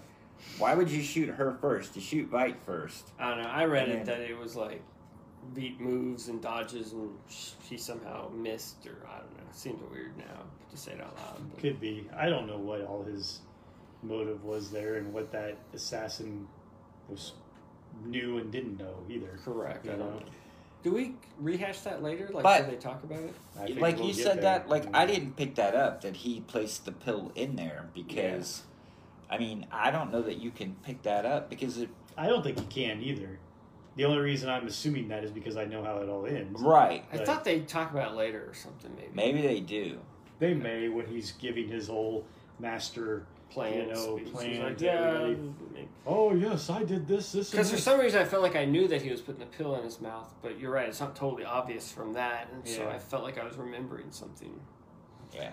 Why 0.58 0.74
would 0.74 0.90
you 0.90 1.02
shoot 1.02 1.28
her 1.28 1.56
first? 1.60 1.96
You 1.96 2.02
shoot 2.02 2.30
Veidt 2.30 2.56
first. 2.64 3.10
I 3.18 3.30
don't 3.30 3.42
know. 3.42 3.48
I 3.48 3.64
read 3.64 3.88
And 3.88 3.92
it 4.00 4.06
then- 4.06 4.20
that 4.20 4.30
it 4.30 4.38
was 4.38 4.54
like 4.56 4.82
Veidt 5.54 5.80
moves 5.80 6.28
and 6.28 6.40
dodges, 6.40 6.92
and 6.92 7.10
she 7.28 7.76
somehow 7.76 8.28
missed, 8.30 8.86
or 8.86 9.06
I 9.08 9.18
don't 9.18 9.36
know. 9.36 9.44
It 9.50 9.56
seems 9.56 9.80
weird 9.90 10.16
now 10.16 10.44
to 10.70 10.76
say 10.76 10.92
it 10.92 11.00
out 11.00 11.16
loud. 11.16 11.50
But 11.50 11.60
Could 11.60 11.80
be. 11.80 12.08
I 12.16 12.28
don't 12.28 12.46
know 12.46 12.58
what 12.58 12.82
all 12.82 13.02
his 13.02 13.40
motive 14.02 14.44
was 14.44 14.70
there 14.70 14.96
and 14.96 15.12
what 15.12 15.32
that 15.32 15.56
assassin 15.74 16.46
was 17.08 17.32
knew 18.04 18.38
and 18.38 18.50
didn't 18.50 18.78
know 18.78 18.94
either. 19.08 19.38
correct. 19.44 19.86
I 19.86 19.92
You 19.92 19.96
don't 19.98 20.10
know? 20.10 20.18
know. 20.20 20.26
Do 20.82 20.92
we 20.92 21.14
rehash 21.38 21.80
that 21.80 22.02
later? 22.02 22.28
Like, 22.32 22.42
But- 22.42 22.64
do 22.64 22.70
they 22.72 22.76
talk 22.76 23.04
about 23.04 23.20
it? 23.20 23.78
Like 23.80 23.98
we'll 23.98 24.08
you 24.08 24.14
said 24.14 24.36
there. 24.38 24.42
that 24.58 24.68
like 24.68 24.86
i 24.94 25.04
mm. 25.04 25.08
didn't 25.08 25.36
pick 25.36 25.54
that 25.56 25.74
up 25.76 26.00
that 26.02 26.16
he 26.16 26.40
placed 26.40 26.84
the 26.84 26.92
pill 26.92 27.30
in 27.34 27.54
there 27.56 27.88
because 27.94 28.62
i 29.32 29.38
mean 29.38 29.66
i 29.72 29.90
don't 29.90 30.12
know 30.12 30.22
that 30.22 30.36
you 30.38 30.50
can 30.50 30.76
pick 30.84 31.02
that 31.02 31.24
up 31.26 31.48
because 31.50 31.78
it 31.78 31.88
I 32.16 32.26
don't 32.28 32.42
think 32.44 32.58
you 32.60 32.66
can 32.66 33.02
either. 33.02 33.38
The 33.96 34.04
only 34.04 34.18
reason 34.18 34.50
I'm 34.50 34.66
assuming 34.66 35.08
that 35.08 35.24
is 35.24 35.30
because 35.30 35.56
I 35.56 35.64
know 35.64 35.82
how 35.82 35.96
it 36.02 36.08
all 36.10 36.26
ends. 36.26 36.60
right 36.60 37.04
I 37.10 37.16
Right. 37.16 37.26
thought 37.26 37.42
they'd 37.42 37.66
talk 37.66 37.90
about 37.90 38.12
it 38.12 38.16
later 38.16 38.44
or 38.46 38.52
something. 38.54 38.90
Maybe 38.96 39.10
maybe 39.14 39.40
they 39.48 39.60
do 39.60 39.98
They 40.38 40.52
may 40.52 40.88
when 40.90 41.06
he's 41.06 41.32
giving 41.32 41.68
his 41.68 41.88
whole 41.88 42.26
master. 42.58 43.26
plans. 43.50 43.76
you 43.76 43.94
know. 43.94 44.16
He's 44.16 44.30
plan 44.30 44.62
like, 44.62 44.80
yeah. 44.80 44.92
everybody- 45.22 45.88
Oh 46.06 46.34
yes, 46.34 46.70
I 46.70 46.84
did 46.84 47.06
this. 47.06 47.32
This. 47.32 47.50
Because 47.50 47.68
for 47.70 47.76
this." 47.76 47.84
some 47.84 48.00
reason 48.00 48.20
I 48.20 48.24
felt 48.24 48.42
like 48.42 48.56
I 48.56 48.64
knew 48.64 48.88
that 48.88 49.02
he 49.02 49.10
was 49.10 49.20
putting 49.20 49.42
a 49.42 49.46
pill 49.46 49.74
in 49.76 49.84
his 49.84 50.00
mouth, 50.00 50.30
but 50.42 50.58
you're 50.58 50.70
right, 50.72 50.88
it's 50.88 51.00
not 51.00 51.14
totally 51.16 51.44
obvious 51.44 51.92
from 51.92 52.12
that, 52.14 52.48
and 52.52 52.66
so 52.66 52.82
Yeah. 52.84 52.88
I 52.96 52.98
felt 52.98 53.22
like 53.24 53.36
I 53.38 53.44
was 53.44 53.56
remembering 53.58 54.10
something 54.10 54.58
yeah 55.34 55.52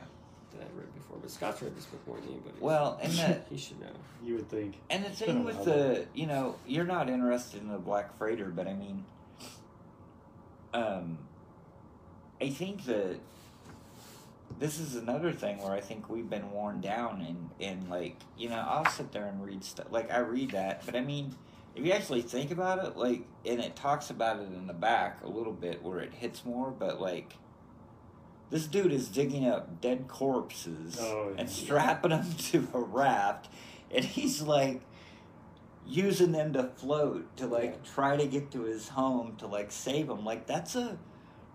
that 0.53 0.61
I'd 0.61 0.77
read 0.77 0.93
before. 0.93 1.17
But 1.21 1.31
Scott's 1.31 1.61
read 1.61 1.75
this 1.75 1.85
book 1.85 2.05
more 2.07 2.17
than 2.17 2.29
anybody. 2.29 2.55
well 2.59 2.99
and 3.01 3.11
the 3.13 3.41
he 3.49 3.57
should 3.57 3.79
know. 3.79 3.87
you 4.23 4.35
would 4.35 4.49
think. 4.49 4.75
and 4.89 5.05
the 5.05 5.09
thing 5.21 5.43
with 5.43 5.63
the 5.65 6.05
you 6.13 6.27
know 6.27 6.55
you're 6.67 6.85
not 6.85 7.09
interested 7.09 7.61
in 7.61 7.69
the 7.69 7.77
black 7.77 8.17
freighter 8.17 8.49
but 8.49 8.67
i 8.67 8.73
mean 8.73 9.05
um 10.73 11.17
i 12.41 12.49
think 12.49 12.85
that 12.85 13.17
this 14.59 14.79
is 14.79 14.95
another 14.95 15.31
thing 15.31 15.57
where 15.59 15.71
I 15.71 15.79
think 15.79 16.09
we've 16.09 16.29
been 16.29 16.51
worn 16.51 16.81
down 16.81 17.21
and 17.21 17.49
and 17.61 17.89
like 17.89 18.17
you 18.37 18.49
know 18.49 18.57
I'll 18.67 18.85
sit 18.89 19.11
there 19.11 19.25
and 19.25 19.43
read 19.45 19.63
stuff 19.63 19.87
like 19.91 20.11
I 20.11 20.19
read 20.19 20.51
that 20.51 20.85
but 20.85 20.95
I 20.95 21.01
mean 21.01 21.35
if 21.75 21.85
you 21.85 21.91
actually 21.91 22.21
think 22.23 22.51
about 22.51 22.83
it 22.83 22.97
like 22.97 23.23
and 23.45 23.59
it 23.59 23.75
talks 23.75 24.09
about 24.09 24.39
it 24.39 24.47
in 24.47 24.67
the 24.67 24.73
back 24.73 25.23
a 25.23 25.29
little 25.29 25.53
bit 25.53 25.81
where 25.83 25.99
it 25.99 26.13
hits 26.13 26.43
more 26.43 26.71
but 26.71 26.99
like 26.99 27.33
this 28.51 28.65
dude 28.67 28.91
is 28.91 29.07
digging 29.09 29.47
up 29.47 29.79
dead 29.81 30.07
corpses 30.07 30.97
Oh, 30.99 31.33
and 31.37 31.49
strapping 31.49 32.11
them 32.11 32.25
to 32.49 32.67
a 32.73 32.79
raft 32.79 33.49
and 33.91 34.03
he's 34.05 34.41
like 34.41 34.81
using 35.87 36.31
them 36.31 36.53
to 36.53 36.63
float 36.63 37.35
to 37.37 37.47
like 37.47 37.71
Yeah. 37.83 37.91
try 37.93 38.17
to 38.17 38.25
get 38.27 38.51
to 38.51 38.63
his 38.63 38.89
home 38.89 39.35
to 39.37 39.47
like 39.47 39.71
save 39.71 40.09
him 40.09 40.23
like 40.23 40.45
that's 40.45 40.75
a 40.75 40.97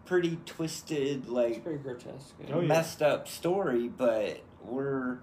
pretty 0.05 0.39
twisted 0.45 1.21
It's 1.23 1.29
like 1.29 1.65
very 1.65 1.79
grotesque. 1.79 2.35
Oh, 2.53 2.61
yeah. 2.61 2.67
messed 2.67 3.01
up 3.01 3.27
story, 3.27 3.89
but 3.89 4.41
we're, 4.63 5.19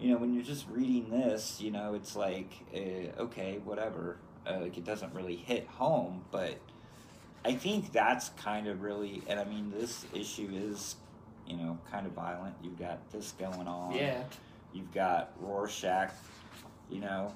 you 0.00 0.10
know, 0.10 0.16
when 0.18 0.34
you're 0.34 0.42
just 0.42 0.66
reading 0.68 1.10
this, 1.10 1.60
you 1.60 1.70
know, 1.70 1.94
it's 1.94 2.16
like, 2.16 2.52
uh, 2.74 3.22
okay, 3.22 3.60
whatever. 3.64 4.16
Uh, 4.44 4.60
like 4.62 4.76
it 4.76 4.84
doesn't 4.84 5.14
really 5.14 5.36
hit 5.36 5.68
home, 5.68 6.24
but 6.32 6.58
I 7.44 7.54
think 7.54 7.92
that's 7.92 8.30
kind 8.30 8.66
of 8.68 8.82
really, 8.82 9.22
and 9.26 9.40
I 9.40 9.44
mean, 9.44 9.72
this 9.74 10.04
issue 10.14 10.50
is, 10.52 10.96
you 11.46 11.56
know, 11.56 11.78
kind 11.90 12.06
of 12.06 12.12
violent. 12.12 12.54
You've 12.62 12.78
got 12.78 13.10
this 13.10 13.32
going 13.32 13.66
on. 13.66 13.94
Yeah. 13.94 14.22
You've 14.72 14.92
got 14.92 15.32
Rorschach, 15.40 16.12
you 16.90 17.00
know, 17.00 17.34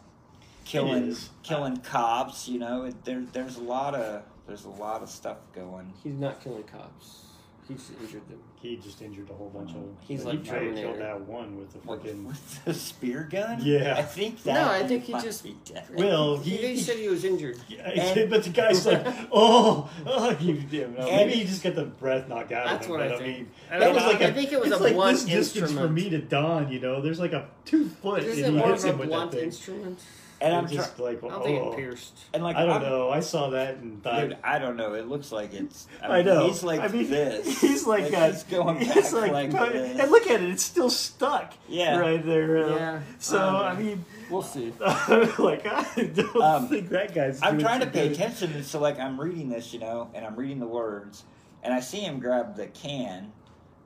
killing 0.64 1.16
killing 1.42 1.78
cops. 1.78 2.48
You 2.48 2.58
know, 2.58 2.84
it, 2.84 3.04
there 3.04 3.24
there's 3.32 3.56
a 3.56 3.62
lot 3.62 3.94
of 3.94 4.22
there's 4.46 4.66
a 4.66 4.70
lot 4.70 5.02
of 5.02 5.08
stuff 5.08 5.38
going. 5.54 5.92
He's 6.02 6.14
not 6.14 6.42
killing 6.42 6.64
cops. 6.64 7.24
He's 7.66 7.90
injured 8.00 8.28
them. 8.28 8.40
He 8.64 8.76
just 8.76 9.02
injured 9.02 9.28
a 9.28 9.34
whole 9.34 9.50
bunch 9.50 9.68
of 9.72 9.74
them. 9.74 9.94
He's 10.08 10.24
like 10.24 10.40
he 10.42 10.48
have 10.48 10.56
Terminator. 10.58 10.86
killed 10.88 11.00
that 11.02 11.20
one 11.20 11.58
with 11.58 11.70
the 11.74 11.80
freaking. 11.80 12.24
with 12.24 12.64
the 12.64 12.72
spear 12.72 13.28
gun? 13.30 13.58
Yeah. 13.60 13.94
I 13.98 14.00
think 14.02 14.42
that. 14.44 14.54
No, 14.54 14.70
I 14.70 14.88
think 14.88 15.04
he 15.04 15.12
just-. 15.12 15.46
Well, 15.94 16.38
he, 16.38 16.56
he- 16.56 16.80
said 16.80 16.96
he 16.96 17.08
was 17.08 17.24
injured. 17.24 17.58
Yeah, 17.68 17.86
And- 17.90 18.30
but 18.30 18.42
the 18.42 18.48
guy's 18.48 18.86
like, 18.86 19.06
oh, 19.32 19.90
oh, 20.06 20.30
you, 20.40 20.64
no, 20.72 21.04
maybe 21.04 21.32
he 21.32 21.44
just 21.44 21.62
got 21.62 21.74
the 21.74 21.84
breath 21.84 22.26
knocked 22.26 22.52
out 22.52 22.66
of 22.76 22.84
him. 22.86 22.90
what 22.90 23.02
I 23.02 23.08
but, 23.08 23.18
think. 23.18 23.36
mean, 23.38 23.50
And 23.70 23.82
that 23.82 23.90
I- 23.90 23.92
was 23.92 24.02
like 24.04 24.22
I 24.22 24.28
a, 24.28 24.32
think 24.32 24.52
it 24.52 24.60
was 24.60 24.70
a 24.72 24.78
like 24.78 24.94
blunt 24.94 25.18
this 25.18 25.52
distance 25.52 25.72
for 25.72 25.86
me 25.86 26.08
to 26.08 26.22
Don. 26.22 26.72
You 26.72 26.80
know, 26.80 27.02
there's 27.02 27.20
like 27.20 27.34
a 27.34 27.46
two 27.66 27.90
foot, 27.90 28.22
Isn't 28.22 28.56
it 28.56 28.58
more 28.58 28.72
of 28.72 28.82
a 28.82 28.92
blunt 28.94 29.34
instrument? 29.34 30.00
And 30.40 30.54
I'm 30.54 30.68
just 30.68 30.98
like, 30.98 31.18
I 31.24 31.28
don't 31.28 31.32
oh, 31.40 31.42
think 31.44 31.64
it 31.72 31.76
pierced. 31.76 32.18
and 32.34 32.42
like 32.42 32.56
I 32.56 32.64
don't 32.66 32.72
I'm- 32.72 32.82
know. 32.82 33.08
I 33.08 33.20
saw 33.20 33.50
that 33.50 33.76
and 33.76 34.02
thought. 34.02 34.20
Dude, 34.20 34.36
I 34.44 34.58
don't 34.58 34.76
know. 34.76 34.92
It 34.94 35.08
looks 35.08 35.32
like 35.32 35.54
it's. 35.54 35.86
I, 36.02 36.18
I 36.18 36.22
know. 36.22 36.46
He's 36.48 36.62
like 36.62 36.80
I 36.80 36.88
mean, 36.88 37.08
this. 37.08 37.60
He's 37.62 37.86
like, 37.86 38.12
uh, 38.12 38.30
he's 38.32 38.42
going 38.54 38.78
back 38.78 38.94
he's 38.94 39.12
like, 39.12 39.32
like, 39.32 39.50
this. 39.72 39.98
and 40.00 40.10
look 40.10 40.26
at 40.30 40.42
it, 40.42 40.50
it's 40.50 40.62
still 40.64 40.90
stuck. 40.90 41.52
Yeah. 41.68 41.98
right 41.98 42.24
there. 42.24 42.64
uh, 42.66 42.74
Yeah, 42.76 43.00
So 43.18 43.38
um, 43.40 43.56
I 43.56 43.74
mean, 43.74 44.04
We'll 44.30 44.42
see. 44.42 44.72
like 44.80 45.66
I 45.66 45.84
don't 46.14 46.36
Um, 46.42 46.68
think 46.68 46.88
that 46.90 47.14
guy's. 47.14 47.42
I'm 47.42 47.58
trying 47.58 47.80
to 47.80 47.86
pay 47.86 48.08
good. 48.08 48.12
attention, 48.16 48.52
and 48.52 48.64
so 48.64 48.80
like 48.80 48.98
I'm 48.98 49.20
reading 49.20 49.48
this, 49.50 49.72
you 49.72 49.80
know, 49.80 50.10
and 50.14 50.24
I'm 50.24 50.34
reading 50.36 50.60
the 50.60 50.66
words, 50.66 51.24
and 51.62 51.74
I 51.74 51.80
see 51.80 52.00
him 52.00 52.20
grab 52.20 52.56
the 52.56 52.66
can, 52.68 53.32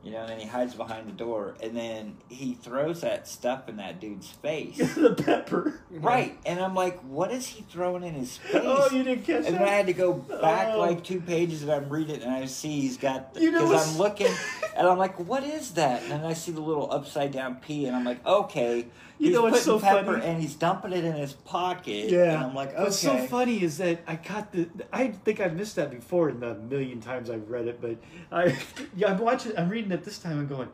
you 0.05 0.13
know, 0.13 0.21
and 0.21 0.29
then 0.29 0.39
he 0.39 0.47
hides 0.47 0.75
behind 0.75 1.09
the 1.09 1.13
door, 1.13 1.55
and 1.63 1.77
then 1.77 2.17
he 2.29 2.55
throws 2.55 3.01
that 3.01 3.27
stuff 3.27 3.69
in 3.69 3.77
that 3.77 4.01
dude's 4.01 4.29
face. 4.29 4.77
the 4.95 5.15
pepper. 5.15 5.81
Mm-hmm. 5.93 6.07
right, 6.07 6.39
and 6.47 6.61
I'm 6.61 6.75
like, 6.75 6.99
what 7.01 7.33
is 7.33 7.47
he 7.49 7.65
throwing 7.71 8.05
in 8.05 8.15
his 8.15 8.37
face? 8.37 8.63
Oh, 8.65 8.89
you 8.93 9.03
didn't 9.03 9.25
catch 9.25 9.37
And 9.47 9.47
that. 9.47 9.53
then 9.59 9.63
I 9.63 9.73
had 9.73 9.87
to 9.87 9.93
go 9.93 10.13
back 10.15 10.69
Oh. 10.75 10.79
like 10.81 11.03
two 11.05 11.21
pages, 11.21 11.63
and 11.63 11.73
I'm 11.73 11.89
reading 11.89 12.17
it, 12.17 12.23
and 12.23 12.33
I 12.33 12.47
see 12.47 12.81
he's 12.81 12.97
got 12.97 13.37
You 13.39 13.51
know 13.51 13.63
because 13.67 13.93
I'm 13.93 13.99
looking, 13.99 14.33
and 14.77 14.87
I'm 14.87 14.99
like, 14.99 15.19
"What 15.19 15.43
is 15.45 15.73
that?" 15.73 16.03
And 16.03 16.13
then 16.13 16.25
I 16.25 16.33
see 16.35 16.53
the 16.53 16.61
little 16.61 16.93
upside 16.93 17.33
down 17.33 17.57
P, 17.57 17.87
and 17.87 17.97
I'm 17.97 18.05
like, 18.05 18.25
"Okay." 18.27 18.87
You 19.19 19.27
he's 19.29 19.35
know 19.35 19.43
what's 19.43 19.63
so 19.63 19.81
pepper, 19.81 20.15
funny? 20.15 20.25
and 20.27 20.41
he's 20.41 20.55
dumping 20.55 20.93
it 20.93 21.05
in 21.05 21.13
his 21.15 21.33
pocket. 21.33 22.09
Yeah. 22.11 22.35
and 22.35 22.45
I'm 22.45 22.55
like, 22.55 22.73
"Okay." 22.75 22.83
What's 22.85 22.99
so 22.99 23.19
funny 23.27 23.63
is 23.63 23.79
that 23.79 24.01
I 24.07 24.15
got 24.17 24.53
the. 24.53 24.69
I 24.93 25.09
think 25.09 25.41
I've 25.41 25.57
missed 25.57 25.77
that 25.77 25.91
before 25.91 26.31
in 26.31 26.39
the 26.41 26.55
million 26.55 27.01
times 27.01 27.29
I've 27.29 27.51
read 27.51 27.67
it, 27.67 27.81
but 27.81 27.97
I, 28.31 28.57
yeah, 28.97 29.09
I'm 29.13 29.19
watching. 29.19 29.59
I'm 29.59 29.69
reading 29.69 29.91
it 29.91 30.05
this 30.05 30.19
time. 30.19 30.39
I'm 30.39 30.47
going, 30.47 30.69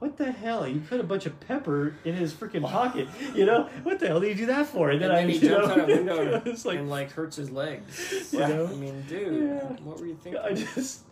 what 0.00 0.16
the 0.16 0.30
hell? 0.30 0.64
He 0.64 0.78
put 0.78 1.00
a 1.00 1.04
bunch 1.04 1.26
of 1.26 1.40
pepper 1.40 1.94
in 2.04 2.14
his 2.14 2.32
freaking 2.32 2.62
pocket. 2.62 3.08
You 3.34 3.46
know 3.46 3.68
what 3.82 3.98
the 3.98 4.06
hell 4.08 4.20
did 4.20 4.28
you 4.28 4.34
do 4.34 4.46
that 4.46 4.66
for? 4.66 4.90
And 4.90 5.00
then 5.02 5.10
I, 5.10 5.26
he 5.26 5.38
jumps 5.40 5.66
know, 5.68 5.72
out 5.72 5.80
a 5.80 5.86
window 5.86 6.32
and, 6.34 6.46
it's 6.46 6.64
like, 6.64 6.78
and 6.78 6.88
like 6.90 7.10
hurts 7.12 7.36
his 7.36 7.50
legs. 7.50 8.28
you 8.32 8.38
know, 8.40 8.66
I 8.66 8.74
mean, 8.74 9.02
dude, 9.08 9.42
Yeah. 9.48 9.64
what 9.82 9.98
were 9.98 10.06
you 10.06 10.14
thinking? 10.22 10.40
I 10.40 10.52
just, 10.52 11.04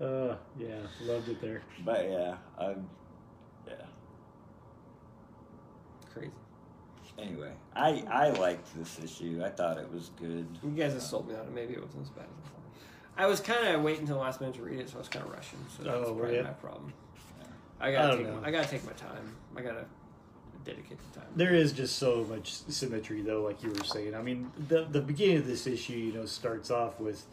uh, 0.00 0.36
yeah, 0.58 0.78
loved 1.02 1.28
it 1.28 1.40
there. 1.42 1.62
But 1.84 2.08
yeah, 2.08 2.36
um, 2.58 2.88
yeah. 3.66 3.74
Crazy. 6.14 6.30
Anyway, 7.22 7.52
I 7.74 8.04
I 8.10 8.30
liked 8.30 8.68
this 8.76 8.98
issue. 9.02 9.42
I 9.44 9.48
thought 9.50 9.78
it 9.78 9.92
was 9.92 10.10
good. 10.20 10.46
You 10.62 10.70
guys 10.70 10.92
have 10.92 11.02
sold 11.02 11.28
me 11.28 11.34
on 11.34 11.42
it. 11.46 11.52
Maybe 11.54 11.74
it 11.74 11.82
wasn't 11.82 12.02
as 12.02 12.10
bad 12.10 12.24
as 12.24 12.46
I 12.46 12.48
thought. 12.48 13.24
I 13.24 13.26
was 13.26 13.40
kind 13.40 13.68
of 13.68 13.82
waiting 13.82 14.02
until 14.02 14.16
the 14.16 14.22
last 14.22 14.40
minute 14.40 14.56
to 14.56 14.62
read 14.62 14.80
it, 14.80 14.88
so 14.88 14.96
I 14.96 14.98
was 14.98 15.08
kind 15.08 15.24
of 15.24 15.32
rushing. 15.32 15.58
So 15.76 15.84
that's 15.84 15.96
Oh, 15.96 16.12
were 16.12 16.20
probably 16.22 16.36
ya? 16.38 16.42
my 16.44 16.50
problem. 16.50 16.92
I 17.80 17.88
I 17.88 17.92
gotta 17.92 18.08
don't 18.08 18.18
take. 18.18 18.26
know. 18.34 18.40
I 18.44 18.50
gotta 18.50 18.68
take 18.68 18.84
my 18.86 18.92
time. 18.92 19.36
I 19.56 19.60
gotta 19.62 19.84
dedicate 20.64 20.98
the 21.12 21.20
time. 21.20 21.28
There 21.36 21.54
is 21.54 21.72
just 21.72 21.96
so 21.98 22.24
much 22.28 22.52
symmetry, 22.52 23.20
though, 23.22 23.42
like 23.42 23.62
you 23.62 23.70
were 23.70 23.84
saying. 23.84 24.14
I 24.14 24.22
mean, 24.22 24.50
the 24.68 24.84
the 24.84 25.00
beginning 25.00 25.38
of 25.38 25.46
this 25.46 25.66
issue, 25.66 25.94
you 25.94 26.12
know, 26.12 26.24
starts 26.26 26.70
off 26.70 26.98
with 27.00 27.24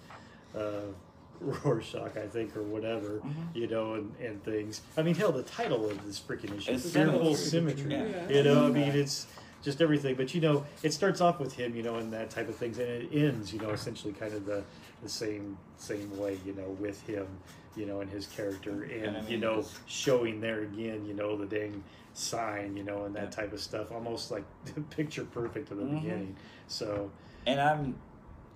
uh, 0.56 0.82
Rorschach, 1.40 2.18
I 2.18 2.28
think, 2.28 2.58
or 2.58 2.64
whatever, 2.64 3.22
Mhm. 3.26 3.56
you 3.56 3.68
know, 3.68 3.94
and, 3.94 4.14
and 4.20 4.44
things. 4.44 4.82
I 4.98 5.04
mean, 5.04 5.16
hell, 5.16 5.32
the 5.32 5.44
title 5.44 5.90
of 5.90 6.06
this 6.06 6.20
freaking 6.20 6.58
issue 6.58 6.72
It's 6.72 6.84
is 6.86 6.92
Symmetry. 6.92 7.36
Symmetry. 7.36 7.92
Yeah. 7.94 8.28
You 8.30 8.44
know, 8.44 8.66
I 8.68 8.70
mean, 8.70 8.90
it's 8.92 9.28
just 9.62 9.82
everything. 9.82 10.16
But 10.16 10.34
you 10.34 10.42
know, 10.42 10.66
it 10.84 10.94
starts 10.94 11.22
off 11.22 11.40
with 11.40 11.54
him, 11.54 11.76
you 11.76 11.84
know, 11.84 11.96
and 11.96 12.12
that 12.14 12.30
type 12.30 12.50
of 12.50 12.56
things, 12.56 12.78
and 12.80 12.88
it 12.90 13.10
ends, 13.14 13.54
you 13.54 13.60
know, 13.60 13.70
essentially 13.72 14.14
kind 14.14 14.34
of 14.34 14.46
the 14.46 14.64
the 15.04 15.10
same 15.10 15.58
same 15.78 16.18
way, 16.18 16.38
you 16.46 16.54
know, 16.54 16.70
with 16.80 17.02
him, 17.08 17.28
you 17.76 17.86
know, 17.86 18.02
and 18.02 18.10
his 18.10 18.28
character, 18.28 18.84
and, 18.84 19.16
And 19.16 19.18
I 19.18 19.30
you 19.30 19.38
know, 19.38 19.64
showing 19.86 20.42
there 20.42 20.62
again, 20.62 21.06
you 21.06 21.14
know, 21.14 21.38
the 21.38 21.46
dang 21.46 21.84
sign, 22.14 22.76
you 22.76 22.84
know, 22.84 23.06
and 23.06 23.16
that 23.16 23.26
Yeah. 23.26 23.30
type 23.30 23.54
of 23.54 23.62
stuff, 23.62 23.92
almost 23.92 24.30
like 24.32 24.44
picture 24.90 25.24
perfect 25.26 25.72
in 25.72 25.78
the 25.78 25.84
Mhm. 25.84 26.02
beginning. 26.02 26.36
So 26.68 27.12
And 27.46 27.60
I'm 27.62 27.96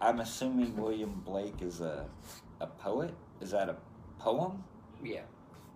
I'm 0.01 0.19
assuming 0.19 0.75
William 0.75 1.21
Blake 1.25 1.61
is 1.61 1.79
a 1.81 2.05
a 2.59 2.67
poet. 2.67 3.13
Is 3.41 3.51
that 3.51 3.69
a 3.69 3.75
poem? 4.19 4.63
Yeah, 5.03 5.21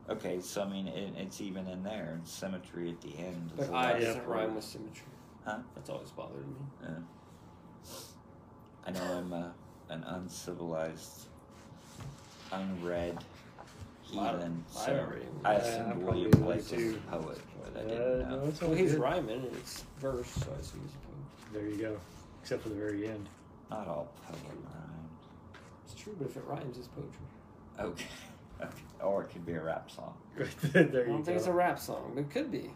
Okay, 0.09 0.39
so 0.39 0.61
I 0.63 0.69
mean 0.69 0.87
it, 0.87 1.13
it's 1.17 1.41
even 1.41 1.67
in 1.67 1.83
there. 1.83 2.11
and 2.13 2.27
Symmetry 2.27 2.89
at 2.89 3.01
the 3.01 3.17
end. 3.17 3.51
but 3.55 3.67
the 3.67 3.73
I 3.75 3.99
doesn't 3.99 4.25
rhyme 4.27 4.55
with 4.55 4.63
symmetry. 4.63 5.03
Huh? 5.47 5.59
That's 5.75 5.89
always 5.89 6.09
bothered 6.11 6.45
me. 6.45 6.55
Yeah. 6.83 6.89
I 8.85 8.91
know 8.91 9.01
I'm 9.17 9.31
a, 9.31 9.53
an 9.89 10.03
uncivilized, 10.03 11.27
unread 12.51 13.17
heathen, 14.01 14.65
I 14.75 14.79
so 14.85 14.93
don't. 14.93 15.23
I 15.45 15.53
Yeah, 15.53 15.57
assumed 15.59 15.91
I'm 15.93 16.01
William 16.01 16.31
probably 16.31 16.55
Blake 16.55 16.71
was 16.71 16.73
a 16.73 16.97
poet, 17.09 17.39
but 17.63 17.81
I 17.81 17.85
uh, 17.85 17.87
didn't 17.87 18.29
know. 18.29 18.35
no, 18.45 18.51
Well, 18.67 18.75
he's 18.75 18.91
good. 18.91 18.99
rhyming 19.01 19.45
and 19.45 19.55
it's 19.55 19.85
verse, 20.01 20.27
so 20.27 20.47
I 20.53 20.59
assume 20.59 20.81
he's 20.83 20.91
a 20.95 20.97
poem. 21.07 21.53
There 21.53 21.69
you 21.69 21.77
go. 21.77 21.97
Except 22.41 22.63
for 22.63 22.69
the 22.69 22.75
very 22.75 23.07
end. 23.07 23.29
Not 23.71 23.87
all 23.87 24.09
poet 24.27 24.39
rhyme. 24.43 25.09
It's 25.85 25.95
true, 25.95 26.15
but 26.17 26.27
if 26.27 26.35
it 26.35 26.43
rhymes, 26.45 26.77
it's 26.77 26.87
poetry. 26.87 27.11
Okay. 27.79 28.05
okay. 28.61 28.71
Or 29.01 29.23
it 29.23 29.29
could 29.29 29.45
be 29.45 29.53
a 29.53 29.61
rap 29.61 29.89
song. 29.89 30.13
there 30.73 31.05
I 31.05 31.07
don't 31.07 31.23
think 31.23 31.37
it's 31.37 31.47
a 31.47 31.53
rap 31.53 31.79
song, 31.79 32.11
but 32.15 32.21
it 32.21 32.29
could 32.31 32.51
be. 32.51 32.69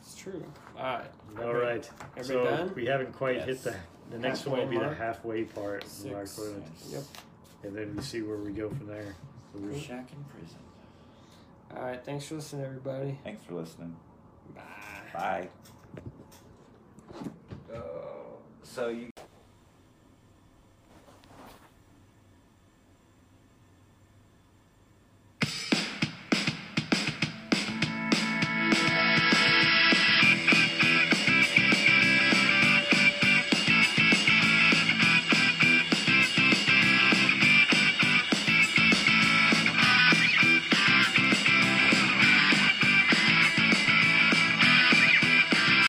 It's 0.00 0.14
true. 0.14 0.44
All 0.76 0.82
right. 0.82 1.04
All 1.42 1.54
right. 1.54 1.90
Everybody 2.16 2.24
So 2.26 2.44
done? 2.44 2.72
we 2.74 2.86
haven't 2.86 3.12
quite 3.12 3.42
hit 3.42 3.62
the. 3.62 3.74
The 4.10 4.18
next 4.18 4.46
one 4.46 4.58
will 4.60 4.66
Halfway 4.66 4.78
be 4.78 4.84
the 4.88 4.94
halfway 4.94 5.44
part, 5.44 5.84
Mark, 6.04 6.26
Six. 6.28 6.38
wouldn't 6.38 6.64
it? 6.64 6.72
Yep. 6.90 7.02
and 7.64 7.74
then 7.76 7.96
we 7.96 8.02
see 8.02 8.22
where 8.22 8.36
we 8.36 8.52
go 8.52 8.68
from 8.68 8.86
there. 8.86 9.16
So 9.52 9.58
we're- 9.58 9.80
Shack 9.80 10.10
in 10.12 10.22
prison. 10.24 10.58
All 11.76 11.82
right. 11.82 12.04
Thanks 12.04 12.26
for 12.26 12.36
listening, 12.36 12.64
everybody. 12.66 13.18
Thanks 13.24 13.42
for 13.44 13.54
listening. 13.54 13.96
Bye. 14.54 14.62
Bye. 15.12 15.48
Oh. 17.74 18.38
so 18.62 18.88
you 18.88 19.10